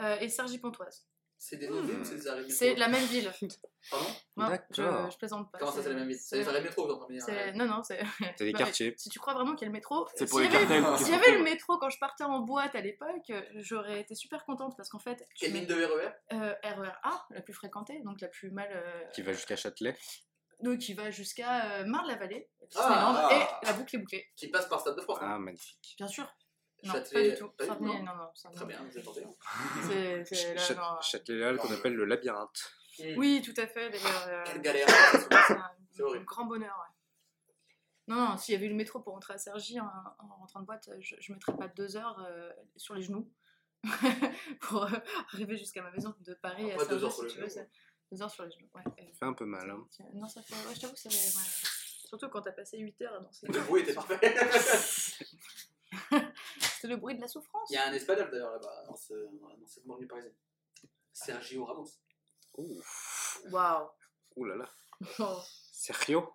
euh, 0.00 0.16
et 0.20 0.28
Sergi 0.28 0.58
Pontoise. 0.58 1.06
C'est 1.44 1.56
des 1.56 1.68
noms 1.68 1.82
villes 1.82 1.98
ou 1.98 2.04
c'est 2.04 2.14
des 2.14 2.28
arrêts 2.28 2.44
de 2.44 2.48
C'est 2.48 2.76
la 2.76 2.86
même 2.86 3.04
ville. 3.06 3.28
Pardon 3.90 4.06
Non, 4.36 4.48
D'accord. 4.48 5.06
je, 5.06 5.10
je 5.12 5.18
plaisante 5.18 5.50
pas. 5.50 5.58
Comment 5.58 5.72
ça, 5.72 5.82
c'est 5.82 5.88
la 5.88 5.96
même 5.96 6.06
ville 6.06 6.16
C'est 6.16 6.36
les 6.38 6.48
arrêts 6.48 6.60
de 6.60 6.66
métro, 6.66 6.88
c'est- 7.18 7.32
hein 7.48 7.52
Non, 7.56 7.64
non, 7.66 7.82
c'est. 7.82 8.00
C'est 8.38 8.44
des 8.44 8.52
Bah, 8.52 8.58
quartiers. 8.60 8.94
Si 8.96 9.08
tu 9.08 9.18
crois 9.18 9.34
vraiment 9.34 9.56
qu'il 9.56 9.62
y 9.62 9.64
a 9.64 9.66
le 9.66 9.72
métro, 9.72 10.06
C'est 10.14 10.30
pour 10.30 10.38
s'il 10.38 10.48
les 10.48 10.54
y 10.54 10.56
avait- 10.56 10.80
cartels. 10.80 10.98
S'il 11.04 11.12
y 11.12 11.16
avait 11.18 11.32
le 11.38 11.42
métro 11.42 11.78
quand 11.78 11.90
je 11.90 11.98
partais 11.98 12.22
en 12.22 12.38
boîte 12.42 12.76
à 12.76 12.80
l'époque, 12.80 13.32
j'aurais 13.56 14.00
été 14.02 14.14
super 14.14 14.44
contente 14.44 14.74
parce 14.76 14.88
qu'en 14.88 15.00
fait, 15.00 15.16
tu 15.34 15.46
Quelle 15.46 15.52
mets 15.52 15.58
ligne 15.60 15.68
de 15.68 15.74
RER 15.84 16.12
euh, 16.32 16.54
RER 16.62 16.92
A, 17.02 17.26
la 17.30 17.40
plus 17.42 17.54
fréquentée, 17.54 18.00
donc 18.04 18.20
la 18.20 18.28
plus 18.28 18.52
mal. 18.52 18.68
euh, 18.72 19.02
Qui 19.12 19.22
va 19.22 19.32
jusqu'à 19.32 19.56
Châtelet. 19.56 19.96
donc 20.60 20.78
qui 20.78 20.94
va 20.94 21.10
jusqu'à 21.10 21.80
euh, 21.80 21.84
Marne-la-Vallée, 21.86 22.48
Ah, 22.60 22.66
Disneyland, 22.70 23.14
ah. 23.16 23.58
et 23.62 23.66
la 23.66 23.72
boucle 23.72 23.96
est 23.96 23.98
bouclée. 23.98 24.24
qui 24.36 24.46
passe 24.48 24.68
par 24.68 24.78
Stade 24.80 24.94
de 24.94 25.00
France. 25.02 25.18
hein. 25.20 25.32
Ah, 25.34 25.38
magnifique. 25.40 25.96
Bien 25.98 26.06
sûr. 26.06 26.32
Non, 26.84 26.94
Châtelet- 26.94 27.28
pas 27.28 27.34
du 27.34 27.38
tout. 27.40 27.48
pas 27.50 27.66
Saint-Denis, 27.66 28.02
non 28.02 28.02
non, 28.02 28.16
non. 28.16 28.52
Très 28.54 28.64
bien, 28.66 28.82
vous 28.82 28.98
êtes 28.98 29.04
tenté. 29.04 29.26
C'est- 29.86 30.24
c'est 30.24 30.54
là, 30.54 30.60
Châ- 30.60 30.74
non. 30.76 31.00
Châtelet-Léal 31.00 31.56
qu'on 31.58 31.72
appelle 31.72 31.94
le 31.94 32.04
labyrinthe. 32.04 32.72
Oui, 33.16 33.42
tout 33.44 33.54
à 33.60 33.66
fait. 33.66 33.90
D'ailleurs, 33.90 34.24
euh, 34.28 34.44
Quelle 34.46 34.62
galère. 34.62 34.88
c'est 34.88 35.34
un, 35.34 35.70
C'est 35.92 36.02
horrible. 36.02 36.24
grand 36.24 36.44
bonheur. 36.44 36.76
ouais. 36.76 36.94
Non, 38.08 38.16
non, 38.30 38.36
s'il 38.36 38.54
y 38.54 38.56
avait 38.56 38.66
eu 38.66 38.70
le 38.70 38.74
métro 38.74 38.98
pour 39.00 39.14
rentrer 39.14 39.34
à 39.34 39.38
Sergi 39.38 39.78
en, 39.80 39.86
en 39.86 40.26
rentrant 40.40 40.60
de 40.60 40.66
boîte, 40.66 40.90
je 41.00 41.14
ne 41.32 41.36
mettrais 41.36 41.56
pas 41.56 41.68
deux 41.68 41.96
heures 41.96 42.18
euh, 42.28 42.52
sur 42.76 42.94
les 42.94 43.02
genoux 43.02 43.30
pour 44.60 44.84
euh, 44.84 44.88
arriver 45.32 45.56
jusqu'à 45.56 45.82
ma 45.82 45.90
maison 45.92 46.12
de 46.20 46.34
Paris 46.34 46.70
Après, 46.72 46.84
à 46.84 46.88
deux 46.88 46.98
Sergi, 46.98 47.04
heures 47.04 47.12
sur 47.12 47.30
si 47.30 47.36
tu 47.36 47.40
veux. 47.40 47.48
genoux, 47.48 47.54
c'est- 47.54 47.70
Deux 48.10 48.22
heures 48.22 48.30
sur 48.30 48.44
les 48.44 48.50
genoux, 48.50 48.68
ouais. 48.74 48.82
Euh, 48.86 49.02
Ça 49.12 49.18
fait 49.20 49.24
un 49.24 49.32
peu 49.32 49.44
mal. 49.46 49.70
Hein. 49.70 49.86
Non, 50.14 50.28
ça 50.28 50.42
fait. 50.42 50.54
Ouais, 50.66 50.74
je 50.74 50.80
t'avoue 50.80 50.92
que 50.94 50.98
ça 51.00 51.08
fait. 51.10 51.38
ouais. 51.38 51.44
Surtout 52.08 52.28
quand 52.28 52.42
t'as 52.42 52.52
passé 52.52 52.76
8 52.78 53.00
heures 53.02 53.14
à 53.14 53.20
danser. 53.20 53.46
Le 53.46 53.60
bruit 53.66 53.82
était 53.82 53.94
parfait. 53.94 54.18
C'est 56.82 56.88
le 56.88 56.96
bruit 56.96 57.14
de 57.14 57.20
la 57.20 57.28
souffrance. 57.28 57.70
Il 57.70 57.74
y 57.74 57.76
a 57.76 57.86
un 57.86 57.92
espagnol 57.92 58.28
d'ailleurs 58.28 58.50
là-bas, 58.50 58.82
dans, 58.88 58.96
ce, 58.96 59.14
dans 59.14 59.66
cette 59.68 59.86
banlieue 59.86 60.08
parisienne. 60.08 60.34
Sergio 61.12 61.64
Ramos. 61.64 61.86
Waouh. 63.52 63.88
Ouh 64.34 64.44
là 64.46 64.56
là. 64.56 64.68
Oh. 65.20 65.38
Sergio 65.70 66.28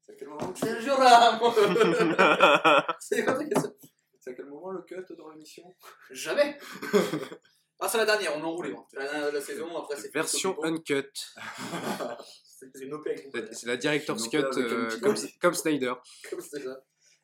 C'est 0.00 0.12
à 0.12 0.14
quel 0.16 0.28
moment 0.28 0.54
Sergio 0.54 0.94
Ramos 0.94 1.52
C'est 2.98 3.20
à 3.20 4.32
quel 4.34 4.46
moment 4.46 4.70
le 4.70 4.80
cut 4.84 5.04
dans 5.18 5.28
l'émission? 5.28 5.76
Jamais 6.12 6.58
Ah, 7.80 7.90
c'est 7.90 7.98
la 7.98 8.06
dernière, 8.06 8.34
on 8.38 8.40
est 8.40 8.44
enroulé. 8.44 8.74
hein. 8.74 9.30
La 9.30 9.40
saison, 9.42 9.76
après 9.76 9.96
c'est. 9.96 10.10
Version 10.14 10.64
uncut. 10.64 11.12
C'est 12.42 12.74
une 12.80 12.94
OP 12.94 13.06
la 13.64 13.76
director's 13.76 14.28
cut 14.28 14.38
euh, 14.38 14.98
comme, 15.00 15.14
comme 15.42 15.54
Snyder. 15.54 15.92
Comme. 16.30 16.40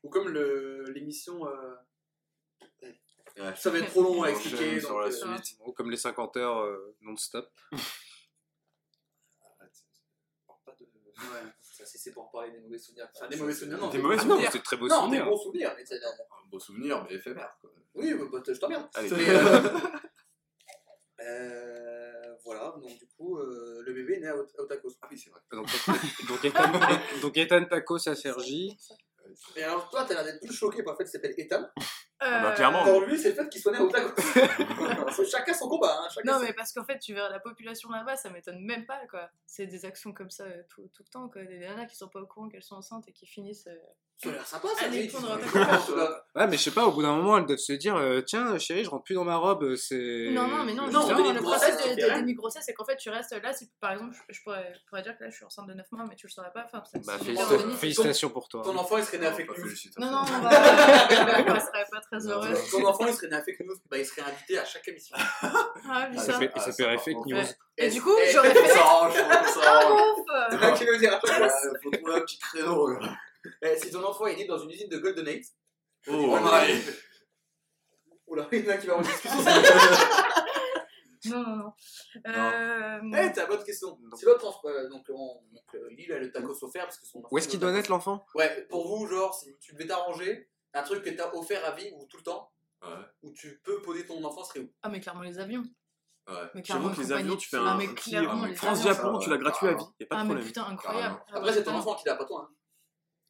Ou 0.02 0.10
comme 0.10 0.28
l'émission. 0.28 1.48
euh, 1.48 1.74
Ouais. 3.36 3.54
Ça 3.56 3.70
va 3.70 3.78
être 3.78 3.90
trop 3.90 4.02
long 4.02 4.22
à 4.22 4.26
On 4.28 4.30
expliquer. 4.30 4.80
sur 4.80 4.98
la 5.00 5.08
euh, 5.08 5.10
suite. 5.10 5.58
Ou 5.66 5.72
comme 5.72 5.90
les 5.90 5.96
50 5.96 6.36
heures 6.36 6.58
euh, 6.60 6.96
non-stop. 7.00 7.50
De- 7.72 7.78
Ouais, 11.16 11.42
ça 11.60 11.84
c'est 11.86 12.12
pour 12.12 12.28
parler 12.32 12.50
des 12.50 12.58
mauvais 12.58 12.78
souvenirs. 12.78 13.08
Enfin, 13.14 13.28
des 13.28 13.36
mauvais 13.36 13.54
souvenirs, 13.54 13.78
non. 13.78 13.88
Des 13.88 13.98
mauvais 13.98 14.16
Ah 14.20 14.24
non, 14.24 14.40
c'est 14.50 14.62
très 14.64 14.76
beau 14.76 14.88
Non, 14.88 15.06
des 15.08 15.20
bons 15.22 15.36
souvenirs. 15.36 15.72
mais 15.76 15.84
c'est- 15.86 16.02
Un 16.04 16.48
beau 16.50 16.58
souvenir, 16.58 17.04
mais 17.08 17.14
éphémère. 17.16 17.56
Quoi. 17.60 17.70
Oui, 17.94 18.12
bah, 18.14 18.24
bah, 18.32 18.40
je 18.46 18.52
t'emmerde. 18.58 18.88
Euh, 18.98 19.00
euh, 21.20 22.34
voilà, 22.44 22.74
donc 22.82 22.98
du 22.98 23.06
coup, 23.16 23.38
euh, 23.38 23.82
le 23.86 23.92
bébé 23.94 24.14
est 24.14 24.20
né 24.20 24.28
à 24.28 24.36
Ot- 24.36 24.52
à 24.58 24.62
Otakos. 24.62 24.90
Ah 25.02 25.08
oui, 25.10 25.18
c'est 25.18 25.30
vrai. 25.30 25.40
Donc, 25.52 25.66
donc, 26.28 26.44
Ethan, 26.44 26.72
donc 27.22 27.36
Ethan 27.36 27.64
Tacos 27.66 28.08
à 28.08 28.14
Sergi. 28.16 28.76
Et 29.56 29.62
alors, 29.62 29.88
toi, 29.90 30.04
t'as 30.04 30.14
l'air 30.14 30.24
d'être 30.24 30.40
plus 30.40 30.52
choqué 30.54 30.82
par 30.82 30.94
le 30.94 30.98
fait 30.98 31.04
qu'il 31.04 31.12
s'appelle 31.12 31.34
Ethan. 31.38 31.68
Ah 32.24 32.42
bah, 32.42 32.50
Euh, 32.50 32.54
clairement. 32.54 32.84
Pour 32.84 33.00
lui, 33.02 33.18
c'est 33.18 33.30
le 33.30 33.34
fait 33.34 33.48
qu'il 33.48 33.60
soit 33.60 33.72
né 33.72 33.78
Otakos. 33.78 34.14
C'est 35.14 35.26
chacun 35.26 35.54
son 35.54 35.68
combat. 35.68 35.96
Hein, 36.00 36.08
chacun 36.12 36.32
Non, 36.32 36.38
son- 36.38 36.44
mais 36.44 36.52
parce 36.52 36.72
qu'en 36.72 36.84
fait, 36.84 36.98
tu 36.98 37.14
verras 37.14 37.28
la 37.28 37.38
population 37.38 37.88
là-bas, 37.90 38.16
ça 38.16 38.30
m'étonne 38.30 38.58
même 38.60 38.84
pas, 38.86 39.00
quoi. 39.08 39.28
C'est 39.46 39.66
des 39.66 39.84
actions 39.84 40.12
comme 40.12 40.30
ça 40.30 40.44
euh, 40.44 40.62
tout, 40.68 40.88
tout 40.92 41.04
le 41.06 41.10
temps, 41.10 41.28
quoi. 41.28 41.44
Des 41.44 41.58
nanas 41.60 41.86
qui 41.86 41.96
sont 41.96 42.08
pas 42.08 42.20
au 42.20 42.26
courant 42.26 42.48
qu'elles 42.48 42.62
sont 42.64 42.74
enceintes 42.76 43.06
et 43.08 43.12
qui 43.12 43.26
finissent. 43.26 43.68
Euh, 44.14 44.22
Ça 44.22 44.28
a 44.28 44.32
l'air 44.32 44.46
sympa, 44.46 44.68
ça. 44.78 44.86
Allez, 44.86 45.08
tu- 45.08 45.16
tu- 45.16 45.22
tu- 45.22 45.96
là. 45.96 46.24
Ouais, 46.34 46.46
mais 46.46 46.56
je 46.56 46.62
sais 46.62 46.70
pas, 46.70 46.86
au 46.86 46.92
bout 46.92 47.02
d'un 47.02 47.14
moment, 47.16 47.36
elles 47.38 47.46
doivent 47.46 47.58
se 47.58 47.72
dire 47.72 47.96
euh, 47.96 48.20
Tiens, 48.22 48.58
chérie, 48.58 48.84
je 48.84 48.90
rentre 48.90 49.04
plus 49.04 49.14
dans 49.14 49.24
ma 49.24 49.36
robe, 49.36 49.74
c'est. 49.76 50.28
Non, 50.32 50.46
non, 50.48 50.64
mais 50.64 50.72
non, 50.74 50.88
non, 50.90 51.00
justement, 51.06 51.32
le 51.32 51.40
process 51.40 51.76
de, 51.76 51.82
tu 51.90 51.94
de 51.96 52.00
fais 52.00 52.06
rien. 52.12 52.20
demi-grossesse, 52.20 52.62
c'est 52.66 52.74
qu'en 52.74 52.84
fait, 52.84 52.96
tu 52.96 53.10
restes 53.10 53.32
là. 53.42 53.52
Si, 53.52 53.70
par 53.80 53.92
exemple, 53.92 54.14
je, 54.28 54.34
je 54.34 54.42
pourrais, 54.42 54.72
je 54.74 54.80
pourrais 54.88 55.02
dire 55.02 55.16
que 55.18 55.24
là, 55.24 55.30
je 55.30 55.36
suis 55.36 55.44
enceinte 55.44 55.66
de 55.68 55.74
9 55.74 55.86
mois, 55.92 56.06
mais 56.08 56.16
tu 56.16 56.26
le 56.26 56.32
saurais 56.32 56.52
pas. 56.52 56.64
Enfin, 56.64 56.82
ça- 56.90 56.98
Bah, 57.06 57.18
félicitations. 57.18 57.70
félicitations 57.76 58.30
pour 58.30 58.48
toi. 58.48 58.62
Ton 58.64 58.76
enfant, 58.76 58.96
il 58.98 59.04
serait 59.04 59.18
né 59.18 59.28
news. 59.30 59.54
félicitations. 59.54 60.00
Non, 60.00 60.10
non, 60.10 60.22
on 60.36 60.40
va. 60.40 60.50
je 61.10 61.60
serais 61.60 61.86
pas 61.90 62.00
très 62.00 62.18
Non, 62.26 62.30
heureuse. 62.30 62.70
Ton 62.70 62.84
enfant, 62.86 63.06
il 63.06 63.14
serait 63.14 63.28
né 63.28 63.36
à 63.36 63.42
fake 63.42 63.60
news. 63.60 63.76
Bah, 63.90 63.98
il 63.98 64.06
serait 64.06 64.22
invité 64.22 64.58
à 64.58 64.64
chaque 64.64 64.86
émission. 64.88 65.16
Ah, 65.42 65.52
Ah, 65.90 66.08
Ça 66.16 66.32
ça 66.40 66.60
s'appellerait 66.60 66.98
fake 66.98 67.26
news. 67.26 67.38
Et 67.76 67.90
du 67.90 68.00
coup, 68.00 68.14
j'aurais 68.32 68.54
fait. 68.54 68.68
Ça 68.68 68.80
arrange, 68.80 69.14
ça 69.14 69.80
Ah, 70.30 70.48
C'est 70.50 70.58
ça 70.58 70.72
qui 70.72 70.84
veut 70.84 70.98
dire. 70.98 71.20
Ouais, 71.24 71.48
Faut 71.82 71.90
trouver 71.90 72.14
un 72.14 72.20
petit 72.20 72.38
créneau. 72.38 72.88
Eh, 73.62 73.76
Si 73.76 73.90
ton 73.90 74.02
enfant 74.04 74.26
est 74.26 74.36
né 74.36 74.46
dans 74.46 74.58
une 74.58 74.70
usine 74.70 74.88
de 74.88 74.98
Golden 74.98 75.26
Age, 75.28 75.44
Oh, 76.08 76.12
Oh, 76.12 76.32
ouais. 76.38 76.80
Oula, 78.26 78.48
il 78.52 78.64
y 78.64 78.68
en 78.68 78.72
a 78.72 78.76
qui 78.78 78.86
va 78.86 78.96
en 78.96 79.02
discussion. 79.02 79.38
Non, 81.26 81.42
non, 81.42 81.56
non. 81.56 81.72
Euh, 82.26 83.00
Eh, 83.16 83.32
t'as 83.32 83.46
bonne 83.46 83.64
question. 83.64 83.98
Si 84.14 84.26
votre 84.26 84.46
enfant, 84.46 84.68
euh, 84.68 84.90
donc, 84.90 85.06
on, 85.08 85.40
donc 85.54 85.64
euh, 85.74 85.88
il 85.96 86.12
a 86.12 86.18
le 86.18 86.30
tacos 86.30 86.62
offert 86.62 86.84
parce 86.84 86.98
que 86.98 87.06
son. 87.06 87.22
Où 87.30 87.38
est-ce 87.38 87.48
qu'il 87.48 87.58
doit 87.58 87.72
naître 87.72 87.90
l'enfant? 87.90 88.26
Ouais, 88.34 88.66
pour 88.68 88.86
vous, 88.86 89.06
genre, 89.06 89.34
si 89.34 89.56
tu 89.58 89.72
devais 89.72 89.86
t'arranger, 89.86 90.50
un 90.74 90.82
truc 90.82 91.02
que 91.02 91.08
t'as 91.08 91.32
offert 91.32 91.64
à 91.64 91.70
vie 91.70 91.90
ou 91.94 92.04
tout 92.10 92.18
le 92.18 92.22
temps, 92.24 92.50
Ouais. 92.82 92.90
où 93.22 93.32
tu 93.32 93.58
peux 93.64 93.80
poser 93.80 94.04
ton 94.04 94.22
enfant 94.22 94.44
serait 94.44 94.60
où? 94.60 94.70
Ah, 94.82 94.90
mais 94.90 95.00
clairement, 95.00 95.22
les 95.22 95.38
avions. 95.38 95.64
Ouais. 96.28 96.34
Mais 96.54 96.60
clairement, 96.60 96.88
J'avoue 96.88 96.94
que 96.96 97.00
les 97.00 97.06
compagnie- 97.06 97.22
avions, 97.22 97.36
tu 97.38 97.48
fais 97.48 97.56
Ah, 97.56 97.60
un 97.70 97.76
mais 97.78 97.88
petit 97.88 98.10
clairement, 98.10 98.44
les 98.44 98.54
France-Japon, 98.54 99.18
tu 99.18 99.30
l'as 99.30 99.38
gratuit 99.38 99.66
à 99.68 99.70
vie. 99.72 99.76
carrément. 99.78 99.94
Y 99.98 100.02
a 100.02 100.06
pas 100.06 100.14
de 100.16 100.20
Ah, 100.20 100.24
mais 100.24 100.28
problème. 100.28 100.46
putain, 100.46 100.64
incroyable. 100.66 101.16
Ah, 101.28 101.36
Après, 101.38 101.52
c'est 101.52 101.58
ton 101.60 101.64
totalement. 101.70 101.78
enfant 101.80 101.94
qui 101.94 102.04
l'a, 102.06 102.14
pas 102.16 102.24
toi. 102.26 102.50
Hein. 102.50 102.54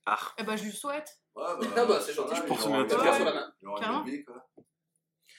Ah, 0.07 0.19
Eh 0.39 0.43
ben, 0.45 0.57
je 0.57 0.65
lui 0.65 0.73
souhaite. 0.73 1.19
Ouais, 1.35 1.45
Ah 1.77 1.85
bah, 1.87 2.01
c'est 2.01 2.13
gentil. 2.13 2.37
Je 2.37 2.43
pense 2.43 2.67
un 2.67 2.85
bien. 2.85 3.15
sur 3.15 3.25
la 3.25 3.33
main. 3.35 3.55
un. 3.83 4.05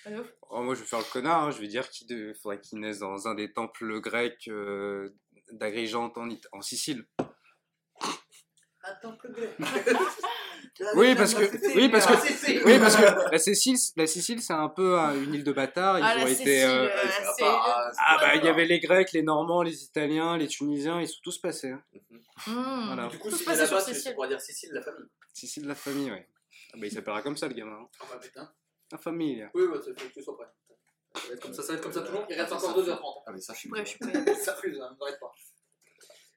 Allez, 0.05 0.19
ouf. 0.19 0.27
Oh, 0.49 0.61
Moi, 0.61 0.75
je 0.75 0.81
vais 0.81 0.85
faire 0.85 0.99
le 0.99 1.11
connard, 1.11 1.43
hein, 1.43 1.51
je 1.51 1.59
vais 1.59 1.67
dire 1.67 1.89
qu'il 1.89 2.07
de... 2.07 2.33
faudrait 2.41 2.59
qu'il 2.61 2.79
naisse 2.79 2.99
dans 2.99 3.27
un 3.27 3.33
des 3.35 3.51
temples 3.53 3.99
grecs 4.01 4.47
euh, 4.49 5.15
d'Agrigente 5.51 6.17
en, 6.17 6.29
It- 6.29 6.47
en 6.51 6.61
Sicile. 6.61 7.07
Attends, 8.83 9.17
le 9.23 9.31
gré. 9.31 9.55
Oui, 10.95 11.15
parce 11.15 11.33
que, 11.33 11.43
oui, 11.77 11.87
parce 11.89 12.05
que, 12.05 12.13
Ah, 12.13 12.61
oui, 12.65 12.79
parce 12.79 12.95
que 12.97 13.31
la 13.31 13.37
Sicile, 13.37 13.77
la 13.95 14.07
Sicile, 14.07 14.41
c'est 14.41 14.53
un 14.53 14.67
peu 14.67 14.97
un- 14.99 15.15
une 15.15 15.33
île 15.33 15.43
de 15.45 15.53
bâtards. 15.53 15.99
Ils 15.99 16.03
Ah, 16.05 16.17
ont 16.23 16.27
été. 16.27 16.65
Euh, 16.65 16.87
euh, 16.89 16.97
c'est 17.37 17.43
Ah 17.45 18.17
bah 18.19 18.35
il 18.35 18.43
y 18.43 18.47
avait 18.49 18.65
les 18.65 18.79
Grecs, 18.81 19.11
les 19.13 19.21
Normands, 19.23 19.61
les 19.63 19.83
Italiens, 19.85 20.37
les 20.37 20.47
Tunisiens, 20.47 20.99
ils 20.99 21.07
sont 21.07 21.21
tous 21.23 21.37
passés. 21.39 21.71
hein. 21.71 21.81
Mmh. 22.47 22.85
Voilà. 22.87 23.07
Du 23.07 23.17
coup, 23.19 23.29
si 23.31 23.37
se 23.37 23.43
il 23.43 23.43
est 23.43 23.45
passait 23.45 23.65
sur 23.67 23.75
là-bas, 23.75 23.85
c'est 23.87 23.93
Sicile. 23.93 24.15
pour 24.15 24.27
dire 24.27 24.41
Sicile, 24.41 24.69
la 24.73 24.81
famille. 24.81 25.07
Sicile 25.33 25.63
de 25.63 25.67
la 25.69 25.75
famille, 25.75 26.11
ouais. 26.11 26.27
Ah 26.73 26.77
bah 26.77 26.85
il 26.87 26.91
s'appellera 26.91 27.21
comme 27.21 27.37
ça 27.37 27.47
le 27.47 27.53
gamin. 27.53 27.71
hein. 27.81 27.87
Ah 28.01 28.05
bah 28.11 28.19
putain. 28.21 28.51
La 28.91 28.97
famille. 28.97 29.47
Oui, 29.53 29.63
il 29.63 29.81
faut 29.81 29.93
que 29.93 30.13
tu 30.13 30.21
sois 30.23 30.35
prêt. 30.37 30.47
Ça 31.15 31.21
va 31.29 31.33
être 31.35 31.41
comme 31.41 31.53
ça, 31.53 31.61
ça 31.63 31.71
va 31.71 31.77
être 31.77 31.83
comme 31.83 31.93
ça 31.93 32.01
tout 32.01 32.11
le 32.11 32.17
long. 32.17 32.25
Il 32.29 32.35
reste 32.39 32.51
encore 32.51 32.77
2h30. 32.77 33.23
Ah, 33.27 33.31
mais 33.31 33.39
ça, 33.39 33.53
je 33.53 33.59
suis 33.59 33.71
Ouais, 33.71 33.79
je 33.85 33.89
suis 33.91 33.99
prête. 33.99 34.35
ça 34.43 34.55
fuse, 34.55 34.77
hein, 34.81 34.93
n'arrête 34.99 35.19
pas. 35.21 35.31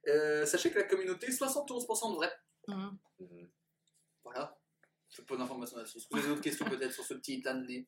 Euh, 0.06 0.46
sachez 0.46 0.70
que 0.70 0.78
la 0.78 0.84
communauté, 0.84 1.26
71% 1.32 2.10
de 2.12 2.16
vrai. 2.16 2.30
Mmh. 2.68 2.88
Voilà. 4.32 4.58
C'est 5.10 5.26
pas 5.26 5.36
d'informations 5.36 5.76
là-dessus. 5.78 5.98
Est-ce 5.98 6.06
que 6.06 6.14
vous 6.14 6.18
avez 6.20 6.28
d'autres 6.28 6.42
questions 6.42 6.66
peut-être 6.66 6.92
sur 6.92 7.04
ce 7.04 7.14
petit 7.14 7.34
état 7.34 7.54
de 7.54 7.64
nez 7.66 7.86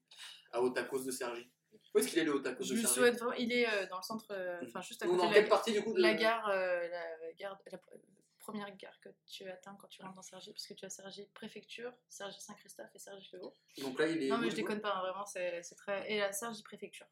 à 0.52 0.62
Otakos 0.62 1.04
de 1.04 1.10
Sergi? 1.10 1.50
Où 1.94 1.98
est-ce 1.98 2.08
qu'il 2.08 2.18
est 2.18 2.24
le 2.24 2.32
Otakos 2.34 2.64
Je 2.64 2.74
de 2.74 2.78
Sergi? 2.80 2.94
souhaite 2.94 3.16
vraiment. 3.18 3.32
Il 3.34 3.52
est 3.52 3.68
euh, 3.68 3.86
dans 3.88 3.98
le 3.98 4.02
centre, 4.02 4.26
euh, 4.30 4.58
enfin 4.66 4.80
juste 4.80 5.02
à 5.02 5.06
Ou 5.06 5.10
côté 5.10 5.22
dans 5.22 5.28
de 5.28 5.34
quelle 5.34 5.42
la, 5.44 5.48
partie 5.50 5.72
du 5.72 5.82
coup 5.82 5.92
de 5.92 6.00
la 6.00 6.14
gare, 6.14 6.48
euh, 6.48 6.88
la 6.88 7.32
gare, 7.34 7.58
la 7.70 7.78
pr- 7.78 8.00
première 8.38 8.74
gare 8.76 8.98
que 9.00 9.10
tu 9.26 9.46
atteins 9.48 9.76
quand 9.78 9.86
tu 9.88 10.00
rentres 10.02 10.14
dans 10.16 10.22
Sergi, 10.22 10.50
parce 10.52 10.66
que 10.66 10.72
tu 10.74 10.84
as 10.86 10.90
Sergi 10.90 11.26
préfecture, 11.34 11.92
Sergi 12.08 12.40
Saint-Christophe 12.40 12.90
et 12.94 12.98
Sergi 12.98 13.28
le 13.34 13.44
Haut. 13.44 13.54
Donc 13.82 13.98
là, 13.98 14.06
il 14.08 14.22
est. 14.24 14.28
Non 14.28 14.38
mais 14.38 14.50
je 14.50 14.56
déconne 14.56 14.80
pas, 14.80 14.94
hein, 14.94 15.00
vraiment, 15.02 15.26
c'est 15.26 15.62
très. 15.76 16.10
Et 16.10 16.18
la 16.18 16.32
Sergi 16.32 16.62
préfecture. 16.62 17.06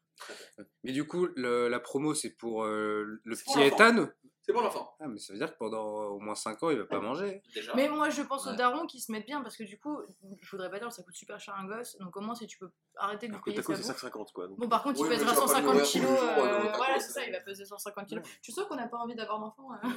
Mais 0.83 0.91
du 0.91 1.05
coup, 1.07 1.27
le- 1.35 1.67
la 1.69 1.79
promo 1.79 2.13
c'est 2.15 2.31
pour 2.31 2.63
euh, 2.63 3.21
le 3.23 3.35
petit. 3.35 3.61
Ethan? 3.61 4.07
C'est 4.49 4.53
pour 4.53 4.63
l'enfant. 4.63 4.95
Ah 4.99 5.07
mais 5.07 5.19
ça 5.19 5.31
veut 5.31 5.37
dire 5.37 5.53
que 5.53 5.57
pendant 5.59 5.85
au 6.07 6.19
moins 6.19 6.33
5 6.33 6.63
ans 6.63 6.71
il 6.71 6.79
va 6.79 6.85
pas 6.85 6.99
manger. 6.99 7.43
Déjà. 7.53 7.71
Mais 7.75 7.87
moi 7.87 8.09
je 8.09 8.23
pense 8.23 8.47
aux 8.47 8.55
darons 8.55 8.87
qui 8.87 8.99
se 8.99 9.11
mettent 9.11 9.27
bien 9.27 9.43
parce 9.43 9.55
que 9.55 9.63
du 9.63 9.77
coup, 9.77 9.99
je 10.41 10.49
voudrais 10.49 10.71
pas 10.71 10.79
dire, 10.79 10.91
ça 10.91 11.03
coûte 11.03 11.13
super 11.15 11.39
cher 11.39 11.53
un 11.55 11.67
gosse, 11.67 11.95
donc 11.99 12.17
au 12.17 12.21
moins 12.21 12.33
si 12.33 12.47
tu 12.47 12.57
peux 12.57 12.71
arrêter 12.95 13.27
de 13.27 13.33
lui 13.33 13.39
que 13.41 13.43
payer 13.45 13.57
Taco, 13.57 13.75
sa 13.75 13.83
c'est 13.83 13.89
bouffe. 13.93 14.03
5,50 14.03 14.31
quoi. 14.33 14.47
donc. 14.47 14.57
Bon, 14.57 14.67
par 14.67 14.81
contre, 14.81 15.01
Oui, 15.01 15.07
il 15.07 15.09
mais 15.11 15.17
pèsera 15.17 15.33
tu 15.33 15.35
vas 15.35 15.41
pas 15.43 15.47
150 15.49 15.65
nourrir 15.75 15.83
kilos. 15.87 16.07
tous 16.09 16.13
les 16.15 16.19
jours, 16.19 16.45
euh, 16.45 16.65
euh, 16.65 16.71
voilà, 16.75 16.99
c'est 16.99 17.11
ça, 17.11 17.19
euh. 17.21 17.25
il 17.27 17.31
va 17.31 17.39
peser 17.41 17.65
150 17.65 18.07
kilos. 18.07 18.25
Suis 18.41 18.51
sûre 18.53 18.67
qu'on 18.67 18.75
n'a 18.75 18.87
pas 18.87 18.97
envie 18.97 19.13
d'avoir 19.13 19.39
d'enfants. 19.39 19.69
hein. 19.71 19.93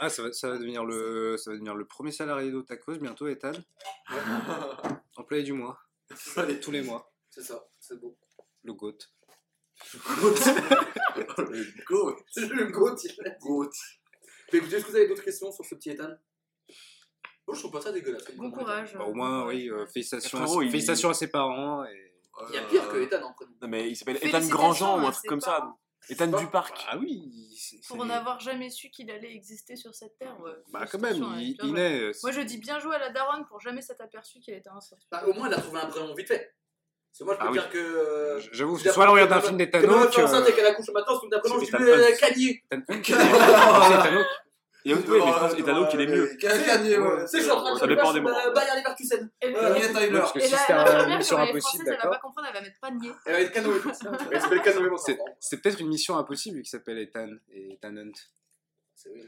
Ah 0.00 0.08
ça 0.10 0.22
va, 0.24 0.32
ça 0.32 0.48
va 0.48 0.58
devenir 0.58 0.84
le 0.84 1.36
ça 1.36 1.50
va 1.50 1.54
devenir 1.54 1.76
le 1.76 1.84
premier 1.84 2.10
salarié 2.10 2.50
d'Otakos 2.50 2.98
bientôt 2.98 3.28
Ethan. 3.28 3.52
Employé 5.16 5.44
du 5.44 5.52
mois. 5.52 5.78
Tous 6.60 6.70
les 6.72 6.82
mois. 6.82 7.12
c'est 7.30 7.42
ça, 7.42 7.64
c'est 7.78 8.00
beau. 8.00 8.16
Le 8.64 8.72
GOAT. 8.72 8.98
Le 11.38 11.84
go, 11.86 12.16
C'est 12.30 12.46
le 12.48 12.66
goat, 12.66 12.96
il 13.04 13.08
dit. 13.10 13.16
goat. 13.40 13.70
Mais 14.52 14.58
écoutez, 14.58 14.76
est-ce 14.76 14.84
que 14.84 14.90
vous 14.90 14.96
avez 14.96 15.08
d'autres 15.08 15.22
questions 15.24 15.50
sur 15.52 15.64
ce 15.64 15.74
petit 15.74 15.90
Ethan? 15.90 16.08
Moi, 17.46 17.54
je 17.54 17.58
trouve 17.60 17.72
pas 17.72 17.80
ça 17.80 17.92
dégueulasse. 17.92 18.24
Bon 18.36 18.50
courage. 18.50 18.94
Bah, 18.94 19.04
au 19.04 19.10
euh, 19.10 19.14
moins 19.14 19.46
oui, 19.46 19.68
euh, 19.70 19.86
félicitations, 19.86 20.38
à, 20.38 20.42
Frérot, 20.46 20.62
il- 20.62 20.70
félicitations 20.70 21.10
à 21.10 21.14
ses 21.14 21.28
parents 21.28 21.84
et 21.84 22.12
Il 22.48 22.54
y 22.54 22.58
a 22.58 22.62
pire 22.62 22.88
que 22.88 22.96
Ethan 22.98 23.22
en 23.22 23.32
prénom. 23.32 23.52
Non, 23.62 23.68
mais 23.68 23.88
il 23.90 23.96
s'appelle 23.96 24.16
Ethan 24.16 24.26
Félicitations 24.30 24.56
Grandjean 24.56 24.96
ou 25.02 25.06
un 25.06 25.08
à 25.08 25.12
truc 25.12 25.22
ses 25.22 25.28
comme 25.28 25.40
ça. 25.40 25.52
parents. 25.52 25.80
Ethan 26.08 26.28
Bah, 26.28 26.38
Duparc. 26.40 26.86
ah 26.88 26.96
oui, 26.98 27.54
c'est- 27.56 27.86
Pour 27.86 28.00
c'est- 28.02 28.08
n'avoir 28.08 28.40
jamais 28.40 28.70
su 28.70 28.88
qu'il 28.90 29.10
allait 29.10 29.32
exister 29.34 29.76
sur 29.76 29.94
cette 29.94 30.16
terre. 30.18 30.38
ouais, 30.40 30.52
bah 30.72 30.86
quand 30.90 30.98
même, 30.98 31.12
félicitations, 31.12 31.38
il, 31.40 31.50
ouais, 31.50 31.54
bien 31.54 31.64
il 31.64 31.70
joué. 31.70 31.80
est 31.80 32.00
euh, 32.00 32.12
Moi 32.22 32.32
je 32.32 32.40
dis 32.40 32.58
bien 32.58 32.78
joué 32.80 32.94
à 32.96 32.98
la 32.98 33.10
daronne 33.10 33.44
pour 33.46 33.60
jamais 33.60 33.82
s'être 33.82 34.00
aperçu 34.00 34.40
qu'il 34.40 34.54
était 34.54 34.70
un 34.70 34.80
sorcier. 34.80 35.06
Bah, 35.12 35.24
au 35.26 35.32
moins, 35.34 35.46
elle 35.48 35.54
a 35.54 35.60
trouvé 35.60 35.78
un 35.80 35.86
prénom 35.86 36.14
vite 36.14 36.28
fait. 36.28 36.54
Parce 37.10 37.18
que 37.18 37.24
moi, 37.24 37.34
je 37.34 37.38
peux 37.40 37.44
Ah 37.46 37.50
oui. 37.50 37.58
dire 37.58 37.70
que. 37.70 37.78
euh, 37.78 38.40
J'avoue, 38.52 38.76
elle 38.76 38.82
dire, 38.82 38.94
regarde 38.96 39.32
un 39.32 39.40
que 39.40 39.46
film 39.46 39.58
que 39.58 39.76
ma 39.86 39.92
meuf 39.96 40.04
Hawke, 40.06 40.18
est 40.18 40.22
enceinte 40.22 40.44
euh, 40.44 40.48
et 40.48 40.52
qu'elle 40.54 40.66
accouche 40.66 40.86
le 40.88 40.92
matin, 40.94 41.12
c'est 41.20 41.36
un 41.36 41.38
prénom, 41.40 41.58
c'est 41.60 41.66
je 41.66 42.34
dis. 42.34 42.62
Kanye. 42.70 42.84
Hawke. 42.88 43.10
Et 44.86 44.94
oui, 44.94 45.02
mais 45.08 45.18
je 45.18 45.38
pense 45.38 45.58
Ethan 45.58 45.76
Hawke, 45.76 45.90
il 45.94 46.00
est 46.00 46.06
mieux. 46.06 46.30
Gagné, 46.40 46.98
ouais. 46.98 47.26
C'est 47.26 47.38
de 47.38 47.42
Ça 47.42 47.86
dépend 47.86 48.12
des 48.14 48.20
moments. 48.20 48.36
euh, 48.46 48.52
Bayer 48.52 48.70
Leverkusen. 48.78 49.28
Kanye 49.40 49.92
Tyler. 49.92 50.18
Parce 50.20 50.32
que 50.32 50.40
si 50.40 50.48
c'était 50.48 50.72
la 50.72 50.80
un 50.80 50.84
première, 51.00 51.18
mission 51.18 51.36
impossible, 51.38 51.84
elle 51.88 51.96
va 51.98 52.08
pas 52.10 52.18
comprendre, 52.18 52.48
elle 52.48 52.54
va 52.54 52.60
mettre 52.62 52.80
panier. 52.80 53.12
Elle 53.26 53.32
va 53.34 53.40
être 53.40 53.52
Canoë. 53.52 53.80
Elle 54.32 54.40
s'appelle 54.40 54.62
Canoë, 54.62 54.88
mon 54.90 54.96
C'est- 54.96 55.56
peut-être 55.60 55.80
une 55.80 55.88
mission 55.88 56.16
impossible 56.16 56.62
qui 56.62 56.70
s'appelle 56.70 56.98
Ethan 56.98 57.28
et 57.52 57.74
Ethan 57.74 57.96
Hunt. 57.96 58.12
C'est 58.94 59.10
oui. 59.10 59.22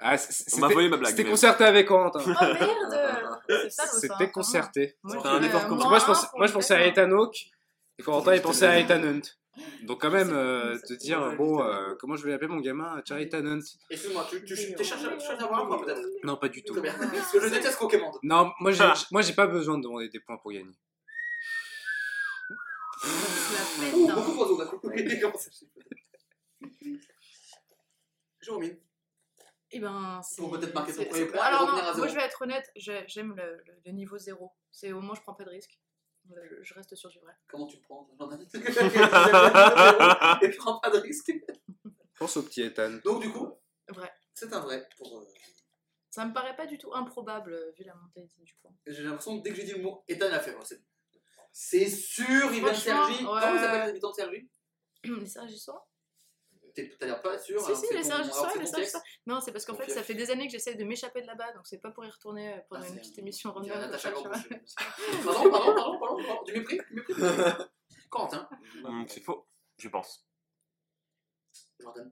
Ah, 0.00 0.16
On 0.54 0.58
m'a 0.58 0.68
volé 0.68 0.88
ma 0.88 0.96
blague. 0.96 1.10
c'était 1.10 1.22
mais- 1.24 1.30
concerté 1.30 1.64
avec 1.64 1.86
Corentin. 1.86 2.20
Oh 2.26 2.26
merde 2.28 3.40
C'est 3.70 4.08
C'était 4.08 4.30
concerté. 4.30 4.96
C'était 5.08 5.26
un 5.26 5.42
effort 5.42 5.66
commun. 5.68 5.82
Parce 5.82 5.84
que 5.84 5.88
moi, 5.88 5.98
je 5.98 6.04
pensais, 6.04 6.26
moi, 6.36 6.46
je 6.46 6.52
pensais 6.52 6.74
à 6.74 6.86
Ethan 6.86 7.10
Hawke 7.10 7.46
et 7.98 8.02
Corentin, 8.02 8.34
il 8.34 8.42
pensait 8.42 8.66
à 8.66 8.78
Ethan 8.78 9.02
Hunt. 9.02 9.22
Donc, 9.82 10.00
quand 10.00 10.10
même, 10.10 10.32
euh, 10.32 10.76
te 10.78 10.94
dire, 10.94 11.36
bon, 11.36 11.62
euh, 11.62 11.94
comment 12.00 12.16
je 12.16 12.24
vais 12.24 12.32
appeler 12.32 12.48
mon 12.48 12.58
gamin? 12.60 13.00
Tiens, 13.04 13.18
Ethan 13.18 13.46
Hunt. 13.46 13.60
Excuse-moi, 13.88 14.26
tu, 14.28 14.44
tu, 14.44 14.54
tu 14.54 14.84
cherches 14.84 15.02
tu 15.02 15.24
cherches 15.24 15.40
à 15.40 15.44
avoir 15.44 15.62
un 15.62 15.66
point 15.66 15.78
peut-être? 15.84 16.02
Non, 16.24 16.36
pas 16.36 16.48
du 16.48 16.64
tout. 16.64 16.74
Parce 16.74 17.32
que 17.32 17.40
je 17.40 17.46
déteste 17.48 17.78
Pokémon. 17.78 18.10
Non, 18.22 18.52
moi, 18.58 18.72
j'ai, 18.72 18.82
Ah. 18.82 18.94
moi, 19.12 19.22
j'ai 19.22 19.34
pas 19.34 19.46
besoin 19.46 19.78
de 19.78 19.84
demander 19.84 20.08
des 20.08 20.20
points 20.20 20.38
pour 20.38 20.50
gagner. 20.50 20.74
Ouh, 23.94 24.08
beaucoup 24.12 24.36
pas. 24.36 24.44
Jérôme, 28.40 28.64
Et 29.74 29.80
ben, 29.80 30.20
c'est. 30.22 30.40
Pour 30.40 30.52
peut-être 30.52 30.72
marquer 30.74 30.92
son 30.92 31.04
premier 31.04 31.26
point 31.26 31.40
Alors, 31.42 31.66
non, 31.66 31.76
à 31.78 31.94
moi 31.96 32.06
je 32.06 32.14
vais 32.14 32.22
être 32.22 32.40
honnête, 32.42 32.70
j'ai- 32.76 33.04
j'aime 33.08 33.34
le, 33.36 33.56
le- 33.66 33.80
le 33.84 33.92
niveau 33.92 34.16
zéro. 34.18 34.52
C'est 34.70 34.92
au 34.92 35.00
moins 35.00 35.14
je 35.16 35.20
prends 35.22 35.34
pas 35.34 35.44
de 35.44 35.50
risque. 35.50 35.78
Euh, 36.30 36.58
Je 36.62 36.74
reste 36.74 36.94
sur 36.94 37.08
du 37.10 37.18
vrai. 37.18 37.32
comment 37.48 37.66
tu 37.66 37.76
le 37.78 37.82
prends 37.82 38.08
Et 40.42 40.48
prends 40.50 40.78
pas 40.80 40.90
de 40.90 40.98
risque. 40.98 41.32
Pense 42.18 42.36
au 42.36 42.42
petit 42.44 42.62
Ethan. 42.62 42.98
Donc, 43.04 43.20
du 43.22 43.30
coup, 43.32 43.52
Vrai. 43.88 44.10
c'est 44.32 44.52
un 44.52 44.60
vrai. 44.60 44.88
Pour, 44.96 45.18
euh, 45.18 45.26
Ça 46.10 46.24
me 46.24 46.32
paraît 46.32 46.54
pas 46.56 46.66
du 46.66 46.78
tout 46.78 46.94
improbable 46.94 47.52
euh, 47.52 47.72
vu 47.76 47.84
la 47.84 47.94
mentalité 47.96 48.40
du 48.42 48.54
point. 48.62 48.70
J'ai 48.86 49.02
l'impression 49.02 49.38
que 49.38 49.42
dès 49.42 49.50
que 49.50 49.56
j'ai 49.56 49.64
dit 49.64 49.72
le 49.72 49.82
mot 49.82 50.04
Ethan 50.08 50.30
a 50.32 50.38
fait. 50.40 50.54
ouais, 50.54 50.64
c'est- 50.64 50.82
C'est 51.52 51.86
sûr, 51.88 52.52
il 52.52 52.60
vient 52.60 52.70
de 52.72 52.76
Sergi. 52.76 53.24
Comment 53.24 53.40
s'appelle 53.40 53.82
les 53.82 53.88
habitants 53.90 54.10
de 54.10 54.14
Sergi? 54.16 54.48
Les 55.04 55.26
Sergissois 55.26 55.86
T'as 56.74 57.06
l'air 57.06 57.22
pas 57.22 57.38
sûr 57.38 57.60
Si, 57.60 57.74
si, 57.76 57.86
c'est 57.86 58.58
les 58.58 58.70
texte. 58.70 58.98
Non, 59.26 59.40
c'est 59.40 59.52
parce 59.52 59.64
qu'en 59.64 59.76
fait, 59.76 59.88
ça 59.90 60.02
fait 60.02 60.14
des 60.14 60.30
années 60.30 60.46
que 60.46 60.52
j'essaie 60.52 60.74
de 60.74 60.84
m'échapper 60.84 61.22
de 61.22 61.26
là-bas, 61.26 61.52
donc 61.52 61.66
c'est 61.66 61.78
pas 61.78 61.90
pour 61.90 62.04
y 62.04 62.10
retourner 62.10 62.54
euh, 62.54 62.60
pendant 62.68 62.82
Ah, 62.84 62.88
une 62.88 62.96
petite 62.96 63.18
émission 63.18 63.52
random. 63.52 63.70
Pardon, 63.70 64.22
pardon, 65.24 65.50
pardon, 65.50 65.74
pardon, 65.74 65.98
pardon. 66.00 66.42
Du 66.44 66.52
mépris, 66.52 66.78
du 66.90 66.94
mépris. 66.94 67.14
Quentin, 68.10 68.48
Hum, 68.84 69.06
C'est 69.08 69.20
faux, 69.20 69.46
je 69.78 69.88
pense. 69.88 70.26
Jordan, 71.80 72.10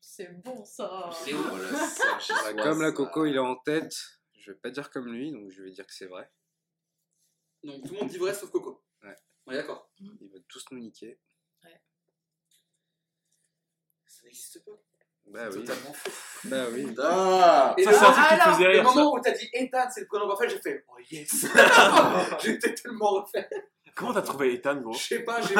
C'est 0.00 0.32
bon 0.42 0.64
ça. 0.64 1.10
Voilà, 1.26 1.86
Sergi 1.88 2.32
Bah, 2.56 2.62
comme 2.62 2.82
la. 2.82 2.92
Coco, 2.92 3.26
il 3.26 3.34
est 3.34 3.38
en 3.38 3.56
tête, 3.56 3.92
je 4.34 4.52
vais 4.52 4.58
pas 4.58 4.70
dire 4.70 4.90
comme 4.90 5.12
lui, 5.12 5.32
donc 5.32 5.50
je 5.50 5.62
vais 5.62 5.70
dire 5.70 5.86
que 5.86 5.92
c'est 5.94 6.06
vrai. 6.06 6.30
Donc 7.64 7.82
tout 7.86 7.94
le 7.94 8.00
monde 8.00 8.08
dit 8.08 8.18
vrai 8.18 8.34
sauf 8.34 8.50
Coco. 8.50 8.84
Ouais. 9.02 9.16
On 9.46 9.52
est 9.52 9.56
d'accord. 9.56 9.90
Ils 9.98 10.30
vont 10.32 10.42
tous 10.48 10.64
nous 10.70 10.78
niquer. 10.78 11.18
Ça 14.24 14.28
n'existe 14.28 14.64
pas. 14.64 14.72
Bah 15.26 15.48
oui. 15.50 15.60
Totalement 15.64 15.92
faux. 15.92 16.10
Bah 16.44 16.64
oui. 16.72 16.94
Ah 17.00 17.74
Et 17.78 17.84
Ça, 17.84 17.90
le- 17.90 17.96
c'est 17.96 18.04
un 18.04 18.12
truc 18.12 18.26
qui 18.42 18.50
faisait 18.50 18.64
Le 18.64 18.70
rire, 18.70 18.88
ça. 18.88 18.94
moment 18.94 19.14
où 19.14 19.20
t'as 19.20 19.30
dit 19.30 19.48
Ethan, 19.54 19.86
c'est 19.92 20.00
le 20.02 20.06
prénom 20.06 20.28
parfait, 20.28 20.48
j'ai 20.50 20.60
fait 20.60 20.84
Oh 20.88 21.00
yes 21.10 21.46
J'étais 22.42 22.74
tellement 22.74 23.10
refait. 23.22 23.48
Comment 23.96 24.12
t'as 24.12 24.22
trouvé 24.22 24.52
Ethan, 24.54 24.76
gros? 24.76 24.92
Je 24.92 24.98
sais 24.98 25.20
pas, 25.20 25.40
j'ai 25.40 25.54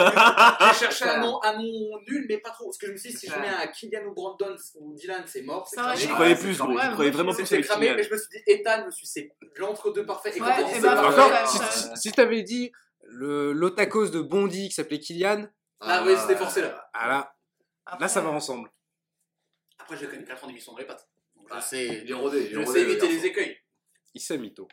cherché 0.78 1.04
un 1.04 1.20
nom, 1.20 1.40
un 1.44 1.52
nom 1.54 1.98
nul, 2.08 2.26
mais 2.28 2.38
pas 2.38 2.50
trop. 2.50 2.64
Parce 2.66 2.78
que 2.78 2.88
je 2.88 2.92
me 2.92 2.96
suis 2.96 3.10
dit, 3.12 3.16
si 3.16 3.28
je 3.28 3.38
mets 3.38 3.48
un 3.48 3.66
Kylian 3.68 4.04
ou 4.08 4.12
Brandon 4.12 4.56
ou 4.80 4.92
Dylan, 4.94 5.22
c'est 5.26 5.42
mort. 5.42 5.70
J'y 5.94 6.08
croyais 6.08 6.34
plus, 6.34 6.58
gros. 6.58 6.72
J'y 6.78 6.90
croyais 6.90 7.10
vraiment 7.12 7.32
plus 7.32 7.44
cramé, 7.44 7.62
Kylian. 7.86 7.94
mais 7.96 8.02
je 8.02 8.12
me 8.12 8.18
suis 8.18 8.28
dit 8.30 8.42
Ethan, 8.46 8.80
je 8.80 8.86
me 8.86 8.90
suis 8.90 9.04
dit, 9.04 9.10
c'est 9.12 9.30
l'entre-deux 9.56 10.04
parfait. 10.04 10.32
Et 10.34 10.40
quand 10.40 10.46
dit 10.46 10.80
bah, 10.82 11.46
si, 11.46 11.58
ça- 11.58 11.70
si- 11.70 11.88
si 11.96 12.12
t'avais 12.12 12.42
dit 12.42 12.72
le 13.06 13.52
l'Otakos 13.52 14.08
de 14.08 14.20
Bondy 14.20 14.68
qui 14.68 14.74
s'appelait 14.74 14.98
Kylian, 14.98 15.46
Ah 15.80 16.02
oui, 16.04 16.14
c'était 16.20 16.36
forcé 16.36 16.60
là. 16.62 16.88
ah 16.92 17.08
là, 17.08 17.33
Après, 17.86 18.04
là 18.04 18.08
ça 18.08 18.20
va 18.20 18.30
ensemble. 18.30 18.70
Après, 19.78 19.96
j'ai 19.96 20.06
connu 20.06 20.24
4 20.24 20.44
ans 20.44 20.46
d'émission 20.46 20.72
dans 20.72 20.78
les 20.78 20.86
pattes. 20.86 21.08
Donc, 21.36 21.48
Ah, 21.50 21.60
je 21.60 21.66
sais, 21.66 21.86
Il 22.04 22.10
est 22.10 22.14
rodé, 22.14 22.40
il 22.40 22.46
est 22.46 22.50
je 22.52 22.58
rodé, 22.60 22.66
sais 22.72 22.84
le 22.84 22.90
éviter 22.92 23.06
garçon. 23.06 23.20
les 23.22 23.26
écueils. 23.26 23.58
Il 24.14 24.20
s'est 24.20 24.38
mytho. 24.38 24.68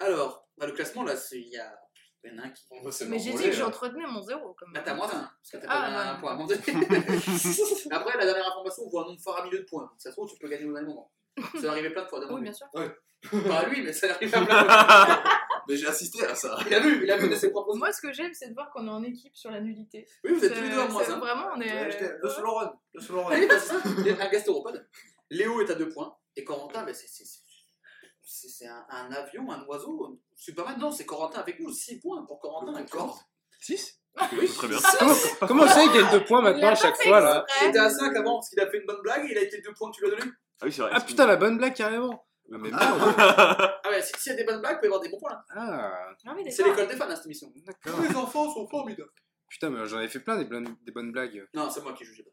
Alors, 0.00 0.48
bah, 0.58 0.66
le 0.66 0.72
classement 0.72 1.02
là, 1.04 1.16
c'est- 1.16 1.40
il 1.40 1.48
y 1.48 1.58
a. 1.58 1.78
Il 2.24 2.32
y 2.32 2.34
en 2.34 2.42
a 2.42 2.46
un 2.46 2.50
qui. 2.50 2.64
On 2.70 2.82
va 2.82 2.90
se 2.90 3.04
Mais 3.04 3.20
j'ai 3.20 3.30
dit 3.32 3.38
que 3.38 3.48
là. 3.48 3.52
j'entretenais 3.52 4.06
mon 4.06 4.20
zéro 4.22 4.52
quand 4.54 4.66
même. 4.66 4.74
Bah, 4.74 4.82
t'as 4.84 4.94
moins 4.94 5.06
un, 5.06 5.30
parce 5.40 5.50
que 5.52 5.56
t'as 5.58 5.66
Ah, 5.68 5.80
pas 5.82 5.86
donné 5.86 5.96
ouais. 5.96 6.06
un 6.06 6.14
point 6.16 6.32
à 6.32 6.36
donné. 6.36 6.54
Après, 7.92 8.18
la 8.18 8.24
dernière 8.24 8.48
information, 8.48 8.82
on 8.84 8.88
voit 8.90 9.02
un 9.02 9.06
nombre 9.06 9.20
faramineux 9.22 9.58
de 9.60 9.64
points. 9.64 9.82
Donc, 9.84 9.92
ça 9.98 10.10
se 10.10 10.16
trouve, 10.16 10.28
tu 10.28 10.36
peux 10.38 10.48
gagner 10.48 10.64
au 10.64 10.72
dernier 10.72 10.88
moment. 10.88 11.12
Ça 11.54 11.60
va 11.60 11.70
arriver 11.72 11.90
plein 11.90 12.02
de 12.02 12.08
fois. 12.08 12.32
Oui, 12.32 12.40
bien 12.42 12.52
sûr. 12.52 12.66
Pas 12.72 13.58
à 13.60 13.66
lui, 13.68 13.82
mais 13.82 13.92
ça 13.92 14.12
arrive 14.12 14.34
à 14.34 14.44
plein 14.44 14.62
de 14.62 14.66
fois. 14.68 15.24
Mais 15.68 15.76
j'ai 15.76 15.86
assisté 15.86 16.24
à 16.24 16.34
ça. 16.34 16.56
Il 16.66 16.74
a 16.74 16.80
vu, 16.80 17.02
il 17.04 17.10
a 17.10 17.16
vu 17.16 17.28
de 17.28 17.34
ses 17.36 17.50
propres 17.50 17.74
Moi, 17.76 17.92
ce 17.92 18.00
que 18.00 18.12
j'aime, 18.12 18.32
c'est 18.34 18.48
de 18.48 18.54
voir 18.54 18.70
qu'on 18.70 18.86
est 18.86 18.90
en 18.90 19.02
équipe 19.02 19.34
sur 19.36 19.50
la 19.50 19.60
nullité. 19.60 20.06
Oui, 20.24 20.32
vous 20.32 20.44
êtes 20.44 20.54
tous 20.54 20.62
les 20.62 20.68
deux 20.70 20.78
à 20.80 20.88
moins 20.88 21.02
c'est 21.04 21.12
un. 21.12 21.18
Vraiment, 21.18 21.48
on 21.56 21.60
est. 21.60 21.72
Ouais, 21.72 21.90
j'étais- 21.90 22.12
Le 22.22 22.28
solo 22.28 22.54
run. 22.54 22.72
Le 22.94 23.00
solo 23.00 23.22
run. 23.22 23.36
Un 24.20 24.28
gastéropode. 24.30 24.88
Léo 25.30 25.60
est 25.60 25.70
à 25.70 25.74
2 25.74 25.88
points. 25.88 26.16
Et 26.36 26.44
Corentin, 26.44 26.84
bah, 26.84 26.92
c'est- 26.94 28.66
un, 28.66 28.84
un 28.90 29.12
avion, 29.12 29.50
un 29.50 29.64
oiseau. 29.66 30.20
Superman, 30.34 30.78
non, 30.78 30.90
c'est 30.90 31.04
Corentin 31.06 31.40
avec 31.40 31.60
nous. 31.60 31.72
6 31.72 32.00
points 32.00 32.24
pour 32.26 32.40
Corentin. 32.40 32.74
Encore 32.74 33.22
6 33.60 34.00
Oui, 34.32 34.48
très 34.48 34.68
bien. 34.68 34.78
Comment, 34.98 35.14
comment 35.46 35.66
ça 35.68 35.84
il 35.84 35.92
gagne 35.92 36.10
2 36.10 36.24
points 36.24 36.40
Il 36.40 36.44
maintenant 36.44 36.68
à 36.68 36.74
chaque 36.74 36.96
fois 37.02 37.20
là. 37.20 37.44
Il 37.62 37.68
était 37.68 37.78
à 37.78 37.90
5 37.90 38.14
avant 38.16 38.34
parce 38.36 38.48
qu'il 38.50 38.60
a 38.60 38.68
fait 38.70 38.78
une 38.78 38.86
bonne 38.86 39.00
blague 39.02 39.26
et 39.28 39.32
il 39.32 39.38
a 39.38 39.42
été 39.42 39.60
2 39.60 39.72
points 39.74 39.90
que 39.90 39.96
tu 39.96 40.04
lui 40.04 40.12
as 40.12 40.16
donné. 40.18 40.30
Ah 40.60 40.64
oui, 40.66 40.72
c'est 40.72 40.82
vrai. 40.82 40.90
Ah 40.94 41.00
putain 41.00 41.26
la 41.26 41.36
bonne 41.36 41.56
blague 41.58 41.74
carrément 41.74 42.25
Mais 42.48 42.58
merde. 42.58 42.74
Ah 42.78 43.90
ouais, 43.90 44.02
si- 44.02 44.12
s'il 44.18 44.32
y 44.32 44.34
a 44.34 44.38
des 44.38 44.44
bonnes 44.44 44.60
blagues, 44.60 44.76
il 44.76 44.80
peut 44.80 44.86
y 44.86 44.88
avoir 44.88 45.00
des 45.00 45.08
bons 45.08 45.18
points 45.18 45.30
là. 45.32 45.44
Ah, 45.50 46.12
Ah 46.26 46.34
oui, 46.36 46.50
C'est 46.50 46.64
l'école 46.64 46.88
des 46.88 46.96
fans 46.96 47.08
à 47.08 47.16
cette 47.16 47.26
émission. 47.26 47.52
d'accord. 47.64 48.00
Les 48.00 48.14
enfants 48.16 48.52
sont 48.52 48.66
formidables. 48.68 49.10
Putain, 49.48 49.70
mais 49.70 49.86
j'en 49.86 49.98
avais 49.98 50.08
fait 50.08 50.20
plein 50.20 50.36
des, 50.38 50.44
bonnes- 50.44 50.76
des 50.82 50.92
bonnes 50.92 51.12
blagues. 51.12 51.46
Non, 51.54 51.70
c'est 51.70 51.80
moi 51.82 51.92
qui 51.92 52.04
juge. 52.04 52.24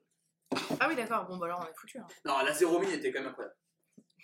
Ah 0.80 0.88
oui, 0.90 0.96
d'accord. 0.96 1.26
Bon, 1.26 1.38
bah 1.38 1.46
alors 1.48 1.62
on 1.64 1.70
est 1.72 1.76
foutu. 1.80 1.98
Hein. 2.00 2.08
Non, 2.26 2.40
la 2.44 2.52
zéro 2.54 2.80
mine 2.80 2.92
était 2.92 3.12
quand 3.12 3.20
même 3.22 3.30
incroyable. 3.30 3.56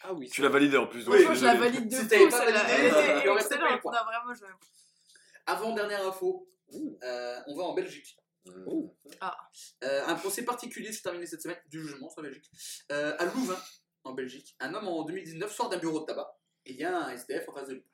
Ah 0.02 0.14
oui. 0.14 0.30
Tu 0.30 0.42
l'as 0.42 0.50
validé 0.50 0.78
en 0.78 0.88
plus. 0.88 1.08
Oui, 1.08 1.26
je 1.34 1.46
la 1.46 1.56
valide 1.56 1.88
de 1.90 1.96
Si 1.96 2.08
pas 2.08 2.16
validé, 2.18 2.60
Elle 2.70 2.86
était 2.88 3.28
euh, 3.28 3.36
excellente. 3.36 3.84
Non, 3.84 3.92
vraiment, 3.92 4.34
je... 4.34 4.46
Avant 5.46 5.74
dernière 5.74 6.08
info, 6.08 6.48
euh, 7.04 7.40
on 7.48 7.56
va 7.58 7.64
en 7.64 7.74
Belgique. 7.74 8.18
Oh. 8.66 8.96
Euh, 9.84 10.06
un 10.08 10.16
procès 10.16 10.44
particulier 10.44 10.92
s'est 10.94 11.02
terminé 11.02 11.26
cette 11.26 11.42
semaine, 11.42 11.58
du 11.68 11.82
jugement 11.82 12.10
sur 12.10 12.22
la 12.22 12.30
Belgique. 12.30 12.50
Euh, 12.92 13.16
à 13.20 13.26
Louvain, 13.26 13.58
en 14.04 14.14
Belgique, 14.14 14.56
un 14.60 14.74
homme 14.74 14.88
en 14.88 15.04
2019 15.04 15.52
sort 15.52 15.70
d'un 15.70 15.78
bureau 15.78 16.02
de 16.02 16.06
tabac 16.06 16.40
et 16.66 16.72
il 16.72 16.78
y 16.78 16.84
a 16.84 16.98
un 16.98 17.10
SDF 17.12 17.48
en 17.50 17.54
face 17.54 17.68
de 17.68 17.76
lui. 17.76 17.86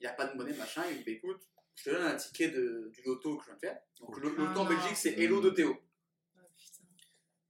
Il 0.00 0.06
n'a 0.06 0.12
pas 0.12 0.26
de 0.26 0.36
monnaie, 0.36 0.54
machin, 0.54 0.82
il 0.90 0.96
lui 0.98 1.04
dit 1.04 1.10
écoute, 1.12 1.42
je 1.74 1.84
te 1.84 1.90
donne 1.90 2.06
un 2.06 2.16
ticket 2.16 2.48
de, 2.48 2.90
du 2.92 3.02
loto 3.02 3.36
que 3.36 3.44
je 3.44 3.46
viens 3.46 3.54
de 3.54 3.60
faire. 3.60 3.80
Donc 4.00 4.18
le 4.18 4.34
Ah 4.36 4.40
loto 4.40 4.60
en. 4.60 4.64
Belgique 4.64 4.96
c'est 4.96 5.18
Hello 5.18 5.40
de 5.40 5.50
Théo. 5.50 5.74
Putain. 5.74 6.46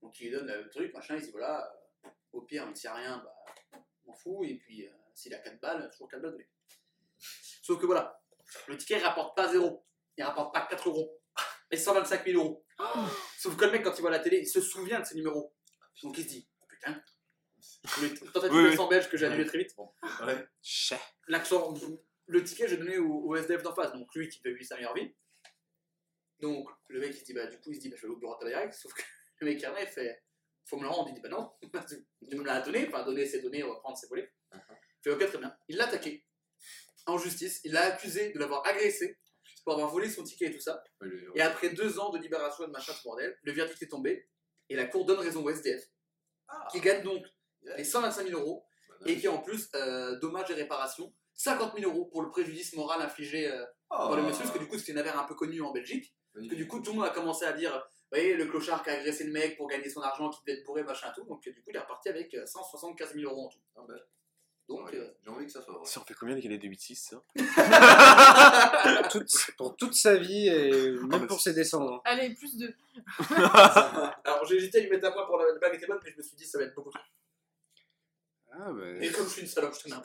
Donc 0.03 0.21
il 0.21 0.25
lui 0.25 0.31
donne 0.33 0.47
le 0.47 0.69
truc, 0.69 0.93
machin, 0.93 1.17
il 1.17 1.23
dit 1.23 1.31
voilà, 1.31 1.73
euh, 2.05 2.09
au 2.33 2.43
pire, 2.43 2.65
il 2.65 2.71
ne 2.71 2.75
tient 2.75 2.95
rien, 2.95 3.19
bah, 3.19 3.81
m'en 4.07 4.15
fous, 4.15 4.45
et 4.45 4.55
puis 4.55 4.87
euh, 4.87 4.93
s'il 5.15 5.35
a 5.35 5.39
4 5.39 5.61
balles, 5.61 5.91
toujours 5.91 6.09
4 6.09 6.23
balles 6.23 6.33
données. 6.33 6.49
Sauf 7.63 7.81
que 7.81 7.87
voilà, 7.87 8.21
le 8.67 8.77
ticket 8.77 8.99
il 8.99 9.05
rapporte 9.05 9.37
pas 9.37 9.49
0, 9.51 9.85
il 10.17 10.25
rapporte 10.25 10.53
pas 10.53 10.67
4 10.67 10.89
euros, 10.89 11.21
mais 11.71 11.77
125 11.77 12.25
000 12.25 12.43
euros. 12.43 12.65
Sauf 13.37 13.57
que 13.57 13.65
le 13.65 13.73
mec, 13.73 13.83
quand 13.83 13.95
il 13.97 14.01
voit 14.01 14.11
la 14.11 14.19
télé, 14.19 14.39
il 14.39 14.47
se 14.47 14.61
souvient 14.61 15.01
de 15.01 15.05
ces 15.05 15.15
numéros. 15.15 15.55
Donc 16.03 16.17
il 16.19 16.25
se 16.25 16.29
dit, 16.29 16.49
oh, 16.61 16.65
putain, 16.69 17.03
tentative 17.83 18.53
Oui, 18.53 18.63
oui. 18.63 18.71
d'accent 18.71 18.89
belge 18.89 19.09
que 19.09 19.17
j'ai 19.17 19.27
annulé 19.27 19.47
très 19.47 19.59
vite, 19.59 19.75
Ouais. 20.27 20.47
Chais. 20.63 20.99
l'accent, 21.29 21.75
le 22.27 22.45
ticket, 22.45 22.69
j'ai 22.69 22.77
donné 22.77 22.99
au, 22.99 23.25
au 23.25 23.37
SDF 23.37 23.63
d'en 23.63 23.75
face, 23.75 23.93
donc 23.93 24.15
lui 24.15 24.29
qui 24.29 24.41
vivre 24.45 24.63
sa 24.65 24.77
meilleure 24.77 24.95
vie. 24.95 25.15
Donc 26.41 26.69
le 26.89 27.01
mec 27.01 27.11
il 27.15 27.19
se 27.19 27.25
dit, 27.25 27.35
bah 27.35 27.47
du 27.47 27.59
coup 27.61 27.71
il 27.71 27.77
se 27.77 27.81
dit, 27.81 27.89
bah 27.91 27.97
je 27.99 28.07
vais 28.07 28.13
au 28.13 28.17
bureau 28.17 28.37
de 28.41 28.47
direct, 28.49 28.73
sauf 28.75 28.93
que 28.95 29.03
le 29.41 29.47
mec 29.49 29.63
il 29.63 29.87
fait, 29.89 30.23
faut 30.65 30.77
me 30.77 30.83
le 30.83 30.89
rendre, 30.89 31.09
il 31.11 31.15
dit, 31.15 31.21
bah 31.21 31.29
non, 31.29 31.53
tu 32.31 32.37
me 32.37 32.45
l'as 32.45 32.61
donné, 32.63 32.89
enfin 32.89 33.05
donner 33.05 33.27
c'est 33.27 33.41
donner, 33.41 33.63
on 33.65 33.73
va 33.75 33.81
prendre 33.81 33.97
c'est 33.99 34.09
volé. 34.09 34.31
Il 34.55 34.61
fait, 35.05 35.11
ok 35.11 35.27
très 35.27 35.39
bien. 35.39 35.55
Il 35.69 35.77
l'a 35.77 35.87
attaqué 35.87 36.25
en 37.07 37.19
justice, 37.19 37.61
il 37.65 37.73
l'a 37.73 37.87
accusé 37.87 38.33
de 38.33 38.39
l'avoir 38.39 38.67
agressé 38.67 39.19
pour 39.65 39.75
avoir 39.75 39.91
volé 39.91 40.09
son 40.09 40.23
ticket 40.23 40.47
et 40.47 40.55
tout 40.55 40.61
ça. 40.61 40.83
Et 41.35 41.41
après 41.43 41.71
deux 41.71 41.99
ans 41.99 42.11
de 42.11 42.19
libération 42.19 42.65
et 42.65 42.67
de 42.69 42.73
machin 42.73 42.93
ce 42.93 43.03
bordel, 43.03 43.37
le 43.43 43.53
verdict 43.53 43.83
est 43.83 43.89
tombé 43.89 44.29
et 44.69 44.77
la 44.77 44.87
cour 44.87 45.05
donne 45.05 45.19
raison 45.19 45.43
au 45.45 45.51
SDF, 45.51 45.83
qui 46.71 46.81
gagne 46.81 47.03
donc 47.03 47.27
les 47.77 47.85
125 47.85 48.27
000 48.29 48.41
euros 48.41 48.65
et 49.07 49.17
qui 49.19 49.29
en 49.29 49.39
plus, 49.39 49.69
euh, 49.75 50.19
dommages 50.21 50.51
et 50.51 50.55
réparations, 50.55 51.13
50 51.35 51.79
000 51.79 51.91
euros 51.91 52.05
pour 52.07 52.23
le 52.23 52.29
préjudice 52.31 52.75
moral 52.75 53.01
infligé 53.01 53.51
euh, 53.51 53.65
par 53.89 54.15
le 54.17 54.23
monsieur, 54.23 54.43
parce 54.45 54.53
que 54.55 54.59
du 54.59 54.69
coup 54.69 54.79
c'était 54.79 54.93
une 54.93 54.99
affaire 54.99 55.19
un 55.19 55.25
peu 55.25 55.35
connue 55.35 55.63
en 55.63 55.73
Belgique, 55.73 56.15
parce 56.35 56.47
que 56.47 56.55
du 56.55 56.67
coup 56.69 56.81
tout 56.81 56.91
le 56.93 56.99
monde 56.99 57.07
a 57.07 57.11
commencé 57.11 57.45
à 57.47 57.53
dire, 57.53 57.73
vous 57.73 58.19
voyez, 58.19 58.35
le 58.35 58.45
clochard 58.47 58.83
qui 58.83 58.91
a 58.91 58.95
agressé 58.95 59.25
le 59.25 59.33
mec 59.33 59.57
pour 59.57 59.69
gagner 59.69 59.89
son 59.89 60.03
argent, 60.03 60.29
qui 60.31 60.41
devait 60.47 60.59
être 60.59 60.67
bourré, 60.67 60.83
machin 60.83 61.11
tout, 61.15 61.25
donc 61.25 61.43
du 61.43 61.55
coup 61.55 61.71
il 61.71 61.77
est 61.77 61.81
reparti 61.81 62.09
avec 62.11 62.35
euh, 62.35 62.45
175 62.45 63.15
000 63.15 63.25
euros 63.33 63.47
en 63.47 63.49
tout. 63.49 63.59
Ah 63.77 63.81
bah, 63.89 63.95
Donc, 64.69 64.85
ouais, 64.91 64.97
euh, 64.99 65.11
J'ai 65.25 65.31
envie 65.31 65.47
que 65.47 65.53
ça 65.53 65.63
soit 65.63 65.73
vrai. 65.75 65.87
Ça 65.87 66.01
en 66.01 66.05
fait 66.05 66.13
combien 66.15 66.39
qu'elle 66.39 66.53
est 66.53 66.59
de 66.59 66.69
8-6 66.69 66.95
ça 66.95 67.23
Toute- 69.11 69.51
pour 69.57 69.77
toute 69.77 69.95
sa 69.95 70.17
vie 70.17 70.47
et 70.49 70.71
Ah, 70.99 71.07
même 71.07 71.21
bah, 71.23 71.27
pour 71.27 71.41
ses 71.41 71.55
descendants. 71.55 72.03
Allez, 72.05 72.35
plus 72.35 72.57
de. 72.59 72.73
alors 74.25 74.45
j'ai 74.47 74.57
hésité 74.57 74.79
à 74.79 74.81
lui 74.83 74.91
mettre 74.91 75.07
un 75.07 75.13
point 75.13 75.25
pour 75.27 75.39
la, 75.39 75.47
la 75.47 75.59
blague 75.59 75.75
était 75.77 75.87
bonne, 75.87 76.01
mais 76.05 76.11
je 76.11 76.17
me 76.19 76.23
suis 76.23 76.37
dit 76.37 76.45
ça 76.45 76.59
va 76.59 76.65
être 76.65 76.75
beaucoup 76.75 76.91
trop. 76.91 77.01
Ah. 78.53 78.69
Et 79.01 79.11
comme 79.13 79.25
je 79.27 79.31
suis 79.31 79.43
une 79.43 79.49
salope, 79.49 79.73
je 79.75 79.81
te 79.85 79.89
mets 79.89 79.95
un 79.95 80.01
de- 80.01 80.05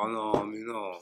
Oh 0.00 0.06
non, 0.08 0.44
mais 0.44 0.58
non. 0.60 0.92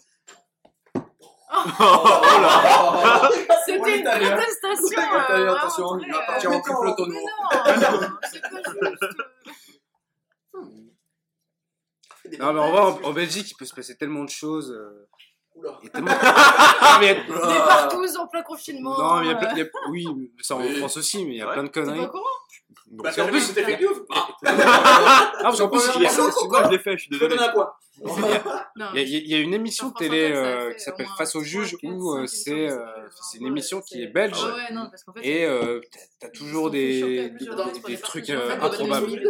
C'était 3.66 3.98
une 3.98 4.04
protestation. 4.04 4.98
Euh, 4.98 5.02
italien, 5.02 5.22
vraiment 5.28 5.52
attention, 5.54 5.98
il 5.98 6.12
va 6.12 6.22
euh, 6.22 6.26
partir 6.26 6.50
en 6.52 6.60
couple 6.60 6.94
mais 7.08 7.20
Non, 7.20 7.26
c'est 8.30 8.40
pas 8.40 8.48
juste. 8.50 8.68
euh. 10.54 10.60
Des 12.24 12.38
Non, 12.38 12.52
mais 12.52 12.60
en 12.60 12.70
vrai, 12.70 12.80
en, 12.80 13.02
en 13.08 13.12
Belgique, 13.12 13.50
il 13.50 13.54
peut 13.56 13.64
se 13.66 13.74
passer 13.74 13.96
tellement 13.96 14.22
de 14.24 14.30
choses. 14.30 14.70
euh, 14.70 15.08
Oula. 15.56 15.78
Il 15.82 15.86
y 15.86 15.88
a 15.88 15.90
tellement... 15.92 16.10
mais 17.00 17.10
a- 17.10 17.14
Des 17.14 17.26
partous 17.58 18.16
en 18.16 18.26
plein 18.28 18.42
confinement. 18.42 18.96
non, 18.98 19.16
mais 19.20 19.26
il 19.26 19.28
y 19.28 19.32
a 19.32 19.36
euh. 19.36 19.40
plein- 19.40 19.52
il 19.52 19.58
y 19.58 19.62
a- 19.62 19.68
Oui, 19.90 20.06
ça 20.40 20.54
en 20.56 20.60
Oui. 20.60 20.78
France 20.78 20.96
aussi, 20.96 21.24
mais 21.26 21.32
il 21.32 21.36
y 21.38 21.42
a 21.42 21.46
Ouais. 21.48 21.52
plein 21.52 21.64
de 21.64 21.68
conneries. 21.68 22.06
pas 22.06 22.12
Donc, 22.92 23.04
Bah, 23.04 23.24
en 23.24 23.26
plus- 23.28 23.40
c'était 23.40 23.62
fake 23.64 23.80
news. 23.80 24.06
Ah, 24.14 24.28
Ah, 24.44 25.40
parce 25.44 25.58
qu'en 25.58 25.68
plus, 25.70 25.80
il 25.96 26.02
y 26.02 26.06
a- 26.06 26.12
Moi 26.48 26.62
je 26.66 26.70
l'ai 26.70 26.78
fait, 26.78 26.96
je 26.98 27.02
suis 27.02 27.10
désolé. 27.10 27.36
point. 27.54 27.72
Non, 28.76 28.86
il 28.94 29.00
y, 29.00 29.16
a- 29.16 29.18
il 29.18 29.28
y 29.28 29.34
a 29.34 29.38
une 29.38 29.54
émission 29.54 29.88
de 29.88 29.94
télé 29.94 30.32
ça 30.32 30.38
euh, 30.38 30.72
qui 30.74 30.80
s'appelle 30.80 31.06
Face 31.16 31.34
au 31.34 31.42
juge 31.42 31.76
où 31.82 32.12
euh, 32.14 32.26
c'est 32.26 32.70
euh, 32.70 32.84
en 32.84 33.38
une 33.40 33.46
émission 33.46 33.80
qui 33.80 34.02
est 34.02 34.08
belge 34.08 34.36
Ah 34.42 34.54
ouais, 34.54 34.72
non, 34.74 34.88
parce 34.90 35.04
qu'en 35.04 35.12
fait. 35.14 35.26
et 35.26 35.44
euh, 35.46 35.80
t'as- 36.20 36.28
toujours 36.30 36.66
à 36.68 36.70
des, 36.70 37.30
des- 37.30 37.98
trucs 38.00 38.26
parties. 38.26 38.32
En 38.34 38.36
euh, 38.36 38.46
fait, 38.48 38.52
improbables. 38.54 38.82
on 38.82 38.88
va 38.88 39.00
donner 39.00 39.22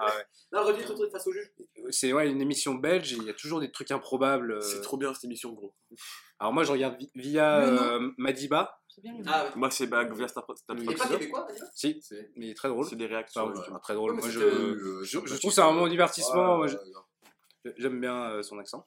Ah 0.00 0.06
ouais. 0.06 0.24
Là, 0.52 0.62
redis 0.62 0.84
ton 0.84 0.94
truc 0.94 1.10
face 1.12 1.26
au 1.26 1.32
juge. 1.32 1.50
C'est 1.90 2.12
ouais, 2.12 2.28
une 2.28 2.40
émission 2.40 2.74
belge 2.74 3.12
et 3.12 3.16
il 3.16 3.24
y 3.24 3.30
a 3.30 3.34
toujours 3.34 3.60
des 3.60 3.70
trucs 3.70 3.90
improbables. 3.90 4.52
euh. 4.52 4.60
C'est 4.60 4.80
trop 4.80 4.96
bien 4.96 5.12
cette 5.14 5.24
émission, 5.24 5.52
gros. 5.52 5.74
Alors 6.40 6.52
moi, 6.52 6.64
je 6.64 6.72
regarde 6.72 6.96
vi- 6.98 7.10
via 7.14 7.58
euh, 7.60 8.10
Madiba. 8.18 8.78
C'est 8.94 9.00
bien 9.00 9.14
le 9.16 9.24
Ah, 9.26 9.44
ouais. 9.44 9.50
Moi 9.56 9.70
c'est 9.70 9.86
bah, 9.86 10.04
via 10.04 10.28
Star 10.28 10.44
Et 10.44 10.46
Fox, 10.46 10.62
pas 10.62 10.74
québécois, 11.08 11.46
dit 11.50 11.60
Si, 11.74 12.02
mais 12.36 12.46
il 12.46 12.50
est 12.50 12.54
très 12.54 12.68
drôle. 12.68 12.84
C'est 12.86 12.96
des 12.96 13.06
réactions. 13.06 13.50
Enfin, 13.50 13.72
ouais. 13.72 13.78
très 13.82 13.94
drôle. 13.94 14.12
Ouais, 14.12 14.20
Moi, 14.20 14.28
je, 14.30 14.40
euh, 14.40 15.02
je, 15.02 15.18
je 15.24 15.36
trouve 15.36 15.50
que 15.50 15.54
c'est 15.54 15.60
un 15.62 15.70
moment 15.70 15.84
ouais. 15.84 15.90
divertissement. 15.90 16.56
Moi, 16.58 16.60
Ouais, 16.66 16.68
je- 16.68 16.76
ouais, 16.76 17.74
J'aime 17.78 18.00
bien 18.00 18.30
euh, 18.32 18.42
son 18.42 18.58
accent. 18.58 18.86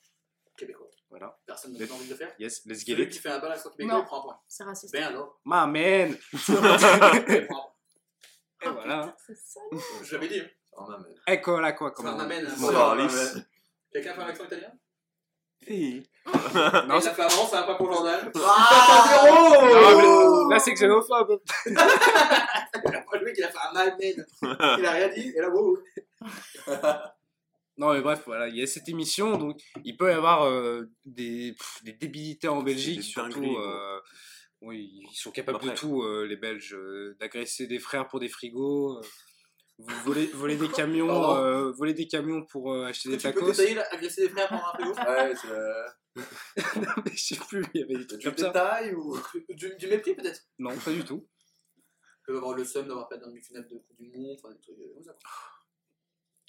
Québécois. 0.57 0.87
Voilà. 1.09 1.37
Personne 1.45 1.73
n'a 1.73 1.85
envie 1.93 2.05
de 2.05 2.09
le 2.11 2.15
faire. 2.15 2.33
Yes, 2.39 2.65
let's 2.65 2.79
get 2.85 2.91
Celui 2.93 3.03
it. 3.03 3.09
qui 3.11 3.19
fait 3.19 3.29
un 3.29 3.39
bon 3.39 3.47
accent 3.49 3.69
québécois, 3.69 3.99
il 3.99 4.05
prend 4.05 4.19
un 4.19 4.23
point. 4.23 4.39
C'est 4.47 4.63
raciste. 4.63 4.93
Ben 4.93 5.03
alors. 5.03 5.39
Ma 5.45 5.65
man. 5.65 6.15
Il. 6.33 7.47
Et 8.61 8.69
voilà. 8.69 9.15
C'est 9.25 9.35
ça. 9.37 9.59
Je 10.03 10.13
l'avais 10.13 10.27
dit. 10.27 10.39
hein. 10.39 10.47
Ah, 10.77 10.85
non, 10.89 10.97
mais- 11.27 11.33
Ecco 11.35 11.59
la 11.59 11.73
quoi, 11.73 11.89
Ça 11.89 11.93
comment. 11.95 12.17
Bon, 12.17 12.27
ouais. 12.27 13.07
Quelqu'un 13.91 14.13
fait 14.13 14.21
un 14.21 14.25
accent 14.27 14.45
italien? 14.45 14.71
Si. 15.63 16.03
Non, 16.87 16.95
Il 16.97 17.01
c'est- 17.01 17.09
a 17.09 17.13
fait 17.13 17.21
avant, 17.23 17.45
c'est 17.47 17.55
un 17.57 17.63
point 17.63 17.75
pour 17.75 17.91
Jordan. 17.91 18.31
Ah, 18.35 19.21
mais 19.25 20.53
là, 20.55 20.59
c'est 20.59 20.73
xénophobe. 20.73 21.41
Le 21.65 23.23
mec, 23.25 23.35
il 23.37 23.43
a 23.43 23.49
fait 23.49 23.57
un 23.69 23.73
malmen. 23.73 24.25
Il 24.79 24.85
a 24.85 24.91
rien 24.91 25.09
dit, 25.09 25.33
et 25.35 25.39
là, 25.41 25.49
wow. 25.49 25.77
Non, 27.77 27.93
mais 27.93 28.01
bref, 28.01 28.23
voilà, 28.25 28.47
il 28.47 28.55
y 28.55 28.61
a 28.63 28.67
cette 28.67 28.87
émission, 28.87 29.37
donc 29.37 29.59
il 29.83 29.97
peut 29.97 30.09
y 30.09 30.13
avoir 30.13 30.43
euh, 30.45 30.89
des, 31.03 31.53
pff, 31.57 31.83
des 31.83 31.91
débilités 31.91 32.47
en 32.47 32.61
Belgique, 32.63 32.97
des 32.97 33.03
surtout. 33.03 33.57
euh, 33.57 33.99
oui, 34.61 35.01
ils 35.11 35.15
sont 35.17 35.31
capables 35.31 35.59
de 35.59 35.65
Après. 35.65 35.75
tout, 35.77 36.01
euh, 36.03 36.25
les 36.25 36.37
Belges, 36.37 36.73
euh, 36.73 37.17
d'agresser 37.19 37.67
des 37.67 37.79
frères 37.79 38.07
pour 38.07 38.21
des 38.21 38.29
frigos, 38.29 38.97
euh, 38.97 39.01
vous 39.77 40.03
voler, 40.05 40.27
voler 40.27 40.55
des 40.55 40.69
camions, 40.69 41.35
euh, 41.35 41.71
voler 41.71 41.93
des 41.93 42.07
camions 42.07 42.45
pour 42.45 42.71
euh, 42.73 42.85
acheter 42.85 43.09
des 43.09 43.17
Tu 43.17 43.27
peux 43.27 43.33
tacos. 43.33 43.51
détailler, 43.51 43.73
là, 43.75 43.85
agresser 43.91 44.21
des 44.21 44.29
frères 44.29 44.47
pendant 44.47 44.63
un 44.65 44.73
frigo 44.73 44.93
Ouais, 45.09 45.35
c'est. 45.35 45.49
euh, 45.49 45.87
Mais 47.05 47.11
Je 47.13 47.25
sais 47.25 47.35
plus, 47.35 47.65
il 47.73 47.81
y 47.81 47.83
avait 47.83 47.97
des 47.97 48.07
trucs 48.07 48.21
Tu 48.21 48.27
comme 48.29 48.37
ça. 48.37 48.47
détailles 48.47 48.93
ou. 48.93 49.17
du, 49.49 49.75
du 49.75 49.87
mépris, 49.87 50.15
peut-être? 50.15 50.41
Non, 50.59 50.75
pas 50.77 50.91
du 50.91 51.03
tout. 51.03 51.27
Ils 51.77 52.25
peuvent 52.27 52.37
avoir 52.37 52.55
le 52.55 52.63
seum 52.63 52.87
d'avoir 52.87 53.09
fait 53.09 53.17
dans 53.19 53.29
une 53.29 53.43
finale 53.43 53.67
de 53.67 53.77
Coupe 53.77 53.97
du 53.99 54.09
Monde, 54.17 54.37
enfin 54.41 54.53
des 54.53 54.59
trucs 54.61 54.77
euh. 54.79 55.11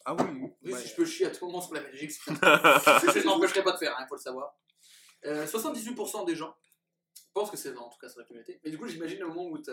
Ah 0.04 0.14
oui, 0.14 0.24
Oui, 0.62 0.72
ouais. 0.72 0.80
si 0.80 0.88
je 0.88 0.94
peux 0.94 1.04
chier 1.04 1.26
à 1.26 1.30
tout 1.30 1.46
moment 1.46 1.60
sur 1.60 1.74
la 1.74 1.80
Belgique, 1.80 2.12
je 2.26 2.30
ne 2.30 3.24
m'empêcherai 3.24 3.64
pas 3.64 3.72
de 3.72 3.78
faire, 3.78 3.96
il 4.00 4.06
faut 4.08 4.14
le 4.14 4.20
savoir. 4.20 4.54
Euh, 5.24 5.44
78% 5.46 6.24
des 6.26 6.36
gens 6.36 6.54
pensent 7.40 7.50
que 7.50 7.56
c'est 7.56 7.70
vrai, 7.70 7.84
en 7.84 7.88
tout 7.90 7.98
cas, 7.98 8.08
c'est 8.08 8.18
la 8.18 8.24
communauté. 8.24 8.60
Mais 8.64 8.70
du 8.70 8.78
coup, 8.78 8.86
j'imagine 8.88 9.18
le 9.20 9.26
moment 9.28 9.44
où 9.50 9.58
t'as 9.58 9.72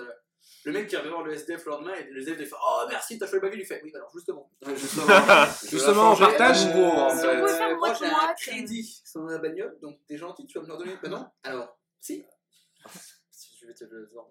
le 0.65 0.71
mec 0.73 0.87
qui 0.89 0.95
arrive 0.97 1.09
voir 1.11 1.23
le 1.23 1.33
SDF 1.33 1.65
le 1.65 1.71
lendemain 1.71 1.93
et 1.95 2.03
le 2.03 2.19
SDF 2.19 2.37
il 2.39 2.45
fait 2.45 2.55
Oh 2.61 2.83
merci, 2.89 3.17
t'as 3.17 3.25
choisi 3.25 3.35
le 3.35 3.41
baguette, 3.41 3.55
il 3.55 3.59
lui 3.61 3.65
fait 3.65 3.81
Oui, 3.83 3.91
alors 3.95 4.11
justement. 4.13 4.51
Justement, 4.67 5.05
je 6.15 6.23
on 6.23 6.27
partage. 6.27 6.57
Si 6.57 6.67
on 6.67 7.09
fait. 7.09 7.39
pouvait 7.39 7.53
faire 7.57 7.69
Euh, 7.69 7.75
moi 7.77 7.93
j'ai 7.93 8.05
un 8.05 8.33
crédit 8.33 9.01
sur 9.05 9.23
la 9.23 9.37
bagnole, 9.37 9.79
donc 9.81 9.99
t'es 10.05 10.17
gentil, 10.17 10.45
tu 10.45 10.57
vas 10.57 10.63
me 10.63 10.67
le 10.67 10.73
redonner 10.73 10.97
Bah 11.01 11.09
non 11.09 11.25
Alors, 11.43 11.77
si 11.99 12.25
Je 13.61 13.67
vais 13.67 13.73
te 13.73 13.85
le 13.85 14.07
dire. 14.07 14.21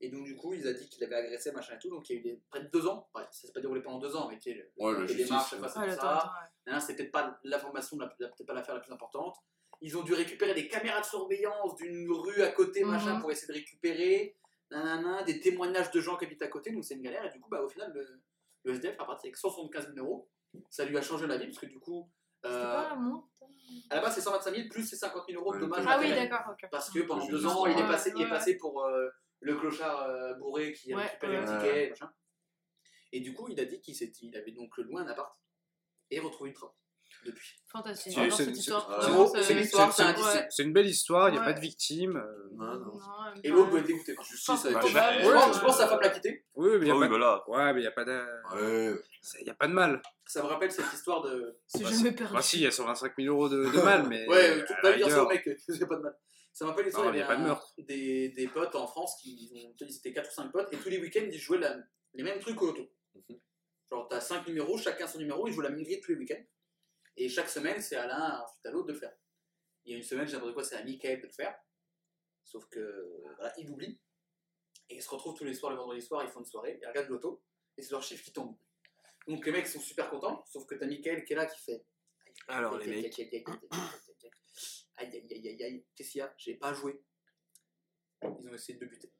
Et 0.00 0.10
donc, 0.10 0.24
du 0.24 0.36
coup, 0.36 0.54
il 0.54 0.66
a 0.66 0.72
dit 0.72 0.88
qu'il 0.88 1.02
avait 1.04 1.16
agressé, 1.16 1.50
machin 1.52 1.74
et 1.74 1.78
tout, 1.78 1.90
donc 1.90 2.08
il 2.08 2.14
y 2.14 2.16
a 2.16 2.20
eu 2.20 2.22
des... 2.22 2.42
près 2.48 2.60
de 2.62 2.68
deux 2.68 2.86
ans. 2.86 3.08
Ouais, 3.14 3.24
ça 3.32 3.46
s'est 3.48 3.52
pas 3.52 3.60
déroulé 3.60 3.82
pendant 3.82 3.98
deux 3.98 4.14
ans, 4.16 4.28
mais 4.30 4.38
tu 4.38 4.52
sais, 4.52 4.54
le- 4.54 4.70
Ouais, 4.82 4.92
la 4.94 5.04
les 5.04 5.14
démarches 5.16 5.52
ouais. 5.52 5.58
face 5.58 5.76
à 5.76 5.90
ça. 5.96 6.32
ouais. 6.66 6.72
Hein, 6.72 6.80
c'était 6.80 7.02
peut-être 7.02 7.12
pas 7.12 7.38
l'information, 7.44 7.98
la- 7.98 8.06
la- 8.20 8.28
peut-être 8.28 8.46
pas 8.46 8.54
l'affaire 8.54 8.74
la 8.76 8.80
plus 8.80 8.92
importante. 8.92 9.36
Ils 9.80 9.96
ont 9.96 10.02
dû 10.02 10.12
récupérer 10.14 10.54
des 10.54 10.68
caméras 10.68 11.00
de 11.00 11.06
surveillance 11.06 11.76
d'une 11.76 12.10
rue 12.10 12.42
à 12.42 12.48
côté, 12.52 12.82
Mhm. 12.84 12.90
machin, 12.90 13.20
pour 13.20 13.30
essayer 13.30 13.48
de 13.48 13.52
récupérer 13.58 14.36
nanana, 14.70 15.22
des 15.22 15.40
témoignages 15.40 15.90
de 15.92 16.00
gens 16.00 16.16
qui 16.16 16.24
habitent 16.26 16.42
à 16.42 16.48
côté, 16.48 16.70
donc 16.72 16.84
c'est 16.84 16.94
une 16.94 17.02
galère. 17.02 17.24
Et 17.24 17.30
du 17.30 17.40
coup, 17.40 17.48
bah, 17.48 17.62
au 17.62 17.68
final, 17.68 17.92
le, 17.94 18.20
le 18.64 18.72
SDF 18.74 18.96
a 19.00 19.04
parti 19.04 19.26
avec 19.28 19.36
175 19.36 19.94
000 19.94 20.04
euros. 20.06 20.28
Ça 20.70 20.84
lui 20.84 20.96
a 20.98 21.02
changé 21.02 21.26
la 21.26 21.36
vie, 21.38 21.46
parce 21.46 21.58
que 21.58 21.66
du 21.66 21.78
coup, 21.78 22.10
euh, 22.44 22.50
pas 22.74 22.96
à 23.90 23.94
la 23.96 24.00
base, 24.00 24.14
c'est 24.14 24.20
125 24.20 24.54
000 24.54 24.68
plus 24.68 24.84
ces 24.84 24.96
50 24.96 25.24
000 25.28 25.40
euros 25.40 25.54
de 25.54 25.60
dommages 25.60 25.84
Ah 25.88 25.98
oui, 26.00 26.10
d'accord. 26.10 26.54
Parce 26.70 26.90
que 26.90 27.00
pendant 27.00 27.26
deux 27.26 27.46
ans, 27.46 27.66
il 27.66 27.78
est 27.78 27.86
passé, 27.86 28.12
il 28.16 28.22
est 28.22 28.28
passé 28.28 28.56
pour 28.56 28.82
euh, 28.84 29.08
le 29.40 29.56
clochard 29.56 30.02
euh, 30.04 30.34
bourré 30.34 30.72
qui 30.72 30.92
a 30.92 30.96
Ouais, 30.96 31.02
récupéré 31.04 31.38
ouais. 31.38 31.40
le 31.44 31.46
ticket, 31.58 31.86
et 31.86 31.90
machin. 31.90 32.12
Et 33.12 33.20
du 33.20 33.34
coup, 33.34 33.48
il 33.48 33.58
a 33.60 33.64
dit 33.64 33.80
qu'il 33.80 34.36
avait 34.36 34.52
donc 34.52 34.76
loué 34.78 35.00
un 35.02 35.06
appart 35.06 35.34
et 36.10 36.18
retrouvé 36.20 36.50
une 36.50 36.56
trappe. 36.56 36.74
Depuis. 37.24 37.54
Fantastique. 37.70 38.12
C'est- 38.12 38.20
J'adore 38.20 38.36
c'est- 38.36 38.44
cette 38.44 38.54
c'est- 38.54 38.60
histoire. 38.60 38.86
c'est- 38.88 39.06
Vraiment, 39.10 39.26
c'est- 39.28 39.42
c'est- 39.42 39.52
une 39.52 39.58
histoire, 39.60 39.92
c'est 39.92 40.02
belle 40.72 40.86
histoire, 40.86 41.28
il 41.28 41.32
n'y 41.32 41.38
a 41.38 41.40
Ouais. 41.40 41.46
pas 41.48 41.52
de 41.52 41.60
victime. 41.60 42.16
euh, 42.16 42.48
Et 43.44 43.50
bah, 43.50 43.56
l'autre 43.56 43.70
doit 43.70 43.80
être 43.80 43.86
dégoûté. 43.86 44.14
par. 44.14 44.24
Justice 44.24 44.64
Bah, 44.64 44.80
bah. 44.92 45.12
Je 45.20 45.30
pense- 45.30 45.56
je 45.56 45.60
que 45.72 45.76
sa 45.78 45.88
femme 45.88 46.00
l'a 46.00 46.08
quitté. 46.10 46.44
Oui, 46.54 46.70
mais 46.72 46.76
il 46.76 46.84
n'y 46.84 46.90
Ah 46.90 46.94
a, 46.94 46.96
oui, 46.96 47.00
pas... 47.02 47.08
voilà. 47.08 47.44
ouais, 47.48 47.72
mais 47.74 47.82
y 47.82 47.86
a 47.86 47.90
pas 47.92 48.04
de... 48.04 48.24
Ouais. 48.54 49.00
Il 49.40 49.46
y 49.46 49.50
a 49.50 49.54
pas 49.54 49.68
de 49.68 49.72
mal. 49.72 50.00
Ça 50.26 50.42
me 50.42 50.48
rappelle 50.48 50.70
cette 50.72 50.92
histoire 50.92 51.22
de. 51.22 51.58
C'est 51.66 51.82
Bah, 51.82 51.90
jamais 51.90 52.12
perdu. 52.12 52.34
Bah 52.34 52.42
si, 52.42 52.56
il 52.56 52.62
y 52.62 52.66
a 52.66 52.70
125 52.70 53.12
000 53.18 53.34
euros 53.34 53.48
de, 53.48 53.64
de 53.64 53.80
mal, 53.82 54.06
mais... 54.08 54.26
Ouais, 54.28 54.64
tu 54.66 54.74
peux 54.74 54.80
pas 54.82 54.92
dire 54.96 55.08
ça 55.10 55.20
rigueur- 55.22 55.26
au 55.26 55.28
mec, 55.28 55.44
j'ai 55.68 55.86
pas 55.86 55.96
de 55.96 56.00
mal. 56.02 56.16
Ça 56.52 56.64
me 56.64 56.70
rappelle 56.70 56.86
l'histoire, 56.86 57.14
il 57.14 57.20
a 57.22 57.26
des, 57.86 58.30
des 58.30 58.48
potes 58.48 58.74
en 58.74 58.86
France 58.88 59.16
qui 59.22 59.50
ont, 59.54 59.74
ils 59.80 59.96
étaient 59.96 60.12
4 60.12 60.28
ou 60.28 60.34
5 60.34 60.50
potes, 60.50 60.72
et 60.72 60.76
tous 60.76 60.88
les 60.88 60.98
week-ends 60.98 61.28
ils 61.30 61.38
jouaient 61.38 61.60
les 62.14 62.22
mêmes 62.24 62.40
trucs 62.40 62.60
au 62.62 62.66
loto. 62.66 62.90
Mhm. 63.14 63.38
Genre 63.92 64.08
t'as 64.08 64.20
5 64.20 64.46
numéros, 64.48 64.76
chacun 64.76 65.06
son 65.06 65.18
numéro, 65.18 65.46
ils 65.46 65.52
jouent 65.52 65.60
la 65.60 65.70
même 65.70 65.82
grille 65.82 66.00
tous 66.00 66.10
les 66.12 66.18
week-ends. 66.18 66.42
Et 67.20 67.28
chaque 67.28 67.48
semaine, 67.48 67.82
c'est 67.82 67.96
à 67.96 68.06
l'un, 68.06 68.40
ensuite 68.42 68.64
à 68.64 68.70
l'autre 68.70 68.86
de 68.86 68.92
le 68.92 68.98
faire. 68.98 69.12
Il 69.84 69.90
y 69.90 69.94
a 69.94 69.98
une 69.98 70.04
semaine, 70.04 70.28
j'aimerais 70.28 70.52
quoi, 70.52 70.62
c'est 70.62 70.76
à 70.76 70.84
Michael 70.84 71.20
de 71.20 71.26
le 71.26 71.32
faire. 71.32 71.58
Sauf 72.44 72.64
que, 72.66 73.12
voilà, 73.36 73.52
il 73.58 73.68
oublie. 73.70 74.00
Et 74.88 74.96
ils 74.96 75.02
se 75.02 75.10
retrouvent 75.10 75.34
tous 75.34 75.44
les 75.44 75.52
soirs, 75.52 75.72
le 75.72 75.78
vendredi 75.78 76.00
soir, 76.00 76.22
ils 76.24 76.30
font 76.30 76.38
une 76.40 76.46
soirée, 76.46 76.78
ils 76.80 76.86
regardent 76.86 77.08
l'auto, 77.08 77.42
et 77.76 77.82
c'est 77.82 77.90
leur 77.90 78.04
chiffre 78.04 78.24
qui 78.24 78.32
tombe. 78.32 78.56
Donc 79.26 79.44
les 79.44 79.52
mecs 79.52 79.66
sont 79.66 79.80
super 79.80 80.08
contents, 80.10 80.44
sauf 80.46 80.64
que 80.64 80.76
t'as 80.76 80.86
Michael 80.86 81.24
qui 81.24 81.32
est 81.32 81.36
là, 81.36 81.46
qui 81.46 81.60
fait. 81.60 81.84
Alors 82.46 82.78
les 82.78 82.86
mecs. 82.86 83.18
Aïe 84.96 85.08
aïe 85.12 85.28
aïe 85.30 85.48
aïe 85.48 85.62
aïe, 85.64 85.86
qu'est-ce 85.94 86.12
qu'il 86.12 86.18
y 86.20 86.22
a 86.22 86.32
J'ai 86.38 86.54
pas 86.54 86.72
joué. 86.72 87.02
Ils 88.22 88.48
ont 88.48 88.54
essayé 88.54 88.78
de 88.78 88.86
buter. 88.86 89.12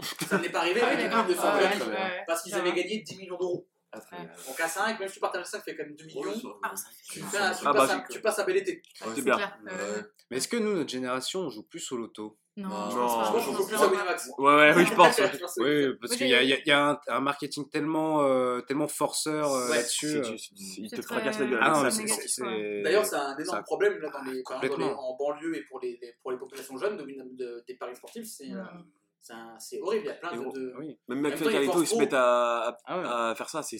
Ça 0.00 0.38
n'est 0.38 0.50
pas 0.50 0.60
arrivé, 0.60 0.80
les 0.80 0.86
mecs, 0.86 1.10
de. 1.10 2.24
Parce 2.26 2.42
qu'ils 2.42 2.54
avaient 2.54 2.72
gagné 2.72 3.00
10 3.00 3.18
millions 3.18 3.36
d'euros. 3.36 3.68
Ah, 3.92 4.00
très 4.00 4.16
bien. 4.18 4.30
Donc 4.46 4.60
à 4.60 4.68
5, 4.68 5.00
même 5.00 5.08
si 5.08 5.14
tu 5.14 5.20
partages 5.20 5.46
5, 5.46 5.58
ça 5.58 5.62
fait 5.64 5.76
quand 5.76 5.82
même 5.84 5.96
2 5.96 6.04
millions. 6.04 6.54
Ah, 6.62 6.76
ça 6.76 6.84
Tu, 7.10 7.20
fais 7.20 7.38
un- 7.38 7.50
tu 7.52 7.58
Ah, 7.66 7.72
bah, 7.72 7.80
passes 7.80 7.90
un, 7.90 8.04
c'est- 8.06 8.12
tu 8.14 8.20
passes 8.20 8.38
un 8.38 8.44
bel 8.44 8.56
été. 8.58 8.72
Ouais, 8.72 8.82
C'est 9.00 9.14
C'est 9.16 9.22
bien. 9.22 9.34
clair. 9.36 9.58
Euh, 9.68 9.96
Ouais. 9.96 10.02
Mais 10.30 10.36
est-ce 10.36 10.46
que 10.48 10.56
nous, 10.56 10.74
notre 10.74 10.90
génération, 10.90 11.40
on 11.40 11.50
joue 11.50 11.64
plus 11.64 11.90
au 11.90 11.96
loto 11.96 12.38
Non, 12.56 12.68
Non. 12.68 12.90
je 12.90 12.96
pense 12.96 13.12
Non. 13.12 13.18
pas. 13.18 13.24
Je 13.26 13.32
pense 13.32 13.46
qu'on 13.46 13.52
joue 13.56 13.66
plus 13.66 13.76
à 13.76 13.86
Winamax. 13.88 14.30
Ouais, 14.38 14.54
ouais, 14.54 14.72
oui, 14.76 14.86
je 14.86 14.94
pense. 14.94 15.18
ouais. 15.18 15.30
Oui, 15.58 15.96
parce 16.00 16.10
Moi, 16.12 16.16
qu'il 16.18 16.28
y 16.28 16.34
a, 16.34 16.38
j'ai- 16.38 16.44
il 16.44 16.50
y 16.50 16.52
a- 16.52 16.58
il 16.60 16.66
y 16.68 16.70
a 16.72 16.88
un, 16.90 17.00
un 17.08 17.20
marketing 17.20 17.68
tellement, 17.70 18.22
euh, 18.22 18.60
tellement 18.60 18.86
forceur 18.86 19.52
euh, 19.52 19.68
Ouais, 19.70 19.76
là-dessus. 19.78 20.06
C'est- 20.08 20.18
euh. 20.18 20.22
c'est- 20.24 20.36
c'est- 20.38 20.80
Il 20.82 20.88
C'est 20.90 20.96
te 20.96 21.02
très- 21.02 21.14
fracasse 21.16 21.38
la 21.40 21.46
gueule 21.46 21.58
Ah 21.62 21.70
non, 21.70 21.84
c'est 21.84 21.90
c'est- 21.90 22.02
négatif, 22.02 22.30
c'est-. 22.30 22.82
D'ailleurs, 22.82 23.04
c'est 23.06 23.16
un 23.16 23.36
énorme 23.38 23.56
ça- 23.58 23.62
problème 23.62 23.98
là, 23.98 24.10
dans 24.10 24.22
les, 24.22 24.22
par 24.22 24.22
exemple, 24.22 24.48
dans 24.48 24.60
les- 24.60 24.68
complètement. 24.68 25.10
en 25.10 25.16
banlieue 25.16 25.56
et 25.56 25.62
pour 25.68 25.80
les, 25.80 25.98
les- 26.02 26.14
pour 26.22 26.30
les 26.32 26.38
populations 26.38 26.76
jeunes 26.76 26.96
de, 26.96 27.02
Winam- 27.04 27.34
de- 27.36 27.64
des 27.66 27.74
paris 27.74 27.96
sportifs. 27.96 28.26
C'est 28.26 28.50
euh, 28.52 28.62
Mm. 28.62 28.84
C'est 29.22 29.80
horrible, 29.80 30.04
il 30.04 30.08
y 30.08 30.10
a 30.10 30.14
plein 30.14 30.36
de. 30.36 30.74
Même 31.08 31.20
McFly 31.20 31.48
et 31.48 31.52
Carlito, 31.52 31.82
ils 31.82 31.86
se 31.86 31.96
mettent 31.96 32.14
ah 32.14 32.76
à, 32.86 33.34
faire 33.34 33.48
ça, 33.48 33.62
c'est 33.62 33.78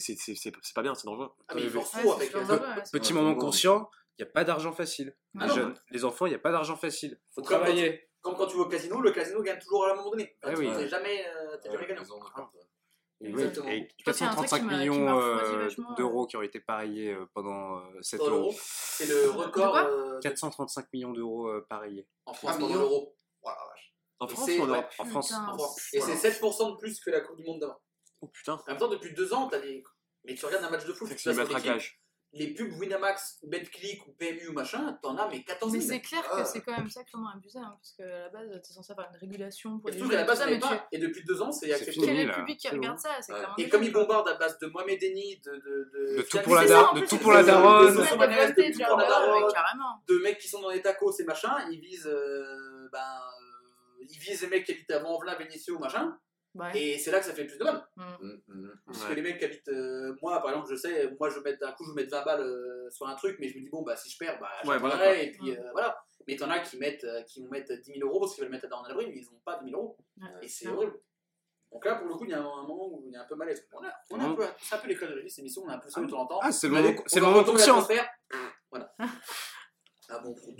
pas 0.75 0.81
bien, 0.81 0.95
c'est 0.95 1.05
dangereux. 1.05 1.31
Petit 2.91 3.13
moment 3.13 3.35
conscient, 3.35 3.89
il 4.17 4.23
n'y 4.23 4.29
a 4.29 4.31
pas 4.31 4.43
d'argent 4.43 4.71
facile. 4.71 5.15
Les 5.35 5.49
jeunes, 5.49 5.73
les 5.89 6.05
enfants, 6.05 6.25
il 6.25 6.29
n'y 6.29 6.35
a 6.35 6.39
pas 6.39 6.51
d'argent 6.51 6.75
facile. 6.75 7.19
faut 7.33 7.41
travailler. 7.41 8.07
Comme 8.21 8.35
quand 8.35 8.45
tu 8.45 8.55
vas 8.55 8.63
au 8.63 8.69
casino, 8.69 9.01
le 9.01 9.11
casino 9.11 9.41
gagne 9.41 9.59
toujours 9.59 9.87
à 9.87 9.93
un 9.93 9.95
moment 9.95 10.11
donné. 10.11 10.37
Eh 10.47 10.53
tu 10.53 10.61
n'es 10.61 10.87
jamais 10.87 11.25
euh, 11.25 11.57
gagnant. 11.87 12.03
Exactement. 13.19 13.65
Ah. 13.67 13.73
Et 13.73 13.87
435 14.05 14.61
euh, 14.61 14.65
euh, 14.65 14.77
millions 14.77 15.93
d'euros 15.95 16.27
qui 16.27 16.37
ont 16.37 16.43
été 16.43 16.59
pariés 16.59 17.15
pendant 17.33 17.81
cette 18.01 18.21
euro. 18.21 18.53
C'est 18.55 19.07
le 19.07 19.31
record. 19.31 20.19
435 20.21 20.93
millions 20.93 21.13
d'euros 21.13 21.49
pariés. 21.67 22.07
En 22.27 22.33
France, 22.33 22.61
en 22.61 22.69
euros. 22.69 23.15
Vache. 23.43 23.90
En 24.21 24.27
France 24.27 24.49
ou 24.57 24.61
en. 24.61 24.67
Europe 24.67 24.85
En 24.99 25.05
France. 25.05 25.27
Putain. 25.27 25.47
En 25.49 25.57
France. 25.57 25.77
Et 25.93 26.01
c'est 26.01 26.29
7% 26.29 26.71
de 26.71 26.77
plus 26.77 26.99
que 26.99 27.09
la 27.09 27.21
Coupe 27.21 27.37
du 27.37 27.43
Monde 27.43 27.59
d'avant. 27.59 27.79
Oh 28.21 28.27
putain, 28.27 28.53
En 28.53 28.63
même 28.67 28.77
temps, 28.77 28.87
depuis 28.87 29.13
deux 29.13 29.33
ans, 29.33 29.47
t'as 29.47 29.59
des. 29.59 29.83
Mais 30.25 30.35
tu 30.35 30.45
regardes 30.45 30.63
un 30.63 30.69
match 30.69 30.85
de 30.85 30.93
foot, 30.93 31.09
tu 31.09 31.15
passes 31.15 31.35
matraquage. 31.35 31.97
les 32.33 32.53
pubs 32.53 32.71
Winamax, 32.79 33.39
BetClick 33.43 34.05
ou 34.07 34.13
PMU 34.13 34.49
ou 34.49 34.53
machin, 34.53 34.97
t'en 35.01 35.17
as 35.17 35.27
mais 35.27 35.43
14 35.43 35.73
Mais 35.73 35.79
000. 35.81 35.91
c'est 35.91 36.01
clair 36.01 36.23
Ah. 36.31 36.41
que 36.43 36.47
c'est 36.47 36.61
quand 36.61 36.77
même 36.77 36.89
sacrément 36.89 37.27
abusé, 37.35 37.57
hein, 37.59 37.73
parce 37.75 37.91
qu'à 37.93 38.05
la 38.07 38.29
base, 38.29 38.47
t'es 38.65 38.73
censé 38.73 38.91
avoir 38.91 39.09
une 39.11 39.17
régulation 39.19 39.79
pour 39.79 39.89
Et 39.89 39.93
les 39.93 39.99
jeux 39.99 40.11
la 40.11 40.23
base, 40.23 40.37
ça, 40.37 40.45
mais 40.45 40.59
tu... 40.59 40.67
Et 40.93 40.99
depuis 40.99 41.23
deux 41.25 41.41
ans, 41.41 41.51
c'est 41.51 41.73
accepté. 41.73 41.99
quel 42.05 42.19
est 42.19 42.25
le 42.25 42.33
public 42.33 42.59
qui 42.59 42.69
regarde 42.69 42.99
ça 42.99 43.17
Ouais. 43.27 43.41
Et 43.57 43.63
des 43.63 43.69
comme 43.69 43.83
ils 43.83 43.91
bombardent 43.91 44.29
à 44.29 44.35
base 44.35 44.57
de 44.59 44.67
Mohamed 44.67 45.01
Eni, 45.03 45.41
de. 45.43 45.51
De, 45.51 45.57
de, 45.59 46.17
De 46.17 46.21
tout 46.21 46.37
pour 46.43 46.55
la 46.55 46.91
en 46.91 46.93
de 46.93 47.05
tout 47.07 47.17
pour 47.17 47.31
la 47.33 47.41
des- 47.41 47.47
daronne. 47.47 47.95
des 47.95 48.01
de 50.13 50.19
mecs 50.19 50.37
qui 50.37 50.47
sont 50.47 50.61
dans 50.61 50.69
les 50.69 50.81
tacos 50.83 51.11
et 51.19 51.23
machin, 51.23 51.67
ils 51.71 51.79
visent. 51.81 52.05
euh, 52.07 52.87
ben. 52.91 52.99
Ils 54.09 54.17
visent 54.19 54.41
les 54.41 54.47
mecs 54.49 54.65
qui 54.65 54.71
habitent 54.73 54.91
à 54.91 54.99
Vanvelin, 54.99 55.35
Vénissieux 55.35 55.73
ou 55.75 55.79
machin. 55.79 56.17
Ouais. 56.53 56.77
Et 56.77 56.97
c'est 56.99 57.11
là 57.11 57.19
que 57.19 57.25
ça 57.25 57.33
fait 57.33 57.43
le 57.43 57.47
plus 57.47 57.57
de 57.59 57.63
mal. 57.63 57.87
Parce 58.85 59.03
Ouais. 59.03 59.09
que 59.09 59.13
les 59.13 59.21
mecs 59.21 59.39
qui 59.39 59.45
habitent. 59.45 59.69
euh, 59.69 60.13
moi, 60.21 60.41
par 60.41 60.49
exemple, 60.51 60.69
je 60.69 60.75
sais, 60.75 61.09
moi, 61.17 61.29
je 61.29 61.39
vais 61.39 61.51
mettre 61.51 61.65
un 61.65 61.71
coup, 61.71 61.85
je 61.85 61.93
mettre 61.93 62.11
20 62.11 62.23
balles 62.25 62.41
euh, 62.41 62.89
sur 62.89 63.07
un 63.07 63.15
truc, 63.15 63.37
mais 63.39 63.47
je 63.47 63.55
me 63.57 63.61
dis, 63.63 63.69
bon, 63.69 63.83
bah, 63.83 63.95
si 63.95 64.09
je 64.09 64.17
perds, 64.17 64.37
bah, 64.39 64.49
Ouais, 64.65 64.73
j'attendrai, 64.73 64.81
voilà, 64.97 65.15
et 65.21 65.31
puis 65.31 65.51
euh, 65.57 65.71
voilà. 65.71 65.97
Mais 66.27 66.35
t'en 66.35 66.49
as 66.49 66.59
qui, 66.59 66.77
mettent, 66.77 67.05
euh, 67.05 67.23
qui 67.23 67.41
vont 67.41 67.49
mettre 67.49 67.73
10 67.73 67.93
000 67.99 68.07
euros 68.07 68.19
parce 68.19 68.35
qu'ils 68.35 68.43
veulent 68.43 68.51
mettre 68.51 68.67
dans 68.67 68.83
l'abri, 68.83 69.07
mais 69.07 69.15
ils 69.15 69.25
n'ont 69.31 69.39
pas 69.45 69.59
10 69.63 69.69
000 69.71 69.81
euros. 69.81 69.97
Ouais. 70.21 70.27
Et 70.41 70.47
c'est 70.49 70.67
Ouais. 70.67 70.73
horrible. 70.73 70.99
Donc 71.71 71.85
là, 71.85 71.95
pour 71.95 72.07
le 72.09 72.15
coup, 72.15 72.25
il 72.25 72.31
y 72.31 72.33
a 72.33 72.39
un, 72.39 72.41
un 72.45 72.63
moment 72.67 72.89
où 72.91 73.03
il 73.07 73.13
y 73.13 73.15
a 73.15 73.21
un 73.21 73.25
peu 73.25 73.35
malaise. 73.35 73.65
On 73.71 73.81
a, 73.81 73.93
on 74.09 74.19
a 74.19 74.23
un 74.25 74.35
peu, 74.35 74.45
c'est 74.61 74.75
un 74.75 74.79
peu 74.79 74.89
l'école 74.89 75.09
de 75.11 75.15
la 75.15 75.21
vie, 75.21 75.29
cette 75.29 75.39
émission, 75.39 75.61
on 75.65 75.69
a 75.69 75.75
un 75.75 75.79
peu 75.79 75.89
ça 75.89 76.01
de 76.01 76.07
temps 76.07 76.19
en 76.23 76.25
temps. 76.27 76.39
Ah, 76.43 76.51
c'est 76.51 76.67
le 76.67 76.73
On 76.75 76.81
moment, 77.21 77.39
on 77.39 77.43
conscient. 77.45 77.87
Voilà. 78.69 78.93
Ah 80.13 80.19
bon, 80.19 80.33
prout. 80.33 80.53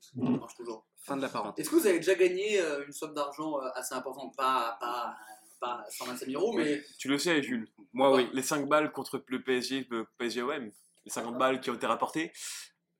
Ça 0.00 0.10
marche 0.16 0.54
toujours. 0.54 0.86
Fin 1.08 1.16
de 1.16 1.22
la 1.22 1.28
parenthèse. 1.28 1.64
Est-ce 1.64 1.70
que 1.70 1.80
vous 1.80 1.86
avez 1.86 1.98
déjà 1.98 2.14
gagné 2.14 2.60
euh, 2.60 2.84
une 2.86 2.92
somme 2.92 3.14
d'argent 3.14 3.58
euh, 3.60 3.68
assez 3.74 3.94
importante? 3.94 4.36
Pas, 4.36 4.76
pas, 4.80 5.16
pas 5.60 5.84
125 5.90 6.26
000 6.28 6.40
euros, 6.42 6.52
mais 6.52 6.82
Tu 6.98 7.08
le 7.08 7.18
sais, 7.18 7.42
Jules. 7.42 7.68
Moi, 7.92 8.14
oui. 8.14 8.28
Les 8.32 8.42
5 8.42 8.68
balles 8.68 8.92
contre 8.92 9.22
le 9.26 9.42
PSG, 9.42 9.86
le 9.90 10.06
PSG-OM, 10.18 10.70
les 11.04 11.10
50 11.10 11.38
balles 11.38 11.60
qui 11.60 11.70
ont 11.70 11.74
été 11.74 11.86
rapportées, 11.86 12.32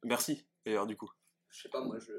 merci, 0.04 0.46
d'ailleurs, 0.64 0.86
du 0.86 0.96
coup. 0.96 1.11
je 1.50 1.62
sais 1.62 1.68
pas, 1.68 1.80
moi, 1.82 1.98
je. 1.98 2.12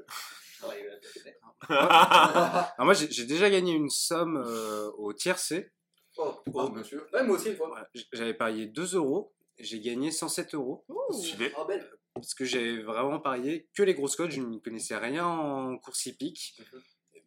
Alors 1.68 2.74
moi, 2.84 2.94
j'ai 2.94 3.24
déjà 3.24 3.48
gagné 3.50 3.72
une 3.72 3.88
somme 3.90 4.36
euh, 4.46 4.90
au 4.98 5.12
tiercé. 5.12 5.72
Oh, 6.16 6.34
Oh, 6.46 6.50
oh. 6.54 6.68
bien 6.70 6.82
sûr. 6.82 7.06
Ouais, 7.12 7.22
moi 7.24 7.36
aussi, 7.36 7.48
une 7.50 7.56
fois. 7.56 7.68
Voilà. 7.68 7.88
J- 7.94 8.06
J'avais 8.12 8.34
parié 8.34 8.66
2 8.66 8.94
euros. 8.96 9.32
J'ai 9.58 9.80
gagné 9.80 10.10
107 10.10 10.54
euros. 10.54 10.84
Oh, 10.88 11.64
belle. 11.66 11.90
Parce 12.14 12.34
que 12.34 12.44
j'avais 12.44 12.82
vraiment 12.82 13.20
parié 13.20 13.68
que 13.74 13.82
les 13.82 13.94
grosses 13.94 14.16
cotes. 14.16 14.30
Je 14.32 14.40
ne 14.40 14.58
connaissais 14.58 14.96
rien 14.96 15.26
en 15.26 15.78
course 15.78 16.06
hippique. 16.06 16.60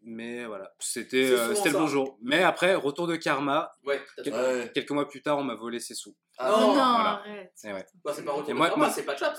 Mais 0.06 0.46
voilà, 0.46 0.74
c'était 0.80 1.32
euh, 1.32 1.48
le 1.50 1.56
ça. 1.56 1.72
bon 1.72 1.88
jour. 1.88 2.18
Mais 2.22 2.44
après, 2.44 2.76
retour 2.76 3.08
de 3.08 3.16
karma. 3.16 3.72
Ouais, 3.86 4.02
Quel-. 4.22 4.70
Quelques 4.74 4.92
mois 4.92 5.08
plus 5.08 5.22
tard, 5.22 5.38
on 5.38 5.46
m'a 5.46 5.56
volé 5.56 5.80
ses 5.80 5.96
sous. 5.96 6.14
Oh 6.40 6.44
non, 6.44 6.50
non, 6.68 6.74
voilà. 6.74 7.22
arrête. 7.24 7.54
Et 7.64 7.72
ouais. 7.72 7.86
Bah, 8.04 8.12
c'est 8.14 8.26
pas 8.26 8.34
retour 8.34 8.50
Et 8.50 8.52
de 8.54 8.58
moi- 8.58 8.68
karma, 8.68 8.86
moi- 8.88 8.94
c'est 8.94 9.04
pas 9.06 9.16
chat, 9.16 9.32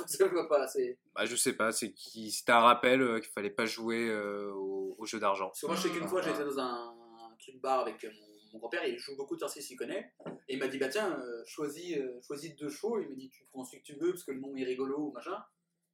pas. 0.48 0.66
Bah, 1.14 1.26
je 1.26 1.36
sais 1.36 1.52
pas, 1.52 1.70
c'est 1.70 1.92
qui 1.92 2.30
c'était 2.30 2.52
un 2.52 2.60
rappel 2.60 3.02
euh, 3.02 3.20
qu'il 3.20 3.30
fallait 3.32 3.50
pas 3.50 3.66
jouer 3.66 4.08
euh, 4.08 4.50
au, 4.54 4.94
au 4.98 5.04
jeu 5.04 5.20
d'argent. 5.20 5.48
Parce 5.48 5.60
que 5.60 5.66
moi, 5.66 5.76
je 5.76 5.82
sais 5.82 5.90
qu'une 5.90 6.04
Ah, 6.04 6.08
fois, 6.08 6.20
ah. 6.24 6.28
j'étais 6.28 6.44
dans 6.44 6.58
un, 6.58 6.94
un 7.30 7.36
truc 7.38 7.60
bar 7.60 7.80
avec 7.80 8.02
mon, 8.02 8.10
mon 8.54 8.60
grand-père, 8.60 8.86
il 8.86 8.96
joue 8.98 9.16
beaucoup 9.16 9.34
de 9.34 9.40
Tarsis, 9.40 9.66
il 9.68 9.76
connaît. 9.76 10.12
Et 10.48 10.54
il 10.54 10.58
m'a 10.58 10.68
dit, 10.68 10.78
bah 10.78 10.88
tiens, 10.88 11.18
euh, 11.20 11.42
choisis, 11.44 11.96
euh, 11.98 12.20
choisis 12.22 12.54
deux 12.56 12.68
shows. 12.70 13.00
Il 13.00 13.08
m'a 13.08 13.14
dit, 13.16 13.28
tu 13.28 13.44
prends 13.50 13.64
celui 13.64 13.82
que 13.82 13.86
tu 13.86 13.96
veux, 13.98 14.10
parce 14.12 14.22
que 14.24 14.30
le 14.32 14.40
nom 14.40 14.54
est 14.56 14.64
rigolo 14.64 14.96
ou 15.08 15.12
machin. 15.12 15.36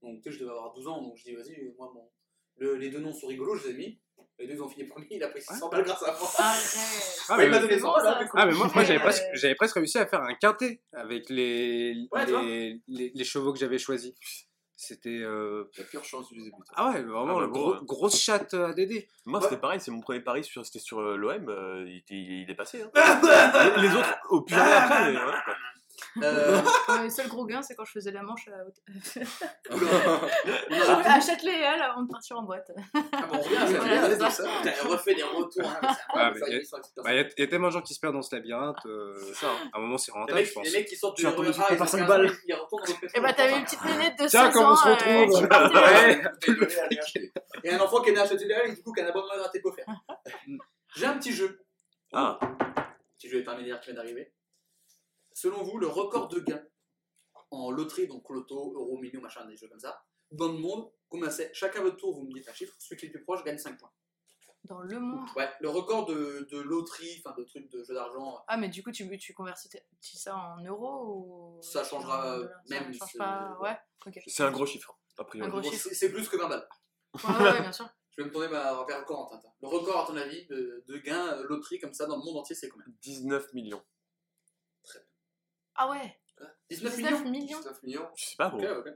Donc, 0.03 0.23
tu 0.23 0.31
sais, 0.31 0.37
je 0.37 0.41
devais 0.41 0.51
avoir 0.53 0.73
12 0.75 0.87
ans, 0.87 1.01
donc 1.03 1.17
je 1.17 1.25
dis, 1.25 1.35
vas-y, 1.35 1.75
moi, 1.79 1.91
mon... 1.95 2.09
le- 2.59 2.77
les 2.77 2.91
deux 2.91 3.01
noms 3.01 3.13
sont 3.13 3.27
rigolos, 3.27 3.57
je 3.57 3.69
les 3.69 3.75
ai 3.75 3.77
mis. 3.79 4.01
Les 4.39 4.47
deux, 4.47 4.55
ils 4.55 4.63
ont 4.63 4.69
fini 4.69 4.85
premier, 4.87 5.07
il 5.11 5.23
a 5.25 5.29
pris 5.29 5.41
600 5.43 5.69
balles 5.71 5.85
grâce 5.85 6.03
à 6.03 6.13
moi. 6.19 6.31
Arrête. 6.39 6.77
Ah, 7.29 7.37
Ouais, 7.37 7.45
il 7.45 7.51
mais- 7.51 7.57
m'a 7.57 7.59
donné 7.61 7.75
c'est 7.75 7.81
100 7.81 7.87
bon, 7.89 7.93
balles, 7.95 8.05
ça. 8.05 8.21
hein. 8.21 8.29
Ah 8.35 8.47
mais 8.47 8.53
moi, 8.55 8.71
moi 8.75 8.85
j'avais 8.85 8.99
presque 9.01 9.23
j'avais 9.35 9.55
presque 9.55 9.75
réussi 9.77 9.99
à 9.99 10.07
faire 10.07 10.23
un 10.23 10.35
quintet 10.35 10.83
avec 10.93 11.29
les 11.31 12.07
Ouais, 12.13 12.25
tu 12.25 12.31
vois. 12.33 12.43
les, 12.43 12.81
les, 12.89 13.11
les 13.15 13.25
chevaux 13.25 13.53
que 13.53 13.59
j'avais 13.59 13.79
choisis. 13.79 14.15
C'était 14.83 15.11
euh, 15.21 15.65
La 15.77 15.85
pire 15.85 16.03
chance 16.07 16.31
du 16.33 16.39
début. 16.39 16.57
ah 16.75 16.89
ouais 16.91 17.03
vraiment 17.03 17.37
Ah 17.39 17.41
bah 17.43 17.47
gros, 17.49 17.75
grosse 17.83 18.19
chatte 18.19 18.55
à 18.55 18.73
Dédé. 18.73 19.09
Moi, 19.27 19.39
Ouais. 19.39 19.45
c'était 19.45 19.61
pareil, 19.61 19.79
c'est 19.79 19.91
mon 19.91 20.01
premier 20.01 20.21
pari, 20.21 20.43
sur, 20.43 20.65
c'était 20.65 20.79
sur 20.79 21.01
euh, 21.01 21.17
l'OM, 21.17 21.51
euh, 21.51 21.85
il, 22.09 22.51
est 22.51 22.55
passé. 22.55 22.83
Hein. 22.83 22.91
les, 23.77 23.83
les 23.89 23.95
autres, 23.95 24.17
au 24.31 24.41
plus 24.41 24.55
jamais 24.55 24.73
après, 24.73 25.13
mais 25.13 25.19
voilà, 25.21 25.43
quoi. 25.43 25.55
Euh, 26.23 26.61
Ouais, 26.89 27.03
le 27.05 27.11
seul 27.11 27.29
gros 27.29 27.47
gain, 27.47 27.63
c'est 27.63 27.75
quand 27.77 27.85
je 27.85 27.93
faisais 27.93 28.11
la 28.11 28.23
manche 28.23 28.49
à, 28.49 28.57
à 31.15 31.21
Châtelet 31.21 31.61
et 31.61 31.67
Hall 31.67 31.81
avant 31.83 32.03
de 32.03 32.09
partir 32.11 32.37
en 32.39 32.43
boîte. 32.43 32.71
Ah, 32.95 33.27
bon, 33.31 33.39
à 33.39 33.43
ça. 33.43 33.79
Voilà, 33.79 34.03
à 34.27 34.31
ça. 34.31 34.45
elle 34.65 34.87
refait 34.89 35.15
des 35.15 35.23
retours. 35.23 35.69
hein, 35.69 35.79
Ah, 35.83 35.97
incroyable, 36.31 36.35
mais 36.35 36.41
ça, 36.41 36.49
y 36.51 36.55
a- 36.55 36.59
ils 36.59 36.67
sont 36.67 36.77
avec 36.77 36.87
cette 36.87 37.05
Bah, 37.05 37.13
Il 37.13 37.17
y, 37.17 37.21
a- 37.21 37.29
il 37.37 37.41
y 37.41 37.43
a 37.45 37.47
tellement 37.47 37.69
de 37.69 37.73
gens 37.73 37.83
qui 37.83 37.95
se 37.95 38.01
perdent 38.01 38.15
dans 38.15 38.23
ce 38.23 38.35
labyrinthe. 38.35 38.85
euh, 38.87 39.15
C'est 39.29 39.35
ça. 39.35 39.47
hein. 39.51 39.71
à 39.73 39.79
un 39.79 39.81
moment 39.81 39.99
c'est 39.99 40.13
Les 40.13 40.19
rentable 40.21 40.39
mecs, 40.39 40.49
je 40.49 40.53
pense. 40.53 40.65
les 40.67 40.73
mecs 40.73 40.87
qui 40.89 40.97
sortent 40.97 41.17
du 41.17 41.23
vas 41.23 41.33
tomber 41.33 41.49
RER 41.49 41.55
sur 41.55 41.63
A, 41.63 41.67
ton 41.69 41.75
ils 41.75 41.79
par 41.79 41.87
ont 41.87 41.91
cinq 41.91 41.99
15 41.99 42.09
balles. 42.09 42.31
ils 42.47 42.55
retournent 42.55 42.83
dans. 42.85 43.09
Et 43.15 43.21
bah, 43.21 43.33
t'avais 43.33 43.57
une 43.59 43.65
petite 43.65 43.85
nénette 43.85 44.15
de 44.19 44.23
16 44.23 44.31
Tiens, 44.31 44.51
comment 44.51 44.73
on 44.73 44.77
se 44.77 44.89
euh, 44.89 44.93
retrouve. 44.95 45.49
Et. 47.65 47.69
Et 47.69 47.73
un 47.73 47.81
enfant 47.81 48.01
qui 48.01 48.11
est 48.11 48.13
né 48.13 48.21
à 48.21 48.27
Châtelet 48.27 48.63
et 48.67 48.75
du 48.75 48.83
coup 48.83 48.93
qui 48.93 49.01
a 49.01 49.05
un 49.05 49.09
abonnement 49.09 49.35
faire. 49.73 49.87
J'ai 50.97 51.07
un 51.07 51.17
petit 51.19 51.33
jeu. 51.33 51.61
Ah, 52.13 52.39
Petit 53.17 53.29
jeu 53.31 53.41
intermédiaire 53.41 53.81
qui 53.81 53.91
vient 53.93 53.97
d'arriver. 54.03 54.33
Selon 55.41 55.63
vous, 55.63 55.79
le 55.79 55.87
record 55.87 56.29
de 56.29 56.39
gains 56.41 56.63
en 57.51 57.71
loterie, 57.71 58.07
donc 58.09 58.29
loto, 58.29 58.75
euro, 58.75 58.99
million, 58.99 59.23
machin, 59.23 59.47
des 59.47 59.57
jeux 59.57 59.69
comme 59.69 59.81
ça, 59.81 60.05
dans 60.33 60.49
le 60.53 60.59
monde, 60.59 60.91
combien 61.09 61.31
c'est? 61.31 61.51
Chacun 61.55 61.81
votre 61.81 61.97
tour, 61.97 62.15
vous 62.15 62.27
me 62.27 62.33
dites 62.35 62.47
un 62.47 62.53
chiffre. 62.53 62.75
Celui 62.79 62.99
qui 62.99 63.07
est 63.07 63.09
le 63.09 63.15
plus 63.15 63.25
proche 63.25 63.43
gagne 63.43 63.57
5 63.57 63.79
points. 63.79 63.91
Dans 64.65 64.81
le 64.83 65.01
monde. 65.01 65.27
Ouais, 65.37 65.49
le 65.61 65.71
record 65.71 66.05
de, 66.05 66.47
de 66.51 66.59
loterie, 66.61 67.23
enfin 67.25 67.35
de 67.39 67.45
trucs 67.45 67.71
de 67.71 67.83
jeux 67.83 67.95
d'argent, 67.95 68.45
Ah, 68.49 68.59
mais 68.59 68.69
du 68.69 68.83
coup, 68.83 68.93
tu, 68.93 69.09
tu 69.19 69.33
convertis 69.33 69.71
ça 70.03 70.37
en 70.37 70.63
euros 70.63 71.57
ou. 71.57 71.63
Ça 71.63 71.83
changera, 71.85 72.37
dollars 72.37 72.51
même, 72.69 72.93
Ça 72.93 72.99
change 72.99 73.09
c'est- 73.13 73.19
pas. 73.19 73.59
Ouais, 73.63 73.79
ok. 74.07 74.21
C'est 74.27 74.43
un 74.43 74.51
gros 74.51 74.67
chiffre, 74.67 74.99
a 75.17 75.23
Un 75.23 75.25
priori. 75.25 75.51
gros 75.51 75.61
bon, 75.63 75.71
chiffre. 75.71 75.89
c'est 75.91 76.13
plus 76.13 76.29
que 76.29 76.37
20 76.37 76.49
balles. 76.51 76.69
Ouais, 77.15 77.21
ouais, 77.31 77.43
ouais, 77.53 77.61
bien 77.63 77.73
sûr. 77.73 77.89
Je 78.11 78.21
vais 78.23 78.29
me 78.29 78.33
tourner 78.33 78.49
ma- 78.49 78.85
vers 78.85 79.05
Corentin. 79.07 79.37
attends. 79.39 79.57
Le 79.63 79.69
record, 79.69 80.05
à 80.05 80.07
ton 80.07 80.17
avis, 80.19 80.45
de, 80.49 80.85
de 80.87 80.97
gains 80.99 81.39
euh, 81.39 81.45
loterie 81.49 81.79
comme 81.79 81.95
ça 81.95 82.05
dans 82.05 82.19
le 82.19 82.23
monde 82.25 82.37
entier, 82.37 82.55
c'est 82.55 82.69
combien? 82.69 82.85
19 83.01 83.55
millions. 83.55 83.83
Ah 85.83 85.89
ouais 85.89 86.21
19 86.69 86.97
19 86.97 87.25
millions 87.25 87.31
millions 87.31 87.59
19 87.59 87.83
millions. 87.83 88.09
Je 88.15 88.25
sais 88.25 88.37
pas, 88.37 88.51
gros. 88.51 88.61
Ok, 88.61 88.87
ok. 88.87 88.93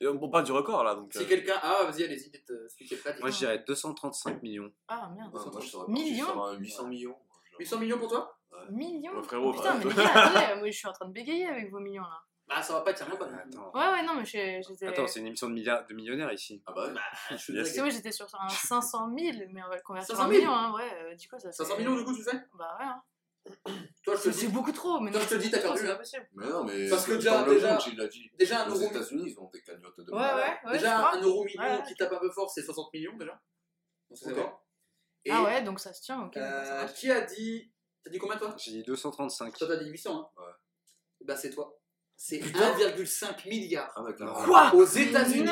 Et 0.00 0.08
On 0.08 0.28
parle 0.28 0.44
du 0.44 0.52
record 0.52 0.84
là, 0.84 0.94
donc. 0.94 1.12
Si 1.12 1.22
euh, 1.22 1.26
quelqu'un. 1.26 1.58
Ah, 1.62 1.84
vas-y, 1.88 2.04
allez-y, 2.04 2.30
dites 2.30 2.50
euh, 2.50 2.68
celui 2.68 2.86
qui 2.86 2.94
est 2.94 2.98
prêt. 2.98 3.16
Moi, 3.20 3.30
je 3.30 3.38
dirais 3.38 3.64
235 3.66 4.42
millions. 4.42 4.70
Ah 4.88 5.10
merde. 5.16 5.34
Ouais, 5.34 5.40
moi, 5.40 5.60
je 5.60 5.90
Millions 5.90 6.26
parti 6.26 6.32
sur 6.32 6.44
un 6.44 6.52
800 6.54 6.86
millions. 6.88 7.16
800 7.58 7.78
millions 7.78 7.98
pour 7.98 8.08
toi 8.10 8.38
Millions 8.70 9.16
Ouais, 9.16 9.22
frérot, 9.22 9.52
Putain, 9.52 9.78
mais 9.78 9.84
les 9.84 9.94
gars, 9.94 10.12
attendez, 10.14 10.60
moi 10.60 10.70
je 10.70 10.76
suis 10.76 10.88
en 10.88 10.92
train 10.92 11.06
de 11.06 11.12
bégayer 11.12 11.46
avec 11.46 11.70
vos 11.70 11.78
millions 11.78 12.02
là. 12.02 12.20
Bah, 12.48 12.62
ça 12.62 12.74
va 12.74 12.80
pas 12.82 12.90
être 12.90 12.98
sérieux, 12.98 13.18
pas. 13.18 13.26
Attends, 13.26 13.72
Ouais, 13.74 13.92
ouais, 13.92 14.02
non, 14.04 14.14
mais 14.14 14.24
j'étais. 14.24 14.86
Attends 14.86 15.06
c'est 15.06 15.20
une 15.20 15.26
émission 15.26 15.48
de, 15.48 15.54
milliards, 15.54 15.86
de 15.86 15.94
millionnaires 15.94 16.32
ici. 16.32 16.62
Ah 16.66 16.72
bah, 16.72 16.88
Bah, 16.94 17.00
je 17.30 17.36
suis. 17.36 17.54
Parce 17.54 17.72
que 17.72 17.80
moi 17.80 17.90
j'étais 17.90 18.12
sur 18.12 18.26
un 18.38 18.48
500 18.48 19.10
000, 19.18 19.38
mais 19.52 19.62
on 19.64 19.68
va 19.68 19.76
le 19.76 19.82
convertir 19.82 20.16
500 20.16 20.26
en 20.26 20.30
000? 20.30 20.40
millions, 20.40 20.54
hein, 20.54 20.74
ouais. 20.74 20.90
euh, 21.02 21.14
du 21.14 21.28
coup, 21.28 21.38
ça 21.38 21.48
fait. 21.48 21.52
500 21.56 21.78
millions, 21.78 21.96
du 21.96 22.04
coup, 22.04 22.14
tu 22.14 22.22
fais 22.22 22.36
Bah 22.54 22.76
ouais, 22.78 22.86
hein. 22.86 23.02
Toi, 24.04 24.14
je 24.16 24.20
te 24.20 24.22
C'est 24.22 24.30
dis. 24.30 24.38
c'est 24.38 24.48
beaucoup 24.48 24.72
trop, 24.72 25.00
mais 25.00 25.10
Toi, 25.10 25.20
non, 25.20 25.26
je 25.28 25.34
te 25.36 25.40
dis, 25.40 25.50
t'as 25.50 25.60
perdu, 25.60 25.88
hein. 25.88 25.98
Mais 26.34 26.46
non, 26.48 26.64
mais. 26.64 26.88
Parce 26.88 27.04
que 27.06 27.12
déjà- 27.12 27.42
déjà-. 27.44 27.78
Déjà, 28.38 28.64
un 28.64 28.70
Aux 28.70 28.74
euro. 28.76 28.90
États-Unis, 28.90 29.24
ils 29.32 29.38
ont 29.40 29.50
des 29.52 29.62
cagnottes 29.62 29.98
de 30.00 30.12
Ouais, 30.12 30.18
ouais, 30.18 30.58
ouais. 30.66 30.72
Déjà, 30.72 31.10
un 31.10 31.20
euro 31.22 31.44
million 31.44 31.62
Ouais. 31.62 31.82
qui 31.86 31.94
tape 31.94 32.12
un 32.12 32.18
peu 32.18 32.30
fort, 32.30 32.50
c'est 32.50 32.62
60 32.62 32.92
millions 32.92 33.16
déjà. 33.16 33.40
Ah 35.28 35.42
ouais, 35.42 35.62
donc 35.62 35.80
ça 35.80 35.92
se 35.92 36.02
tient, 36.02 36.22
ok. 36.22 36.34
ça 36.34 36.82
euh, 36.84 36.86
qui 36.88 37.10
a 37.10 37.20
dit. 37.22 37.72
T'as 38.04 38.10
dit 38.10 38.18
combien 38.18 38.36
toi? 38.36 38.54
J'ai 38.58 38.70
dit 38.70 38.82
235. 38.84 39.56
Toi, 39.58 39.66
t'as 39.66 39.76
dit 39.76 39.90
800, 39.90 40.14
hein? 40.20 40.28
Ouais. 40.40 40.52
Bah, 41.26 41.36
c'est 41.36 41.50
toi. 41.50 41.76
C'est 42.16 42.38
1,5 42.38 43.46
milliard. 43.48 43.92
Ah. 43.96 44.44
Quoi? 44.46 44.72
Aux 44.74 44.84
États-Unis, 44.84 45.50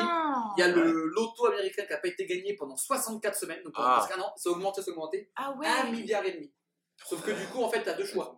il 0.57 0.59
y 0.59 0.63
a 0.63 0.67
le 0.69 1.07
loto 1.09 1.45
américain 1.47 1.83
qui 1.85 1.91
n'a 1.91 1.97
pas 1.97 2.07
été 2.07 2.25
gagné 2.25 2.55
pendant 2.55 2.77
64 2.77 3.35
semaines, 3.37 3.61
donc 3.63 3.73
pendant 3.75 3.89
Ah. 3.89 3.97
presque 3.99 4.17
un 4.17 4.21
an, 4.21 4.33
c'est 4.37 4.49
augmenté, 4.49 4.81
c'est 4.81 4.91
augmenté. 4.91 5.29
Ah 5.35 5.51
ouais 5.57 5.67
1 5.67 5.91
milliard 5.91 6.23
et 6.25 6.31
demi. 6.31 6.51
Sauf 7.03 7.21
que 7.23 7.31
du 7.31 7.45
coup, 7.47 7.61
en 7.61 7.69
fait, 7.69 7.83
t'as 7.83 7.93
deux 7.93 8.03
Ils 8.03 8.07
choix. 8.07 8.37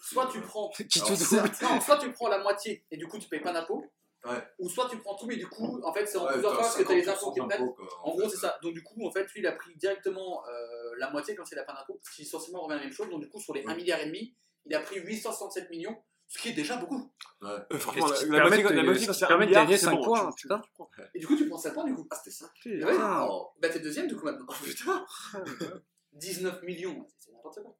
Soit 0.00 0.28
tu 0.32 0.40
prends. 0.40 0.70
Qui 0.70 1.00
Alors, 1.00 1.72
Non, 1.74 1.80
soit 1.80 1.98
tu 1.98 2.12
prends 2.12 2.28
la 2.28 2.38
moitié 2.38 2.84
et 2.90 2.96
du 2.96 3.06
coup 3.08 3.18
tu 3.18 3.28
payes 3.28 3.40
pas 3.40 3.52
d'impôt. 3.52 3.84
Ouais. 4.24 4.42
Ou 4.58 4.68
soit 4.68 4.88
tu 4.90 4.98
prends 4.98 5.14
tout, 5.14 5.26
mais 5.26 5.36
du 5.36 5.46
coup, 5.48 5.80
en 5.84 5.92
fait, 5.92 6.04
c'est 6.06 6.18
en 6.18 6.24
Ouais, 6.24 6.32
plusieurs 6.32 6.50
t'as 6.52 6.56
fois 6.56 6.64
parce 6.64 6.76
que 6.76 6.82
t'as 6.82 6.94
les 6.94 7.02
50% 7.04 7.10
impôts 7.12 7.32
qui 7.32 7.40
te 7.40 7.46
prennent. 7.46 7.60
d'impôts, 7.60 7.74
quoi, 7.74 7.86
En 8.02 8.10
gros, 8.10 8.22
fait. 8.22 8.28
c'est 8.30 8.36
ça. 8.38 8.58
Donc, 8.62 8.72
du 8.74 8.82
coup, 8.82 9.06
en 9.06 9.10
fait, 9.12 9.22
lui, 9.32 9.40
il 9.40 9.46
a 9.46 9.52
pris 9.52 9.76
directement 9.76 10.44
euh, 10.48 10.94
la 10.98 11.10
moitié 11.10 11.36
comme 11.36 11.44
s'il 11.46 11.56
n'a 11.56 11.62
pas 11.64 11.74
d'impôt, 11.74 12.00
ce 12.02 12.10
qui 12.16 12.22
essentiellement 12.22 12.62
revient 12.62 12.74
à 12.74 12.78
la 12.78 12.84
même 12.84 12.92
chose. 12.92 13.08
Donc, 13.08 13.20
du 13.20 13.28
coup, 13.28 13.38
sur 13.38 13.54
les 13.54 13.62
Ouais. 13.64 13.70
1 13.72 13.76
milliard 13.76 14.00
et 14.00 14.06
demi, 14.06 14.34
il 14.64 14.74
a 14.74 14.80
pris 14.80 14.98
867 14.98 15.70
millions, 15.70 15.96
ce 16.26 16.38
qui 16.38 16.48
est 16.48 16.52
déjà 16.54 16.76
beaucoup. 16.76 17.12
euh, 17.44 17.60
franchement, 17.78 18.06
la, 18.08 18.14
permet 18.16 18.40
moitié, 18.40 18.64
de- 18.64 18.68
la 18.74 18.82
moitié 18.82 19.02
ce 19.02 19.06
quand 19.06 19.12
qui 19.12 19.18
c'est 19.20 19.24
un 19.26 19.28
permet 19.28 19.44
de 19.44 19.50
milliard, 19.50 19.64
gagner 19.66 19.76
c'est 19.78 19.84
5 19.84 19.94
bon, 19.96 20.02
points, 20.04 20.30
tu- 20.30 20.34
tu- 20.36 20.48
putain. 20.48 20.58
tu 20.60 20.70
prends. 20.72 20.90
Et 21.14 21.18
du 21.20 21.26
coup, 21.28 21.36
tu 21.36 21.48
prends 21.48 21.58
5 21.58 21.74
points, 21.74 21.84
du 21.84 21.94
coup. 21.94 22.08
Ah, 22.10 22.16
c'était 22.16 22.30
ça. 22.36 22.46
Ouais. 22.64 22.96
Oh. 23.30 23.50
Bah, 23.60 23.68
t'es 23.68 23.78
deuxième, 23.78 24.08
du 24.08 24.16
coup, 24.16 24.24
maintenant. 24.24 24.46
Oh, 24.48 24.54
putain 24.64 25.06
19 26.14 26.62
millions, 26.62 27.06
c'est 27.18 27.30
n'importe 27.30 27.62
quoi. 27.62 27.76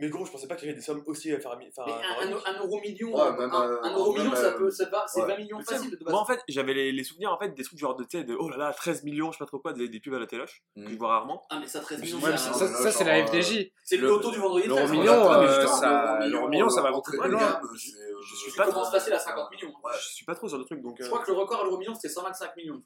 Mais 0.00 0.08
gros, 0.08 0.24
je 0.24 0.32
pensais 0.32 0.48
pas 0.48 0.56
qu'il 0.56 0.66
y 0.66 0.70
avait 0.70 0.78
des 0.78 0.84
sommes 0.84 1.02
aussi 1.06 1.30
à 1.32 1.38
faire. 1.38 1.50
Enfin, 1.52 1.84
Mais 1.86 1.92
un, 1.92 2.32
un- 2.36 2.54
un 2.54 2.58
euro 2.60 2.80
million, 2.80 3.14
Ouais, 3.14 3.20
un, 3.20 3.32
même, 3.36 3.50
un- 3.52 3.68
euh, 3.70 3.80
un 3.82 3.92
euro 3.94 4.12
même, 4.14 4.22
million, 4.24 4.34
ça 4.34 4.46
euh, 4.46 4.58
peut, 4.58 4.70
ça 4.70 4.88
va, 4.88 5.04
c'est 5.06 5.20
ouais. 5.20 5.28
20 5.28 5.36
millions 5.36 5.60
facile 5.60 5.90
de 5.90 5.96
base. 5.96 6.12
Moi 6.12 6.20
en 6.20 6.24
fait, 6.24 6.40
j'avais 6.48 6.72
les, 6.74 6.90
les 6.92 7.04
souvenirs 7.04 7.32
en 7.32 7.38
fait 7.38 7.50
des 7.50 7.62
trucs 7.62 7.78
genre 7.78 7.94
de, 7.96 8.04
de 8.22 8.34
oh 8.38 8.48
là 8.48 8.56
là, 8.56 8.72
13 8.72 9.04
millions, 9.04 9.30
je 9.30 9.36
sais 9.38 9.44
pas 9.44 9.46
trop 9.46 9.58
quoi, 9.58 9.72
des, 9.74 9.88
des 9.88 10.00
pubs 10.00 10.14
à 10.14 10.18
la 10.18 10.26
téloche, 10.26 10.62
que 10.74 10.88
je 10.88 10.94
Mm. 10.94 10.98
vois 10.98 11.08
rarement. 11.08 11.42
Ah, 11.50 11.58
mais 11.60 11.66
ça, 11.68 11.80
13 11.80 12.00
millions, 12.00 12.18
Ouais, 12.18 12.36
ça, 12.36 12.50
un- 12.50 12.52
ça, 12.54 12.66
ça, 12.66 12.90
c'est 12.90 13.04
la 13.04 13.26
FDJ. 13.26 13.70
c'est 13.84 13.96
le 13.98 14.08
loto 14.08 14.30
du 14.30 14.38
vendredi. 14.38 14.66
l'euro 14.66 14.80
13, 14.80 14.90
million, 14.92 15.12
euh, 15.32 15.40
mais 15.40 15.46
justement, 15.48 15.76
ça- 15.76 16.26
l'euro 16.26 16.48
million, 16.48 16.68
ça 16.70 16.82
va 16.82 16.92
plus 17.02 17.18
loin. 17.18 17.60
euh, 17.62 17.66
Je 17.74 18.36
suis 18.36 18.52
pas 18.56 18.66
trop- 18.68 18.84
facile 18.90 19.12
à 19.12 19.18
50 19.18 19.50
millions. 19.50 19.74
Ouais. 19.84 19.92
Je 20.00 20.08
suis 20.14 20.24
pas 20.24 20.34
trop 20.34 20.48
sur 20.48 20.58
le 20.58 20.64
truc 20.64 20.80
donc. 20.82 20.96
Je 20.98 21.04
euh, 21.04 21.08
crois 21.08 21.20
que 21.22 21.30
le 21.30 21.36
record 21.36 21.60
à 21.60 21.64
l'euro 21.64 21.76
million, 21.78 21.94
c'était 21.94 22.08
125 22.08 22.56
millions. 22.56 22.82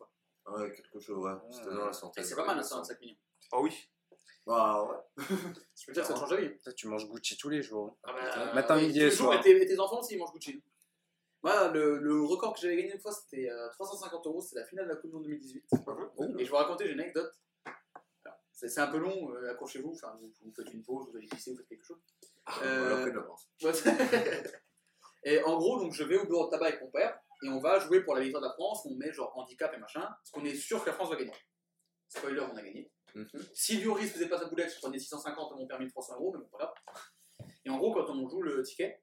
Ouais, 0.47 0.71
quelque 0.73 1.01
chose, 1.01 1.17
ouais. 1.25 1.33
C'était 1.51 1.75
dans 1.75 1.87
la 1.87 1.93
centaine. 1.93 2.25
c'est 2.25 2.35
pas 2.37 2.45
mal, 2.45 2.59
hein, 2.59 2.63
125 2.63 3.01
millions. 3.01 3.17
Oh 3.53 3.61
oui. 3.63 3.73
Ah 4.47 4.85
ouais. 4.85 4.97
Je 5.75 5.87
peux 5.87 5.93
dire 5.93 6.03
que 6.03 6.09
ça 6.09 6.15
te 6.15 6.19
change 6.19 6.33
la 6.33 6.41
vie. 6.41 6.51
Tu 6.77 6.87
manges 6.89 7.09
Gucci 7.09 7.37
tous 7.37 7.49
les 7.49 7.63
jours. 7.63 7.97
Ah 8.05 8.13
bah, 8.13 8.55
Matin, 8.55 8.77
oui, 8.77 8.89
midi 8.89 9.01
et 9.01 9.11
soir. 9.11 9.39
Et 9.39 9.41
tes, 9.41 9.63
et 9.63 9.67
tes 9.67 9.79
enfants 9.79 10.01
aussi, 10.01 10.15
ils 10.15 10.19
mangent 10.19 10.33
Gucci. 10.33 10.63
Moi, 11.43 11.69
le, 11.69 11.99
le 11.99 12.23
record 12.23 12.55
que 12.55 12.61
j'avais 12.61 12.77
gagné 12.77 12.93
une 12.93 13.01
fois, 13.01 13.13
c'était 13.13 13.51
euh, 13.51 13.69
350 13.71 14.27
euros. 14.27 14.41
C'était 14.41 14.61
la 14.61 14.67
finale 14.67 14.87
de 14.87 14.91
la 14.91 14.97
Coupe 14.97 15.11
du 15.11 15.17
Monde 15.17 15.25
2018. 15.25 15.65
Et 15.73 15.77
je 16.17 16.37
vais 16.37 16.45
vous 16.45 16.57
raconter, 16.57 16.87
j'ai 16.87 16.93
une 16.93 17.01
anecdote. 17.01 17.33
C'est 18.53 18.79
un 18.79 18.87
peu 18.87 18.99
long, 18.99 19.35
euh, 19.35 19.51
accrochez-vous. 19.51 19.93
Enfin, 19.93 20.17
vous, 20.21 20.33
vous 20.43 20.53
faites 20.55 20.73
une 20.73 20.83
pause, 20.83 21.07
vous 21.11 21.17
allez 21.17 21.27
pisser, 21.27 21.51
vous 21.51 21.59
faites 21.59 21.69
quelque 21.69 21.85
chose. 21.85 22.01
Euh. 22.63 23.13
Ouais. 23.63 23.73
et 25.25 25.43
en 25.43 25.57
gros, 25.57 25.79
donc, 25.81 25.93
je 25.93 26.05
vais 26.05 26.17
au 26.19 26.27
bureau 26.27 26.47
de 26.47 26.51
tabac 26.51 26.67
avec 26.67 26.83
mon 26.83 26.91
père 26.91 27.19
et 27.43 27.49
on 27.49 27.59
va 27.61 27.79
jouer 27.79 28.03
pour 28.03 28.15
la 28.15 28.21
victoire 28.21 28.43
de 28.43 28.49
la 28.49 28.55
France. 28.55 28.87
On 28.87 28.95
met 28.95 29.13
genre 29.13 29.37
handicap 29.37 29.73
et 29.75 29.79
machin, 29.79 30.01
parce 30.03 30.31
qu'on 30.31 30.45
est 30.45 30.55
sûr 30.55 30.83
que 30.83 30.91
la 30.91 30.95
France 30.95 31.11
va 31.11 31.17
gagner. 31.17 31.33
Spoiler, 32.09 32.41
on 32.41 32.57
a 32.57 32.63
gagné. 32.63 32.91
Mhm. 33.15 33.47
Si 33.55 33.81
Lloris 33.81 34.11
faisait 34.11 34.29
pas 34.29 34.39
sa 34.39 34.47
boulette, 34.47 34.73
je 34.73 34.79
prenais 34.79 34.99
650 34.99 35.53
et 35.53 35.55
mon 35.57 35.67
permis 35.67 35.87
de 35.87 35.91
300 35.91 36.15
euros, 36.17 36.33
mais 36.33 36.41
bon, 36.41 36.49
pas 36.49 36.59
grave. 36.59 36.75
Et 37.65 37.71
en 37.71 37.79
gros, 37.79 37.95
quand 37.95 38.11
on 38.11 38.29
joue 38.29 38.43
le 38.43 38.63
ticket, 38.63 39.01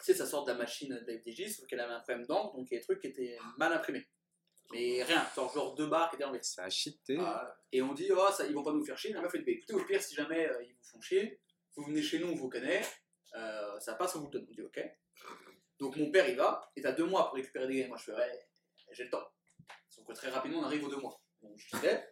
sais, 0.00 0.14
ça 0.14 0.26
sort 0.26 0.44
de 0.44 0.52
la 0.52 0.58
machine 0.58 0.88
de 0.88 1.12
la 1.12 1.18
FDJ, 1.18 1.48
sauf 1.54 1.66
qu'elle 1.66 1.80
avait 1.80 1.94
un 1.94 2.00
problème 2.00 2.26
d'encre, 2.26 2.56
donc 2.56 2.68
il 2.70 2.74
y 2.74 2.76
a 2.76 2.80
des 2.80 2.84
trucs 2.84 3.00
qui 3.00 3.08
étaient 3.08 3.38
mal 3.56 3.72
imprimés. 3.72 4.06
Mais 4.70 5.02
rien, 5.02 5.26
genre, 5.34 5.52
genre 5.52 5.74
deux 5.74 5.86
barres 5.86 6.10
qui 6.10 6.16
étaient 6.16 6.24
enlevées. 6.24 6.42
Ça 6.42 6.64
a 6.64 6.70
cheaté. 6.70 7.16
Ah, 7.18 7.56
Et 7.72 7.80
on 7.80 7.94
dit, 7.94 8.10
oh, 8.12 8.30
ça, 8.30 8.46
ils 8.46 8.54
vont 8.54 8.62
pas 8.62 8.72
nous 8.72 8.84
faire 8.84 8.98
chier. 8.98 9.14
La 9.14 9.22
meuf 9.22 9.32
fait, 9.32 9.38
bah, 9.38 9.50
écoutez, 9.50 9.72
au 9.72 9.82
pire, 9.84 10.02
si 10.02 10.14
jamais 10.14 10.46
euh, 10.46 10.62
ils 10.62 10.74
vous 10.74 10.84
font 10.84 11.00
chier, 11.00 11.40
vous 11.74 11.84
venez 11.84 12.02
chez 12.02 12.18
nous, 12.18 12.28
on 12.28 12.34
vous 12.34 12.50
connaît, 12.50 12.82
euh, 13.34 13.80
ça 13.80 13.94
passe, 13.94 14.14
on 14.16 14.20
vous 14.20 14.26
le 14.26 14.32
donne. 14.32 14.46
On 14.50 14.52
dit, 14.52 14.62
ok. 14.62 14.80
Donc 15.78 15.96
mon 15.96 16.10
père, 16.10 16.28
il 16.28 16.36
va, 16.36 16.70
et 16.76 16.82
t'as 16.82 16.92
deux 16.92 17.06
mois 17.06 17.28
pour 17.28 17.36
récupérer 17.36 17.66
des 17.66 17.76
gains. 17.76 17.88
Moi, 17.88 17.96
je 17.96 18.04
fais, 18.04 18.14
ouais, 18.14 18.48
j'ai 18.92 19.04
le 19.04 19.10
temps. 19.10 19.26
Sauf 19.88 20.06
que 20.06 20.12
très 20.12 20.28
rapidement, 20.28 20.58
on 20.58 20.64
arrive 20.64 20.84
aux 20.84 20.90
deux 20.90 21.00
mois. 21.00 21.18
Donc 21.40 21.56
je 21.56 21.76
disais, 21.76 22.06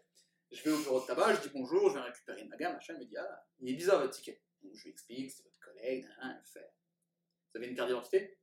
je 0.56 0.62
vais 0.64 0.70
au 0.70 0.78
bureau 0.78 1.00
de 1.00 1.06
tabac, 1.06 1.34
je 1.34 1.42
dis 1.42 1.50
bonjour, 1.50 1.88
je 1.88 1.94
viens 1.94 2.02
récupérer 2.02 2.44
ma 2.44 2.56
gamme, 2.56 2.74
machin. 2.74 2.94
Il 2.94 3.00
me 3.00 3.04
dit, 3.04 3.16
ah, 3.16 3.46
il 3.58 3.68
est 3.68 3.74
bizarre 3.74 4.00
votre 4.00 4.14
ticket. 4.14 4.42
Donc 4.62 4.74
je 4.74 4.84
lui 4.84 4.90
explique, 4.90 5.30
c'est 5.30 5.42
votre 5.42 5.60
collègue, 5.60 6.04
nan, 6.04 6.28
nan, 6.28 6.42
fait, 6.44 6.72
vous 7.52 7.58
avez 7.58 7.68
une 7.68 7.76
carte 7.76 7.88
d'identité 7.88 8.38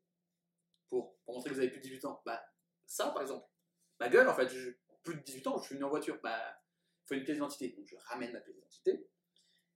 pour, 0.89 1.17
montrer 1.27 1.49
que 1.49 1.55
vous 1.55 1.59
avez 1.59 1.69
plus 1.69 1.79
de 1.79 1.83
18 1.83 2.05
ans? 2.05 2.21
Bah, 2.25 2.43
ça, 2.85 3.09
par 3.09 3.21
exemple. 3.23 3.47
Ma 3.99 4.09
gueule, 4.09 4.27
en 4.27 4.35
fait, 4.35 4.47
plus 5.03 5.15
de 5.15 5.21
18 5.21 5.47
ans, 5.47 5.57
je 5.59 5.65
suis 5.65 5.75
venu 5.75 5.85
en 5.85 5.89
voiture. 5.89 6.19
Bah, 6.21 6.59
faut 7.05 7.15
une 7.15 7.23
pièce 7.23 7.35
d'identité. 7.35 7.69
Donc 7.69 7.87
je 7.87 7.95
ramène 8.07 8.31
ma 8.31 8.39
pièce 8.39 8.55
d'identité. 8.55 9.07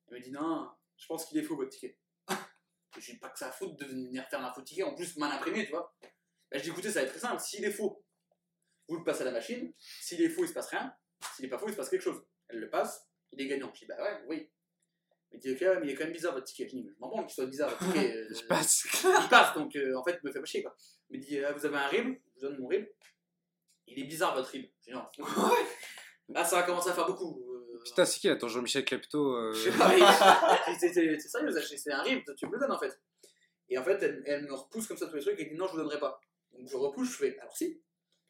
Elle 0.08 0.18
me 0.18 0.20
dit 0.22 0.32
non, 0.32 0.72
je 0.96 1.06
pense 1.08 1.26
qu'il 1.26 1.38
est 1.38 1.44
faux 1.44 1.56
votre 1.56 1.72
ticket. 1.72 1.98
je 2.98 3.12
dis 3.12 3.18
pas 3.18 3.30
que 3.30 3.40
ça 3.40 3.48
a 3.48 3.52
foutre 3.52 3.76
de 3.76 3.86
venir 3.86 4.28
faire 4.30 4.44
un 4.44 4.54
faux 4.54 4.62
ticket, 4.62 4.84
en 4.84 4.96
plus 4.96 5.18
mal 5.18 5.32
imprimé, 5.32 5.66
tu 5.66 5.72
vois. 5.72 5.94
Bah, 6.52 6.58
je 6.58 6.64
dis 6.64 6.70
écoutez, 6.70 6.90
ça 6.90 7.02
va 7.02 7.06
être 7.06 7.12
très 7.12 7.20
simple. 7.20 7.42
S'il 7.42 7.66
est 7.66 7.72
faux, 7.72 8.04
vous 8.88 8.98
le 8.98 9.04
passez 9.04 9.24
à 9.24 9.26
la 9.26 9.32
machine. 9.32 9.74
S'il 9.80 10.22
est 10.22 10.30
faux, 10.30 10.44
il 10.44 10.50
se 10.50 10.54
passe 10.54 10.70
rien. 10.70 10.96
S'il 11.36 11.46
est 11.46 11.50
pas 11.50 11.58
faux, 11.58 11.68
il 11.68 11.72
se 11.72 11.78
passe 11.78 11.90
quelque 11.90 12.02
chose. 12.02 12.22
Elle 12.50 12.60
le 12.60 12.70
passe, 12.70 13.08
il 13.32 13.42
est 13.42 13.48
gagnant. 13.48 13.72
Je 13.74 13.80
dis 13.82 13.86
bah 13.86 14.02
ouais, 14.02 14.24
oui. 14.28 14.50
Me 15.34 15.38
dit 15.40 15.52
ok, 15.52 15.62
mais 15.82 15.88
il 15.88 15.90
est 15.90 15.96
quand 15.96 16.06
même 16.06 16.14
bizarre 16.14 16.34
votre 16.34 16.46
ticket. 16.46 16.66
Je 16.70 16.76
dis 16.76 16.84
mais 16.84 16.92
je 16.94 17.00
m'en 17.00 17.10
branle 17.10 17.26
qu'il 17.26 17.34
soit 17.36 17.46
bizarre 17.48 17.70
votre 17.80 17.86
ticket. 17.94 18.16
euh, 18.16 18.28
Je 18.34 18.46
passe. 18.48 18.86
il 19.04 19.30
passe, 19.30 19.54
donc 19.56 19.76
euh, 19.76 19.96
en 19.96 20.04
fait, 20.04 20.24
me 20.24 20.32
fait 20.32 20.40
pas 20.40 20.46
chier 20.46 20.64
quoi. 20.64 20.76
Il 21.10 21.20
me 21.20 21.26
dit 21.26 21.40
ah, 21.44 21.52
vous 21.54 21.66
avez 21.66 21.76
un 21.78 21.88
RIB, 21.88 22.18
je 22.28 22.34
vous 22.36 22.48
donne 22.48 22.60
mon 22.60 22.68
RIB. 22.68 22.88
Il 23.88 24.00
est 24.00 24.08
bizarre 24.08 24.36
votre 24.36 24.50
RIB. 24.50 24.70
Je 24.82 24.86
dis 24.86 24.92
non. 24.92 25.06
Là, 26.30 26.44
ça 26.44 26.58
va 26.58 26.64
commencer 26.64 26.90
à 26.90 26.94
faire 26.94 27.06
beaucoup. 27.08 27.42
euh, 27.54 27.80
Putain, 27.86 28.04
c'est 28.06 28.20
qui 28.20 28.28
là, 28.28 28.36
ton 28.36 28.48
Jean-Michel 28.50 28.84
Klepto 28.84 29.34
euh, 29.36 29.54
je 29.56 29.70
sais 29.70 29.78
pas, 29.78 29.90
c'est- 30.78 30.90
sérieux, 30.94 31.18
c'est 31.20 31.78
c'est 31.78 31.92
un 31.92 32.02
RIB, 32.02 32.24
tu 32.36 32.46
me 32.48 32.52
le 32.54 32.60
donnes 32.60 32.72
en 32.72 32.80
fait. 32.80 33.00
Et 33.70 33.78
en 33.78 33.84
fait, 33.84 34.02
elle, 34.04 34.24
elle 34.26 34.46
me 34.46 34.54
repousse 34.54 34.88
comme 34.88 34.98
ça 34.98 35.08
tous 35.08 35.16
les 35.16 35.22
trucs 35.22 35.40
et 35.40 35.46
dit 35.46 35.56
non, 35.56 35.68
je 35.68 35.72
vous 35.74 35.78
donnerai 35.78 36.00
pas. 36.00 36.20
Donc 36.54 36.68
je 36.70 36.76
repousse, 36.78 37.10
je 37.12 37.18
fais 37.18 37.40
alors 37.40 37.56
si, 37.56 37.82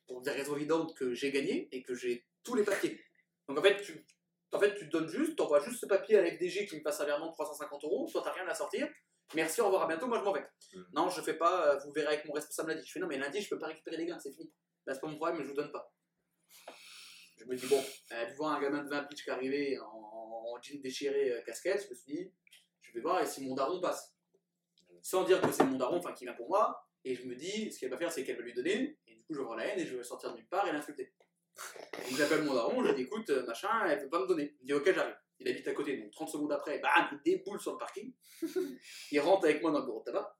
pour 0.08 0.22
des 0.22 0.32
raisons 0.32 0.56
évidentes 0.56 0.96
que 0.96 1.14
j'ai 1.14 1.32
gagné 1.32 1.68
et 1.72 1.84
que 1.84 1.94
j'ai 1.94 2.26
tous 2.44 2.56
les 2.56 2.64
papiers. 2.64 3.00
Donc 3.48 3.60
en 3.60 3.62
fait, 3.62 3.82
tu, 3.82 4.06
en 4.52 4.60
fait, 4.60 4.76
tu 4.76 4.88
donnes 4.88 5.08
juste, 5.08 5.36
t'envoies 5.36 5.60
juste 5.60 5.82
ce 5.82 5.86
papier 5.86 6.18
à 6.18 6.22
la 6.22 6.32
FDG 6.32 6.66
qui 6.68 6.78
me 6.78 6.84
passe 6.84 7.00
un 7.02 7.06
virement 7.06 7.28
de 7.28 7.34
350 7.34 7.84
euros, 7.84 8.10
toi 8.12 8.22
t'as 8.24 8.32
rien 8.32 8.48
à 8.48 8.54
sortir. 8.54 8.88
Merci, 9.36 9.60
au 9.60 9.66
revoir, 9.66 9.84
à 9.84 9.88
bientôt, 9.88 10.08
moi 10.08 10.20
je 10.20 10.24
m'en 10.24 10.32
vais. 10.32 10.46
Mm. 10.74 10.82
Non, 10.94 11.10
je 11.10 11.22
fais 11.22 11.34
pas, 11.34 11.68
euh, 11.68 11.80
vous 11.80 11.92
verrez 11.92 12.08
avec 12.08 12.26
mon 12.26 12.34
responsable 12.34 12.72
lundi. 12.72 12.88
Je 12.88 12.92
fais 12.92 13.00
non, 13.00 13.08
mais 13.08 13.18
lundi, 13.18 13.42
je 13.42 13.50
peux 13.50 13.60
pas 13.60 13.68
récupérer 13.68 13.98
les 13.98 14.06
gains, 14.06 14.20
c'est 14.20 14.32
fini. 14.32 14.52
Là, 14.86 14.94
c'est 14.94 15.02
pas 15.02 15.08
mon 15.08 15.18
problème, 15.18 15.38
mais 15.38 15.44
je 15.44 15.50
vous 15.50 15.56
donne 15.56 15.72
pas. 15.72 15.92
Je 17.38 17.46
me 17.46 17.56
dis, 17.56 17.68
bon, 17.68 17.84
euh, 18.14 18.26
tu 18.28 18.36
vois 18.36 18.52
un 18.52 18.62
gamin 18.62 18.84
de 18.84 18.90
20 18.90 19.04
pitch 19.04 19.24
qui 19.24 19.30
est 19.30 19.34
arrivé 19.34 19.80
en, 19.80 19.86
en 19.86 20.62
jean 20.62 20.82
déchiré, 20.82 21.32
euh, 21.32 21.42
casquette, 21.42 21.84
je 21.84 21.90
me 21.90 21.96
suis 21.96 22.14
dit, 22.14 22.34
je 22.82 22.94
vais 22.94 23.02
voir 23.02 23.22
et 23.22 23.26
si 23.26 23.44
mon 23.46 23.54
daron 23.54 23.82
passe. 23.82 24.16
Sans 25.02 25.24
dire 25.24 25.42
que 25.42 25.52
c'est 25.52 25.66
mon 25.66 25.78
daron, 25.78 25.98
enfin 25.98 26.14
qui 26.14 26.24
vient 26.24 26.34
pour 26.34 26.48
moi, 26.48 26.88
et 27.04 27.14
je 27.14 27.26
me 27.26 27.36
dis, 27.36 27.72
ce 27.72 27.80
qu'elle 27.80 27.92
va 27.92 27.98
faire, 27.98 28.12
c'est 28.12 28.24
qu'elle 28.24 28.38
va 28.38 28.42
lui 28.42 28.54
donner, 28.54 28.98
coup, 29.28 29.34
je 29.34 29.40
vais 29.40 29.44
avoir 29.44 29.58
la 29.58 29.66
haine 29.66 29.80
et 29.80 29.86
je 29.86 29.96
vais 29.96 30.04
sortir 30.04 30.32
de 30.32 30.38
nulle 30.38 30.48
part 30.48 30.68
et 30.68 30.72
l'insulter. 30.72 31.14
Donc 31.56 32.18
j'appelle 32.18 32.44
mon 32.44 32.54
daron, 32.54 32.84
je 32.84 32.90
lui 32.90 32.96
dis, 32.96 33.02
écoute, 33.04 33.30
euh, 33.30 33.46
machin, 33.46 33.70
elle 33.88 34.00
peut 34.00 34.10
pas 34.10 34.20
me 34.20 34.28
donner. 34.28 34.56
Il 34.62 34.68
dit, 34.68 34.74
ok, 34.74 34.94
j'arrive. 34.94 35.18
Il 35.40 35.48
habite 35.48 35.68
à 35.68 35.74
côté, 35.74 35.98
donc 35.98 36.12
30 36.12 36.30
secondes 36.30 36.52
après, 36.52 36.80
bam, 36.80 37.08
il 37.12 37.22
déboule 37.24 37.60
sur 37.60 37.74
le 37.74 37.78
parking. 37.78 38.14
il 39.12 39.20
rentre 39.20 39.46
avec 39.46 39.62
moi 39.62 39.72
dans 39.72 39.80
le 39.80 39.86
bureau 39.86 40.00
de 40.00 40.06
tabac, 40.06 40.36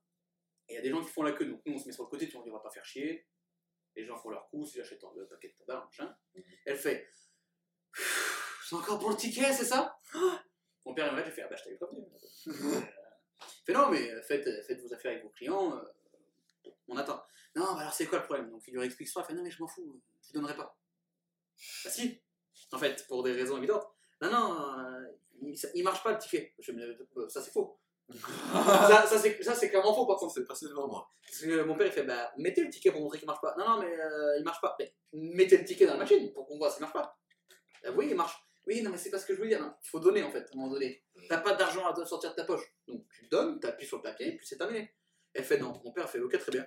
et 0.70 0.74
il 0.74 0.76
y 0.76 0.80
a 0.80 0.82
des 0.82 0.90
gens 0.90 1.04
qui 1.04 1.10
font 1.10 1.24
la 1.24 1.34
queue, 1.34 1.46
donc 1.46 1.62
nous 1.66 1.76
on 1.76 1.80
se 1.80 1.86
met 1.86 1.92
sur 1.92 2.04
le 2.04 2.10
côté, 2.10 2.28
tu 2.28 2.36
vois, 2.36 2.44
on 2.46 2.50
on 2.50 2.54
va 2.54 2.60
pas 2.60 2.72
faire 2.72 2.86
chier. 2.86 3.28
Les 3.96 4.06
gens 4.06 4.18
font 4.18 4.30
leur 4.30 4.48
coup, 4.50 4.66
si 4.66 4.78
j'achète 4.78 5.02
le 5.16 5.28
paquet 5.28 5.50
de 5.50 5.66
tabac, 5.66 5.86
machin. 5.86 6.16
Elle 6.66 6.78
fait, 6.78 7.10
c'est 8.68 8.76
encore 8.76 9.00
pour 9.00 9.12
le 9.12 9.16
ticket, 9.16 9.54
c'est 9.54 9.66
ça? 9.66 9.98
Mon 10.86 10.94
père 10.94 11.12
il 11.12 11.18
me 11.18 11.24
j'ai 11.24 11.32
fait, 11.32 11.42
ah 11.42 11.48
bah 11.48 11.56
je 11.56 11.64
t'avais 11.64 11.78
prévenu. 11.78 12.04
Euh, 13.40 13.44
il 13.60 13.66
fait, 13.66 13.74
non, 13.74 13.92
mais 13.92 14.22
faites, 14.24 14.50
faites 14.66 14.82
vos 14.82 14.92
affaires 14.94 15.12
avec 15.12 15.24
vos 15.24 15.30
clients, 15.30 15.78
euh, 15.78 15.84
on 16.88 16.98
attend. 16.98 17.22
Non, 17.56 17.74
bah 17.74 17.82
alors 17.82 17.94
c'est 17.94 18.06
quoi 18.06 18.20
le 18.20 18.26
problème? 18.26 18.50
Donc 18.52 18.62
il 18.68 18.74
lui 18.74 18.84
explique 18.86 19.08
ça, 19.08 19.22
il 19.22 19.26
fait, 19.26 19.34
non, 19.34 19.44
mais 19.44 19.52
je 19.52 19.62
m'en 19.62 19.68
fous, 19.68 20.02
je 20.22 20.28
vous 20.28 20.34
donnerai 20.34 20.56
pas. 20.56 20.78
Bah 21.84 21.90
si, 21.90 22.22
en 22.72 22.78
fait, 22.78 23.06
pour 23.08 23.24
des 23.24 23.34
raisons 23.34 23.58
évidentes. 23.58 23.88
Non, 24.22 24.32
non, 24.32 24.80
euh, 24.80 25.08
il, 25.42 25.58
ça- 25.58 25.70
il 25.74 25.84
marche 25.84 26.04
pas 26.04 26.12
le 26.12 26.18
ticket. 26.18 26.54
Je 26.60 26.72
euh, 26.72 27.30
ça 27.30 27.42
c'est 27.42 27.52
faux. 27.52 27.80
ça, 28.10 29.06
ça, 29.06 29.20
c'est 29.20 29.70
clairement 29.70 29.94
faux 29.94 30.06
par 30.06 30.18
contre. 30.18 30.34
C'est 30.34 30.46
passé 30.46 30.66
devant 30.68 30.88
moi. 30.88 31.08
Parce 31.26 31.42
que 31.42 31.62
mon 31.64 31.76
père 31.76 31.88
il 31.88 31.92
fait 31.94 32.04
bah 32.04 32.32
mettez 32.38 32.64
le 32.64 32.70
ticket 32.70 32.92
pour 32.92 33.02
montrer 33.02 33.18
qu'il 33.20 33.28
marche 33.28 33.42
pas. 33.42 33.54
Non 33.58 33.68
non 33.68 33.82
mais 33.82 34.00
euh, 34.00 34.38
il 34.38 34.44
marche 34.44 34.62
pas. 34.62 34.76
Mais 34.80 34.94
mettez 35.14 35.58
le 35.58 35.66
ticket 35.66 35.86
dans 35.86 35.94
la 35.94 36.00
machine 36.00 36.32
pour 36.34 36.48
qu'on 36.48 36.58
voit 36.58 36.72
s'il 36.72 36.82
marche 36.82 36.94
pas. 36.94 37.18
Euh, 37.86 37.94
oui 37.96 38.08
il 38.10 38.16
marche. 38.16 38.36
Oui 38.66 38.82
non 38.82 38.92
mais 38.92 38.98
c'est 38.98 39.10
pas 39.10 39.20
ce 39.20 39.26
que 39.26 39.36
je 39.36 39.42
veux 39.42 39.48
dire. 39.48 39.60
Il 39.84 39.90
faut 39.90 40.00
donner 40.00 40.24
en 40.24 40.32
fait 40.32 40.40
à 40.40 40.48
un 40.54 40.56
moment 40.56 40.70
donné. 40.72 41.04
T'as 41.28 41.40
pas 41.40 41.54
d'argent 41.56 41.86
à 41.86 42.06
sortir 42.06 42.32
de 42.32 42.36
ta 42.36 42.46
poche. 42.46 42.64
Donc 42.88 43.06
tu 43.14 43.28
donnes, 43.28 43.60
t'appuies 43.60 43.86
sur 43.86 43.98
le 43.98 44.04
papier 44.04 44.28
et 44.30 44.38
puis 44.38 44.48
c'est 44.48 44.58
terminé. 44.58 44.96
Elle 45.34 45.44
fait 45.44 45.58
non. 45.60 45.80
Mon 45.84 45.92
père 45.92 46.10
fait 46.10 46.20
ok 46.20 46.38
très 46.40 46.52
bien. 46.52 46.66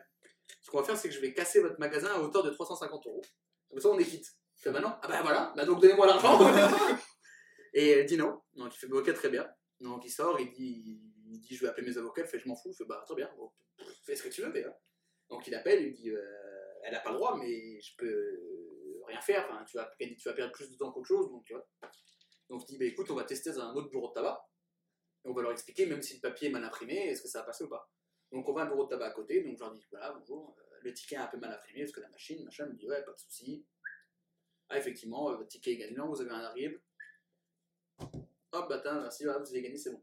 Ce 0.63 0.71
qu'on 0.71 0.79
va 0.79 0.85
faire 0.85 0.97
c'est 0.97 1.09
que 1.09 1.15
je 1.15 1.21
vais 1.21 1.33
casser 1.33 1.61
votre 1.61 1.79
magasin 1.79 2.09
à 2.09 2.21
hauteur 2.21 2.43
de 2.43 2.51
350 2.51 3.07
euros. 3.07 3.23
Comme 3.69 3.81
ça 3.81 3.89
on 3.89 3.99
est 3.99 4.05
quitte. 4.05 4.27
Je 4.57 4.63
fais 4.63 4.71
bah 4.71 4.81
non. 4.81 4.93
Ah 5.03 5.09
bah 5.09 5.23
voilà. 5.23 5.53
Bah 5.57 5.65
donc 5.65 5.81
donnez-moi 5.81 6.07
l'argent. 6.07 6.39
et 7.75 7.89
elle 7.91 8.07
dit 8.07 8.17
non. 8.17 8.41
Donc 8.55 8.75
il 8.75 8.79
fait 8.79 8.87
bah, 8.87 8.99
ok 8.99 9.15
très 9.15 9.29
bien. 9.31 9.49
Donc 9.81 10.05
il 10.05 10.11
sort, 10.11 10.39
il 10.39 10.51
dit, 10.53 11.01
il 11.31 11.41
dit 11.41 11.57
je 11.57 11.63
vais 11.63 11.69
appeler 11.69 11.87
mes 11.87 11.97
avocats, 11.97 12.23
elle 12.23 12.29
fait 12.29 12.39
je 12.39 12.49
m'en 12.49 12.57
fous, 12.57 12.73
je 12.73 12.79
fais 12.79 12.85
bah 12.85 13.03
très 13.07 13.15
bien, 13.15 13.31
bon, 13.37 13.51
fais 14.05 14.15
ce 14.15 14.23
que 14.23 14.29
tu 14.29 14.43
veux, 14.43 14.53
mais 14.53 14.65
hein. 14.65 14.75
Donc 15.31 15.47
il 15.47 15.55
appelle, 15.55 15.83
il 15.83 15.95
dit 15.95 16.11
euh, 16.11 16.21
elle 16.85 16.95
a 16.95 17.01
pas 17.01 17.11
le 17.11 17.17
droit, 17.17 17.39
mais 17.39 17.81
je 17.81 17.97
peux 17.97 19.03
rien 19.07 19.21
faire, 19.21 19.49
enfin, 19.51 19.65
tu, 19.65 19.77
vas, 19.77 19.91
tu 19.99 20.29
vas 20.29 20.35
perdre 20.35 20.53
plus 20.53 20.71
de 20.71 20.77
temps 20.77 20.93
qu'autre 20.93 21.09
chose, 21.09 21.31
donc 21.31 21.45
tu 21.45 21.55
vois. 21.55 21.67
Donc 22.51 22.63
il 22.69 22.73
dit 22.73 22.79
bah 22.79 22.85
écoute, 22.85 23.11
on 23.11 23.15
va 23.15 23.25
tester 23.25 23.53
dans 23.53 23.61
un 23.61 23.75
autre 23.75 23.89
bureau 23.89 24.09
de 24.09 24.15
tabac, 24.15 24.45
et 25.25 25.29
on 25.29 25.33
va 25.33 25.43
leur 25.43 25.53
expliquer, 25.53 25.87
même 25.87 26.03
si 26.03 26.15
le 26.15 26.21
papier 26.21 26.49
est 26.49 26.53
mal 26.53 26.65
imprimé, 26.65 27.09
est-ce 27.09 27.23
que 27.23 27.29
ça 27.29 27.41
va 27.41 27.47
passer 27.47 27.65
ou 27.65 27.69
pas. 27.69 27.91
Donc 28.32 28.48
on 28.48 28.52
va 28.52 28.62
à 28.62 28.65
un 28.65 28.69
bureau 28.69 28.85
de 28.85 28.90
tabac 28.90 29.07
à 29.07 29.11
côté, 29.11 29.43
donc 29.43 29.57
je 29.57 29.61
leur 29.61 29.73
dis 29.73 29.85
voilà, 29.90 30.12
bonjour, 30.12 30.57
euh, 30.59 30.78
le 30.82 30.93
ticket 30.94 31.16
est 31.16 31.19
un 31.19 31.27
peu 31.27 31.39
mal 31.39 31.52
imprimé, 31.52 31.81
parce 31.81 31.93
que 31.93 32.01
la 32.01 32.09
machine, 32.09 32.44
machin, 32.44 32.66
me 32.66 32.74
dit 32.74 32.86
ouais, 32.86 33.02
pas 33.05 33.12
de 33.12 33.19
souci. 33.19 33.66
Ah 34.69 34.78
effectivement, 34.78 35.31
euh, 35.31 35.36
votre 35.36 35.48
ticket 35.48 35.73
est 35.73 35.77
gagnant, 35.78 36.09
vous 36.09 36.20
avez 36.20 36.31
un 36.31 36.40
arrive. 36.40 36.81
Hop, 38.52 38.69
bah 38.69 38.78
tiens, 38.81 39.01
merci, 39.01 39.24
voilà, 39.24 39.40
vous 39.40 39.51
avez 39.51 39.62
gagné, 39.62 39.77
c'est 39.77 39.90
bon. 39.90 40.02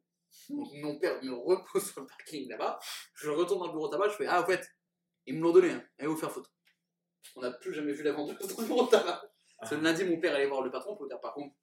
Donc 0.49 0.67
mon 0.73 0.99
père 0.99 1.23
me 1.23 1.33
repose 1.33 1.89
sur 1.91 2.01
le 2.01 2.07
parking 2.07 2.49
là-bas, 2.49 2.79
je 3.15 3.29
retourne 3.29 3.59
dans 3.59 3.67
le 3.67 3.71
bureau 3.71 3.87
de 3.87 3.93
tabac, 3.93 4.09
je 4.09 4.15
fais 4.15 4.27
Ah, 4.27 4.41
au 4.41 4.45
fait, 4.45 4.69
ils 5.25 5.35
me 5.35 5.41
l'ont 5.41 5.53
donné, 5.53 5.71
hein. 5.71 5.85
allez 5.97 6.07
vous 6.07 6.17
faire 6.17 6.31
foutre. 6.31 6.51
On 7.35 7.41
n'a 7.41 7.51
plus 7.51 7.73
jamais 7.73 7.93
vu 7.93 8.03
la 8.03 8.11
vendeuse 8.11 8.37
dans 8.37 8.61
le 8.61 8.67
bureau 8.67 8.85
de 8.85 8.91
tabac. 8.91 9.21
Que 9.69 9.75
le 9.75 9.81
lundi, 9.81 10.03
mon 10.03 10.19
père 10.19 10.35
allait 10.35 10.47
voir 10.47 10.61
le 10.61 10.69
patron 10.69 10.95
pour 10.95 11.07
dire 11.07 11.19
par 11.19 11.33
contre 11.33 11.55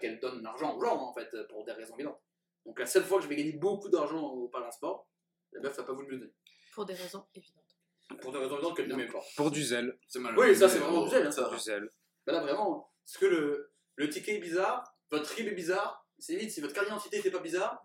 qu'elle 0.00 0.20
donne 0.20 0.42
l'argent 0.42 0.76
aux 0.76 0.80
gens, 0.80 0.96
en 0.96 1.12
fait, 1.14 1.28
pour 1.48 1.64
des 1.64 1.72
raisons 1.72 1.94
évidentes. 1.94 2.22
Donc 2.64 2.78
la 2.78 2.86
seule 2.86 3.02
fois 3.02 3.18
que 3.18 3.24
je 3.24 3.28
vais 3.28 3.36
gagner 3.36 3.54
beaucoup 3.54 3.88
d'argent 3.88 4.22
au 4.22 4.48
Parlin 4.48 4.70
Sport, 4.70 5.08
la 5.54 5.60
meuf 5.60 5.76
n'a 5.78 5.84
pas 5.84 5.92
voulu 5.92 6.06
me 6.06 6.12
le 6.12 6.18
donner. 6.18 6.32
Pour 6.74 6.84
des 6.84 6.94
raisons 6.94 7.24
évidentes. 7.34 7.64
Pour 8.20 8.32
des 8.32 8.38
raisons 8.38 8.54
évidentes 8.56 8.76
qu'elle 8.76 8.88
ne 8.88 8.94
m'aime 8.96 9.10
pas. 9.12 9.22
Pour 9.36 9.50
du 9.50 9.62
zèle. 9.62 9.98
C'est 10.08 10.18
mal. 10.18 10.38
Oui, 10.38 10.54
ça, 10.56 10.68
c'est 10.68 10.78
vraiment 10.78 11.04
du 11.04 11.10
zèle, 11.10 11.26
hein. 11.26 11.30
Ça. 11.30 11.48
Du 11.48 11.58
zèle. 11.58 11.88
Bah 12.26 12.32
là, 12.32 12.40
vraiment, 12.40 12.90
parce 13.04 13.18
que 13.18 13.26
le, 13.26 13.72
le 13.96 14.08
ticket 14.08 14.36
est 14.36 14.40
bizarre, 14.40 14.84
votre 15.10 15.30
RIB 15.34 15.48
est 15.48 15.54
bizarre, 15.54 16.06
c'est 16.18 16.36
vite, 16.36 16.50
si 16.50 16.60
votre 16.60 16.72
carte 16.72 16.86
d'identité 16.86 17.16
n'était 17.18 17.30
pas 17.30 17.40
bizarre, 17.40 17.84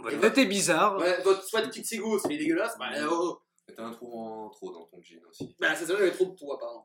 Votre 0.00 0.20
tête 0.20 0.38
est 0.38 0.46
bizarre. 0.46 0.98
ouais, 0.98 1.22
votre 1.22 1.42
soit 1.44 1.62
de 1.62 1.68
petite 1.68 1.86
cigo, 1.86 2.18
c'est 2.18 2.28
dégueulasse, 2.28 2.76
bah, 2.78 2.90
oh, 3.08 3.08
oh. 3.10 3.42
T'as 3.76 3.84
un 3.84 3.92
trou 3.92 4.12
en 4.18 4.50
trop 4.50 4.72
dans 4.72 4.86
ton 4.86 5.00
jean 5.02 5.20
aussi. 5.28 5.54
Bah, 5.58 5.74
ça 5.74 5.84
il 5.84 5.90
y 5.90 5.92
avait 5.92 6.10
trop 6.12 6.26
de 6.26 6.34
poids, 6.34 6.58
pardon. 6.58 6.84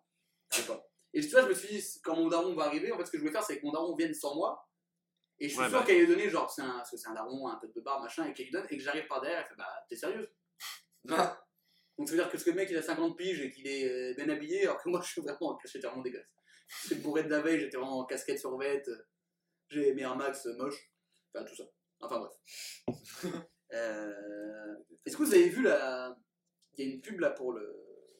Je 0.51 0.57
sais 0.57 0.67
pas. 0.67 0.83
Et 1.13 1.21
tu 1.21 1.29
vois, 1.29 1.41
je 1.43 1.47
me 1.49 1.53
suis 1.53 1.67
dit, 1.77 1.83
quand 2.03 2.15
mon 2.15 2.27
daron 2.27 2.53
va 2.55 2.65
arriver, 2.65 2.91
en 2.91 2.97
fait, 2.97 3.05
ce 3.05 3.11
que 3.11 3.17
je 3.17 3.21
voulais 3.21 3.33
faire, 3.33 3.43
c'est 3.43 3.59
que 3.59 3.65
mon 3.65 3.71
daron 3.71 3.95
vienne 3.95 4.13
sans 4.13 4.35
moi. 4.35 4.67
Et 5.41 5.49
je 5.49 5.53
suis 5.53 5.59
Ouais, 5.59 5.69
sûr 5.69 5.79
bah. 5.79 5.85
qu'elle 5.85 5.99
lui 6.01 6.07
donner, 6.07 6.29
genre, 6.29 6.49
c'est 6.51 6.61
un, 6.61 6.71
parce 6.77 6.91
que 6.91 6.97
c'est 6.97 7.07
un 7.07 7.13
daron, 7.15 7.47
un 7.47 7.57
tête 7.57 7.73
de 7.75 7.81
barre, 7.81 7.99
machin, 7.99 8.27
et 8.27 8.33
qu'elle 8.33 8.45
lui 8.45 8.51
donne, 8.51 8.65
et 8.69 8.77
que 8.77 8.83
j'arrive 8.83 9.07
par 9.07 9.21
derrière, 9.21 9.39
elle 9.39 9.47
fait, 9.47 9.55
bah, 9.57 9.85
t'es 9.89 9.95
sérieuse 9.95 10.29
Ah, 11.09 11.43
Donc, 11.97 12.07
ça 12.07 12.13
veut 12.15 12.21
dire 12.21 12.31
que 12.31 12.37
ce 12.37 12.45
que 12.45 12.51
le 12.51 12.57
mec, 12.57 12.69
il 12.69 12.77
a 12.77 12.83
50 12.83 13.17
piges 13.17 13.41
et 13.41 13.49
qu'il 13.49 13.67
est 13.67 13.89
euh, 13.89 14.13
bien 14.13 14.29
habillé, 14.29 14.63
alors 14.63 14.81
que 14.81 14.87
moi, 14.89 15.01
je 15.01 15.11
suis 15.11 15.21
vraiment 15.21 15.53
en 15.55 15.59
j'étais 15.65 15.87
vraiment 15.87 16.03
dégueulasse. 16.03 16.29
J'étais 16.83 17.01
bourré 17.01 17.23
de 17.23 17.29
la 17.29 17.41
veille, 17.41 17.59
j'étais 17.59 17.77
vraiment 17.77 17.99
en 18.01 18.05
casquette 18.05 18.39
sur 18.39 18.55
vête, 18.57 18.87
j'ai 19.69 19.93
mes 19.95 20.03
Air 20.03 20.15
Max 20.15 20.45
euh, 20.45 20.55
moches, 20.57 20.91
enfin, 21.33 21.43
tout 21.43 21.55
ça. 21.55 21.63
Enfin, 21.99 22.19
bref. 22.19 23.35
Euh, 23.73 24.75
Est-ce 25.05 25.15
que 25.15 25.23
vous 25.23 25.33
avez 25.33 25.47
vu 25.47 25.63
la. 25.63 26.13
Il 26.77 26.85
y 26.85 26.89
a 26.89 26.93
une 26.93 26.99
pub 26.99 27.21
là 27.21 27.29
pour 27.29 27.53
le. 27.53 27.73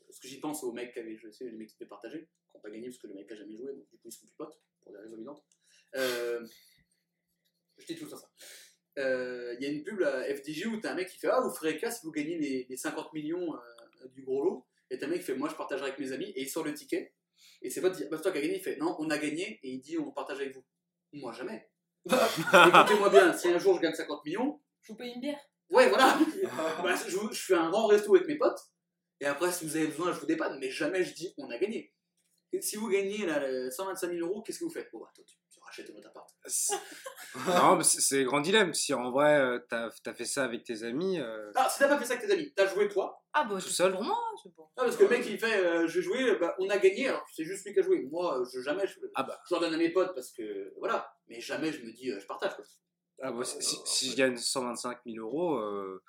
Parce 0.08 0.18
que 0.18 0.30
j'y 0.30 0.40
pense 0.40 0.64
aux 0.64 0.72
mecs 0.72 0.94
qui 0.94 1.00
avaient, 1.00 1.18
je 1.18 1.30
sais, 1.30 1.44
les 1.44 1.52
mecs 1.58 1.68
qui 1.68 1.76
étaient 1.76 1.86
partagés, 1.90 2.22
qui 2.50 2.56
n'ont 2.56 2.62
pas 2.62 2.70
gagné 2.70 2.88
parce 2.88 3.00
que 3.00 3.08
le 3.08 3.16
mec 3.16 3.30
n'a 3.30 3.36
jamais 3.36 3.58
joué, 3.58 3.74
donc 3.74 3.86
du 3.90 3.98
coup 3.98 4.08
ils 4.08 4.14
sont 4.14 4.28
plus 4.28 4.36
potes, 4.38 4.58
pour 4.82 4.94
des 4.94 5.00
raisons 5.00 5.18
évidentes. 5.18 5.44
Euh, 5.96 6.48
Je 7.82 7.94
dis 7.94 8.00
tout 8.00 8.08
ça. 8.10 8.18
Euh, 9.00 9.56
Il 9.60 9.64
y 9.64 9.68
a 9.68 9.72
une 9.72 9.84
pub 9.84 10.00
là, 10.00 10.24
FDJ 10.36 10.68
où 10.68 10.80
t'as 10.80 10.92
un 10.92 10.96
mec 10.96 11.10
qui 11.10 11.18
fait 11.18 11.28
Ah, 11.28 11.42
vous 11.42 11.54
ferez 11.54 11.78
cas 11.78 11.92
si 11.92 12.06
vous 12.06 12.12
gagnez 12.12 12.38
les, 12.38 12.66
les 12.70 12.78
50 12.78 13.14
millions 13.14 13.56
euh, 13.56 14.08
du 14.10 14.24
gros 14.24 14.44
lot. 14.44 14.68
Et 14.90 14.98
t'as 14.98 15.08
un 15.08 15.10
mec 15.10 15.20
qui 15.20 15.26
fait 15.26 15.36
Moi 15.36 15.50
je 15.50 15.56
partagerai 15.56 15.88
avec 15.88 16.00
mes 16.00 16.12
amis, 16.12 16.32
et 16.36 16.42
il 16.42 16.50
sort 16.50 16.64
le 16.64 16.74
ticket. 16.74 17.14
Et 17.62 17.70
c'est 17.70 17.82
pas 17.82 17.90
dit 17.90 18.04
Bah, 18.12 18.18
toi 18.20 18.32
qui 18.32 18.38
as 18.38 18.42
gagné, 18.42 18.58
il 18.58 18.62
fait 18.64 18.78
Non, 18.78 18.96
on 19.00 19.10
a 19.10 19.18
gagné, 19.18 19.60
et 19.64 19.70
il 19.72 19.80
dit 19.80 19.98
On 19.98 20.12
partage 20.12 20.40
avec 20.40 20.54
vous. 20.54 20.64
Moi 21.14 21.32
jamais. 21.32 21.70
Écoutez-moi 22.06 23.10
bien, 23.10 23.34
si 23.34 23.48
un 23.50 23.60
jour 23.60 23.76
je 23.76 23.82
gagne 23.82 23.94
50 23.94 24.26
millions, 24.26 24.60
Je 24.82 24.92
vous 24.92 24.98
paye 24.98 25.14
une 25.14 25.22
bière. 25.22 25.40
Ouais, 25.70 25.88
voilà. 25.90 26.18
Bah, 26.84 26.96
je, 27.08 27.18
je 27.32 27.42
fais 27.42 27.54
un 27.56 27.70
grand 27.70 27.88
resto 27.88 28.14
avec 28.16 28.28
mes 28.28 28.38
potes. 28.38 28.60
Et 29.22 29.26
après, 29.26 29.52
si 29.52 29.66
vous 29.66 29.78
avez 29.78 29.88
besoin, 29.88 30.12
je 30.12 30.20
vous 30.20 30.26
dépanne. 30.26 30.58
Mais 30.60 30.70
jamais 30.70 31.04
je 31.04 31.14
dis 31.14 31.34
on 31.38 31.50
a 31.50 31.58
gagné. 31.58 31.94
Et 32.54 32.62
si 32.62 32.76
vous 32.76 32.90
gagnez 32.90 33.26
là, 33.26 33.40
le 33.40 33.70
125 33.72 34.12
000 34.12 34.28
euros, 34.28 34.42
qu'est-ce 34.42 34.60
que 34.60 34.66
vous 34.66 34.72
faites? 34.72 34.90
Bon, 34.92 35.00
bah, 35.00 35.10
toi, 35.16 35.24
tu, 35.26 35.38
votre 35.94 36.08
appart. 36.08 36.30
Non, 37.48 37.76
mais 37.78 37.84
c'est 37.84 38.20
le 38.20 38.26
grand 38.26 38.42
dilemme. 38.42 38.74
Si 38.74 38.94
en 38.94 39.10
vrai, 39.12 39.40
euh, 39.40 39.60
t'as 39.70 39.90
as 40.06 40.14
fait 40.14 40.26
ça 40.26 40.44
avec 40.44 40.64
tes 40.66 40.84
amis, 40.84 41.20
euh, 41.20 41.52
Ah, 41.56 41.70
si 41.70 41.80
t'as 41.80 41.88
pas 41.88 41.98
fait 41.98 42.06
ça 42.06 42.14
avec 42.16 42.26
tes 42.28 42.34
amis, 42.34 42.54
t'as 42.54 42.68
joué 42.68 42.90
toi? 42.90 43.24
Ah 43.34 43.46
bah 43.46 43.56
Tout 43.56 43.70
seul 43.70 43.94
pour 43.94 44.04
moi, 44.04 44.18
c'est 44.44 44.54
pour. 44.54 44.70
Ah, 44.76 44.84
parce 44.84 44.98
que 44.98 45.04
le 45.04 45.10
mec 45.10 45.26
il 45.26 45.40
fait 45.40 45.58
euh, 45.66 45.88
je 45.88 46.00
vais 46.00 46.04
jouer, 46.04 46.36
bah, 46.40 46.54
on 46.60 46.70
a 46.70 46.78
gagné, 46.78 47.08
alors 47.08 47.26
c'est 47.34 47.46
juste 47.46 47.66
lui 47.66 47.74
qui 47.74 47.80
a 47.80 47.84
joué. 47.84 48.02
Moi, 48.12 48.44
je, 48.54 48.60
jamais 48.62 48.86
je, 48.86 49.00
Ah 49.16 49.24
bah. 49.24 49.40
je 49.48 49.54
leur 49.54 49.62
donne 49.62 49.74
à 49.74 49.78
mes 49.78 49.90
potes 49.92 50.14
parce 50.14 50.32
que 50.32 50.74
voilà. 50.78 51.14
Mais 51.28 51.40
jamais 51.40 51.72
je 51.72 51.84
me 51.86 51.92
dis 51.94 52.12
euh, 52.12 52.20
je 52.20 52.26
partage 52.28 52.56
quoi. 52.56 52.66
ah, 53.24 53.32
bah, 53.32 53.44
si, 53.46 53.78
si 53.86 54.12
je 54.12 54.18
gagne 54.18 54.36
125 54.36 54.98
000 55.06 55.18
euros, 55.26 55.56
euh, 55.56 56.04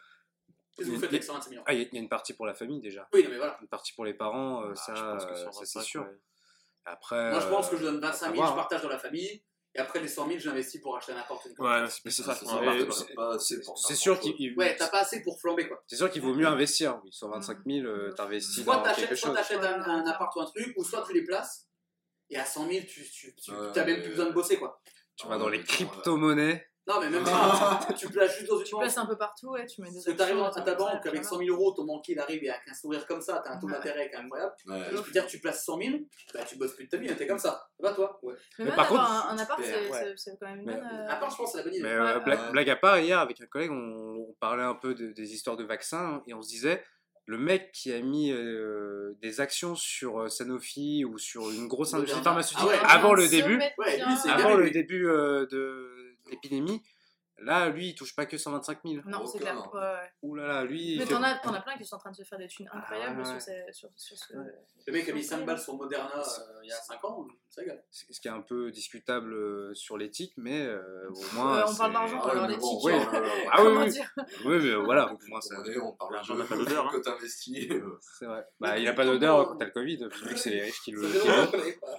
Qu'est-ce 0.76 0.88
que 0.88 0.94
vous 0.94 1.00
faites 1.00 1.10
avec 1.10 1.22
125 1.22 1.50
millions 1.50 1.62
ah, 1.66 1.74
il 1.74 1.80
y, 1.82 1.84
a- 1.84 1.88
il 1.88 1.94
y 1.94 1.98
a 1.98 2.00
une 2.00 2.08
partie 2.08 2.32
pour 2.32 2.46
la 2.46 2.54
famille 2.54 2.80
déjà. 2.80 3.06
Oui, 3.12 3.22
non, 3.22 3.30
mais 3.30 3.36
voilà. 3.36 3.58
Une 3.60 3.68
partie 3.68 3.92
pour 3.92 4.06
les 4.06 4.14
parents, 4.14 4.64
euh, 4.64 4.72
Ah, 4.72 4.74
ça, 4.74 4.94
je 4.96 5.02
pense 5.02 5.26
que 5.26 5.34
125, 5.36 5.52
ça, 5.66 5.80
c'est 5.80 5.86
sûr. 5.86 6.02
ouais. 6.02 6.18
Après, 6.84 7.30
Moi, 7.30 7.38
je 7.40 7.46
pense 7.48 7.68
que 7.68 7.76
je 7.76 7.84
donne 7.84 8.00
25 8.00 8.24
000, 8.26 8.34
voir, 8.34 8.48
je 8.48 8.52
hein. 8.52 8.56
partage 8.56 8.82
dans 8.82 8.88
la 8.88 8.98
famille. 8.98 9.44
Et 9.74 9.78
après, 9.78 10.00
les 10.00 10.08
100 10.08 10.26
000, 10.28 10.38
j'investis 10.38 10.80
pour 10.82 10.96
acheter 10.96 11.14
n'importe 11.14 11.46
une 11.46 11.52
Ouais, 11.64 11.80
chose. 11.80 12.00
c'est 12.04 12.22
ça. 12.22 12.38
C'est 13.76 13.94
sûr 13.96 14.20
qu'il 14.20 14.54
Ouais, 14.56 14.76
t'as 14.76 14.88
pas 14.88 15.00
assez 15.00 15.22
pour 15.22 15.40
flamber 15.40 15.66
quoi. 15.68 15.82
c'est 15.86 15.96
sûr 15.96 16.10
qu'il 16.10 16.20
vaut 16.22 16.34
mieux 16.34 16.46
investir. 16.46 17.00
Oui, 17.04 17.10
125 17.12 17.58
000, 17.66 17.86
euh, 17.86 18.12
t'investis 18.12 18.62
Soit 18.64 18.76
dans 18.76 18.82
quelque 18.82 18.96
t'achètes, 19.00 19.16
soit 19.16 19.32
t'achètes 19.34 19.62
un, 19.64 19.80
un 19.82 20.06
appart 20.06 20.34
ou 20.36 20.40
un 20.40 20.44
truc, 20.46 20.74
ou 20.76 20.84
soit 20.84 21.02
tu 21.06 21.14
les 21.14 21.24
places. 21.24 21.68
Et 22.28 22.36
à 22.36 22.44
100 22.44 22.68
000, 22.70 22.84
tu, 22.86 23.02
tu, 23.10 23.34
tu 23.34 23.50
Ouais, 23.50 23.72
t'as 23.72 23.84
même 23.84 23.96
mais- 23.96 24.02
plus 24.02 24.10
besoin 24.10 24.26
de 24.26 24.32
bosser 24.32 24.58
quoi. 24.58 24.80
Tu 25.16 25.26
vas 25.26 25.38
dans 25.38 25.48
les 25.48 25.62
crypto-monnaies. 25.62 26.66
Non, 26.88 27.00
mais 27.00 27.10
même 27.10 27.22
pas. 27.24 27.78
tu 27.96 28.08
places 28.08 28.36
juste 28.38 28.50
dans 28.50 28.58
une 28.58 28.64
Tu 28.64 28.72
banque. 28.72 28.80
places 28.82 28.98
un 28.98 29.06
peu 29.06 29.16
partout, 29.16 29.50
ouais, 29.50 29.66
tu 29.66 29.80
mets 29.82 29.88
des 29.88 29.94
Parce 29.94 30.04
que 30.06 30.10
t'arrives 30.12 30.42
actions, 30.42 30.62
à 30.62 30.64
ta 30.64 30.74
banque 30.74 30.88
avec 31.06 31.22
voilà. 31.22 31.22
100 31.22 31.38
000 31.38 31.50
euros, 31.56 31.72
ton 31.72 31.84
banquier 31.84 32.14
il 32.14 32.18
arrive 32.18 32.42
et 32.42 32.50
avec 32.50 32.62
un 32.68 32.74
sourire 32.74 33.06
comme 33.06 33.20
ça, 33.20 33.40
t'as 33.44 33.52
un 33.52 33.58
taux 33.60 33.68
Ouais. 33.68 33.74
d'intérêt 33.74 34.08
qui 34.10 34.16
est 34.16 34.18
incroyable. 34.18 34.52
Ouais. 34.66 34.82
Je 34.90 34.96
peux 35.00 35.10
dire, 35.12 35.26
tu 35.26 35.38
places 35.38 35.64
100 35.64 35.78
000, 35.78 35.90
bah 36.34 36.40
tu 36.44 36.56
bosses 36.56 36.74
plus 36.74 36.86
de 36.86 36.90
ta 36.90 36.96
vie, 36.96 37.08
hein, 37.08 37.14
t'es 37.16 37.26
comme 37.28 37.38
ça. 37.38 37.66
Ça 37.80 37.88
va 37.88 37.94
toi? 37.94 38.18
Ouais. 38.22 38.34
Mais, 38.58 38.64
Mais 38.64 38.64
même 38.66 38.74
par 38.74 38.88
contre, 38.88 39.00
un, 39.00 39.28
un 39.30 39.38
appart, 39.38 39.60
c'est 39.62 39.90
ouais. 39.90 39.98
c'est- 40.02 40.14
c'est 40.16 40.36
quand 40.40 40.46
même 40.48 40.60
une 40.60 40.66
Mais- 40.66 40.74
bonne. 40.74 40.84
euh, 40.84 41.08
À 41.08 41.16
part, 41.16 41.30
je 41.30 41.36
pense 41.36 41.46
que 41.46 41.52
c'est 41.52 41.58
la 41.58 41.64
bonne 41.64 41.74
idée. 41.74 41.82
Mais 41.84 41.90
euh, 41.92 42.18
Ouais, 42.18 42.50
blague, 42.50 42.70
à 42.70 42.76
part, 42.76 42.98
hier 42.98 43.18
avec 43.20 43.40
un 43.40 43.46
collègue, 43.46 43.70
on, 43.70 44.26
on 44.30 44.34
parlait 44.40 44.64
un 44.64 44.74
peu 44.74 44.94
de- 44.94 45.12
des 45.12 45.34
histoires 45.34 45.56
de 45.56 45.64
vaccins 45.64 46.14
hein, 46.16 46.22
et 46.26 46.34
on 46.34 46.42
se 46.42 46.48
disait, 46.48 46.82
le 47.26 47.38
mec 47.38 47.70
qui 47.70 47.92
a 47.92 48.00
mis 48.00 48.32
euh, 48.32 49.12
des 49.22 49.40
actions 49.40 49.76
sur 49.76 50.22
euh, 50.22 50.28
Sanofi 50.28 51.04
ou 51.04 51.18
sur 51.18 51.48
une 51.52 51.68
grosse 51.68 51.94
industrie 51.94 52.18
Moderna. 52.18 52.42
pharmaceutique 52.42 52.58
Ah 52.80 52.84
ouais. 52.84 52.90
avant 52.90 53.14
le 53.14 53.24
se 53.26 53.30
début, 53.30 53.56
mettre 53.58 53.78
Ouais, 53.78 53.94
bien- 53.96 54.08
lui, 54.08 54.16
c'est 54.16 54.28
avant 54.28 54.54
le 54.54 54.68
début 54.70 55.06
euh, 55.08 55.46
de 55.46 55.91
l'épidémie, 56.32 56.82
là, 57.42 57.68
lui, 57.68 57.88
il 57.90 57.94
touche 57.94 58.14
pas 58.16 58.26
que 58.26 58.36
125 58.38 58.78
000. 58.84 59.02
Non, 59.06 59.26
c'est 59.26 59.38
Aucun. 59.38 59.52
clair. 59.52 59.74
Ouais, 59.74 59.80
ouais. 59.80 60.10
Ouh 60.22 60.34
là 60.36 60.46
là, 60.46 60.64
lui, 60.64 60.92
il 60.94 60.98
Mais 60.98 61.06
t'en 61.06 61.22
as, 61.22 61.38
t'en 61.38 61.52
as 61.54 61.60
plein 61.60 61.76
qui 61.76 61.84
sont 61.84 61.96
en 61.96 61.98
train 61.98 62.10
de 62.10 62.16
se 62.16 62.22
faire 62.24 62.38
des 62.38 62.48
thunes 62.48 62.68
incroyables 62.72 63.16
Ah, 63.24 63.28
ouais. 63.28 63.32
sur, 63.32 63.40
ces, 63.40 63.64
sur, 63.72 63.88
sur 63.96 64.16
ce. 64.16 64.32
Le 64.86 64.92
mec 64.92 65.08
a 65.08 65.12
mis 65.12 65.22
5 65.22 65.44
balles 65.44 65.58
sur 65.60 65.76
Moderna 65.76 66.10
euh, 66.16 66.60
il 66.62 66.68
y 66.68 66.72
a 66.72 66.76
5 66.76 67.04
ans, 67.04 67.26
ça 67.48 67.60
régale. 67.60 67.82
ce 67.90 68.20
qui 68.20 68.28
est 68.28 68.30
un 68.32 68.40
peu 68.40 68.70
discutable 68.72 69.32
euh, 69.34 69.74
sur 69.74 69.96
l'éthique, 69.98 70.32
mais 70.36 70.62
euh, 70.66 71.08
au 71.10 71.34
moins. 71.34 71.58
Euh, 71.58 71.62
on 71.64 71.66
c'est- 71.68 71.78
parle 71.78 71.92
d'argent, 71.92 72.24
Ouais, 72.24 72.30
alors 72.30 72.44
euh, 72.44 72.48
euh, 73.14 73.28
Ah 73.52 73.64
oui, 73.64 73.72
oui. 73.76 74.24
Oui, 74.44 74.58
mais 74.62 74.74
voilà, 74.74 75.12
au 75.12 75.18
moins 75.28 75.40
ça. 75.40 75.54
On 75.82 75.92
parle 75.92 76.14
L'argent 76.14 76.34
de 76.34 76.40
n'a 76.40 76.44
pas 76.46 76.56
d'odeur, 76.56 76.86
hein. 76.86 76.90
Quand 76.92 77.00
t'investis. 77.00 77.70
euh, 77.70 77.98
C'est 78.18 78.26
vrai. 78.26 78.44
Bah, 78.60 78.78
il 78.78 78.86
a 78.88 78.92
pas 78.94 79.04
d'odeur 79.04 79.48
quand 79.48 79.56
t'as 79.56 79.66
le 79.66 79.70
Covid, 79.70 79.96
vu 79.98 80.34
que 80.34 80.36
c'est 80.36 80.50
les 80.50 80.62
riches 80.62 80.80
qui 80.82 80.90
le. 80.92 81.02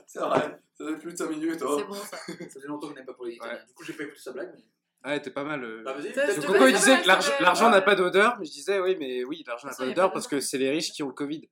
C'est 0.07 0.19
vrai. 0.19 0.59
Ça 0.77 0.85
fait 0.87 0.97
plus 0.97 1.11
de 1.13 1.17
5 1.17 1.29
minutes. 1.29 1.59
C'est 1.59 1.65
Oh. 1.65 1.83
bon 1.87 1.93
ça. 1.93 2.17
Ça 2.17 2.33
fait 2.61 2.67
longtemps 2.67 2.87
qu'on 2.89 2.95
n'est 2.95 3.05
pas 3.05 3.13
pour 3.13 3.25
les. 3.25 3.33
Du 3.35 3.73
coup, 3.75 3.83
j'ai 3.83 3.93
pas 3.93 4.03
écouté 4.03 4.19
sa 4.19 4.31
blague. 4.31 4.51
mais- 4.55 4.63
Ah, 5.03 5.19
t'es 5.19 5.31
pas 5.31 5.43
mal. 5.43 5.63
euh. 5.63 5.83
Bah, 5.83 5.93
vas-y. 5.93 6.13
Ça- 6.13 6.21
peut-être- 6.21 6.35
je 6.35 6.41
Donc, 6.41 6.45
te 6.45 6.51
Coco, 6.53 6.67
il 6.67 6.75
disait 6.75 7.01
que 7.01 7.07
l'argent 7.07 7.31
l'argent 7.41 7.69
n'a 7.69 7.81
pas 7.81 7.95
d'odeur, 7.95 8.37
mais 8.39 8.45
je 8.45 8.51
disais 8.51 8.79
oui, 8.79 8.95
mais 8.97 9.23
oui, 9.25 9.43
l'argent 9.45 9.67
n'a 9.67 9.73
Ça, 9.73 9.79
pas 9.79 9.83
y 9.83 9.87
a 9.87 9.89
d'odeur 9.93 10.09
pas 10.09 10.13
parce 10.13 10.27
que 10.27 10.35
d'odeur. 10.35 10.47
c'est 10.47 10.57
les 10.57 10.69
riches 10.69 10.91
qui 10.93 11.03
ont 11.03 11.07
le 11.09 11.13
Covid. 11.13 11.49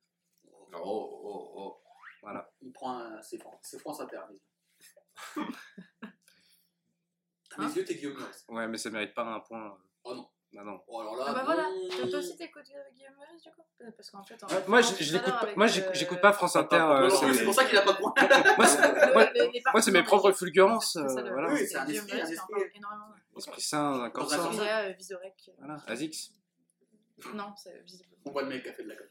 Oh, 0.74 0.80
oh, 1.24 1.52
oh. 1.56 1.78
Voilà. 2.22 2.50
Il 2.62 2.72
prend 2.72 2.98
un. 2.98 3.22
C'est 3.22 3.38
France, 3.40 3.56
c'est 3.62 3.80
France 3.80 4.00
Inter. 4.00 4.18
vas-y. 5.36 5.46
À 7.58 7.62
mes 7.68 7.74
yeux, 7.76 7.84
t'es 7.84 7.96
Guillaume 7.96 8.18
Meurice. 8.18 8.46
Ouais, 8.48 8.68
mais 8.68 8.78
ça 8.78 8.90
mérite 8.90 9.14
pas 9.14 9.24
un 9.24 9.40
point. 9.42 9.78
Oh 10.06 10.16
non. 10.16 10.28
Bah 10.54 10.64
non. 10.66 10.82
Oh, 10.88 11.00
alors 11.00 11.16
là. 11.16 11.26
Ah 11.30 11.34
bah 11.34 11.42
voilà, 11.46 11.64
bon. 11.64 11.88
toi 11.98 12.08
toi 12.10 12.20
aussi 12.20 12.36
t'écoutes 12.36 12.64
euh, 12.76 12.94
Guillaume 12.94 13.14
Meurice 13.18 13.42
du 13.44 13.52
coup? 13.52 13.64
Parce 13.96 14.10
qu'en 14.12 14.22
fait. 14.24 14.42
en- 14.44 14.70
moi, 14.70 14.82
je, 14.82 14.90
tout 14.90 14.96
je 15.00 15.10
à 15.10 15.14
l'écoute 15.14 15.28
l'heure 15.28 15.38
pas. 15.40 15.44
avec, 15.46 15.58
Moi, 15.58 15.68
j'écoute 15.68 15.90
euh, 15.92 15.94
j'écoute 15.94 16.22
pas 16.22 16.34
France 16.34 16.56
Inter. 16.58 16.76
euh, 16.76 17.08
non, 17.08 17.10
c'est- 17.10 17.34
C'est 17.34 17.46
pour 17.46 17.54
ça 17.54 17.64
qu'il 17.66 17.78
a 17.78 17.82
pas 17.84 17.94
de 17.94 17.98
point. 17.98 18.14
moi, 18.58 18.68
c'est- 18.68 18.82
le- 19.08 19.14
moi- 19.14 19.32
les- 19.32 19.40
les 19.50 19.62
moi, 19.72 19.82
c'est 19.82 19.92
mes 19.92 20.00
partisans 20.00 20.04
propres 20.06 20.32
fulgurances. 20.34 20.92
c'est 20.94 21.08
ça, 21.08 21.20
euh, 21.20 21.24
le- 21.24 21.30
voilà. 21.32 21.54
Oui, 21.54 21.66
c'est 21.66 21.78
un 21.78 21.86
Guillaume 21.86 22.04
esprit, 22.06 22.20
un 22.20 22.24
Meurice, 22.24 22.34
il 22.36 22.40
en 22.40 22.44
esprit. 22.44 22.54
parle 22.54 22.72
énormément. 22.76 23.06
Esprit 23.38 23.62
sain, 23.62 24.02
un 24.04 24.10
corps 24.10 24.28
corps 24.28 24.32
sain. 24.32 24.50
Il 24.54 24.58
y 24.66 24.68
a 24.70 24.84
euh, 24.90 24.92
Vizorek. 24.94 25.34
euh, 25.50 25.52
Voilà, 25.60 25.78
Azix. 25.88 26.32
Non, 27.34 27.54
c'est 27.56 27.80
visible. 27.84 28.10
On 28.26 28.32
voit 28.32 28.44
le 28.44 28.50
mec 28.50 28.64
qui 28.64 28.70
a 28.70 28.74
fait 28.74 28.84
de 28.84 28.90
la 28.90 28.96
com. 28.96 29.08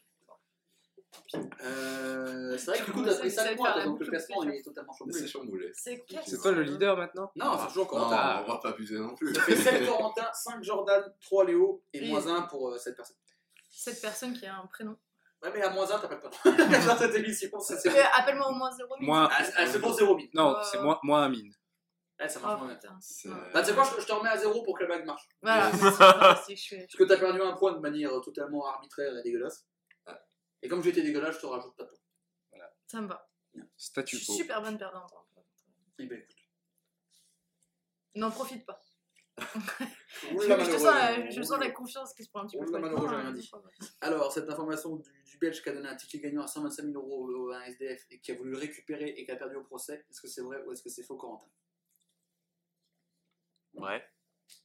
Euh, 1.65 2.57
c'est 2.57 2.67
vrai 2.71 2.79
que 2.81 2.85
du 2.87 2.93
coup, 2.93 3.03
t'as 3.05 3.17
pris 3.19 3.31
savez 3.31 3.31
5 3.31 3.45
faire 3.49 3.57
points, 3.57 3.77
la 3.77 3.85
donc 3.85 3.99
le 4.01 4.07
classement 4.07 4.43
il 4.45 4.51
est 4.51 4.63
totalement 4.63 4.93
Mais 5.07 5.13
c'est 5.13 5.27
chamboulé. 5.27 5.73
chamboulé. 5.75 6.23
C'est 6.27 6.41
toi 6.41 6.53
le 6.53 6.63
leader 6.63 6.97
maintenant? 6.97 7.31
Non, 7.37 7.59
c'est 7.59 7.67
toujours 7.69 7.89
Corentin. 7.89 8.45
On 8.45 8.49
va 8.53 8.59
pas 8.59 8.69
abuser 8.71 8.99
non 8.99 9.15
plus. 9.15 9.35
Ça 9.35 9.43
fait 9.43 9.57
7 9.57 9.87
Corentin, 9.89 10.29
5 10.33 10.63
Jordan, 10.63 11.03
3 11.21 11.45
Léo 11.47 11.83
et 11.93 12.09
moins 12.09 12.27
1 12.27 12.43
pour 12.43 12.69
euh, 12.71 12.79
cette 12.79 12.97
personne. 12.97 13.17
Cette 13.71 14.01
personne 14.01 14.35
qui 14.35 14.47
a 14.47 14.57
un 14.57 14.67
prénom. 14.67 14.97
Ouais, 15.43 15.51
mais 15.55 15.63
à 15.63 15.71
moins 15.71 15.91
1, 15.91 15.99
t'as 15.99 16.09
pas. 16.09 16.17
Dans 16.87 16.97
cette 16.99 17.15
émission, 17.15 17.59
ça 17.61 17.77
c'est. 17.79 17.89
Euh, 17.89 18.03
Appelle-moi 18.17 18.49
au 18.49 18.55
moins 18.55 18.71
0 18.71 18.95
Moi. 19.01 19.29
Ah, 19.33 19.45
c'est- 19.45 19.53
ah, 19.57 19.67
c'est 19.67 19.81
pour 19.81 19.93
0 19.95 20.17
000. 20.17 20.29
Non, 20.35 20.57
Euh, 20.57 20.63
c'est 20.71 20.81
moi, 20.83 21.01
moi 21.03 21.25
Amine. 21.25 21.53
Ouais, 22.21 22.29
ça 22.29 22.39
Oh 22.43 22.47
marche 22.47 22.61
moins 22.61 22.75
bien. 22.75 22.91
Bah, 23.55 23.63
tu 23.63 23.69
sais 23.71 23.75
quoi, 23.75 23.85
je, 23.97 24.01
je 24.01 24.07
te 24.07 24.13
remets 24.13 24.29
à 24.29 24.37
0 24.37 24.63
pour 24.63 24.77
que 24.77 24.83
la 24.83 24.89
blague 24.89 25.07
marche. 25.07 25.27
Voilà, 25.43 25.71
c'est 26.47 26.55
suis. 26.57 26.77
Parce 26.79 26.95
que 26.97 27.05
t'as 27.05 27.17
perdu 27.19 27.41
un 27.41 27.55
point 27.57 27.73
de 27.73 27.79
manière 27.81 28.13
euh, 28.13 28.21
totalement 28.21 28.67
arbitraire 28.67 29.17
et 29.17 29.23
dégueulasse. 29.23 29.67
Et 30.63 30.69
comme 30.69 30.83
j'étais 30.83 31.03
dégueulasse, 31.03 31.37
je 31.37 31.41
te 31.41 31.47
rajoute 31.47 31.75
pas 31.77 31.85
de 31.85 31.89
point. 31.89 32.67
Ça 32.87 33.01
me 33.01 33.09
va. 33.09 33.27
Je 33.55 33.63
Statu 33.79 34.17
suis 34.19 34.27
quo. 34.27 34.33
super 34.35 34.61
bonne 34.63 34.77
perdante. 34.79 35.11
hein. 35.17 35.41
Eh 35.99 36.07
ben 36.07 36.19
écoute. 36.19 36.37
N'en 38.17 38.31
profite 38.31 38.67
pas. 38.67 38.83
Je, 39.39 40.35
Oula, 40.35 40.59
je 40.59 40.65
te 40.71 40.71
malheureux. 40.73 40.79
sens 40.79 40.85
la, 40.85 41.31
je 41.31 41.43
sens 41.43 41.59
la 41.59 41.71
confiance 41.71 42.13
qui 42.13 42.25
se 42.25 42.29
prend 42.29 42.41
un 42.41 42.47
petit 42.47 42.59
peu. 42.59 42.79
Malheureux, 42.79 43.09
j'ai 43.09 43.17
rien 43.17 43.27
hein, 43.29 43.33
dit. 43.33 43.51
Alors, 44.03 44.31
cette 44.33 44.51
information 44.51 44.97
du, 44.97 45.11
du 45.25 45.39
Belge 45.39 45.63
qui 45.63 45.69
a 45.71 45.73
donné 45.73 45.89
un 45.89 45.97
ticket 45.97 46.19
gagnant 46.19 46.43
à 46.43 46.47
125 46.47 46.83
000 46.85 46.95
euros 46.97 47.51
à 47.53 47.59
un 47.59 47.63
SDF 47.63 48.05
et 48.11 48.21
qui 48.21 48.33
a 48.33 48.35
voulu 48.35 48.51
le 48.51 48.59
récupérer 48.59 49.09
et 49.09 49.25
qui 49.25 49.31
a 49.31 49.37
perdu 49.37 49.57
au 49.57 49.65
procès, 49.65 50.05
est-ce 50.11 50.21
que 50.21 50.29
c'est 50.29 50.43
vrai 50.43 50.63
ou 50.67 50.73
est-ce 50.73 50.83
que 50.83 50.91
c'est 50.91 51.05
faux, 51.05 51.17
Corentin? 51.17 51.47
Ouais. 53.81 54.03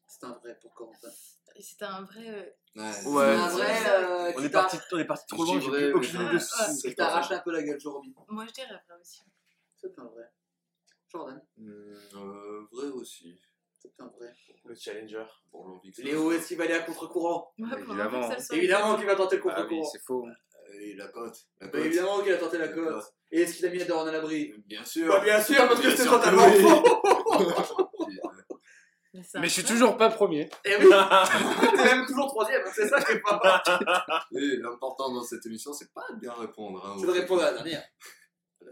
C'est 0.07 0.23
un 0.25 0.33
vrai 0.33 0.57
pour 0.61 0.73
Corentin. 0.73 1.09
Et 1.55 1.61
C'était 1.61 1.85
un 1.85 2.01
vrai. 2.03 2.27
euh, 2.29 2.43
Ouais. 2.75 2.91
C'est 2.91 3.07
Ouais. 3.09 3.23
un 3.23 3.47
vrai. 3.47 3.89
euh, 3.89 4.31
On 4.35 4.39
qui 4.39 4.45
est 4.45 4.49
parti, 4.49 4.77
on 4.91 4.97
est 4.99 5.05
parti 5.05 5.25
trop 5.27 5.45
loin, 5.45 5.59
j'ai 5.59 5.67
vrai, 5.69 5.79
plus 5.91 5.93
aucune 5.95 6.15
idée 6.21 6.25
de 6.29 6.33
Ouais, 6.33 6.39
ce 6.39 6.87
Qui 6.87 7.01
un 7.33 7.39
peu 7.39 7.51
la 7.51 7.63
gueule, 7.63 7.79
Jérôme. 7.79 8.13
Moi 8.27 8.45
je 8.47 8.51
dirais 8.53 8.67
vrai 8.87 8.99
aussi. 9.01 9.23
C'est 9.77 9.97
un 9.99 10.03
vrai. 10.05 10.29
Jordan, 11.11 11.41
Hum, 11.57 11.67
euh, 12.15 12.67
vrai 12.71 12.87
aussi. 12.87 13.39
c'est 13.77 13.93
un 13.99 14.07
vrai. 14.07 14.33
Le 14.65 14.75
challenger. 14.75 15.23
Pour 15.51 15.67
l'envie 15.67 15.91
Léo, 15.99 16.31
est-ce 16.31 16.47
qu'il 16.49 16.57
va 16.57 16.63
aller 16.65 16.73
à 16.73 16.79
contre-courant 16.81 17.53
Ouais, 17.59 17.69
pour 17.69 17.93
Évidemment. 17.93 18.29
Évidemment 18.51 18.95
qu'il 18.97 19.05
va 19.05 19.15
tenter 19.15 19.37
le 19.37 19.41
Ah 19.45 19.45
oui, 19.47 19.55
contre-courant. 19.55 19.89
c'est 19.91 20.01
faux. 20.03 20.27
Et 20.81 20.93
la 20.95 21.07
cote. 21.07 21.37
La 21.61 21.67
Bah, 21.67 21.79
évidemment 21.79 22.21
qu'il 22.21 22.33
a 22.33 22.37
tenté 22.37 22.57
la 22.57 22.65
La 22.67 22.73
cote. 22.73 23.13
Et 23.31 23.41
est-ce 23.43 23.55
qu'il 23.55 23.65
a 23.65 23.69
mis 23.69 23.77
la 23.77 23.85
Doran 23.85 24.07
à 24.07 24.11
l'abri? 24.11 24.53
Bien 24.65 24.83
sûr. 24.83 25.07
Bah 25.07 25.19
bien 25.23 25.41
sûr, 25.41 25.57
parce 25.67 25.79
que 25.79 25.87
Bien 25.87 25.95
c'est 25.95 26.05
totalement 26.05 26.51
faux 26.51 27.84
Mais, 29.15 29.39
Mais 29.41 29.47
je 29.47 29.53
suis 29.53 29.63
toujours 29.63 29.95
pas 29.97 30.09
premier. 30.09 30.49
Eh 30.65 30.75
oui 30.77 30.85
T'es 31.75 31.83
même 31.95 32.05
toujours 32.05 32.27
troisième, 32.27 32.61
c'est 32.73 32.87
ça 32.89 33.01
qui 33.01 33.13
est 33.13 33.19
pas 33.21 33.39
mal. 33.41 34.21
Et 34.35 34.57
l'important 34.57 35.13
dans 35.13 35.23
cette 35.23 35.45
émission, 35.45 35.71
c'est 35.73 35.91
pas 35.93 36.05
de 36.13 36.19
bien 36.19 36.33
répondre. 36.33 36.85
hein, 36.85 36.97
C'est 36.99 37.05
de 37.07 37.11
répondre 37.11 37.41
à 37.43 37.51
la 37.51 37.53
dernière. 37.53 37.83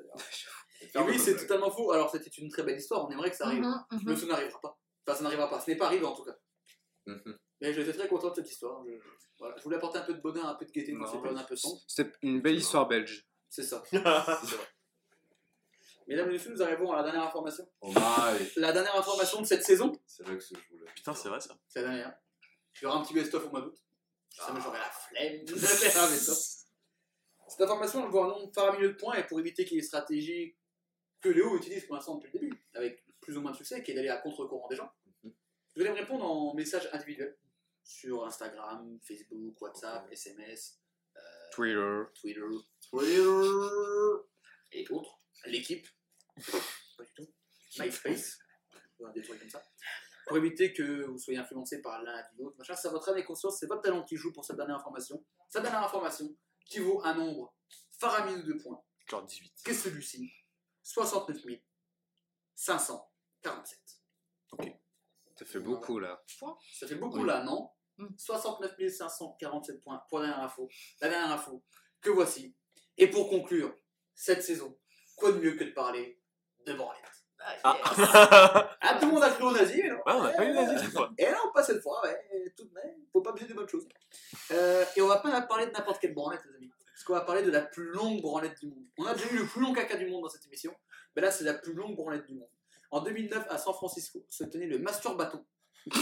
Et 0.81 0.85
Et 0.85 0.99
oui, 1.01 1.17
c'est 1.17 1.35
totalement 1.37 1.71
faux. 1.71 1.91
Alors 1.93 2.09
c'était 2.09 2.29
une 2.29 2.49
très 2.49 2.63
belle 2.63 2.77
histoire, 2.77 3.05
on 3.07 3.09
aimerait 3.11 3.29
que 3.31 3.37
ça 3.37 3.45
arrive. 3.45 3.61
Mhm, 3.61 3.83
mhm. 3.91 3.99
Mais 4.05 4.15
ça 4.17 4.25
n'arrivera 4.25 4.59
pas. 4.59 4.77
Enfin, 5.07 5.17
ça 5.17 5.23
n'arrivera 5.23 5.49
pas. 5.49 5.59
Ce 5.61 5.71
n'est 5.71 5.77
pas 5.77 5.85
arrivé 5.85 6.05
en 6.05 6.13
tout 6.13 6.23
cas. 6.25 6.35
Mhm. 7.07 7.37
Mais 7.61 7.73
j'étais 7.73 7.93
très 7.93 8.07
content 8.09 8.29
de 8.31 8.35
cette 8.35 8.49
histoire. 8.51 8.83
Je, 8.85 8.91
voilà. 9.39 9.55
je 9.57 9.63
voulais 9.63 9.77
apporter 9.77 9.99
un 9.99 10.03
peu 10.03 10.13
de 10.13 10.21
bonheur, 10.21 10.45
un 10.45 10.55
peu 10.55 10.65
de 10.65 10.71
gaieté 10.71 10.91
dans 10.91 10.99
Non. 10.99 11.07
cette 11.07 11.21
période 11.21 11.39
un 11.39 11.43
peu 11.43 11.55
sombre. 11.55 11.79
C'était 11.87 12.11
une 12.21 12.41
belle 12.41 12.55
histoire 12.57 12.87
belge. 12.87 13.25
C'est 13.49 13.63
ça. 13.63 13.81
C'est 13.91 13.97
vrai. 13.99 14.67
Mesdames 16.07 16.29
et 16.29 16.33
messieurs, 16.33 16.51
nous 16.51 16.61
arrivons 16.61 16.91
à 16.91 16.97
la 16.97 17.03
dernière 17.03 17.23
information. 17.23 17.67
Oh 17.81 17.89
my. 17.89 18.49
La 18.57 18.71
dernière 18.73 18.95
information 18.97 19.41
de 19.41 19.45
cette 19.45 19.63
saison, 19.63 19.91
C'est 20.05 20.23
vrai 20.23 20.37
que 20.37 20.43
ce 20.43 20.53
voulais. 20.71 20.91
Putain, 20.95 21.13
c'est 21.13 21.29
vrai 21.29 21.39
ça. 21.39 21.55
c'est 21.67 21.81
la 21.81 21.87
dernière. 21.89 22.17
Il 22.75 22.83
y 22.83 22.85
aura 22.87 22.97
un 22.97 23.03
petit 23.03 23.13
best-of 23.13 23.45
au 23.45 23.49
mois 23.49 23.61
d'août. 23.61 23.77
Ça 24.29 24.51
me 24.51 24.59
j'aurai 24.59 24.79
la 24.79 24.89
flemme 24.89 25.45
de 25.45 25.55
faire 25.55 26.03
un 26.03 26.09
best-of. 26.09 26.37
Cette 27.47 27.61
information, 27.61 28.03
elle 28.05 28.11
vaut 28.11 28.23
un 28.23 28.27
nombre 28.29 28.51
faramineux 28.53 28.89
de 28.89 28.97
points 28.97 29.13
et 29.15 29.27
pour 29.27 29.39
éviter 29.39 29.63
qu'il 29.65 29.75
y 29.75 29.77
ait 29.77 29.81
des 29.81 29.87
stratégies 29.87 30.55
que 31.21 31.29
Léo 31.29 31.55
utilise 31.55 31.85
pour 31.85 31.95
l'instant 31.95 32.15
depuis 32.15 32.31
le 32.33 32.39
début, 32.39 32.65
avec 32.73 33.03
plus 33.21 33.37
ou 33.37 33.41
moins 33.41 33.51
de 33.51 33.57
succès, 33.57 33.83
qui 33.83 33.91
est 33.91 33.93
d'aller 33.93 34.09
à 34.09 34.17
contre-courant 34.17 34.67
des 34.69 34.75
gens, 34.75 34.91
Mhm. 35.23 35.31
vous 35.75 35.81
allez 35.81 35.91
me 35.91 35.95
répondre 35.95 36.25
en 36.25 36.53
message 36.55 36.89
individuel 36.91 37.37
sur 37.83 38.25
Instagram, 38.25 38.97
Facebook, 39.03 39.61
WhatsApp, 39.61 40.11
SMS, 40.11 40.79
euh, 41.15 41.19
Twitter. 41.51 42.01
Twitter 42.19 42.41
Twitter. 42.89 43.21
pas 46.97 47.03
du 47.03 47.13
tout. 47.15 47.27
MySpace, 47.79 48.37
voilà, 48.99 49.13
des 49.13 49.21
trucs 49.21 49.39
comme 49.39 49.49
ça. 49.49 49.63
Pour 50.27 50.37
éviter 50.37 50.71
que 50.73 51.05
vous 51.05 51.17
soyez 51.17 51.39
influencé 51.39 51.81
par 51.81 52.01
l'un 52.01 52.17
et 52.19 52.23
l'autre, 52.37 52.55
machin, 52.57 52.75
c'est 52.75 52.89
votre 52.89 53.09
âme 53.09 53.17
et 53.17 53.23
conscience, 53.25 53.59
c'est 53.59 53.65
votre 53.67 53.81
talent 53.81 54.03
qui 54.03 54.15
joue 54.15 54.31
pour 54.31 54.45
cette 54.45 54.55
dernière 54.55 54.77
information. 54.77 55.23
Cette 55.49 55.63
dernière 55.63 55.83
information 55.83 56.33
qui 56.65 56.79
vaut 56.79 57.03
un 57.03 57.13
nombre 57.15 57.53
faramineux 57.99 58.43
de 58.43 58.53
points, 58.53 58.81
Genre 59.09 59.25
18. 59.25 59.53
qu'est 59.65 59.73
celui-ci 59.73 60.31
69 60.83 61.59
547. 62.55 63.79
Ça 65.35 65.45
fait 65.45 65.59
beaucoup 65.59 65.99
là. 65.99 66.23
Ça 66.27 66.87
fait 66.87 66.95
beaucoup 66.95 67.19
Oui. 67.21 67.27
là, 67.27 67.43
non? 67.43 67.69
Mm. 67.97 68.07
69 68.17 68.75
547 68.89 69.81
points 69.81 70.03
pour 70.09 70.19
la 70.19 70.27
dernière 70.27 70.45
info. 70.45 70.69
La 71.01 71.09
dernière 71.09 71.31
info 71.31 71.63
que 72.01 72.09
voici. 72.11 72.55
Et 72.97 73.07
pour 73.09 73.29
conclure 73.29 73.75
cette 74.13 74.43
saison, 74.43 74.77
quoi 75.23 75.31
de 75.31 75.39
mieux 75.39 75.53
que 75.53 75.63
de 75.63 75.71
parler 75.71 76.19
de 76.65 76.73
branlette 76.73 77.01
Ah, 77.39 77.55
Ah. 77.63 77.79
yes. 77.97 78.07
Ah, 78.81 78.97
tout 78.99 79.07
le 79.07 79.11
monde 79.13 79.23
a 79.23 79.29
cru 79.31 79.43
au 79.43 79.51
nazi, 79.51 79.81
mais 79.81 79.89
non. 79.89 79.95
Ouais, 79.97 80.13
on 80.13 80.23
a 80.23 80.29
pas 80.31 80.45
eu 80.45 80.53
nazi 80.53 80.83
cette 80.83 80.93
fois. 80.93 81.11
Et 81.17 81.25
non, 81.25 81.51
pas 81.53 81.63
cette 81.63 81.81
fois, 81.81 82.01
ouais, 82.03 82.51
tout 82.55 82.65
de 82.65 82.73
même, 82.73 82.95
faut 83.11 83.21
pas 83.21 83.31
abuser 83.31 83.47
des 83.47 83.53
bonnes 83.53 83.67
choses. 83.69 83.87
Euh, 84.51 84.85
et 84.95 85.01
on 85.01 85.07
va 85.07 85.17
pas 85.17 85.41
parler 85.41 85.65
de 85.65 85.71
n'importe 85.71 85.99
quelle 86.01 86.13
branlette, 86.13 86.41
les 86.49 86.55
amis. 86.55 86.71
Parce 86.93 87.03
qu'on 87.05 87.13
va 87.13 87.21
parler 87.21 87.41
de 87.43 87.51
la 87.51 87.61
plus 87.61 87.85
longue 87.85 88.21
branlette 88.21 88.57
du 88.59 88.67
monde. 88.67 88.85
On 88.97 89.05
a 89.05 89.13
déjà 89.13 89.29
eu 89.31 89.37
le 89.39 89.45
plus 89.45 89.61
long 89.61 89.73
caca 89.73 89.97
du 89.97 90.07
monde 90.07 90.23
dans 90.23 90.29
cette 90.29 90.45
émission, 90.45 90.73
mais 91.15 91.21
là, 91.21 91.31
c'est 91.31 91.43
la 91.43 91.53
plus 91.55 91.73
longue 91.73 91.95
branlette 91.95 92.25
du 92.27 92.33
monde. 92.35 92.49
En 92.91 93.01
2009, 93.01 93.45
à 93.49 93.57
San 93.57 93.73
Francisco, 93.73 94.23
se 94.29 94.43
tenait 94.45 94.67
le 94.67 94.77
Masturbaton. 94.79 95.43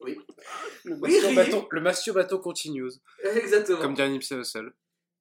oui. 0.00 0.18
Le 0.84 0.94
Oui, 0.94 1.20
masturbaton, 1.20 1.68
le 1.70 1.80
masturbaton 1.80 2.38
continues. 2.38 2.92
Exactement. 3.24 3.80
Comme 3.80 3.94
dirait 3.94 4.08
Nipsey 4.08 4.36
Hussle. 4.36 4.72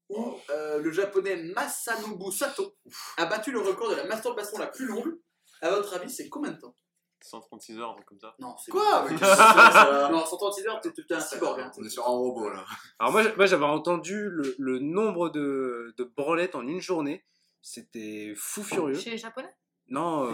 Où 0.10 0.36
euh, 0.50 0.80
le 0.80 0.92
japonais 0.92 1.36
Masanobu 1.56 2.32
Sato 2.32 2.76
a 3.18 3.26
battu 3.26 3.52
le 3.52 3.60
record 3.60 3.90
de 3.90 3.96
la 3.96 4.06
masturbation 4.06 4.58
la 4.58 4.68
plus 4.68 4.86
longue. 4.88 5.20
À 5.62 5.70
votre 5.72 5.94
avis, 5.96 6.10
c'est 6.10 6.30
combien 6.30 6.52
de 6.52 6.60
temps? 6.60 6.76
136 7.22 7.80
heures, 7.80 7.90
un 7.92 7.96
truc 7.96 8.06
comme 8.08 8.20
ça. 8.20 8.36
Non, 8.40 8.56
c'est 8.64 8.70
Quoi? 8.72 9.08
Mais 9.10 9.18
ça 9.18 10.10
Non, 10.12 10.24
136 10.24 10.68
heures, 10.68 10.80
t'es 10.82 10.92
t'es 10.92 11.14
un 11.16 11.20
cyborg. 11.20 11.60
hein. 11.60 11.72
On 11.78 11.84
est 11.84 11.90
sur 11.90 12.04
un 12.06 12.12
robot 12.12 12.50
là. 12.50 12.64
Alors 13.00 13.12
moi, 13.12 13.24
j'- 13.24 13.34
moi 13.36 13.46
j'avais 13.48 13.66
entendu 13.66 14.30
le, 14.30 14.56
le 14.60 14.80
nombre 14.80 15.30
de, 15.30 15.96
de 15.98 16.04
branlettes 16.04 16.54
en 16.56 16.66
une 16.68 16.80
journée. 16.80 17.26
C'était 17.64 18.34
fou 18.38 18.64
furieux. 18.64 18.94
Chez 18.94 19.10
les 19.10 19.18
Japonais? 19.18 19.50
Non, 19.90 20.26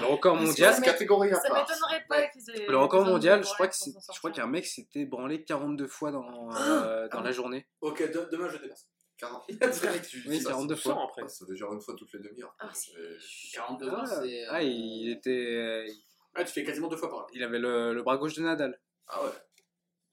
le 0.00 0.06
record 0.06 0.36
mondial. 0.36 0.72
ça 0.74 0.80
catégorie 0.80 1.32
à 1.32 1.36
Ça 1.36 1.48
part. 1.48 1.66
m'étonnerait 1.68 2.04
pas 2.08 2.26
qu'ils 2.28 2.48
aient. 2.50 2.66
Le 2.68 2.78
record 2.78 3.04
mondial, 3.04 3.44
je 3.44 3.52
crois 3.52 3.66
que 3.66 3.74
c'est, 3.74 3.90
je 4.12 4.18
crois 4.18 4.30
qu'un 4.30 4.46
mec 4.46 4.64
s'était 4.66 5.06
branlé 5.06 5.42
42 5.44 5.86
fois 5.88 6.12
dans, 6.12 6.54
euh, 6.54 7.08
dans 7.08 7.20
la 7.20 7.32
journée. 7.32 7.66
Ok, 7.80 8.00
de- 8.10 8.28
demain 8.30 8.48
je 8.48 8.58
dépasse. 8.58 8.86
40. 9.18 9.42
Oui, 10.28 10.44
42 10.44 10.76
fois. 10.76 11.02
Après. 11.08 11.28
Ça 11.28 11.44
fait 11.46 11.56
genre 11.56 11.72
une 11.74 11.80
fois 11.80 11.94
toutes 11.98 12.12
les 12.12 12.20
demi-heures. 12.20 12.54
Ah, 12.60 12.70
c'est- 12.72 12.92
Et- 12.92 13.52
42 13.54 13.88
Ah, 13.90 13.94
heures, 14.00 14.06
c'est. 14.06 14.44
euh, 14.44 14.50
ah, 14.50 14.62
il 14.62 15.10
était, 15.10 15.30
euh, 15.56 15.88
Ah, 16.36 16.44
tu 16.44 16.52
fais 16.52 16.62
quasiment 16.62 16.86
deux 16.86 16.96
fois 16.96 17.10
par 17.10 17.18
heure. 17.20 17.26
il 17.32 17.42
avait 17.42 17.58
le, 17.58 17.92
le 17.92 18.02
bras 18.04 18.16
gauche 18.18 18.34
de 18.34 18.42
Nadal, 18.42 18.80
Ah 19.08 19.24
ouais. 19.24 19.30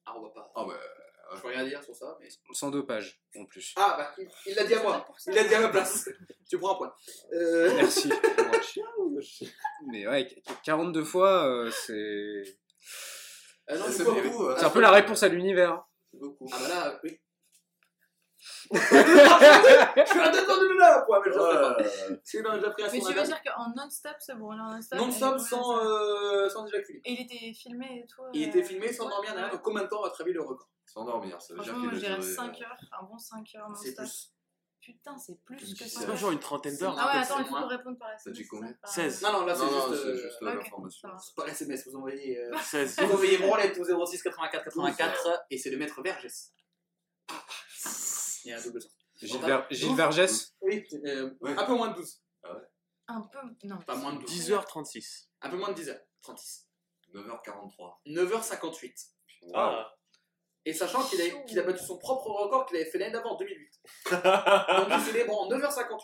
Ah, 0.08 0.14
on 0.18 0.22
va 0.24 0.30
pas. 0.30 0.52
Ah 0.56 0.66
ouais. 0.66 0.74
Je 1.36 1.42
peux 1.42 1.48
rien 1.50 1.66
dire 1.66 1.84
sur 1.84 1.96
ça, 1.96 2.18
mais. 2.20 2.28
sans 2.54 2.70
dopage 2.72 3.22
en 3.38 3.46
plus. 3.46 3.74
Ah, 3.78 3.96
bah, 3.98 4.12
il- 4.18 4.30
il 4.48 4.56
l'a 4.56 4.64
dit 4.64 4.74
à 4.74 4.82
moi. 4.84 5.08
Il 5.28 5.34
l'a 5.34 5.44
dit 5.44 5.54
à 5.56 5.60
ma 5.62 5.70
place. 5.70 6.10
tu 6.50 6.58
prends 6.58 6.74
un 6.74 6.76
point. 6.76 6.94
Euh... 7.34 7.74
Merci. 7.76 8.12
Mais 9.88 10.08
ouais, 10.08 10.28
qu- 10.28 10.42
42 10.64 11.04
fois, 11.04 11.48
euh, 11.48 11.72
c'est, 11.72 12.44
ah 13.68 13.78
non, 13.78 13.86
C'est 13.90 14.04
beaucoup, 14.04 14.48
hein. 14.48 14.56
c'est 14.58 14.66
un 14.66 14.70
peu 14.70 14.82
la 14.82 14.92
réponse 14.92 15.24
à 15.24 15.28
l'univers. 15.28 15.84
C'est 16.12 16.20
beaucoup. 16.20 16.48
Ah, 16.52 16.58
bah 16.62 16.68
là, 16.68 17.00
oui. 17.04 17.20
je 18.72 18.78
suis 18.78 20.20
à 20.20 20.30
deux 20.30 20.46
temps 20.46 20.58
de 20.58 20.78
là, 20.78 21.02
point, 21.06 21.20
mais 21.26 21.32
je. 21.32 22.20
C'est 22.24 22.42
dans 22.42 22.56
déjà 22.56 22.70
pris 22.72 22.84
à 22.84 22.92
Mais 22.92 23.00
tu 23.00 23.14
veux 23.14 23.24
dire 23.24 23.42
qu'en 23.44 23.70
non-stop, 23.76 24.16
c'est 24.20 24.36
bon, 24.36 24.52
en 24.52 24.56
non-stop. 24.76 25.00
Non-stop 25.00 25.40
sans, 25.40 25.84
euh, 25.84 26.50
sans 26.50 26.68
éjaculer. 26.68 27.02
Et 27.06 27.14
il 27.14 27.22
était 27.22 27.54
filmé 27.54 28.04
et 28.04 28.08
tout. 28.08 28.22
Il 28.34 28.44
euh, 28.44 28.48
était 28.50 28.64
filmé 28.64 28.92
sans 28.94 29.10
dormir 29.10 29.34
derrière. 29.34 29.52
Donc, 29.52 29.62
combien 29.62 29.84
de 29.84 29.88
temps, 29.88 30.04
à 30.04 30.10
votre 30.10 30.22
avis, 30.22 30.34
le 30.34 30.42
record? 30.42 30.70
Sans 30.96 31.04
dormir, 31.04 31.42
ça 31.42 31.54
veut 31.54 31.62
dire 31.62 31.74
qu'il 31.76 32.06
a 32.06 32.16
duré, 32.18 32.22
5 32.22 32.62
euh, 32.62 32.64
heures, 32.64 32.78
un 33.00 33.04
bon 33.04 33.18
5 33.18 33.56
heures 33.56 33.70
non-stop. 33.70 34.06
Putain, 34.80 35.18
c'est 35.18 35.44
plus 35.44 35.74
que 35.74 35.84
ça. 35.86 36.00
C'est 36.02 36.06
pas 36.06 36.16
genre 36.16 36.32
une 36.32 36.40
trentaine 36.40 36.78
d'heures 36.78 36.96
Ah 36.98 37.08
ouais, 37.18 37.24
attends, 37.24 37.40
il 37.40 37.46
faut 37.48 37.56
réponde 37.68 37.98
par 37.98 38.12
SMS. 38.12 38.38
dit 38.38 38.44
c'est 38.44 38.48
combien 38.48 38.70
ça, 38.70 38.76
par- 38.82 38.90
16. 38.92 39.22
Non, 39.24 39.32
non, 39.34 39.46
là, 39.46 39.56
c'est 39.56 39.66
non, 39.66 39.72
juste. 39.92 40.06
euh, 40.06 40.16
juste 40.22 40.42
ok, 40.42 40.54
l'information. 40.54 41.10
C'est 41.20 41.36
pas 41.36 41.48
SMS, 41.48 41.88
vous 41.88 41.96
envoyez. 41.98 42.40
euh, 42.40 42.56
16. 42.62 42.96
Vous 43.00 43.12
envoyez 43.14 43.38
branlette 43.40 43.78
au 43.80 44.06
06 44.06 44.22
84 44.22 44.64
84 44.64 45.46
et 45.50 45.58
c'est 45.58 45.72
le 45.72 45.78
maître 45.78 46.02
Vergès. 46.04 46.54
Il 48.46 48.50
y 48.50 48.54
a 48.54 48.60
un 48.60 48.62
double 48.62 48.82
sens. 48.82 48.92
Gilles, 49.22 49.40
Ver- 49.42 49.66
Gilles 49.72 49.96
Vergès 49.96 50.56
Oui, 50.62 50.86
euh, 51.06 51.32
Ouais. 51.42 51.58
un 51.58 51.66
peu 51.66 51.74
moins 51.74 51.88
de 51.90 51.96
12. 51.96 52.22
Un 53.08 53.22
peu. 53.22 53.40
Non. 53.64 53.80
Pas 53.80 53.96
moins 53.96 54.14
de 54.14 54.20
12. 54.20 54.30
10h36. 54.30 55.30
Un 55.42 55.50
peu 55.50 55.58
moins 55.58 55.70
de 55.70 55.74
10 55.74 55.90
h 55.90 56.00
36. 56.22 56.68
9h43. 57.14 57.96
9h58. 58.06 59.08
Ah. 59.56 59.95
Et 60.66 60.74
sachant 60.74 61.04
qu'il 61.04 61.22
a, 61.22 61.30
qu'il 61.44 61.60
a 61.60 61.64
battu 61.64 61.84
son 61.84 61.98
propre 61.98 62.28
record 62.28 62.66
qu'il 62.66 62.78
avait 62.78 62.90
fait 62.90 62.98
l'année 62.98 63.12
d'avant 63.14 63.34
en 63.34 63.38
2008. 63.38 63.82
Donc 64.12 64.88
il 64.90 65.02
célèbre 65.06 65.40
en 65.40 65.50
9h58. 65.50 66.00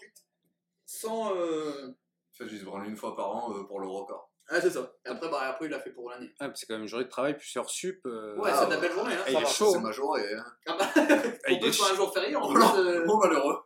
Sans. 0.86 1.36
Euh... 1.36 1.96
Fait, 2.34 2.48
je 2.48 2.58
se 2.58 2.64
branle 2.64 2.86
une 2.88 2.96
fois 2.96 3.16
par 3.16 3.30
an 3.36 3.54
euh, 3.58 3.64
pour 3.64 3.80
le 3.80 3.88
record. 3.88 4.32
Ah, 4.54 4.60
c'est 4.62 4.70
ça. 4.70 4.94
Et 5.06 5.10
après, 5.10 5.30
bah, 5.30 5.42
après, 5.44 5.66
il 5.66 5.72
l'a 5.72 5.80
fait 5.80 5.92
pour 5.92 6.10
l'année. 6.10 6.30
Ah, 6.40 6.52
c'est 6.54 6.66
quand 6.66 6.74
même 6.74 6.82
une 6.84 6.88
journée 6.88 7.06
de 7.06 7.10
travail, 7.10 7.38
plus 7.38 7.56
heure 7.58 7.70
sup. 7.70 8.06
euh, 8.06 8.36
Ouais, 8.38 8.50
Ah, 8.54 8.60
c'est 8.60 8.66
de 8.66 8.70
bah. 8.70 8.76
la 8.76 8.82
belle 8.82 8.92
journée. 8.92 9.14
Hein. 9.16 9.24
Ah, 9.26 9.32
il 9.32 9.38
est 9.38 9.46
chaud. 9.46 9.72
C'est. 10.18 10.34
Hein. 10.36 10.46
Ah 10.68 10.78
bah, 10.78 10.92
Ah, 10.96 11.02
pour 11.02 11.50
il 11.50 11.66
est 11.66 11.82
un 11.92 11.96
jour 11.96 12.14
férié, 12.14 12.36
en 12.36 12.42
Oh 12.44 12.54
plus. 12.54 12.64
euh, 12.64 13.06
oh 13.08 13.18
malheureux. 13.18 13.60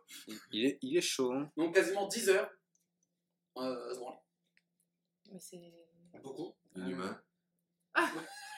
il, 0.52 0.64
est, 0.66 0.78
il 0.82 0.96
est 0.96 1.00
chaud. 1.00 1.32
Hein. 1.32 1.50
Donc 1.56 1.74
quasiment 1.74 2.06
10 2.06 2.28
heures. 2.30 2.50
Euh, 3.56 3.90
à 3.90 3.94
se 3.94 3.98
branler. 3.98 4.16
Mais 5.32 5.40
c'est. 5.40 5.58
Beaucoup. 6.22 6.54
Inhumain. 6.76 7.20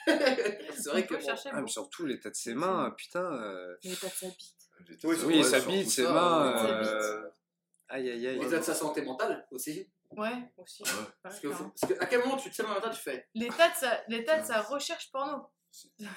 c'est 0.75 0.89
vrai 0.89 1.05
que. 1.05 1.13
bon, 1.15 1.19
chercher 1.21 1.49
Ah, 1.53 1.61
surtout 1.67 2.05
l'état 2.05 2.29
de 2.29 2.35
ses 2.35 2.53
mains, 2.53 2.91
putain. 2.97 3.23
euh, 3.23 3.75
pas 3.83 3.89
de 3.89 4.11
sa 4.11 4.27
bite. 4.27 5.03
Oui, 5.03 5.15
Oui, 5.25 5.37
ouais, 5.37 5.43
sa 5.43 5.59
bite, 5.59 5.85
tout 5.85 5.91
ses 5.91 6.03
ça, 6.03 6.11
mains. 6.13 6.65
euh, 6.65 7.29
Aïe, 7.89 8.09
aïe, 8.11 8.27
aïe. 8.27 8.39
L'état 8.39 8.57
de 8.59 8.63
sa 8.63 8.73
santé 8.75 9.01
mentale 9.01 9.47
aussi. 9.51 9.89
Ouais, 10.11 10.31
aussi. 10.57 10.83
Ouais. 10.83 10.89
Parce 11.21 11.39
que, 11.39 11.47
parce 11.47 11.93
que 11.93 11.99
à 12.01 12.05
quel 12.07 12.19
moment 12.21 12.37
tu 12.37 12.49
te 12.49 12.55
sais 12.55 12.63
matin, 12.63 12.89
tu 12.89 12.99
fais 13.01 13.27
L'état 13.35 13.69
de 13.69 13.75
sa, 13.75 14.01
l'état 14.07 14.39
de 14.39 14.45
sa 14.45 14.61
recherche 14.61 15.11
porno. 15.11 15.43
C'est- 15.71 15.89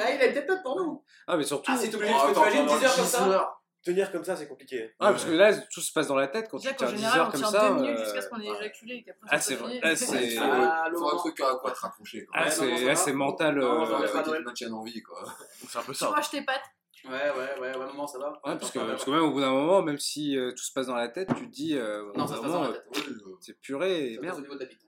Ah, 0.00 0.10
il 0.10 0.20
a 0.22 0.28
peut-être 0.32 0.46
pas 0.46 0.56
pour 0.58 0.76
nous. 0.76 1.04
Ah, 1.26 1.36
mais 1.36 1.44
surtout. 1.44 1.70
Ah, 1.72 1.78
c'est 1.78 1.94
obligé, 1.94 2.12
Oh, 2.14 2.28
tu 2.28 2.34
pendant 2.34 2.50
10 2.78 2.84
heures 2.84 2.94
comme 2.94 3.04
10 3.04 3.10
ça. 3.10 3.54
Tenir 3.84 4.12
comme 4.12 4.22
ça, 4.22 4.36
c'est 4.36 4.46
compliqué. 4.46 4.94
Ah, 5.00 5.10
parce 5.10 5.24
que 5.24 5.32
là, 5.32 5.52
tout 5.72 5.80
se 5.80 5.92
passe 5.92 6.06
dans 6.06 6.14
la 6.14 6.28
tête 6.28 6.48
quand 6.48 6.58
tu 6.58 6.68
tiens 6.74 6.86
10 6.88 6.96
général, 6.96 7.18
heures 7.18 7.28
on 7.28 7.30
comme 7.32 7.40
tient 7.40 7.50
ça. 7.50 7.70
minutes 7.70 7.98
euh, 7.98 8.04
jusqu'à 8.04 8.22
ce 8.22 8.28
qu'on 8.28 8.40
ait 8.40 8.48
ouais. 8.50 8.56
éjaculé. 8.58 8.94
et 8.94 9.02
qu'après, 9.02 9.28
Ah, 9.28 9.40
ça 9.40 9.48
c'est 9.48 9.54
vrai. 9.56 9.80
Là, 9.80 9.96
c'est. 9.96 10.24
Il 10.24 10.38
faut, 10.38 10.44
Ah, 10.44 10.84
un 10.88 11.16
truc 11.16 11.40
à 11.40 11.54
quoi 11.56 11.70
te 11.72 11.78
raccrocher. 11.80 12.26
Quoi. 12.26 12.36
Ah, 12.38 12.44
Ouais, 12.60 12.94
c'est 12.94 13.12
mental. 13.12 13.58
Euh, 13.58 13.86
Noël. 14.26 14.44
maintiennent 14.44 14.72
en 14.74 14.84
vie. 14.84 15.02
Quoi. 15.02 15.24
C'est 15.68 15.78
un 15.78 15.82
peu 15.82 15.92
Tu 15.92 15.98
ça. 15.98 16.06
croches 16.06 16.30
tes 16.30 16.42
pattes. 16.44 16.62
Ouais, 17.04 17.10
ouais, 17.10 17.58
ouais, 17.60 17.76
ouais, 17.76 17.86
moment 17.86 18.06
ça 18.06 18.18
va. 18.20 18.30
Ouais, 18.44 18.56
parce 18.56 18.70
que, 18.70 18.78
parce 18.78 19.04
que 19.04 19.10
même 19.10 19.22
au 19.22 19.32
bout 19.32 19.40
d'un 19.40 19.50
moment, 19.50 19.82
même 19.82 19.98
si 19.98 20.36
euh, 20.38 20.52
tout 20.52 20.62
se 20.62 20.72
passe 20.72 20.86
dans 20.86 20.94
la 20.94 21.08
tête, 21.08 21.28
tu 21.36 21.46
te 21.48 21.52
dis, 21.52 21.76
euh, 21.76 22.12
Non, 22.14 22.28
ça 22.28 22.36
se 22.36 22.40
passe 22.40 22.52
dans 22.52 22.62
la 22.62 22.68
euh, 22.68 22.80
tête. 22.92 23.04
c'est 23.40 23.60
purée 23.60 24.12
et 24.12 24.16
passe 24.18 24.18
au 24.18 24.22
merde. 24.22 24.40
niveau 24.42 24.54
de 24.54 24.60
la 24.60 24.66
bite. 24.66 24.78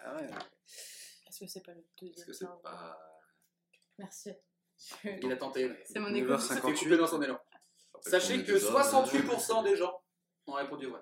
Ah 0.00 0.16
ouais. 0.16 0.28
Est-ce 1.28 1.38
que 1.38 1.46
c'est 1.46 1.64
pas 1.64 1.70
le 1.72 1.84
deuxième 2.00 2.26
que 2.26 2.32
c'est 2.32 2.46
pas. 2.64 2.98
Merci. 3.98 4.32
Il 5.22 5.30
a 5.30 5.36
tenté. 5.36 5.70
C'est 5.84 6.00
mon 6.00 6.08
9h50. 6.10 6.16
égo. 6.16 6.38
Ça 6.38 6.54
fait 6.56 6.60
couper 6.74 6.96
dans 6.96 7.06
son 7.06 7.22
élan. 7.22 7.38
Sachez 8.02 8.44
que 8.44 8.52
68% 8.52 9.64
des 9.64 9.76
gens 9.76 10.02
ont 10.46 10.52
répondu 10.54 10.86
vrai. 10.86 11.00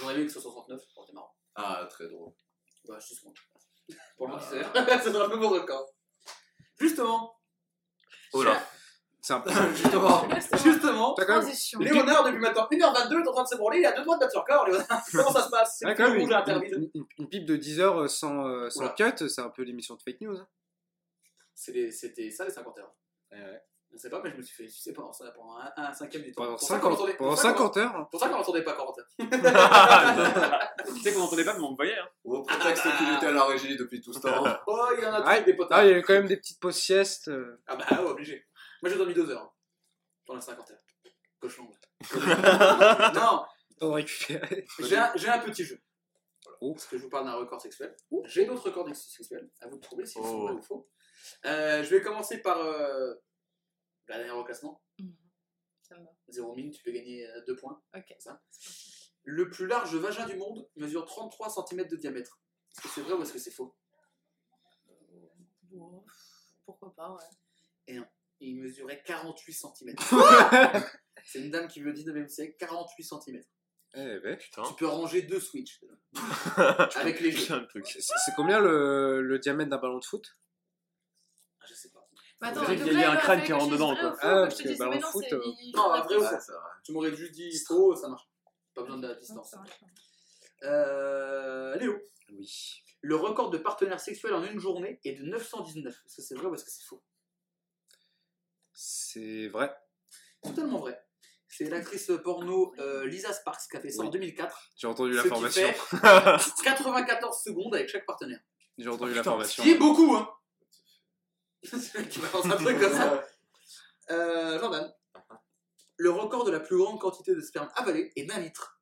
J'aurais 0.00 0.14
aimé 0.14 0.26
que 0.26 0.32
ce 0.32 0.40
soit 0.40 0.50
69, 0.52 0.80
ça 0.80 0.86
aurait 0.96 1.04
été 1.06 1.12
marrant. 1.14 1.34
Ah, 1.54 1.86
très 1.90 2.08
drôle. 2.08 2.32
Bah, 2.88 2.98
je 2.98 3.06
suis 3.14 3.24
bon. 3.24 3.32
Pour 4.16 4.28
le 4.28 4.36
10 4.36 4.54
heures, 4.54 4.74
ça 5.02 5.12
sera 5.12 5.24
un 5.26 5.30
peu 5.30 5.36
mon 5.36 5.48
record. 5.48 5.88
Justement, 6.78 7.32
Oh 8.32 8.42
là. 8.42 8.60
C'est 9.22 9.32
un 9.32 9.40
peu. 9.40 9.50
Justement. 9.74 10.28
justement. 10.64 11.14
Transition. 11.14 11.78
Léonard, 11.80 12.24
depuis 12.24 12.38
maintenant 12.38 12.68
1h22, 12.70 13.22
est 13.24 13.28
en 13.28 13.32
train 13.32 13.42
de 13.42 13.48
se 13.48 13.56
branler, 13.56 13.78
il 13.78 13.86
a 13.86 13.92
deux 13.92 14.04
doigts 14.04 14.16
de 14.16 14.20
battre 14.20 14.32
sur 14.32 14.44
corps, 14.44 14.66
Léonard. 14.66 15.02
Comment 15.12 15.32
ça 15.32 15.42
se 15.44 15.50
passe? 15.50 15.76
C'est 15.78 15.86
le 15.86 16.04
rouge 16.04 16.18
une, 16.22 16.32
à 16.32 16.38
interville. 16.40 16.74
une- 16.74 16.90
une- 16.94 17.06
une 17.18 17.28
pipe 17.28 17.46
de 17.46 17.56
10 17.56 17.80
heures 17.80 18.08
sans, 18.10 18.46
euh, 18.46 18.68
sans 18.70 18.84
Oula. 18.84 18.94
cut, 19.12 19.28
c'est 19.28 19.40
un 19.40 19.50
peu 19.50 19.62
l'émission 19.62 19.94
de 19.96 20.02
fake 20.02 20.20
news. 20.20 20.36
hein. 20.36 20.48
C'est 21.54 21.90
C'était 21.90 22.30
ça 22.30 22.44
les 22.44 22.50
50 22.50 22.78
heures. 22.78 22.94
Ouais, 23.32 23.38
ouais. 23.40 23.62
On 23.96 23.98
sait 23.98 24.10
pas, 24.10 24.20
mais 24.22 24.30
je 24.30 24.36
me 24.36 24.42
suis 24.42 24.54
fait 24.54 24.68
sucer 24.68 24.92
pendant 24.92 25.12
ça, 25.14 25.30
pendant 25.30 25.56
un, 25.56 25.72
un 25.78 25.94
cinquième 25.94 26.22
du 26.22 26.30
temps. 26.32 26.42
Pendant 26.42 26.56
Pour 26.58 26.68
ça 26.68 26.78
qu'on 26.78 26.90
50, 26.90 26.92
entendait- 27.00 27.14
pendant 27.16 27.30
pour 27.30 27.38
ça 27.40 27.52
qu'on- 27.52 27.58
50 27.58 27.76
heures. 27.78 27.96
hein. 27.96 28.08
Pour 28.10 28.20
ça 28.20 28.28
qu'on 28.28 28.36
n'entendait 28.36 28.62
pas 28.62 28.72
Corentin. 28.74 29.02
tu 30.94 31.00
sais 31.00 31.12
qu'on 31.14 31.20
n'entendait 31.20 31.44
pas, 31.44 31.54
mais 31.54 31.64
on 31.64 31.70
me 31.70 31.76
voyait. 31.76 31.98
Hein. 31.98 32.08
Au 32.24 32.42
prétexte 32.42 32.82
qu'il 32.98 33.14
était 33.16 33.26
à 33.26 33.32
la 33.32 33.44
régie 33.44 33.74
depuis 33.78 34.02
tout 34.02 34.12
ce 34.12 34.20
temps. 34.20 34.44
Oh, 34.66 34.88
il 34.98 35.02
y 35.02 35.06
en 35.06 35.14
a 35.14 35.22
Ah, 35.24 35.40
des 35.40 35.54
potes. 35.54 35.68
Ah, 35.70 35.86
il 35.86 35.90
y 35.92 35.94
a 35.94 35.98
eu 35.98 36.02
quand 36.02 36.12
même 36.12 36.26
des 36.26 36.36
petites 36.36 36.60
pauses 36.60 36.76
siestes. 36.76 37.28
euh. 37.28 37.58
Ah 37.66 37.76
bah 37.76 37.86
ouais, 37.90 38.10
obligé. 38.10 38.46
Moi 38.82 38.90
j'ai 38.92 38.98
dormi 38.98 39.14
2 39.14 39.30
heures. 39.30 39.42
hein, 39.42 39.50
Pendant 40.26 40.40
les 40.40 40.44
50 40.44 40.70
heures. 40.70 40.78
Cochon. 41.40 41.66
non, 43.14 43.44
de 43.80 43.86
récupérer. 43.86 44.66
j'ai 44.80 44.96
un, 44.98 45.38
petit 45.38 45.64
jeu. 45.64 45.80
Oh. 46.60 46.72
Parce 46.74 46.86
que 46.86 46.98
je 46.98 47.02
vous 47.02 47.08
parle 47.10 47.24
d'un 47.26 47.34
record 47.34 47.60
sexuel. 47.60 47.96
J'ai 48.24 48.44
d'autres 48.44 48.64
records 48.66 48.88
sexuels. 48.94 49.48
À 49.60 49.68
vous 49.68 49.76
de 49.76 49.80
trouver 49.82 50.04
s'ils 50.04 50.22
sont 50.22 50.28
Oh. 50.34 50.42
vrais 50.44 50.52
ou 50.52 50.62
faux. 50.62 50.88
Euh, 51.44 51.82
je 51.82 51.90
vais 51.90 52.02
commencer 52.02 52.38
par 52.42 52.58
euh, 52.58 53.14
la 54.08 54.18
dernière 54.18 54.36
au 54.36 54.44
classement. 54.44 54.82
Ça 55.82 55.96
me 55.98 56.04
va. 56.04 56.10
Zéro 56.28 56.54
mine, 56.54 56.70
tu 56.70 56.82
peux 56.82 56.90
gagner 56.90 57.26
2 57.46 57.56
points. 57.56 57.82
Ok. 57.94 58.14
Ça. 58.18 58.42
Le 59.24 59.48
plus 59.50 59.66
large 59.66 59.94
vagin 59.96 60.26
du 60.26 60.36
monde 60.36 60.68
mesure 60.76 61.04
33 61.04 61.50
cm 61.50 61.88
de 61.88 61.96
diamètre. 61.96 62.40
Est-ce 62.72 62.82
que 62.82 62.88
c'est 62.88 63.00
vrai 63.02 63.14
ou 63.14 63.22
est-ce 63.22 63.32
que 63.32 63.38
c'est 63.38 63.50
faux? 63.50 63.76
Bon, 65.62 66.04
Pourquoi 66.64 66.94
pas, 66.94 67.14
ouais. 67.14 68.00
Il 68.40 68.60
mesurait 68.60 69.02
48 69.04 69.52
cm. 69.52 69.94
c'est 71.24 71.40
une 71.40 71.50
dame 71.50 71.68
qui 71.68 71.80
veut 71.80 71.90
le 71.90 71.96
19e 71.96 72.28
siècle, 72.28 72.56
48 72.58 73.02
cm. 73.02 73.42
Eh 73.94 74.20
ben, 74.20 74.36
Putain. 74.36 74.62
Tu 74.64 74.74
peux 74.74 74.86
ranger 74.86 75.22
deux 75.22 75.40
Switch 75.40 75.80
avec 76.96 77.20
les 77.20 77.32
jeux. 77.32 77.66
C'est 77.84 78.34
combien 78.36 78.60
le, 78.60 79.22
le 79.22 79.38
diamètre 79.38 79.70
d'un 79.70 79.78
ballon 79.78 79.98
de 79.98 80.04
foot? 80.04 80.26
Attends, 82.40 82.60
donc 82.60 82.76
qu'il 82.76 82.92
y 82.92 83.02
a 83.02 83.10
un 83.10 83.14
il 83.14 83.20
crâne 83.20 83.42
qui 83.44 83.52
rentre 83.52 83.70
dedans, 83.72 83.94
quoi. 83.96 84.16
Ah, 84.20 84.28
parce 84.42 84.60
que 84.62 84.68
de 84.68 84.74
non, 85.00 85.00
foot, 85.10 85.24
c'est- 85.28 85.34
euh, 85.34 85.40
il- 85.62 85.72
Non, 85.74 85.94
il- 85.94 86.02
vrai 86.04 86.16
ou 86.16 86.20
Ouais, 86.20 86.26
faux 86.28 86.36
c'est 86.40 86.52
vrai. 86.52 86.60
Tu 86.84 86.92
m'aurais 86.92 87.14
juste 87.16 87.32
dit 87.32 87.58
faux, 87.66 87.94
ça 87.96 88.08
marche. 88.08 88.28
Pas 88.74 88.82
besoin 88.82 88.98
de 88.98 89.08
la 89.08 89.14
distance. 89.14 89.54
Euh, 90.64 91.76
Léo, 91.76 91.98
Oui. 92.32 92.82
le 93.02 93.16
record 93.16 93.50
de 93.50 93.58
partenaires 93.58 94.00
sexuels 94.00 94.34
en 94.34 94.42
une 94.44 94.58
journée 94.58 95.00
est 95.04 95.14
de 95.14 95.24
919. 95.24 95.94
Est-ce 96.06 96.16
que 96.16 96.22
c'est 96.22 96.34
vrai 96.34 96.46
ou 96.46 96.54
est-ce 96.54 96.64
que 96.64 96.70
c'est 96.70 96.84
faux? 96.84 97.02
C'est 98.72 99.48
vrai. 99.48 99.74
Totalement 100.42 100.78
vrai. 100.80 101.00
C'est 101.48 101.64
l'actrice 101.70 102.10
porno 102.22 102.74
euh, 102.78 103.06
Lisa 103.06 103.32
Sparks 103.32 103.68
qui 103.70 103.76
a 103.76 103.80
fait 103.80 103.90
ça 103.90 104.02
en 104.02 104.06
Oui. 104.06 104.10
2004. 104.10 104.70
J'ai 104.76 104.86
entendu 104.86 105.12
l'information. 105.12 105.66
fait 105.72 105.90
94 106.64 107.42
secondes 107.42 107.74
avec 107.74 107.88
chaque 107.88 108.04
partenaire. 108.04 108.40
J'ai 108.76 108.88
entendu 108.88 109.12
Ce 109.12 109.16
l'information. 109.16 109.62
qui 109.62 109.70
est 109.70 109.78
beaucoup, 109.78 110.14
hein 110.14 110.28
C'est 111.62 111.94
le 111.94 112.00
mec 112.00 112.08
qui 112.10 112.20
balance 112.20 112.44
un 112.46 112.50
truc 112.56 112.78
comme 112.78 112.92
ça. 112.92 113.24
Euh, 114.10 114.58
Jordan, 114.58 114.94
le 115.96 116.10
record 116.10 116.44
de 116.44 116.50
la 116.50 116.60
plus 116.60 116.76
grande 116.76 117.00
quantité 117.00 117.34
de 117.34 117.40
sperme 117.40 117.68
avalé 117.74 118.12
est 118.16 118.24
d'un 118.24 118.38
litre. 118.38 118.80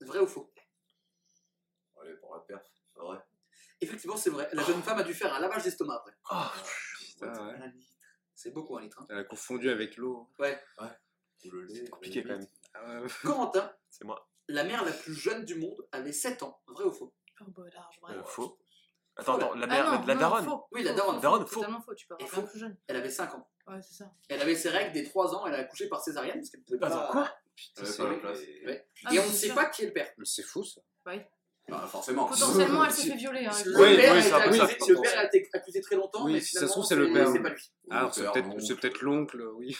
Vrai 0.00 0.18
ou 0.20 0.26
faux? 0.26 0.52
Allez, 2.00 2.14
pour 2.14 2.34
la 2.34 2.40
perf. 2.40 2.62
C'est 2.94 3.00
vrai. 3.00 3.18
Effectivement, 3.80 4.16
c'est 4.16 4.30
vrai. 4.30 4.48
La 4.52 4.62
jeune 4.62 4.82
femme 4.82 4.98
a 4.98 5.02
dû 5.02 5.14
faire 5.14 5.34
un 5.34 5.40
lavage 5.40 5.64
d'estomac 5.64 5.96
après. 5.96 6.12
Ah, 6.30 6.52
Putain, 7.00 7.46
ouais. 7.48 7.54
Un 7.62 7.66
litre. 7.68 7.92
C'est 8.34 8.50
beaucoup 8.52 8.76
un 8.78 8.82
litre. 8.82 9.00
hein. 9.02 9.06
Elle 9.10 9.18
a 9.18 9.24
confondu 9.24 9.68
avec 9.70 9.96
l'eau. 9.96 10.30
Ou 10.38 10.42
le 11.50 11.62
lait. 11.64 11.74
c'est 11.74 11.90
compliqué 11.90 12.22
quand 12.22 12.30
même. 12.38 12.46
Ah 12.74 13.00
ouais. 13.02 13.08
Corentin, 13.22 13.74
C'est 13.90 14.04
moi. 14.04 14.28
la 14.48 14.64
mère 14.64 14.84
la 14.84 14.92
plus 14.92 15.14
jeune 15.14 15.44
du 15.44 15.54
monde, 15.56 15.86
avait 15.92 16.12
7 16.12 16.42
ans. 16.42 16.60
Vrai 16.68 16.84
ou 16.84 16.92
faux? 16.92 17.12
Oh, 17.40 17.44
bah, 17.48 17.62
large, 17.74 17.98
vrai. 18.02 18.14
Euh, 18.16 18.24
faux. 18.24 18.58
Attends, 19.20 19.36
attends, 19.36 19.54
la 19.54 19.64
Ah 19.64 19.66
mère, 19.68 19.84
non, 20.00 20.06
la 20.06 20.14
non, 20.14 20.20
daronne. 20.20 20.44
faux. 20.44 20.66
Oui, 20.72 20.82
la 20.82 20.90
Faux, 20.92 20.96
daronne. 20.96 21.14
faux, 21.16 21.20
Daronne, 21.22 21.40
faux, 21.42 21.46
faux. 21.48 21.60
Totalement 21.60 21.80
faux, 21.82 21.94
tu 21.94 22.06
peux 22.06 22.14
Et 22.18 22.22
avoir 22.24 22.30
faux. 22.34 22.40
bien 22.42 22.50
plus 22.50 22.58
jeune. 22.60 22.76
Elle 22.86 22.96
avait 22.96 23.10
5 23.10 23.34
ans. 23.34 23.48
Ouais, 23.66 23.80
c'est 23.82 23.94
ça. 23.94 24.12
Elle 24.28 24.40
avait 24.40 24.54
ses 24.56 24.68
règles 24.70 24.92
dès 24.92 25.04
3 25.04 25.34
ans. 25.34 25.46
Elle 25.46 25.54
a 25.54 25.58
accouché 25.58 25.88
par 25.88 26.00
césarienne 26.02 26.36
parce 26.38 26.50
qu'elle 26.50 26.62
pouvait 26.62 26.78
pas. 26.78 26.86
Attends, 26.88 27.12
quoi 27.12 27.30
Putain, 27.54 27.84
c'est 27.84 28.02
vrai. 28.02 28.20
Ouais. 28.66 28.88
Ah, 29.04 29.14
Et 29.14 29.18
on 29.20 29.26
ne 29.26 29.32
sait 29.32 29.50
pas 29.54 29.66
qui 29.66 29.82
est 29.82 29.86
le 29.86 29.92
père. 29.92 30.08
Mais 30.18 30.24
c'est 30.24 30.42
fou 30.42 30.64
ça. 30.64 30.80
Bah, 31.68 31.86
forcément. 31.86 32.24
Potentiellement, 32.26 32.84
elle 32.84 32.90
s'est 32.92 33.10
fait 33.10 33.16
violer. 33.16 33.46
Hein, 33.46 33.52
Le 33.64 33.80
Oui, 33.80 33.96
père 33.96 34.12
oui, 34.12 34.18
a 34.18 34.22
c'est 34.22 34.28
été 34.28 34.34
un 34.36 34.48
peu 34.48 34.56
ça, 34.56 34.64
accusé- 34.64 34.78
je 34.86 34.90
le 34.90 34.96
pense. 34.96 35.02
père 35.10 35.18
a 35.20 35.24
été 35.26 35.48
accusé 35.52 35.80
très 35.82 35.94
longtemps, 35.96 36.24
Oui, 36.24 36.32
mais 36.32 36.40
si 36.40 36.52
ça 36.56 36.66
se 36.66 36.72
trouve, 36.72 36.84
c'est 36.84 36.96
le 36.96 37.12
père. 37.12 37.28
C'est 37.30 37.38
pas 37.40 37.50
lui. 37.50 37.70
Ah, 37.90 38.04
le 38.06 38.12
c'est 38.12 38.22
peut-être 38.32 38.60
c'est 38.60 38.74
peut-être 38.76 39.00
l'oncle, 39.02 39.40
oui. 39.54 39.76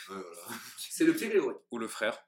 C'est 0.78 1.04
le 1.04 1.12
petit 1.14 1.28
Grégory. 1.28 1.56
Ou 1.72 1.78
le 1.78 1.88
frère. 1.88 2.24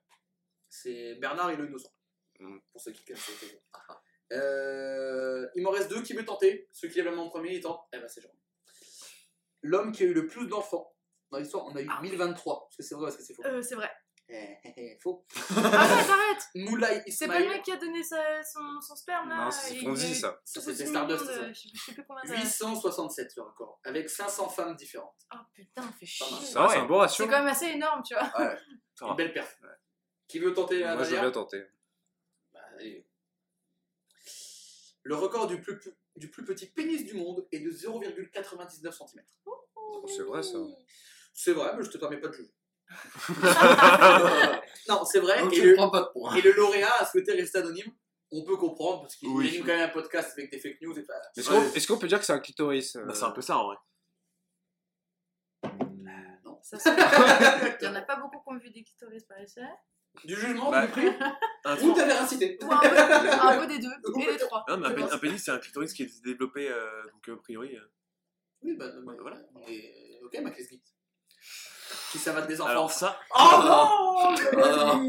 C'est 0.69 1.15
Bernard 1.21 1.51
et 1.51 1.57
le 1.57 1.69
innocent. 1.69 1.93
Mm. 2.41 2.59
Pour 2.73 2.81
ceux 2.81 2.91
qui 2.93 3.05
connaissent. 3.05 3.31
Euh, 4.33 5.49
il 5.55 5.63
m'en 5.63 5.71
reste 5.71 5.91
deux 5.91 6.03
qui 6.03 6.13
veulent 6.15 6.25
tenter. 6.25 6.69
Ceux 6.73 6.89
qui 6.89 6.97
lèvent 6.97 7.07
la 7.07 7.13
main 7.13 7.23
en 7.23 7.29
premier, 7.29 7.55
ils 7.55 7.61
tentent. 7.61 7.83
Eh 7.93 7.99
ben, 7.99 8.09
c'est 8.09 8.21
genre. 8.23 8.33
L'homme 9.63 9.93
qui 9.93 10.03
a 10.03 10.07
eu 10.07 10.15
le 10.15 10.27
plus 10.27 10.47
d'enfants 10.49 10.93
dans 11.31 11.39
l'histoire, 11.39 11.65
on 11.67 11.77
a 11.77 11.81
eu 11.83 11.89
1023. 12.03 12.69
Est-ce 12.71 12.77
que 12.79 12.83
c'est 12.83 12.95
vrai 12.95 13.05
ou 13.05 13.09
est-ce 13.09 13.19
que 13.19 13.23
c'est 13.23 13.35
faux 13.35 13.45
Euh, 13.45 13.63
c'est 13.63 13.75
vrai. 13.75 13.91
Eh, 14.29 14.57
eh, 14.65 14.73
eh, 14.77 14.99
Faux. 15.03 15.27
Arrête, 15.57 16.09
arrête 16.09 16.43
Moulay 16.55 17.03
C'est 17.11 17.27
pas 17.27 17.39
le 17.39 17.45
Ismail, 17.45 17.49
mec 17.57 17.63
qui 17.65 17.73
a 17.73 17.77
donné 17.77 18.03
sa- 18.03 18.43
son, 18.45 18.81
son 18.81 18.95
sperme 18.97 19.29
là 19.29 19.45
Non, 19.45 19.51
c'est 19.51 19.75
il 19.75 19.83
Fonzie 19.85 20.15
ça. 20.15 20.41
ça 20.45 20.61
c'était 20.61 20.87
Stardust. 20.87 21.27
c'est 21.27 21.33
de- 21.33 21.41
ça. 21.41 21.53
Je 21.53 21.61
sais- 21.61 21.69
je 21.75 21.81
sais 21.83 21.93
plus 21.93 22.05
combien 22.07 22.25
ça 22.25 22.35
867 22.41 23.33
le 23.37 23.43
record, 23.43 23.81
avec 23.85 24.09
500 24.09 24.49
femmes 24.49 24.75
différentes. 24.77 25.17
Oh 25.35 25.39
putain, 25.53 25.83
fait 25.93 26.07
chier. 26.07 26.25
Mal. 26.31 26.41
C'est 26.41 26.53
Ça, 26.53 26.69
c'est 26.71 26.79
un 26.79 26.87
quand 26.87 26.99
ratio. 26.99 27.27
même 27.27 27.47
assez 27.47 27.67
énorme, 27.67 28.03
tu 28.07 28.15
vois. 28.15 28.23
Va. 28.39 28.57
Une 29.11 29.17
belle 29.17 29.33
perf. 29.35 29.59
Qui 30.29 30.39
veut 30.39 30.55
tenter 30.55 30.79
la 30.81 30.95
Moi, 30.95 31.05
je 31.05 31.11
veux 31.11 31.15
dernière 31.17 31.31
bien 31.31 31.41
tenter. 31.43 31.63
Bah, 32.55 32.61
allez. 32.75 33.07
Le 35.05 35.17
record 35.17 35.47
du 35.49 35.61
plus, 35.61 35.79
du 36.17 36.31
plus 36.31 36.45
petit 36.45 36.67
pénis 36.67 37.05
du 37.05 37.15
monde 37.15 37.47
est 37.51 37.59
de 37.61 37.71
0,99 37.71 38.93
cm. 38.93 39.25
C'est 40.07 40.23
vrai, 40.23 40.43
ça. 40.43 40.59
C'est 41.35 41.53
vrai, 41.53 41.75
mais 41.77 41.83
je 41.85 41.91
te 41.91 41.99
permets 41.99 42.21
pas 42.21 42.29
de 42.29 42.35
juger. 42.35 42.53
non, 44.89 45.05
c'est 45.05 45.21
vrai. 45.21 45.41
Donc 45.41 45.53
et, 45.55 45.61
le, 45.63 45.77
pas 45.77 46.01
de 46.03 46.13
points. 46.13 46.35
et 46.37 46.43
le 46.43 46.53
lauréat 46.53 46.93
a 47.01 47.07
souhaité 47.07 47.33
rester 47.33 47.59
anonyme. 47.59 47.93
On 48.31 48.45
peut 48.45 48.57
comprendre 48.57 49.03
parce 49.03 49.17
qu'il 49.17 49.29
Oui. 49.29 49.49
anime 49.49 49.63
quand 49.63 49.69
même 49.77 49.91
un 49.91 49.93
podcast 49.93 50.33
avec 50.39 50.51
des 50.51 50.59
fake 50.59 50.81
news 50.83 50.99
et 50.99 51.03
pas. 51.03 51.15
Est-ce 51.37 51.49
qu'on 51.49 51.63
est-ce 51.75 51.87
qu'on 51.87 51.99
peut 51.99 52.07
dire 52.09 52.19
que 52.19 52.25
c'est 52.25 52.33
un 52.33 52.41
clitoris 52.41 52.97
euh, 52.97 53.05
Bah, 53.05 53.15
c'est 53.15 53.25
un 53.25 53.31
peu 53.31 53.43
ça 53.43 53.59
en 53.59 53.67
vrai. 53.67 53.77
Non. 56.45 56.59
Ça, 56.63 56.79
c'est- 56.79 56.91
Il 57.81 57.85
y 57.85 57.89
en 57.89 57.95
a 57.95 58.03
pas 58.03 58.17
beaucoup 58.17 58.39
qui 58.41 58.49
ont 58.55 58.59
vu 58.59 58.71
des 58.71 58.83
clitoris 58.85 59.25
par 59.25 59.41
ici. 59.41 59.61
Du 60.25 60.37
jugement, 60.37 60.71
Bah, 60.71 60.87
du 60.87 60.93
prix 60.93 61.09
Un 61.65 61.79
ou 61.81 61.95
véracité. 61.95 62.59
Ou 62.63 62.73
un 62.73 62.79
peu, 62.79 62.89
un 62.89 63.59
peu 63.61 63.67
des 63.67 63.79
deux, 63.79 63.91
et 64.21 64.33
les 64.33 64.39
trois. 64.39 64.65
Non, 64.69 64.77
mais 64.79 64.87
un, 64.87 64.91
pénis, 64.91 65.05
pense. 65.05 65.13
un 65.15 65.19
pénis, 65.19 65.43
c'est 65.45 65.51
un 65.53 65.59
clitoris 65.59 65.93
qui 65.93 66.03
est 66.03 66.23
développé, 66.25 66.69
euh, 66.69 67.03
donc 67.13 67.29
a 67.29 67.41
priori. 67.41 67.77
euh. 67.77 67.81
Oui, 68.63 68.77
bah, 68.77 68.87
bah, 69.05 69.13
Voilà. 69.21 69.39
Et, 69.69 70.19
ok, 70.25 70.39
ma 70.43 70.51
Leslie. 70.51 70.81
Qui 72.11 72.19
ça 72.19 72.33
va 72.33 72.43
des 72.43 72.61
enfants 72.61 72.71
Alors 72.71 72.91
ça, 72.91 73.19
Oh 73.35 73.51
non 73.65 74.35
Ah. 74.63 75.01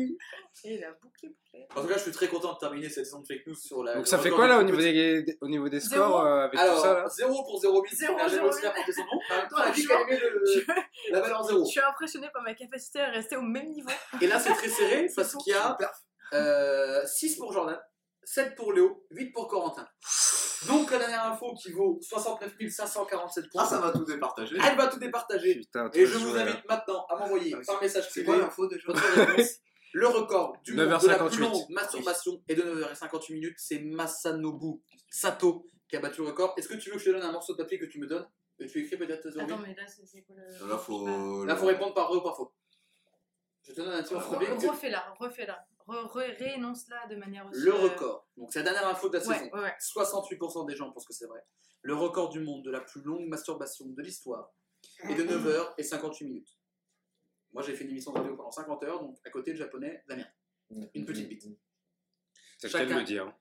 Et 0.66 0.76
il 0.76 0.84
a 0.84 0.92
bouclé, 0.94 1.30
bouclé. 1.30 1.68
En 1.76 1.82
tout 1.82 1.88
cas, 1.88 1.96
je 1.98 2.04
suis 2.04 2.12
très 2.12 2.28
content 2.28 2.54
de 2.54 2.58
terminer 2.60 2.88
cette 2.88 3.06
saison 3.06 3.20
de 3.22 3.26
fake 3.28 3.48
news 3.48 3.56
sur 3.56 3.84
la. 3.84 3.96
Donc 3.96 4.08
ça 4.08 4.18
fait 4.20 4.30
quoi 4.30 4.48
là 4.48 4.60
au 4.60 4.64
niveau 4.64 4.78
des, 4.78 5.38
au 5.42 5.48
niveau 5.48 5.68
des 5.68 5.80
scores 5.80 6.22
euh, 6.26 6.46
avec 6.46 6.60
Alors, 6.60 6.76
tout 6.76 6.82
ça 6.84 6.94
là 6.94 7.08
0 7.10 7.44
pour 7.44 7.60
0 7.60 7.82
8, 7.84 7.96
Zéro, 7.96 8.18
j'ai 8.24 8.30
zéro, 8.36 8.48
aussi 8.48 8.62
zéro. 8.62 8.72
apporté 8.74 8.92
son 8.94 9.02
nom. 9.02 9.08
En 9.32 9.36
même 9.38 9.48
temps, 9.50 9.56
elle 9.64 9.70
a 9.70 9.72
dit 9.72 9.84
Franchement, 9.84 10.06
qu'elle 10.08 10.18
aimait 10.18 10.30
le- 10.30 11.12
la 11.12 11.22
valeur 11.22 11.44
0. 11.44 11.66
Je 11.66 11.70
suis 11.72 11.80
impressionnée 11.82 12.30
par 12.34 12.44
ma 12.44 12.54
capacité 12.54 13.00
à 13.02 13.10
rester 13.10 13.36
au 13.36 13.42
même 13.42 13.70
niveau. 13.72 13.90
Et 14.22 14.28
là, 14.28 14.40
c'est 14.40 14.54
très 14.54 14.70
serré 14.70 15.08
C'est 15.10 15.16
parce 15.16 15.36
qu'il 15.36 15.54
y 15.54 15.56
a 15.56 15.78
euh, 16.34 17.06
6 17.06 17.36
pour 17.38 17.52
Jordan, 17.52 17.80
7 18.24 18.56
pour 18.56 18.74
Léo, 18.74 19.06
8 19.12 19.32
pour 19.32 19.48
Corentin. 19.48 19.88
Donc, 20.68 20.90
la 20.92 20.98
dernière 21.00 21.26
info 21.26 21.54
qui 21.62 21.72
vaut 21.74 22.00
69 22.02 22.54
547 22.70 23.50
points. 23.52 23.64
Ah, 23.66 23.70
ça 23.70 23.80
va 23.80 23.92
tout 23.92 24.06
départager. 24.06 24.56
Elle 24.66 24.78
va 24.78 24.88
tout 24.88 24.98
départager. 24.98 25.56
Putain, 25.56 25.90
Et 25.94 26.06
je 26.06 26.18
vous 26.18 26.38
invite 26.38 26.64
maintenant 26.70 27.06
à 27.10 27.18
m'envoyer 27.18 27.54
Ah 27.54 27.62
par 27.68 27.82
message 27.82 28.06
C'est 28.10 28.24
privé 28.24 28.38
quoi 28.38 28.46
l'info 28.46 28.68
déjà. 28.68 28.88
Le 29.94 30.08
record 30.08 30.58
du 30.64 30.74
monde 30.74 30.86
de 30.88 30.90
la 30.90 30.98
9h58. 31.18 31.30
plus 31.30 31.40
longue 31.42 31.70
masturbation 31.70 32.44
est 32.48 32.56
de 32.56 32.64
9h58 32.64 33.34
minutes. 33.34 33.56
C'est 33.58 33.80
Masanobu 33.80 34.82
Sato 35.10 35.68
qui 35.88 35.96
a 35.96 36.00
battu 36.00 36.22
le 36.22 36.28
record. 36.28 36.54
Est-ce 36.58 36.68
que 36.68 36.74
tu 36.76 36.90
veux 36.90 36.96
que 36.96 37.02
je 37.02 37.06
te 37.06 37.16
donne 37.16 37.22
un 37.24 37.32
morceau 37.32 37.54
de 37.54 37.58
papier 37.62 37.78
que 37.78 37.86
tu 37.86 38.00
me 38.00 38.08
donnes 38.08 38.28
Et 38.60 38.66
tu 38.66 38.84
écris 38.84 38.98
peut-être 38.98 39.30
0 39.30 39.46
Attends, 39.46 39.60
mais 39.60 39.76
là, 39.76 39.86
c'est 39.88 40.06
c'est 40.06 40.24
quoi 40.24 40.36
le. 40.36 40.68
Là, 40.68 40.78
faut. 40.78 41.46
Là, 41.46 41.56
faut 41.56 41.68
répondre 41.68 41.94
par 41.94 42.08
vrai 42.10 42.18
ou 42.18 42.22
par 42.22 42.36
faux. 42.36 42.52
Je 43.62 43.72
te 43.74 43.82
donne 43.82 43.94
un 43.94 44.02
petit 44.04 44.14
morceau 44.14 44.32
de 44.32 44.46
papier. 44.46 44.68
Re- 44.68 44.72
Refais-la, 44.72 45.14
refais-la. 45.20 45.66
Re- 45.88 46.08
re- 46.12 46.38
Réénonce-la 46.38 47.08
de 47.08 47.16
manière 47.16 47.46
aussi. 47.48 47.60
Le 47.62 47.72
euh, 47.74 47.78
record. 47.84 48.28
Donc, 48.38 48.52
c'est 48.52 48.60
la 48.64 48.72
dernière 48.72 48.88
info 48.88 49.10
de 49.10 49.18
la 49.18 49.28
Ouais, 49.28 49.38
saison. 49.38 49.52
ouais, 49.54 49.60
ouais. 49.62 49.76
68% 49.80 50.66
des 50.68 50.76
gens 50.76 50.92
pensent 50.92 51.06
que 51.06 51.14
c'est 51.14 51.28
vrai. 51.28 51.42
Le 51.82 51.94
record 51.94 52.30
du 52.30 52.40
monde 52.40 52.64
de 52.64 52.72
la 52.72 52.80
plus 52.82 53.02
longue 53.02 53.28
masturbation 53.28 53.86
de 53.86 54.02
l'histoire 54.02 54.50
est 55.08 55.14
de 55.16 55.24
9h58 55.24 56.24
minutes. 56.26 56.58
Moi, 57.54 57.62
j'ai 57.64 57.76
fait 57.76 57.84
une 57.84 57.92
émission 57.92 58.12
de 58.12 58.18
radio 58.18 58.36
pendant 58.36 58.52
50 58.52 58.84
heures, 58.84 59.00
donc 59.00 59.18
à 59.26 59.30
côté, 59.30 59.52
le 59.52 59.58
japonais, 59.58 60.04
Damien. 60.08 60.28
Une 60.96 61.06
petite 61.06 61.30
bite. 61.30 61.48
C'est 62.58 62.68
le 62.68 62.74
cas 62.74 62.80
de 62.80 62.88
Chacun. 62.90 63.00
le 63.00 63.06
dire. 63.06 63.34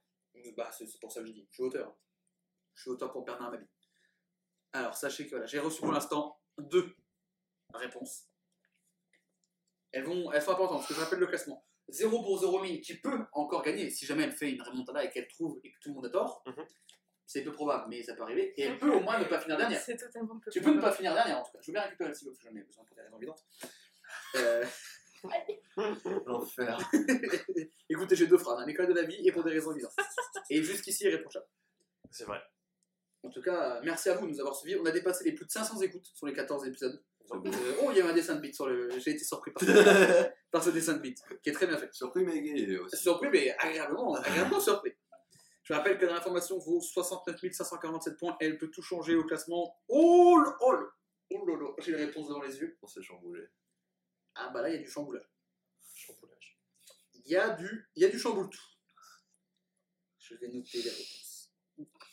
Bah, 0.55 0.69
c'est 0.71 0.99
pour 0.99 1.11
ça 1.11 1.21
que 1.21 1.27
je 1.27 1.31
dis. 1.31 1.47
Je 1.49 1.55
suis 1.55 1.63
auteur. 1.63 1.95
Je 2.75 2.81
suis 2.81 2.91
auteur 2.91 3.11
pour 3.11 3.23
Bernard 3.25 3.51
Mabie. 3.51 3.67
Alors, 4.73 4.95
sachez 4.95 5.25
que 5.25 5.31
voilà, 5.31 5.45
j'ai 5.45 5.59
reçu 5.59 5.81
pour 5.81 5.91
l'instant 5.91 6.39
deux 6.57 6.95
réponses. 7.73 8.27
Elles, 9.91 10.03
vont, 10.03 10.31
elles 10.31 10.41
sont 10.41 10.51
importantes, 10.51 10.79
parce 10.79 10.87
que 10.87 10.93
je 10.95 10.99
rappelle 10.99 11.19
le 11.19 11.27
classement. 11.27 11.63
0 11.89 12.23
pour 12.23 12.39
0 12.39 12.65
000, 12.65 12.79
qui 12.81 12.95
peut 12.99 13.25
encore 13.33 13.61
gagner 13.61 13.89
si 13.89 14.05
jamais 14.05 14.23
elle 14.23 14.31
fait 14.31 14.51
une 14.51 14.61
remontada 14.61 15.03
et 15.03 15.09
qu'elle 15.09 15.27
trouve 15.27 15.59
et 15.63 15.71
que 15.71 15.79
tout 15.79 15.89
le 15.89 15.95
monde 15.95 16.05
a 16.05 16.09
tort. 16.09 16.43
Mhm. 16.45 16.65
C'est 17.25 17.43
peu 17.43 17.51
probable, 17.51 17.85
mais 17.89 18.03
ça 18.03 18.15
peut 18.15 18.23
arriver. 18.23 18.53
Et 18.57 18.63
elle 18.63 18.77
peut 18.77 18.91
au 18.91 18.99
moins 18.99 19.17
ne 19.19 19.25
pas 19.25 19.39
finir 19.39 19.57
dernière. 19.57 19.79
C'est 19.79 19.95
totalement 19.95 20.39
peu 20.39 20.51
Tu 20.51 20.61
peux 20.61 20.73
ne 20.73 20.81
pas 20.81 20.91
finir 20.91 21.13
dernière 21.13 21.39
en 21.39 21.43
tout 21.43 21.51
cas. 21.51 21.59
Je 21.61 21.67
veux 21.67 21.73
bien 21.73 21.81
récupérer 21.83 22.09
parce 22.09 22.23
que 22.23 22.29
j'en 22.41 22.55
ai 22.55 22.61
besoin 22.63 22.83
pour 22.83 22.95
des 22.95 23.01
raisons 23.01 23.17
évidentes. 23.17 23.45
Euh, 24.35 24.65
L'enfer. 26.25 26.77
Écoutez, 27.89 28.15
j'ai 28.15 28.27
deux 28.27 28.37
phrases, 28.37 28.59
un 28.59 28.67
école 28.67 28.87
de 28.87 28.93
la 28.93 29.03
vie 29.03 29.27
et 29.27 29.31
pour 29.31 29.43
des 29.43 29.51
raisons 29.51 29.71
évidentes. 29.71 29.95
Et 30.49 30.61
jusqu'ici, 30.61 31.05
irréprochable. 31.05 31.45
c'est 32.11 32.25
vrai. 32.25 32.41
En 33.23 33.29
tout 33.29 33.41
cas, 33.41 33.77
euh, 33.77 33.81
merci 33.83 34.09
à 34.09 34.15
vous 34.15 34.25
de 34.25 34.31
nous 34.31 34.39
avoir 34.39 34.55
suivis. 34.55 34.75
On 34.75 34.85
a 34.85 34.91
dépassé 34.91 35.23
les 35.23 35.31
plus 35.31 35.45
de 35.45 35.51
500 35.51 35.79
écoutes 35.81 36.05
sur 36.13 36.27
les 36.27 36.33
14 36.33 36.67
épisodes. 36.67 37.01
Euh, 37.31 37.37
oh, 37.81 37.89
il 37.91 37.97
y 37.97 38.01
a 38.01 38.07
un 38.07 38.13
dessin 38.13 38.35
de 38.35 38.41
beat 38.41 38.53
sur 38.53 38.67
le. 38.67 38.89
J'ai 38.99 39.11
été 39.11 39.23
surpris 39.23 39.51
par, 39.51 39.63
par 40.51 40.63
ce 40.63 40.71
dessin 40.71 40.93
de 40.93 40.99
beat, 40.99 41.17
qui 41.41 41.49
est 41.49 41.53
très 41.53 41.67
bien 41.67 41.77
fait. 41.77 41.91
Surpris 41.93 42.25
mais 42.25 42.41
gay 42.41 42.77
aussi. 42.77 42.97
Surpris, 42.97 43.29
mais 43.29 43.55
agréablement, 43.57 44.15
agréablement 44.15 44.59
surpris. 44.59 44.91
Je 45.63 45.73
rappelle 45.73 45.97
que 45.97 46.05
l'information 46.05 46.59
vaut 46.59 46.81
69 46.81 47.39
547 47.53 48.17
points 48.17 48.35
et 48.41 48.47
elle 48.47 48.57
peut 48.57 48.69
tout 48.69 48.81
changer 48.81 49.15
au 49.15 49.23
classement. 49.23 49.77
Oh 49.87 50.43
oh 50.59 50.75
oh 51.31 51.75
j'ai 51.79 51.93
les 51.93 52.05
réponses 52.05 52.27
devant 52.27 52.41
les 52.41 52.57
yeux. 52.57 52.77
On 52.81 52.87
s'est 52.87 53.01
chamboulé. 53.01 53.41
Ah 54.35 54.49
bah 54.53 54.61
là, 54.61 54.69
il 54.69 54.75
y 54.75 54.77
a 54.77 54.81
du 54.81 54.89
chamboulage. 54.89 55.23
Il 57.13 57.31
y 57.31 57.35
a 57.37 57.49
du, 57.51 57.89
il 57.95 58.03
y 58.03 58.05
a 58.05 58.09
du 58.09 58.19
chamboule 58.19 58.49
tout. 58.49 58.59
Je 60.19 60.35
vais 60.35 60.47
noter 60.47 60.81
les 60.81 60.89
réponses. 60.89 61.51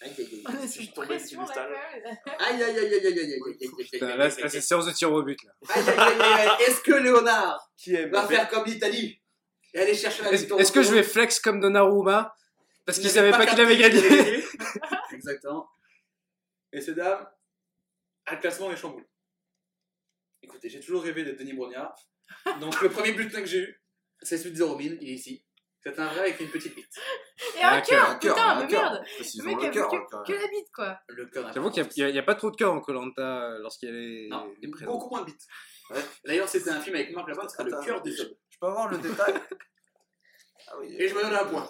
Aïe 0.03 0.15
aïe 0.19 0.29
aïe. 0.33 0.43
On 0.47 0.51
je 0.53 1.09
dessus. 1.09 1.37
Aïe 1.37 2.63
aïe 2.63 2.63
aïe 2.63 2.79
aïe 2.79 2.95
aïe 2.95 3.07
aïe 3.07 3.19
aïe 3.19 3.19
aïe 3.19 3.19
aïe 3.19 3.55
aïe 3.61 3.89
aïe 3.93 4.01
Là, 4.01 4.25
aïe 4.25 4.31
c'est 4.31 4.43
là, 4.43 4.49
c'est 4.49 4.57
aïe 4.57 4.63
séance 4.63 4.87
de 4.87 4.93
tir 4.93 5.13
au 5.13 5.23
but 5.23 5.43
là. 5.45 5.53
aïe 5.69 5.89
aïe 5.89 5.99
aïe 5.99 6.21
aïe 6.21 6.49
aïe. 6.49 6.63
Est-ce 6.67 6.81
que 6.81 6.93
Léonard 6.93 7.71
va 8.11 8.27
faire 8.27 8.49
comme 8.49 8.65
l'Italie 8.65 9.21
et 9.75 9.79
aller 9.81 9.95
chercher 9.95 10.23
la 10.23 10.33
Est-ce 10.33 10.43
victoire 10.43 10.61
est-ce 10.61 10.73
que 10.73 10.83
je 10.83 10.93
vais 10.93 11.03
flex 11.03 11.39
comme 11.41 11.61
Donnarumma 11.61 12.35
Parce 12.87 12.99
Il 12.99 13.03
qu'il 13.03 13.11
savait 13.11 13.31
pas 13.33 13.47
qu'il 13.47 13.61
avait 13.61 13.77
gagné. 13.77 14.43
Exactement. 15.13 15.69
Messieurs, 16.73 16.95
dames, 16.95 17.29
un 18.27 18.37
classement 18.37 18.71
des 18.71 18.77
chamboules. 18.77 19.07
Écoutez, 20.43 20.69
j'ai 20.71 20.81
toujours 20.81 21.03
rêvé 21.03 21.25
d'être 21.25 21.39
Denis 21.39 21.53
Brognard. 21.53 21.95
Donc 22.61 22.81
le 22.81 22.89
premier 22.91 23.13
bulletin 23.13 23.41
que 23.41 23.47
j'ai 23.47 23.59
eu, 23.61 23.83
c'est 24.23 24.39
celui 24.39 24.53
de 24.53 24.57
0 24.57 24.79
000, 24.81 24.95
il 25.01 25.09
est 25.11 25.15
ici. 25.15 25.45
C'est 25.83 25.99
un 25.99 26.09
vrai 26.09 26.21
avec 26.21 26.41
une 26.41 26.51
petite 26.51 26.75
bite. 26.75 26.93
Et 27.59 27.63
un 27.63 27.71
Un 27.73 27.81
cœur, 27.81 28.19
cœur, 28.19 28.35
putain, 28.35 28.49
un 28.49 28.61
mais 28.61 28.67
cœur. 28.69 28.83
merde. 28.93 29.05
Parce 29.17 29.31
qu'ils 29.31 29.43
Le 29.43 29.49
ont 29.49 29.57
mec 29.57 29.63
le 29.63 29.69
a 29.69 29.73
cœur. 29.89 30.23
que, 30.27 30.33
la 30.33 30.47
bite 30.49 30.71
quoi. 30.75 31.01
Le 31.09 31.27
cœur 31.27 31.45
d'un 31.45 31.53
J'avoue 31.53 31.71
qu'il 31.71 31.89
n'y 31.97 32.03
a, 32.03 32.11
y 32.11 32.19
a 32.19 32.23
pas 32.23 32.35
trop 32.35 32.51
de 32.51 32.57
cœur 32.57 32.73
en 32.75 32.81
Colanta 32.81 33.57
lorsqu'il 33.61 33.89
est, 33.89 34.29
Non, 34.29 34.53
il 34.61 34.69
est 34.69 34.71
présent. 34.71 34.91
beaucoup 34.93 35.09
moins 35.09 35.23
de 35.23 35.27
bites. 35.27 35.47
D'ailleurs, 36.27 36.49
c'était 36.49 36.71
un 36.71 36.81
film 36.81 36.97
avec 36.97 37.15
Marc 37.15 37.29
Lavoine, 37.29 37.49
c'était 37.49 37.65
le 37.65 37.83
cœur 37.83 38.03
des 38.03 38.21
hommes. 38.21 38.35
Je 38.51 38.59
peux 38.61 38.67
avoir 38.67 38.89
le 38.91 38.99
détail 38.99 39.35
Ah 40.69 40.75
oui. 40.81 40.95
Et 40.99 41.09
je 41.09 41.15
me 41.15 41.23
donne 41.23 41.35
un 41.35 41.45
point. 41.47 41.69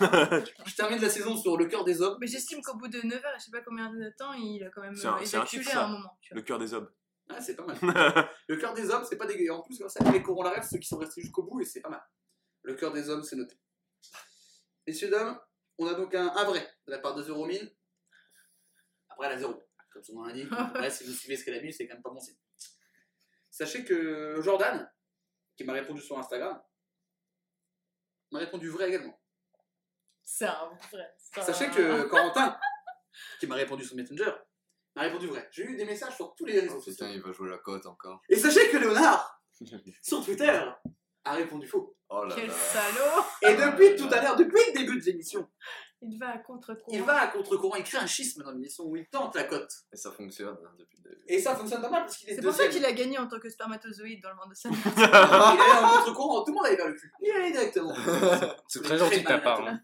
je 0.66 0.74
termine 0.74 1.00
la 1.00 1.08
saison 1.10 1.36
sur 1.36 1.56
le 1.58 1.66
cœur 1.66 1.84
des 1.84 2.00
hommes. 2.02 2.16
Mais 2.20 2.26
j'estime 2.26 2.62
qu'au 2.62 2.76
bout 2.76 2.88
de 2.88 3.00
9 3.02 3.24
heures, 3.24 3.34
je 3.38 3.44
sais 3.44 3.50
pas 3.50 3.60
combien 3.60 3.90
de 3.92 4.10
temps, 4.18 4.32
il 4.32 4.64
a 4.64 4.70
quand 4.70 4.80
même 4.82 4.94
euh, 4.94 5.18
éjaculé 5.18 5.70
à 5.70 5.84
un 5.84 5.88
moment. 5.88 6.10
tu 6.22 6.32
vois. 6.32 6.36
Le 6.40 6.42
cœur 6.42 6.58
des 6.58 6.72
hommes. 6.74 6.90
Ah, 7.28 7.40
c'est 7.40 7.56
pas 7.56 7.64
mal. 7.64 7.78
Le 8.48 8.56
cœur 8.56 8.74
des 8.74 8.90
hommes, 8.90 9.04
c'est 9.08 9.16
pas 9.16 9.26
dégueu. 9.26 9.50
En 9.52 9.62
plus, 9.62 9.78
comme 9.78 9.88
ça, 9.88 10.04
les 10.12 10.22
corons 10.22 10.42
la 10.42 10.50
rêve, 10.50 10.66
ceux 10.70 10.78
qui 10.78 10.86
sont 10.86 10.98
restés 10.98 11.22
jusqu'au 11.22 11.42
bout, 11.42 11.60
et 11.60 11.64
c'est 11.64 11.80
pas 11.80 11.88
mal. 11.88 12.02
Le 12.62 12.74
cœur 12.74 12.92
des 12.92 13.08
hommes, 13.08 13.22
c'est 13.22 13.36
noté. 13.36 13.58
Messieurs, 14.86 15.08
dames, 15.08 15.40
on 15.78 15.86
a 15.86 15.94
donc 15.94 16.14
un, 16.14 16.28
un 16.28 16.44
vrai 16.44 16.68
de 16.86 16.92
la 16.92 16.98
part 16.98 17.14
de 17.14 17.22
0 17.22 17.50
000. 17.50 17.64
Après, 19.08 19.28
la 19.28 19.38
0. 19.38 19.62
Comme 19.90 20.02
son 20.02 20.14
nom 20.14 20.24
l'indique. 20.24 20.48
Après, 20.58 20.90
si 20.90 21.04
vous 21.04 21.12
suivez 21.12 21.36
ce 21.36 21.44
qu'elle 21.44 21.54
a 21.54 21.62
mis, 21.62 21.72
c'est 21.72 21.86
quand 21.86 21.94
même 21.94 22.02
pas 22.02 22.10
bon 22.10 22.20
signe. 22.20 22.36
Sachez 23.50 23.84
que 23.84 24.40
Jordan, 24.42 24.90
qui 25.56 25.64
m'a 25.64 25.72
répondu 25.72 26.00
sur 26.02 26.18
Instagram, 26.18 26.60
m'a 28.32 28.40
répondu 28.40 28.68
vrai 28.68 28.88
également. 28.88 29.20
C'est 30.24 30.46
un 30.46 30.70
vrai. 30.90 31.14
Sachez 31.16 31.70
que 31.70 32.02
Corentin, 32.08 32.58
qui 33.38 33.46
m'a 33.46 33.54
répondu 33.54 33.84
sur 33.84 33.94
Messenger, 33.94 34.32
m'a 34.96 35.02
répondu 35.02 35.26
vrai. 35.28 35.48
J'ai 35.50 35.64
eu 35.64 35.76
des 35.76 35.84
messages 35.84 36.14
sur 36.16 36.34
tous 36.34 36.44
les 36.46 36.60
réseaux 36.60 36.74
Oh, 36.76 36.80
sociaux. 36.80 36.92
putain, 37.06 37.10
il 37.10 37.20
va 37.22 37.32
jouer 37.32 37.50
la 37.50 37.58
cote 37.58 37.86
encore. 37.86 38.20
Et 38.28 38.36
sachez 38.36 38.68
que 38.70 38.76
Léonard, 38.76 39.42
sur 40.02 40.24
Twitter, 40.24 40.60
a 41.24 41.32
répondu 41.32 41.66
faux. 41.66 41.96
Oh 42.10 42.24
là 42.24 42.34
Quel 42.36 42.48
là. 42.48 42.52
salaud 42.54 43.24
Et 43.42 43.54
depuis 43.54 43.96
tout 43.96 44.12
à 44.12 44.20
l'heure, 44.22 44.36
depuis 44.36 44.60
le 44.68 44.78
début 44.78 45.00
de 45.00 45.04
l'émission, 45.04 45.48
Il 46.02 46.18
va 46.18 46.34
à 46.34 46.38
contre-courant. 46.38 46.86
il 46.96 47.02
va 47.02 47.16
à 47.22 47.26
contre-courant, 47.28 47.76
il 47.76 47.82
crée 47.84 47.96
un 47.98 48.06
schisme 48.06 48.42
dans 48.44 48.52
l'émission 48.52 48.84
où 48.84 48.94
il 48.94 49.06
tente 49.08 49.34
la 49.34 49.44
cote. 49.44 49.72
Et 49.92 49.96
ça 49.96 50.12
fonctionne 50.12 50.58
hein, 50.62 50.74
depuis 50.78 50.98
le 51.02 51.10
début. 51.10 51.24
Et 51.26 51.40
ça 51.40 51.56
fonctionne 51.56 51.80
pas 51.80 51.88
mal 51.88 52.02
parce 52.02 52.18
qu'il 52.18 52.28
est, 52.28 52.34
C'est 52.36 52.42
pour 52.42 52.52
ça 52.52 52.68
qu'il 52.68 52.84
a 52.84 52.92
gagné 52.92 53.16
en 53.18 53.26
tant 53.26 53.40
que 53.40 53.48
spermatozoïde 53.48 54.22
dans 54.22 54.28
le 54.30 54.36
monde 54.36 54.50
de 54.50 54.54
sa 54.54 54.68
Il 54.96 55.02
allait 55.02 55.72
en 55.82 55.88
contre-courant, 55.88 56.44
tout 56.44 56.50
le 56.50 56.56
monde 56.56 56.66
allait 56.66 56.76
vers 56.76 56.88
le 56.88 56.94
cul. 56.94 57.10
Il 57.22 57.30
allait 57.32 57.52
directement. 57.52 57.94
C'est 58.68 58.82
très 58.82 58.98
gentil 58.98 59.22
de 59.22 59.26
ta 59.26 59.38
part. 59.38 59.66
hein. 59.66 59.80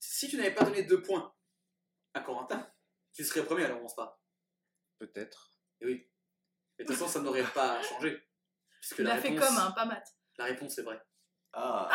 Si 0.00 0.28
tu 0.28 0.36
n'avais 0.38 0.54
pas 0.54 0.64
donné 0.64 0.84
deux 0.84 1.02
points 1.02 1.33
à 2.14 2.20
Corentin, 2.20 2.66
tu 3.12 3.24
serais 3.24 3.44
premier 3.44 3.64
à 3.64 3.68
l'avance 3.68 3.94
pas. 3.94 4.20
Peut-être. 4.98 5.50
Et 5.80 5.86
oui. 5.86 6.08
Mais 6.78 6.84
de 6.84 6.88
toute 6.88 6.98
façon, 6.98 7.10
ça 7.10 7.20
n'aurait 7.20 7.42
pas 7.44 7.82
changé. 7.82 8.20
Puisque 8.80 8.98
Il 8.98 9.04
la 9.04 9.14
a 9.14 9.18
fait 9.18 9.34
comme 9.34 9.56
un 9.56 9.70
pas 9.72 9.84
mat. 9.84 10.04
La 10.38 10.44
réponse 10.46 10.78
est 10.78 10.82
vraie. 10.82 11.00
Ah, 11.52 11.88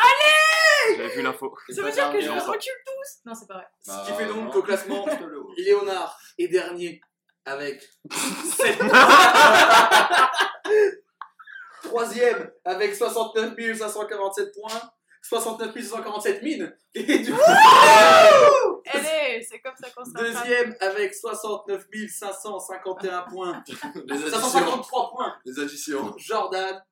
J'avais 0.96 1.10
vu 1.16 1.22
l'info. 1.22 1.54
Ça 1.70 1.82
veut 1.82 1.92
dire 1.92 2.12
que 2.12 2.20
je 2.22 2.28
bien. 2.28 2.36
me 2.36 2.42
recule 2.42 2.74
tous 2.86 3.20
Non, 3.26 3.34
c'est 3.36 3.48
pas 3.48 3.56
vrai. 3.56 3.68
Ce 3.82 3.90
Bah, 3.92 4.04
qui 4.06 4.14
fait 4.14 4.26
donc 4.28 4.46
non. 4.46 4.52
qu'au 4.52 4.64
classement. 4.64 5.06
Léonard 5.58 6.18
est 6.38 6.48
dernier 6.48 7.02
avec 7.46 7.82
7 8.12 8.80
Troisième 11.84 12.52
avec 12.66 12.96
69 12.96 13.78
547 13.78 14.54
points. 14.54 14.92
69 15.24 15.74
547 15.74 16.42
mines. 16.44 16.78
Et 16.94 17.20
du 17.20 17.34
Allez, 18.94 19.42
c'est 19.48 19.60
comme 19.60 19.76
ça 19.82 19.90
qu'on 19.92 20.04
se 20.06 20.12
deuxième 20.12 20.76
avec 20.80 21.14
69 21.14 21.86
551 22.10 23.22
points. 23.24 23.64
Les 24.08 24.14
additions. 24.16 24.40
553 24.40 25.12
points. 25.12 25.36
Les 25.46 25.60
additions. 25.60 26.16
Jordan. 26.18 26.84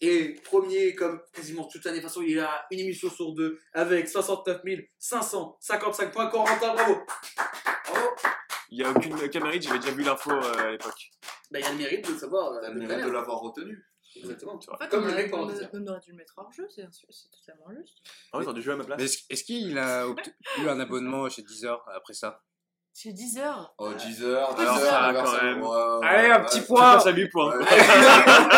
Et 0.00 0.34
premier, 0.44 0.94
comme 0.94 1.20
quasiment 1.32 1.64
toute 1.64 1.84
l'année, 1.84 1.98
de 1.98 2.02
toute 2.02 2.10
façon, 2.10 2.22
il 2.22 2.38
a 2.38 2.66
une 2.70 2.80
émission 2.80 3.08
sur 3.08 3.32
deux 3.32 3.58
avec 3.72 4.08
69 4.08 4.60
555 4.98 6.12
points. 6.12 6.26
Corentin, 6.28 6.74
bravo. 6.74 6.96
Bravo. 7.86 8.08
Il 8.70 8.78
n'y 8.78 8.84
a 8.84 8.90
aucune 8.90 9.14
aucun 9.14 9.40
mérite, 9.40 9.62
j'avais 9.62 9.78
déjà 9.78 9.92
vu 9.92 10.02
l'info 10.02 10.30
euh, 10.32 10.52
à 10.58 10.70
l'époque. 10.72 11.10
Bah, 11.50 11.60
il 11.60 11.64
y 11.64 11.64
a 11.64 11.70
le 11.70 11.76
mérite 11.78 12.12
de 12.12 12.18
savoir. 12.18 12.52
euh, 12.52 12.60
T'as 12.60 12.68
le 12.70 12.74
de 12.74 12.78
mérite 12.80 12.88
de 12.90 13.02
connaître. 13.02 13.12
l'avoir 13.18 13.38
retenu. 13.40 13.86
Exactement. 14.16 14.58
Tu 14.58 14.66
vois. 14.66 14.76
En 14.76 14.78
fait, 14.78 14.88
Comme 14.88 15.02
on 15.04 15.06
le 15.06 15.12
aurait- 15.12 15.22
mec 15.22 15.30
pendant 15.30 15.42
on, 15.44 15.46
aurait- 15.50 15.62
heures. 15.62 15.70
on 15.72 15.86
aurait 15.88 16.00
dû 16.00 16.10
le 16.10 16.16
mettre 16.16 16.34
hors 16.36 16.52
jeu, 16.52 16.66
c'est 16.74 16.86
c'est 16.92 17.30
totalement 17.30 17.70
juste. 17.78 17.96
Ah 18.32 18.38
oui, 18.38 18.44
ils 18.48 18.54
dû 18.54 18.62
jouer 18.62 18.74
à 18.74 18.76
ma 18.76 18.84
place. 18.84 18.98
Mais 18.98 19.04
est-ce 19.04 19.18
est-ce 19.30 19.44
qu'il 19.44 19.76
a 19.78 20.06
eu 20.58 20.68
un 20.68 20.80
abonnement 20.80 21.28
chez 21.28 21.42
Deezer 21.42 21.84
après 21.94 22.14
ça? 22.14 22.42
C'est 22.96 23.12
10 23.12 23.38
heures. 23.38 23.74
Oh, 23.78 23.92
Deezer, 23.92 24.36
Alors, 24.38 24.54
Deezer, 24.54 24.76
ça, 24.88 25.08
Deezer, 25.12 25.24
quand 25.24 25.42
même. 25.42 25.64
Allez, 26.08 26.28
un 26.30 26.40
petit 26.44 26.60
Tu 26.60 26.66
point 26.66 26.80
passes 26.94 27.06
à 27.06 27.10
8 27.10 27.28
points. 27.28 27.58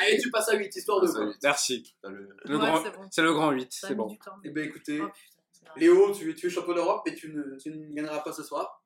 Allez, 0.00 0.18
tu 0.22 0.30
passes 0.30 0.48
à 0.48 0.54
8, 0.56 0.74
histoire 0.74 1.00
de 1.00 1.06
huit. 1.06 1.36
Merci. 1.42 1.94
T'as 2.02 2.08
le- 2.08 2.28
Le 2.44 2.56
Ouais, 2.56 2.66
grand- 2.66 2.82
c'est 2.82 2.90
bon. 2.96 3.08
C'est 3.10 3.22
le 3.22 3.32
grand 3.34 3.50
8, 3.50 3.72
Ça 3.72 3.86
a 3.86 3.90
c'est 3.90 3.94
bon. 3.94 4.06
du 4.06 4.18
temps. 4.18 4.32
Eh 4.44 4.50
ben 4.50 4.64
écoutez, 4.64 5.00
Oh. 5.02 5.08
Léo, 5.76 6.12
tu, 6.14 6.34
tu 6.34 6.46
es 6.46 6.50
champion 6.50 6.74
d'Europe, 6.74 7.02
mais 7.06 7.14
tu 7.14 7.32
ne, 7.32 7.56
tu 7.56 7.70
ne 7.70 7.94
gagneras 7.94 8.20
pas 8.20 8.32
ce 8.32 8.42
soir. 8.42 8.81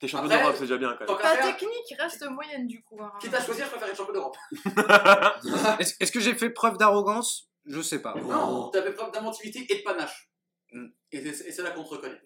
T'es 0.00 0.06
champion 0.06 0.28
d'Europe, 0.28 0.54
c'est 0.54 0.60
déjà 0.62 0.76
bien 0.78 0.96
quand 0.98 1.06
même. 1.12 1.18
Ta 1.20 1.36
faire, 1.36 1.56
technique 1.56 1.94
reste 1.98 2.24
moyenne 2.30 2.66
du 2.68 2.82
coup. 2.84 3.02
hein. 3.02 3.12
quitte 3.20 3.34
à 3.34 3.40
choisir, 3.44 3.64
je 3.66 3.70
préfère 3.70 3.88
être 3.88 3.96
champion 3.96 4.12
d'Europe. 4.14 4.36
Est-ce 5.80 6.12
que 6.12 6.20
j'ai 6.20 6.34
fait 6.34 6.50
preuve 6.50 6.76
d'arrogance? 6.78 7.50
Je 7.66 7.80
sais 7.82 8.00
pas. 8.00 8.14
Non, 8.14 8.70
tu 8.70 8.78
avais 8.78 8.92
preuve 8.92 9.12
d'inventivité 9.12 9.66
et 9.68 9.78
de 9.78 9.82
panache. 9.82 10.30
Mm. 10.72 10.86
Et 11.12 11.32
c'est 11.32 11.62
là 11.62 11.70
qu'on 11.72 11.82
te 11.84 11.88
reconnaît. 11.90 12.20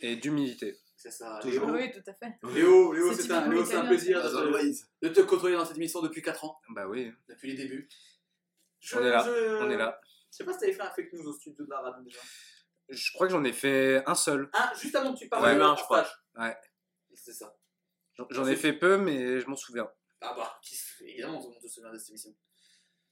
Et 0.00 0.16
d'humilité. 0.16 0.76
C'est 0.96 1.10
ça. 1.10 1.38
Toujours. 1.40 1.66
Léo, 1.70 1.76
Oui, 1.76 1.90
tout 1.92 2.10
à 2.10 2.14
fait. 2.14 2.32
Léo, 2.54 2.92
Léo, 2.92 3.12
C'est 3.12 3.30
un, 3.30 3.48
Léo, 3.48 3.62
plaisir 3.86 4.22
de 4.22 4.28
te, 4.28 4.36
always. 4.36 4.74
de 5.02 5.08
te 5.08 5.20
côtoyer 5.20 5.56
dans 5.56 5.64
cette 5.64 5.76
émission 5.76 6.00
depuis 6.02 6.22
4 6.22 6.44
ans, 6.44 6.58
Bah 6.70 6.86
oui, 6.88 7.12
depuis 7.28 7.48
les 7.52 7.56
débuts. 7.56 7.88
Je- 8.80 8.96
On 8.98 9.02
est 9.04 9.10
là, 9.10 9.22
je- 9.24 9.62
on 9.64 9.70
est 9.70 9.76
là. 9.76 10.00
Je 10.30 10.36
sais 10.38 10.44
pas 10.44 10.52
si 10.52 10.58
t'avais 10.60 10.72
fait 10.72 10.82
un 10.82 10.90
fake 10.90 11.12
news 11.12 11.28
au 11.28 11.32
studio 11.32 11.64
de 11.64 11.70
la 11.70 11.80
radio 11.80 12.02
déjà. 12.02 12.18
Je 12.88 13.12
crois 13.12 13.26
que 13.26 13.32
j'en 13.32 13.44
ai 13.44 13.52
fait 13.52 14.02
un 14.06 14.14
seul. 14.14 14.50
Ah, 14.52 14.72
juste 14.78 14.94
avant 14.96 15.14
que 15.14 15.18
tu 15.18 15.28
parles 15.28 15.44
Ouais, 15.44 15.54
de 15.56 15.60
un, 15.60 15.76
je 15.76 15.82
crois. 15.82 16.06
Ouais. 16.36 16.56
C'est 17.14 17.32
ça. 17.32 17.56
J'en- 18.30 18.46
ai 18.46 18.56
fait 18.56 18.72
peu, 18.72 18.96
mais 18.96 19.40
je 19.40 19.46
m'en 19.48 19.56
souviens. 19.56 19.90
Ah 20.20 20.34
bah, 20.36 20.60
évidemment, 21.00 21.40
tout 21.40 21.48
le 21.48 21.54
monde 21.54 21.62
se 21.62 21.68
souvient 21.68 21.92
de 21.92 21.98
cette 21.98 22.10
émission. 22.10 22.34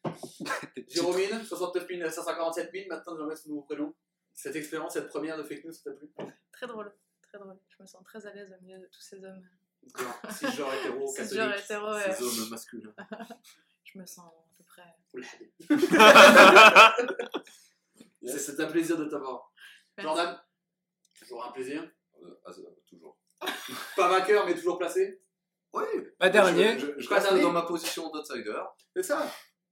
Jérôme, 0.88 1.44
69 1.44 2.12
547 2.12 2.70
000, 2.72 2.88
maintenant 2.88 3.16
j'en 3.16 3.26
mets 3.26 3.36
ce 3.36 3.48
nouveau 3.48 3.62
prénom. 3.62 3.94
Cette 4.34 4.56
expérience, 4.56 4.94
cette 4.94 5.08
première 5.08 5.36
de 5.36 5.42
fake 5.42 5.64
news, 5.64 5.72
ça 5.72 5.90
t'a 5.90 5.96
plu? 5.96 6.10
Très 6.52 6.66
drôle. 6.66 6.92
Très 7.22 7.38
drôle. 7.38 7.58
Je 7.68 7.82
me 7.82 7.86
sens 7.86 8.02
très 8.04 8.26
à 8.26 8.32
l'aise 8.32 8.54
au 8.58 8.62
milieu 8.64 8.78
de 8.78 8.86
tous 8.86 9.00
ces 9.00 9.24
hommes. 9.24 9.46
Si 10.30 10.50
genre 10.52 10.72
hétéro, 10.72 11.12
catholique. 11.16 11.34
genres 11.42 11.54
hétéro, 11.54 11.92
ouais. 11.92 12.14
Ces 12.14 12.22
hommes 12.42 12.48
masculins. 12.50 12.94
Je 13.84 13.98
me 13.98 14.06
sens 14.06 14.26
à 14.26 14.56
peu 14.56 14.64
près. 14.64 14.96
C'est- 18.24 18.60
un 18.60 18.66
plaisir 18.70 18.96
de 18.96 19.04
t'avoir. 19.06 19.52
Jordan, 19.98 20.40
toujours 21.18 21.44
un 21.44 21.52
plaisir? 21.52 21.90
Euh, 22.22 22.40
ah, 22.46 22.52
toujours. 22.88 23.18
Pas 23.97 24.09
vainqueur, 24.09 24.47
mais 24.47 24.55
toujours 24.55 24.78
placé. 24.78 25.20
Oui. 25.74 25.85
Pas 26.19 26.28
dernier. 26.28 26.78
Je, 26.78 26.86
je, 26.86 26.93
je 27.01 27.09
Pas 27.09 27.14
reste 27.16 27.28
dernier. 27.28 27.43
dans 27.43 27.52
ma 27.52 27.62
position 27.62 28.10
d'outsider. 28.10 28.55
C'est 28.94 29.02
ça. 29.02 29.27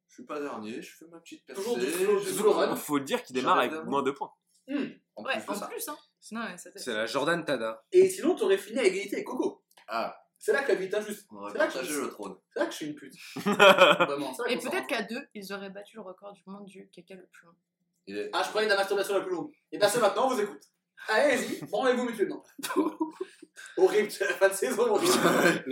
Je 0.08 0.14
suis 0.14 0.24
pas 0.24 0.40
dernier, 0.40 0.82
je 0.82 0.96
fais 0.96 1.06
ma 1.06 1.20
petite 1.20 1.46
percée. 1.46 1.62
Toujours 1.62 2.56
run. 2.56 2.74
Faut 2.74 2.98
le 2.98 3.04
dire 3.04 3.22
qu'il 3.22 3.34
démarre 3.34 3.58
avec 3.60 3.72
moins 3.84 4.02
de 4.02 4.10
points. 4.10 4.32
Hmm. 4.66 4.86
En 5.16 5.22
Ouais, 5.24 5.38
plus 5.38 5.48
en 5.50 5.54
ça. 5.54 5.66
plus, 5.68 5.88
hein. 5.88 5.96
Ouais, 6.32 6.56
C'est 6.76 6.92
la 6.94 7.06
Jordan 7.06 7.44
Tada. 7.44 7.84
Et 7.92 8.08
sinon, 8.08 8.34
t'aurais 8.34 8.58
fini 8.58 8.78
à 8.80 8.84
égalité 8.84 9.16
avec 9.16 9.26
Coco. 9.26 9.62
Ah, 9.88 10.16
C'est 10.38 10.52
là 10.52 10.62
que 10.62 10.68
la 10.72 10.74
vie 10.76 10.86
est 10.86 10.94
injuste. 10.94 11.26
on 11.30 11.36
aurait 11.36 11.52
C'est 11.52 11.58
là 11.58 11.66
que 11.68 11.82
je- 11.84 12.00
le 12.00 12.08
trône. 12.10 12.36
C'est 12.52 12.60
là 12.60 12.66
que 12.66 12.72
je 12.72 12.76
suis 12.76 12.86
une 12.86 12.94
pute. 12.94 13.14
Vraiment. 13.36 14.32
Et 14.48 14.58
peut-être 14.58 14.86
qu'à 14.86 15.02
deux, 15.02 15.22
ils 15.34 15.52
auraient 15.52 15.70
battu 15.70 15.96
le 15.96 16.02
record 16.02 16.32
du 16.32 16.42
monde 16.46 16.64
du 16.66 16.88
caca 16.90 17.14
le 17.14 17.26
plus 17.26 17.46
long. 17.46 17.54
Il 18.06 18.18
est... 18.18 18.30
Ah, 18.32 18.42
je 18.42 18.48
croyais 18.48 18.68
la 18.68 18.76
masturbation 18.76 19.14
la 19.14 19.20
plus 19.20 19.30
longue. 19.32 19.52
Et 19.72 19.78
bien, 19.78 19.88
c'est 19.88 20.00
maintenant, 20.00 20.26
on 20.26 20.34
vous 20.34 20.40
écoute. 20.40 20.62
Allez-y, 21.08 21.64
branlez-vous 21.66 22.04
mutuellement. 22.04 22.42
horrible, 23.76 24.10
c'est 24.10 24.24
la 24.28 24.34
fin 24.34 24.48
de 24.48 24.54
saison, 24.54 24.82
horrible. 24.90 25.12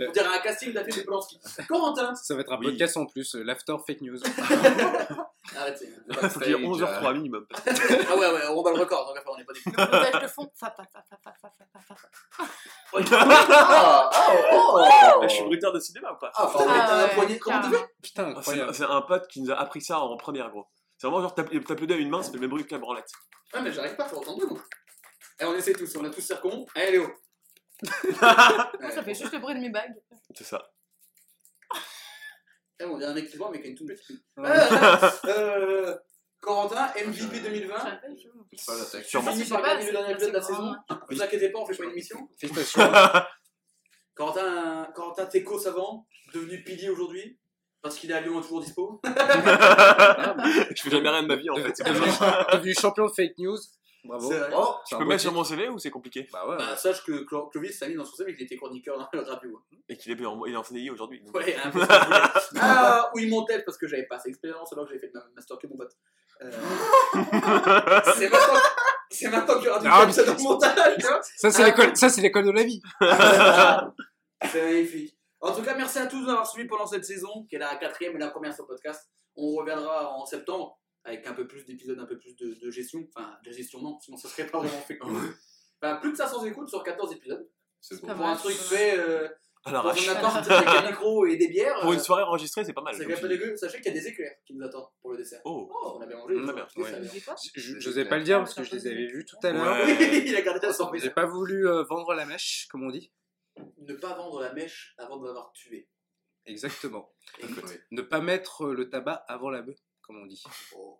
On 0.07 0.11
dirait 0.11 0.37
un 0.37 0.39
casting 0.39 0.73
d'affiche 0.73 0.97
de 0.97 1.01
Polanski. 1.03 1.39
Corentin 1.67 2.13
Ça 2.15 2.35
va 2.35 2.41
être 2.41 2.51
un 2.51 2.57
Oui. 2.59 2.65
podcast 2.67 2.97
en 2.97 3.05
plus, 3.05 3.35
euh, 3.35 3.43
l'after 3.43 3.75
fake 3.85 4.01
news. 4.01 4.17
Arrêtez. 5.57 5.89
Faut 6.29 6.39
dire 6.41 6.59
11h03 6.59 7.13
minimum. 7.13 7.45
Ah 7.51 8.15
ouais, 8.15 8.31
ouais, 8.31 8.41
on 8.49 8.61
bat 8.61 8.71
le 8.71 8.79
record, 8.79 9.07
donc 9.07 9.17
après, 9.17 9.31
on 9.31 9.37
n'est 9.37 9.45
pas 9.45 9.53
des 9.53 9.61
Le 9.65 9.71
montage 9.71 10.21
de 10.23 10.27
fond. 10.27 10.51
Fa, 10.55 10.71
fa, 10.75 10.83
fa, 10.91 11.03
fa, 11.09 11.17
fa, 11.23 11.33
fa, 11.41 11.49
fa, 11.49 11.81
fa, 11.87 11.95
fa. 11.95 12.43
Ah, 13.11 14.09
ah, 14.11 14.31
oh, 14.53 14.79
oh. 14.79 15.23
Je 15.23 15.27
suis 15.29 15.43
bruteur 15.43 15.71
de 15.73 15.79
cinéma 15.79 16.11
ou 16.13 16.17
pas 16.19 16.31
Ah, 16.35 16.49
Oh, 16.53 16.57
pardon. 16.57 16.73
mais 16.73 16.79
t'as 16.79 16.95
un 16.95 17.03
ouais, 17.07 17.15
poignet. 17.15 17.39
Comment 17.39 17.61
tu 17.61 17.69
fais 17.75 17.85
Putain, 18.01 18.23
Ah, 18.23 18.31
C'est 18.33 18.37
incroyable. 18.39 18.73
c'est 18.75 18.83
un 18.83 19.01
pote 19.01 19.27
qui 19.27 19.41
nous 19.41 19.51
a 19.51 19.55
appris 19.55 19.81
ça 19.81 19.99
en 19.99 20.17
première, 20.17 20.49
gros. 20.49 20.67
C'est 20.97 21.07
vraiment 21.07 21.21
genre 21.21 21.33
taper 21.35 21.59
taper 21.61 21.81
le 21.81 21.87
doigt 21.87 21.97
à 21.97 21.99
une 21.99 22.09
main, 22.09 22.21
ça 22.21 22.29
fait 22.29 22.35
le 22.35 22.41
même 22.41 22.49
bruit 22.49 22.65
que 22.65 22.71
la 22.73 22.79
branlette. 22.79 23.09
Ouais, 23.53 23.61
mais 23.61 23.71
j'arrive 23.71 23.95
pas, 23.95 24.05
faut 24.05 24.17
entendre 24.17 24.45
moi. 24.49 24.59
Et 25.41 25.45
on 25.45 25.55
essaie 25.55 25.73
tous, 25.73 25.95
on 25.97 26.03
a 26.05 26.09
tous 26.09 26.21
circon. 26.21 26.65
Allez, 26.75 26.91
Léo. 26.91 27.07
Moi, 28.21 28.91
ça 28.91 29.03
fait 29.03 29.13
juste 29.13 29.31
le 29.33 29.39
bruit 29.39 29.55
de 29.55 29.59
mes 29.61 29.69
bagues. 29.69 29.95
C'est 30.35 30.43
ça. 30.43 30.69
Eh, 32.81 32.85
on 32.85 32.97
dirait 32.97 33.11
un 33.11 33.13
mec 33.13 33.29
qui 33.29 33.37
voit, 33.37 33.49
mais 33.51 33.59
qui 33.61 33.67
a 33.67 33.69
une 33.69 33.75
toute 33.75 33.87
petite. 33.87 34.21
Ouais. 34.37 34.49
Euh, 35.25 35.97
Corentin, 36.41 36.87
MVP 37.05 37.39
2020. 37.41 37.77
Je 37.77 37.83
rappelle, 37.83 38.15
je- 38.17 38.57
C'est 38.57 38.65
pas. 38.65 39.03
Sûrement. 39.03 39.31
Fini 39.31 39.43
C'est 39.43 39.49
par 39.49 39.63
gagner 39.63 39.85
le 39.87 39.91
dernier 39.91 40.11
épisode 40.13 40.29
de 40.31 40.35
la 40.37 40.41
saison. 40.41 40.71
Ne 40.89 41.15
vous 41.15 41.21
inquiétez 41.21 41.49
pas, 41.49 41.59
on 41.59 41.65
fait 41.65 41.75
pas 41.77 41.83
une 41.85 41.91
émission. 41.91 42.29
Félicitations. 42.39 42.81
Corentin, 44.15 44.87
Corentin 44.95 45.25
Teco 45.25 45.59
savant, 45.59 46.07
devenu 46.33 46.63
pilier 46.63 46.89
aujourd'hui. 46.89 47.39
Parce 47.81 47.97
qu'il 47.97 48.11
est 48.11 48.13
à 48.13 48.19
Lyon, 48.19 48.41
toujours 48.41 48.59
dispo. 48.61 48.99
Je 49.05 50.81
fais 50.81 50.89
jamais 50.89 51.09
rien 51.09 51.23
de 51.23 51.27
ma 51.27 51.35
vie 51.37 51.49
en 51.49 51.55
fait. 51.55 51.73
devenu 51.81 52.73
champion 52.73 53.05
de 53.05 53.11
fake 53.11 53.37
news. 53.37 53.57
Bravo. 54.03 54.29
Vrai. 54.29 54.49
Oh, 54.55 54.75
Je 54.89 54.95
peux 54.95 55.05
mettre 55.05 55.21
sur 55.21 55.33
mon 55.33 55.43
CV 55.43 55.67
ou 55.69 55.77
c'est 55.77 55.89
compliqué 55.91 56.27
Bah 56.31 56.47
ouais. 56.47 56.57
Bah, 56.57 56.75
sache 56.77 57.03
que 57.03 57.23
Clo- 57.25 57.49
Clovis 57.49 57.81
a 57.83 57.87
mis 57.89 57.95
dans 57.95 58.05
son 58.05 58.15
CV 58.15 58.33
qu'il 58.35 58.45
était 58.45 58.55
chroniqueur 58.55 58.97
dans 58.97 59.07
le 59.11 59.19
radio. 59.25 59.61
Et 59.89 59.97
qu'il 59.97 60.11
est, 60.11 60.25
en- 60.25 60.45
il 60.45 60.53
est 60.53 60.57
en 60.57 60.63
CDI 60.63 60.89
aujourd'hui. 60.89 61.21
Ouais, 61.33 61.55
un 61.63 61.69
peu. 61.69 61.81
Ah, 62.61 63.11
oui, 63.13 63.27
mon 63.29 63.43
tel, 63.45 63.63
parce 63.65 63.77
que 63.77 63.87
j'avais 63.87 64.05
pas 64.07 64.15
assez 64.15 64.29
d'expérience 64.29 64.71
alors 64.73 64.85
que 64.85 64.89
j'avais 64.91 65.01
fait 65.01 65.07
de 65.13 65.17
ma 65.19 65.25
master 65.35 65.57
que 65.59 65.67
mon 65.67 65.75
pote. 65.77 65.91
Euh, 66.41 66.51
c'est 68.15 68.29
maintenant, 68.29 68.59
c'est 69.11 69.27
maintenant 69.29 69.55
qu'il 69.55 69.65
y 69.65 69.69
aura 69.69 69.79
du 69.79 69.87
Ah, 69.91 70.11
ça 70.11 70.23
dans 70.23 70.33
le 70.35 70.41
montage, 70.43 70.95
tu 70.97 71.05
vois. 71.05 71.19
Ça, 71.21 71.51
c'est 71.51 71.65
l'école, 71.65 71.95
ça, 71.97 72.09
c'est 72.09 72.21
l'école 72.21 72.45
de 72.45 72.51
la 72.51 72.63
vie. 72.63 72.81
C'est 74.49 74.63
magnifique. 74.63 75.15
En 75.41 75.53
tout 75.53 75.61
cas, 75.61 75.75
merci 75.75 75.99
à 75.99 76.07
tous 76.07 76.25
d'avoir 76.25 76.47
suivi 76.47 76.67
pendant 76.67 76.85
cette 76.85 77.03
saison, 77.05 77.45
qui 77.49 77.55
est 77.55 77.59
la 77.59 77.75
quatrième 77.75 78.15
et 78.15 78.19
la 78.19 78.29
première 78.29 78.53
sur 78.53 78.65
podcast. 78.65 79.09
On 79.35 79.55
reviendra 79.55 80.13
en 80.13 80.25
septembre 80.25 80.78
avec 81.03 81.25
un 81.27 81.33
peu 81.33 81.47
plus 81.47 81.65
d'épisodes, 81.65 81.99
un 81.99 82.05
peu 82.05 82.17
plus 82.17 82.35
de, 82.35 82.53
de 82.53 82.71
gestion. 82.71 83.07
Enfin, 83.15 83.37
de 83.45 83.51
gestion 83.51 83.81
non, 83.81 83.99
sinon 83.99 84.17
ce 84.17 84.27
serait 84.27 84.47
pas 84.47 84.59
vraiment 84.59 84.81
fait. 84.81 84.99
Enfin, 85.81 85.95
plus 85.97 86.11
de 86.11 86.17
500 86.17 86.45
écoutes 86.45 86.69
sur 86.69 86.83
14 86.83 87.13
épisodes. 87.13 87.49
c'est 87.79 88.01
bon. 88.01 88.13
Pour 88.13 88.25
un 88.25 88.35
truc 88.35 88.55
ça. 88.55 88.75
fait 88.75 88.99
euh, 88.99 89.27
dans 89.65 89.71
l'arrache. 89.71 90.07
un 90.07 90.15
appart 90.15 90.51
avec 90.51 90.67
un 90.67 90.89
micro 90.89 91.25
et 91.25 91.37
des 91.37 91.47
bières. 91.47 91.79
Pour 91.81 91.93
une 91.93 91.99
euh, 91.99 92.03
soirée 92.03 92.23
enregistrée, 92.23 92.63
c'est 92.63 92.73
pas 92.73 92.81
mal. 92.81 92.93
C'est 92.93 93.03
quand 93.03 93.09
même 93.09 93.21
pas 93.21 93.27
dégueu. 93.27 93.55
Sachez 93.55 93.81
qu'il 93.81 93.93
y 93.93 93.97
a 93.97 93.99
des 93.99 94.07
éclairs 94.07 94.35
qui 94.45 94.53
nous 94.53 94.65
attendent 94.65 94.89
pour 95.01 95.11
le 95.11 95.17
dessert. 95.17 95.41
Oh. 95.45 95.69
Oh, 95.71 95.97
on 95.97 96.01
a 96.01 96.05
bien 96.05 96.17
mangé. 96.17 96.35
Ça 96.35 96.55
ça. 96.55 96.97
Vous 96.97 97.03
disiez 97.03 97.21
quoi 97.21 97.35
Je 97.55 97.75
n'osais 97.75 98.05
pas 98.05 98.17
le 98.17 98.23
dire 98.23 98.39
parce 98.39 98.53
que 98.53 98.63
je 98.63 98.75
les 98.75 98.87
avais 98.87 99.07
vus 99.07 99.25
tout 99.25 99.37
à 99.43 99.51
l'heure. 99.51 99.85
Ouais. 99.85 100.23
Il 100.25 100.35
a 100.35 100.41
gardé 100.41 100.65
la 100.65 100.73
surprise. 100.73 101.03
J'ai 101.03 101.09
pas 101.09 101.25
voulu 101.25 101.67
euh, 101.67 101.83
vendre 101.83 102.13
la 102.13 102.25
mèche, 102.25 102.67
comme 102.69 102.83
on 102.83 102.91
dit. 102.91 103.11
Ne 103.77 103.93
pas 103.93 104.13
vendre 104.13 104.41
la 104.41 104.53
mèche 104.53 104.95
avant 104.97 105.17
de 105.17 105.25
l'avoir 105.25 105.51
tué. 105.53 105.89
Exactement. 106.45 107.13
Ne 107.91 108.01
pas 108.01 108.21
mettre 108.21 108.67
le 108.67 108.89
tabac 108.89 109.23
avant 109.27 109.49
la 109.49 109.61
bœuf, 109.61 109.77
comme 110.09 110.23
on 110.23 110.25
dit. 110.25 110.43
Oh. 110.75 110.97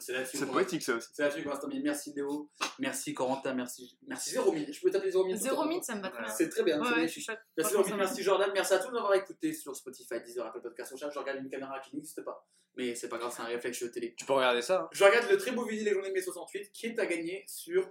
C'est 0.00 0.50
poétique 0.50 0.82
ça 0.82 0.94
aussi. 0.96 1.08
c'est 1.12 1.22
là-dessus 1.22 1.44
qu'on 1.44 1.50
va 1.50 1.54
se 1.54 1.60
terminer. 1.60 1.82
Merci 1.84 2.12
Léo, 2.12 2.50
merci 2.80 3.14
Corentin, 3.14 3.54
merci. 3.54 3.96
Merci 4.08 4.30
Zéromine. 4.30 4.72
Je 4.72 4.80
peux 4.80 4.90
t'appeler 4.90 5.12
Zéromine 5.12 5.36
Zéro 5.36 5.64
mine, 5.64 5.80
ça 5.80 5.94
me 5.94 6.02
va 6.02 6.08
très 6.10 6.22
bien. 6.24 6.28
C'est 6.32 6.48
très 6.48 6.64
bien, 6.64 6.74
c'est 6.74 6.80
Ouais, 6.80 6.86
ouais, 6.86 6.90
je 6.90 6.96
magnifique. 6.96 7.22
suis 7.22 7.22
chouette. 7.22 7.96
Merci 7.96 8.22
Jordan, 8.24 8.50
merci 8.52 8.74
à 8.74 8.78
tous 8.80 8.90
d'avoir 8.92 9.14
écouté 9.14 9.52
sur 9.52 9.76
Spotify, 9.76 10.20
Deezer, 10.24 10.44
Apple 10.44 10.60
Podcast, 10.60 10.96
chat. 10.98 11.08
Je 11.08 11.18
regarde 11.20 11.38
une 11.38 11.48
caméra 11.48 11.78
qui 11.78 11.94
n'existe 11.94 12.24
pas. 12.24 12.48
Mais 12.76 12.96
c'est 12.96 13.08
pas 13.08 13.18
grave, 13.18 13.32
c'est 13.34 13.42
un 13.42 13.46
réflexe 13.46 13.80
de 13.80 13.88
télé. 13.88 14.14
Tu 14.18 14.24
peux 14.24 14.32
regarder 14.32 14.62
ça. 14.62 14.80
hein. 14.82 14.88
Je 14.90 15.04
regarde 15.04 15.30
le 15.30 15.36
très 15.38 15.52
beau 15.52 15.64
vinyle 15.64 15.84
Les 15.84 15.92
Journées 15.92 16.08
de 16.08 16.14
mai 16.14 16.20
68 16.22 16.72
qui 16.72 16.86
est 16.86 16.98
à 16.98 17.06
gagner 17.06 17.44
sur. 17.46 17.88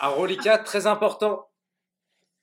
Un 0.00 0.08
reliquat 0.08 0.58
très 0.58 0.86
important. 0.86 1.50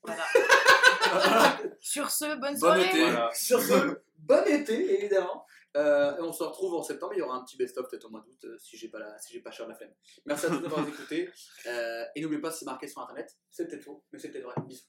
Voilà. 0.02 0.24
Sur 1.80 2.10
ce, 2.10 2.26
bonne 2.40 2.54
Bon 2.54 2.60
soirée. 2.60 2.86
été. 2.88 3.02
Voilà. 3.04 3.30
Sur 3.34 3.62
ce, 3.62 4.00
bon 4.18 4.44
été 4.48 4.96
évidemment. 5.00 5.46
Euh, 5.76 6.16
on 6.20 6.32
se 6.32 6.44
retrouve 6.44 6.76
en 6.76 6.84
septembre. 6.84 7.14
Il 7.16 7.20
y 7.20 7.22
aura 7.22 7.36
un 7.36 7.44
petit 7.44 7.58
best-of 7.58 7.90
peut-être 7.90 8.06
au 8.06 8.10
mois 8.10 8.22
d'août 8.22 8.46
euh, 8.46 8.58
si 8.60 8.78
j'ai 8.78 8.90
pas 8.90 9.00
la, 9.00 9.18
si 9.18 9.34
j'ai 9.34 9.42
pas 9.42 9.52
cher 9.52 9.68
la 9.68 9.76
flemme. 9.76 9.94
Merci 10.26 10.46
à 10.46 10.50
tous 10.50 10.60
d'avoir 10.60 10.88
écouté. 10.88 11.30
Euh, 11.66 12.06
et 12.16 12.22
n'oubliez 12.22 12.42
pas, 12.42 12.52
c'est 12.52 12.66
marqué 12.66 12.88
sur 12.88 13.02
internet. 13.02 13.36
C'est 13.50 13.68
peut-être 13.68 13.84
faux, 13.84 14.04
mais 14.12 14.20
c'est 14.20 14.30
peut-être 14.30 14.46
vrai. 14.46 14.56
Bisous. 14.66 14.84